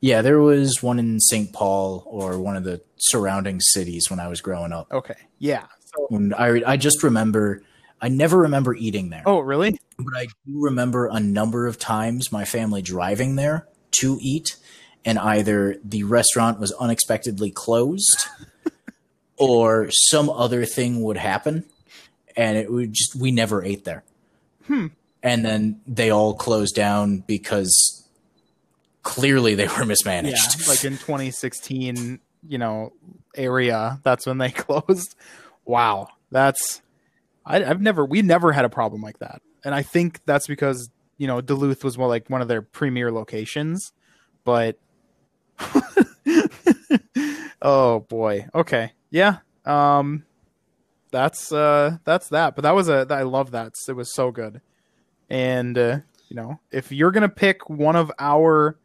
Yeah, 0.00 0.22
there 0.22 0.40
was 0.40 0.82
one 0.82 0.98
in 0.98 1.18
St. 1.20 1.52
Paul 1.52 2.04
or 2.06 2.38
one 2.38 2.56
of 2.56 2.64
the 2.64 2.80
surrounding 2.98 3.60
cities 3.60 4.10
when 4.10 4.20
I 4.20 4.28
was 4.28 4.40
growing 4.40 4.72
up. 4.72 4.92
Okay, 4.92 5.16
yeah. 5.38 5.66
So, 5.96 6.08
And 6.10 6.34
I 6.34 6.62
I 6.66 6.76
just 6.76 7.02
remember 7.02 7.62
I 8.00 8.08
never 8.08 8.38
remember 8.38 8.74
eating 8.74 9.10
there, 9.10 9.22
oh, 9.26 9.40
really? 9.40 9.78
but 9.98 10.16
I 10.16 10.26
do 10.46 10.62
remember 10.62 11.06
a 11.06 11.18
number 11.18 11.66
of 11.66 11.78
times 11.78 12.30
my 12.30 12.44
family 12.44 12.82
driving 12.82 13.34
there 13.36 13.66
to 14.00 14.18
eat, 14.20 14.56
and 15.04 15.18
either 15.18 15.76
the 15.82 16.04
restaurant 16.04 16.60
was 16.60 16.72
unexpectedly 16.72 17.50
closed, 17.50 18.28
or 19.36 19.88
some 19.90 20.30
other 20.30 20.64
thing 20.64 21.02
would 21.02 21.16
happen, 21.16 21.64
and 22.36 22.56
it 22.56 22.70
would 22.70 22.92
just 22.92 23.16
we 23.16 23.32
never 23.32 23.64
ate 23.64 23.84
there. 23.84 24.04
Hmm. 24.66 24.88
And 25.22 25.44
then 25.44 25.80
they 25.86 26.10
all 26.10 26.34
closed 26.34 26.76
down 26.76 27.18
because 27.26 27.97
clearly 29.08 29.54
they 29.54 29.66
were 29.66 29.86
mismanaged. 29.86 30.60
Yeah, 30.60 30.68
like 30.68 30.84
in 30.84 30.92
2016, 30.92 32.20
you 32.46 32.58
know, 32.58 32.92
area. 33.34 34.00
That's 34.02 34.26
when 34.26 34.36
they 34.36 34.50
closed. 34.64 35.14
Wow, 35.64 36.08
that's 36.30 36.82
I, 37.46 37.64
I've 37.64 37.80
never 37.80 38.04
we 38.04 38.20
never 38.20 38.52
had 38.52 38.66
a 38.66 38.68
problem 38.68 39.00
like 39.00 39.18
that, 39.20 39.40
and 39.64 39.74
I 39.74 39.82
think 39.82 40.20
that's 40.26 40.46
because 40.46 40.90
you 41.16 41.26
know 41.26 41.40
Duluth 41.40 41.82
was 41.82 41.96
more 41.96 42.06
like 42.06 42.28
one 42.28 42.42
of 42.42 42.48
their 42.48 42.60
premier 42.60 43.10
locations, 43.10 43.92
but 44.44 44.78
oh 47.62 48.00
boy, 48.00 48.46
okay, 48.54 48.92
yeah, 49.10 49.38
um, 49.64 50.26
that's 51.10 51.50
uh 51.50 51.96
that's 52.04 52.28
that. 52.28 52.54
But 52.56 52.62
that 52.62 52.74
was 52.74 52.90
a 52.90 53.06
I 53.08 53.22
love 53.22 53.52
that. 53.52 53.72
It 53.88 53.92
was 53.92 54.14
so 54.14 54.30
good, 54.30 54.60
and 55.30 55.78
uh, 55.78 55.98
you 56.28 56.36
know 56.36 56.60
if 56.70 56.92
you're 56.92 57.10
gonna 57.10 57.30
pick 57.30 57.70
one 57.70 57.96
of 57.96 58.12
our 58.18 58.76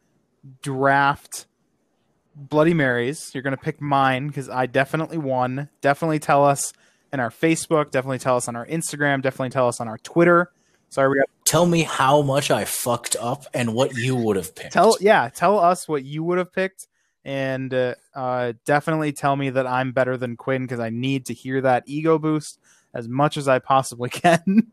draft 0.62 1.46
Bloody 2.36 2.74
Marys. 2.74 3.30
You're 3.34 3.42
going 3.42 3.56
to 3.56 3.62
pick 3.62 3.80
mine 3.80 4.28
because 4.28 4.48
I 4.48 4.66
definitely 4.66 5.18
won. 5.18 5.68
Definitely 5.80 6.18
tell 6.18 6.44
us 6.44 6.72
in 7.12 7.20
our 7.20 7.30
Facebook. 7.30 7.90
Definitely 7.90 8.18
tell 8.18 8.36
us 8.36 8.48
on 8.48 8.56
our 8.56 8.66
Instagram. 8.66 9.22
Definitely 9.22 9.50
tell 9.50 9.68
us 9.68 9.80
on 9.80 9.88
our 9.88 9.98
Twitter. 9.98 10.50
Sorry, 10.90 11.08
we 11.08 11.16
got 11.16 11.28
Tell 11.44 11.66
me 11.66 11.82
how 11.82 12.22
much 12.22 12.50
I 12.50 12.64
fucked 12.64 13.16
up 13.20 13.44
and 13.52 13.74
what 13.74 13.94
you 13.94 14.16
would 14.16 14.36
have 14.36 14.54
picked. 14.54 14.72
tell 14.72 14.96
yeah 15.00 15.28
tell 15.28 15.58
us 15.58 15.86
what 15.86 16.02
you 16.04 16.24
would 16.24 16.38
have 16.38 16.52
picked 16.52 16.86
and 17.24 17.72
uh, 17.72 17.94
uh, 18.14 18.54
definitely 18.64 19.12
tell 19.12 19.36
me 19.36 19.50
that 19.50 19.66
I'm 19.66 19.92
better 19.92 20.16
than 20.16 20.36
Quinn 20.36 20.62
because 20.62 20.80
I 20.80 20.90
need 20.90 21.26
to 21.26 21.34
hear 21.34 21.60
that 21.60 21.84
ego 21.86 22.18
boost 22.18 22.58
as 22.94 23.08
much 23.08 23.36
as 23.36 23.46
I 23.46 23.58
possibly 23.58 24.08
can. 24.10 24.72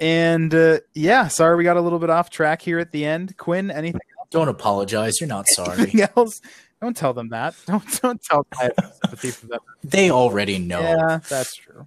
And 0.00 0.52
uh, 0.54 0.78
yeah, 0.94 1.28
sorry 1.28 1.56
we 1.56 1.64
got 1.64 1.76
a 1.76 1.80
little 1.80 1.98
bit 1.98 2.10
off 2.10 2.30
track 2.30 2.62
here 2.62 2.78
at 2.78 2.90
the 2.90 3.04
end. 3.04 3.36
Quinn, 3.36 3.70
anything 3.70 4.00
Else? 4.18 4.28
Don't 4.30 4.48
apologize. 4.48 5.20
You're 5.20 5.28
not 5.28 5.46
sorry. 5.48 5.78
anything 5.82 6.00
else? 6.16 6.40
Don't 6.80 6.96
tell 6.96 7.12
them 7.12 7.28
that. 7.28 7.54
Don't 7.66 8.00
don't 8.00 8.22
tell 8.22 8.46
them 8.50 8.58
I 8.58 8.62
have 8.64 8.72
no 8.80 8.90
sympathy 9.04 9.30
for 9.30 9.46
them. 9.48 9.60
they 9.84 10.10
already 10.10 10.58
know. 10.58 10.80
Yeah, 10.80 11.20
that's 11.28 11.54
true. 11.54 11.86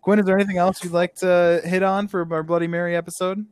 Quinn, 0.00 0.18
is 0.18 0.24
there 0.24 0.36
anything 0.36 0.56
else 0.56 0.82
you'd 0.82 0.94
like 0.94 1.14
to 1.16 1.60
hit 1.62 1.82
on 1.82 2.08
for 2.08 2.26
our 2.32 2.42
Bloody 2.42 2.66
Mary 2.66 2.96
episode? 2.96 3.44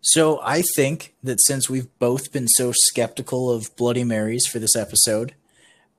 So 0.00 0.38
I 0.42 0.62
think 0.76 1.14
that 1.24 1.40
since 1.40 1.68
we've 1.68 1.88
both 1.98 2.30
been 2.30 2.46
so 2.46 2.72
skeptical 2.72 3.50
of 3.50 3.74
Bloody 3.74 4.04
Marys 4.04 4.46
for 4.46 4.58
this 4.60 4.76
episode, 4.76 5.34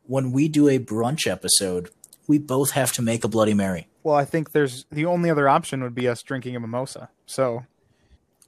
when 0.06 0.32
we 0.32 0.48
do 0.48 0.70
a 0.70 0.80
brunch 0.80 1.28
episode, 1.30 1.90
we 2.28 2.38
both 2.38 2.72
have 2.72 2.94
to 2.94 3.02
make 3.02 3.24
a 3.24 3.28
Bloody 3.28 3.54
Mary. 3.56 3.88
Well, 4.06 4.16
I 4.16 4.24
think 4.24 4.52
there's 4.52 4.86
the 4.92 5.06
only 5.06 5.32
other 5.32 5.50
option 5.50 5.82
would 5.82 5.96
be 5.96 6.08
us 6.08 6.22
drinking 6.22 6.56
a 6.56 6.60
mimosa. 6.60 7.10
So 7.26 7.66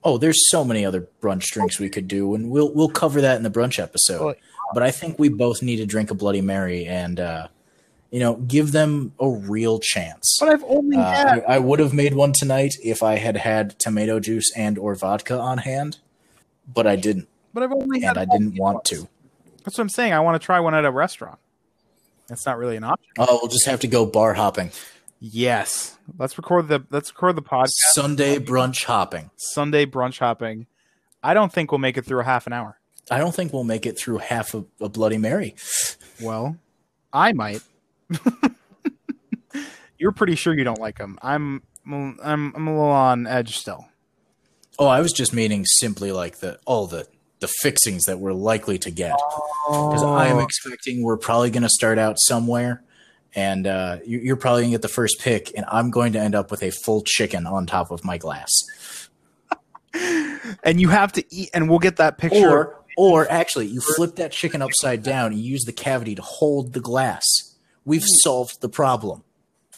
Oh, 0.04 0.20
there's 0.20 0.48
so 0.52 0.64
many 0.64 0.86
other 0.86 1.08
brunch 1.20 1.46
drinks 1.48 1.80
we 1.80 1.90
could 1.90 2.08
do, 2.08 2.36
and 2.36 2.52
we'll 2.52 2.72
we'll 2.72 2.90
cover 2.90 3.20
that 3.22 3.38
in 3.38 3.44
the 3.44 3.50
brunch 3.50 3.80
episode. 3.82 4.24
Well, 4.24 4.36
but 4.76 4.84
I 4.84 4.92
think 4.92 5.18
we 5.18 5.30
both 5.30 5.64
need 5.64 5.78
to 5.78 5.88
drink 5.88 6.12
a 6.12 6.14
Bloody 6.14 6.42
Mary 6.42 6.86
and 6.86 7.20
uh, 7.20 7.48
you 8.12 8.20
know 8.20 8.36
give 8.36 8.72
them 8.72 9.14
a 9.20 9.28
real 9.28 9.80
chance. 9.80 10.38
But 10.40 10.50
I've 10.50 10.64
only 10.66 10.98
Uh, 10.98 11.02
had 11.12 11.28
I, 11.48 11.56
I 11.56 11.58
would 11.58 11.80
have 11.80 11.92
made 11.92 12.14
one 12.14 12.34
tonight 12.34 12.76
if 12.84 13.02
I 13.02 13.16
had 13.16 13.38
had 13.38 13.80
tomato 13.80 14.20
juice 14.20 14.52
and 14.56 14.78
or 14.78 14.94
vodka 14.94 15.40
on 15.40 15.58
hand, 15.58 15.98
but 16.72 16.86
I 16.86 16.96
didn't, 16.96 17.28
but 17.52 17.64
I've 17.64 17.72
only 17.74 18.02
had 18.02 18.16
and 18.16 18.32
I 18.32 18.38
didn't 18.38 18.60
want 18.60 18.86
to. 18.86 19.08
That's 19.66 19.80
what 19.80 19.82
I'm 19.82 19.90
saying. 19.90 20.14
I 20.14 20.20
want 20.20 20.40
to 20.40 20.46
try 20.46 20.60
one 20.60 20.76
at 20.76 20.86
a 20.86 20.92
restaurant. 20.92 21.40
That's 22.28 22.46
not 22.46 22.60
really 22.60 22.76
an 22.78 22.84
option. 22.84 23.10
Oh, 23.18 23.40
we'll 23.42 23.50
just 23.52 23.66
have 23.66 23.80
to 23.80 23.88
go 23.88 24.06
bar 24.06 24.36
hopping. 24.36 24.70
Yes. 25.20 25.98
Let's 26.18 26.38
record 26.38 26.68
the 26.68 26.86
let's 26.90 27.12
record 27.12 27.36
the 27.36 27.42
podcast 27.42 27.72
Sunday 27.94 28.38
brunch 28.38 28.84
hopping. 28.86 29.32
Sunday 29.36 29.86
brunch 29.86 30.20
hopping. 30.20 30.68
I 31.24 31.34
don't 31.34 31.52
think 31.52 31.72
we'll 31.72 31.80
make 31.80 31.98
it 31.98 32.06
through 32.06 32.22
a 32.22 32.26
half 32.26 32.48
an 32.48 32.54
hour. 32.54 32.80
I 33.10 33.18
don't 33.18 33.34
think 33.34 33.54
we'll 33.54 33.64
make 33.64 33.86
it 33.86 33.98
through 33.98 34.18
half 34.20 34.54
of 34.54 34.66
a 34.82 34.90
Bloody 34.90 35.18
Mary. 35.18 35.56
Well, 36.22 36.58
I 37.12 37.34
might. 37.34 37.62
You're 39.98 40.12
pretty 40.12 40.36
sure 40.36 40.54
you 40.54 40.64
don't 40.64 40.80
like 40.80 40.98
them. 40.98 41.18
I'm 41.22 41.64
I'm 41.90 42.20
I'm 42.24 42.68
a 42.68 42.72
little 42.72 42.90
on 42.90 43.26
edge 43.26 43.58
still. 43.58 43.88
Oh, 44.78 44.88
I 44.88 45.02
was 45.02 45.12
just 45.12 45.34
meaning 45.34 45.66
simply 45.66 46.12
like 46.12 46.40
the 46.40 46.60
all 46.66 46.86
the 46.86 47.08
the 47.40 47.48
fixings 47.48 48.06
that 48.06 48.20
we're 48.20 48.34
likely 48.34 48.78
to 48.80 48.92
get 48.92 49.16
because 49.68 50.04
I 50.04 50.28
am 50.28 50.38
oh. 50.38 50.42
expecting 50.42 51.04
we're 51.04 51.18
probably 51.18 51.50
going 51.52 51.64
to 51.64 51.70
start 51.70 52.00
out 52.00 52.18
somewhere, 52.20 52.84
and 53.36 53.68
uh, 53.68 53.98
you- 54.06 54.20
you're 54.20 54.36
probably 54.36 54.64
to 54.66 54.70
get 54.70 54.82
the 54.82 54.88
first 54.88 55.20
pick, 55.20 55.52
and 55.56 55.66
I'm 55.72 55.90
going 55.92 56.14
to 56.14 56.20
end 56.20 56.36
up 56.36 56.52
with 56.52 56.64
a 56.64 56.72
full 56.72 57.02
chicken 57.06 57.46
on 57.48 57.66
top 57.66 57.92
of 57.92 58.04
my 58.04 58.18
glass. 58.18 58.50
and 60.64 60.80
you 60.80 60.90
have 60.90 61.12
to 61.14 61.24
eat 61.34 61.50
and 61.54 61.70
we'll 61.70 61.80
get 61.80 61.96
that 61.98 62.18
picture 62.18 62.48
Or, 62.50 62.84
or 62.98 63.32
actually, 63.32 63.68
you 63.68 63.82
flip 63.82 64.16
that 64.18 64.32
chicken 64.32 64.62
upside 64.62 65.02
down 65.04 65.32
and 65.32 65.40
you 65.42 65.52
use 65.52 65.64
the 65.66 65.72
cavity 65.72 66.16
to 66.16 66.22
hold 66.22 66.74
the 66.74 66.80
glass. 66.80 67.24
We've 67.86 68.04
solved 68.06 68.62
the 68.62 68.70
problem. 68.70 69.24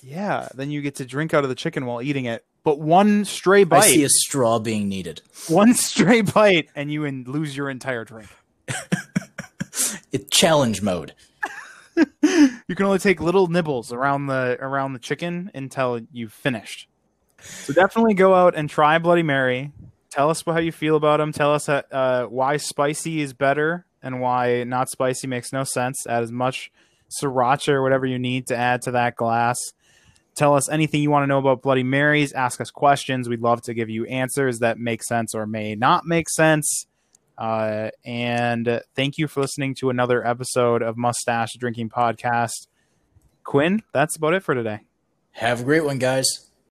Yeah, 0.02 0.48
then 0.56 0.72
you 0.72 0.82
get 0.82 0.96
to 0.96 1.06
drink 1.06 1.34
out 1.34 1.44
of 1.44 1.50
the 1.50 1.56
chicken 1.56 1.86
while 1.86 2.02
eating 2.02 2.26
it. 2.26 2.44
But 2.64 2.80
one 2.80 3.24
stray 3.26 3.64
bite. 3.64 3.84
I 3.84 3.88
see 3.88 4.04
a 4.04 4.10
straw 4.10 4.60
being 4.60 4.90
needed. 4.90 5.22
one 5.48 5.74
stray 5.74 6.22
bite, 6.22 6.70
and 6.76 6.92
you 6.92 7.04
in, 7.06 7.24
lose 7.26 7.56
your 7.56 7.70
entire 7.70 8.04
drink. 8.06 8.30
It 10.12 10.32
challenge 10.32 10.82
mode. 10.82 11.14
You 12.68 12.76
can 12.76 12.86
only 12.86 13.00
take 13.00 13.20
little 13.20 13.48
nibbles 13.48 13.92
around 13.92 14.28
the 14.28 14.58
around 14.62 14.94
the 14.94 15.00
chicken 15.00 15.50
until 15.54 16.02
you've 16.12 16.34
finished. 16.34 16.88
So 17.42 17.74
definitely 17.74 18.14
go 18.14 18.36
out 18.36 18.56
and 18.56 18.70
try 18.70 18.98
Bloody 19.00 19.24
Mary. 19.24 19.72
Tell 20.12 20.30
us 20.30 20.44
how 20.46 20.60
you 20.60 20.72
feel 20.72 20.96
about 20.96 21.18
them. 21.18 21.32
Tell 21.32 21.54
us 21.54 21.70
uh, 21.70 21.82
uh, 21.92 22.26
why 22.26 22.58
spicy 22.58 23.22
is 23.22 23.34
better 23.34 23.86
and 24.02 24.20
why 24.22 24.64
not 24.64 24.90
spicy 24.90 25.28
makes 25.28 25.54
no 25.54 25.64
sense. 25.64 26.06
Add 26.08 26.24
as 26.24 26.32
much 26.32 26.72
sriracha 27.22 27.70
or 27.70 27.84
whatever 27.84 28.06
you 28.06 28.20
need 28.20 28.48
to 28.48 28.56
add 28.56 28.82
to 28.84 28.92
that 28.92 29.16
glass. 29.16 29.58
Tell 30.36 30.56
us 30.56 30.70
anything 30.70 31.02
you 31.02 31.12
want 31.12 31.24
to 31.24 31.28
know 31.28 31.40
about 31.40 31.62
Bloody 31.62 31.84
Marys. 31.84 32.34
Ask 32.34 32.62
us 32.62 32.72
questions. 32.72 33.28
We'd 33.28 33.42
love 33.42 33.62
to 33.64 33.74
give 33.74 33.90
you 33.90 34.06
answers 34.06 34.60
that 34.60 34.78
make 34.78 35.04
sense 35.04 35.36
or 35.36 35.46
may 35.46 35.76
not 35.76 36.06
make 36.06 36.30
sense. 36.30 36.86
Uh, 37.40 37.90
and 38.04 38.82
thank 38.96 39.18
you 39.18 39.28
for 39.30 39.40
listening 39.40 39.74
to 39.76 39.90
another 39.90 40.28
episode 40.28 40.82
of 40.82 40.98
Mustache 40.98 41.54
Drinking 41.58 41.90
Podcast. 41.90 42.68
Quinn, 43.46 43.82
that's 43.94 44.18
about 44.18 44.34
it 44.34 44.44
for 44.44 44.54
today. 44.54 44.82
Have 45.32 45.62
a 45.62 45.64
great 45.64 45.86
one, 45.86 46.00
guys. 46.00 46.49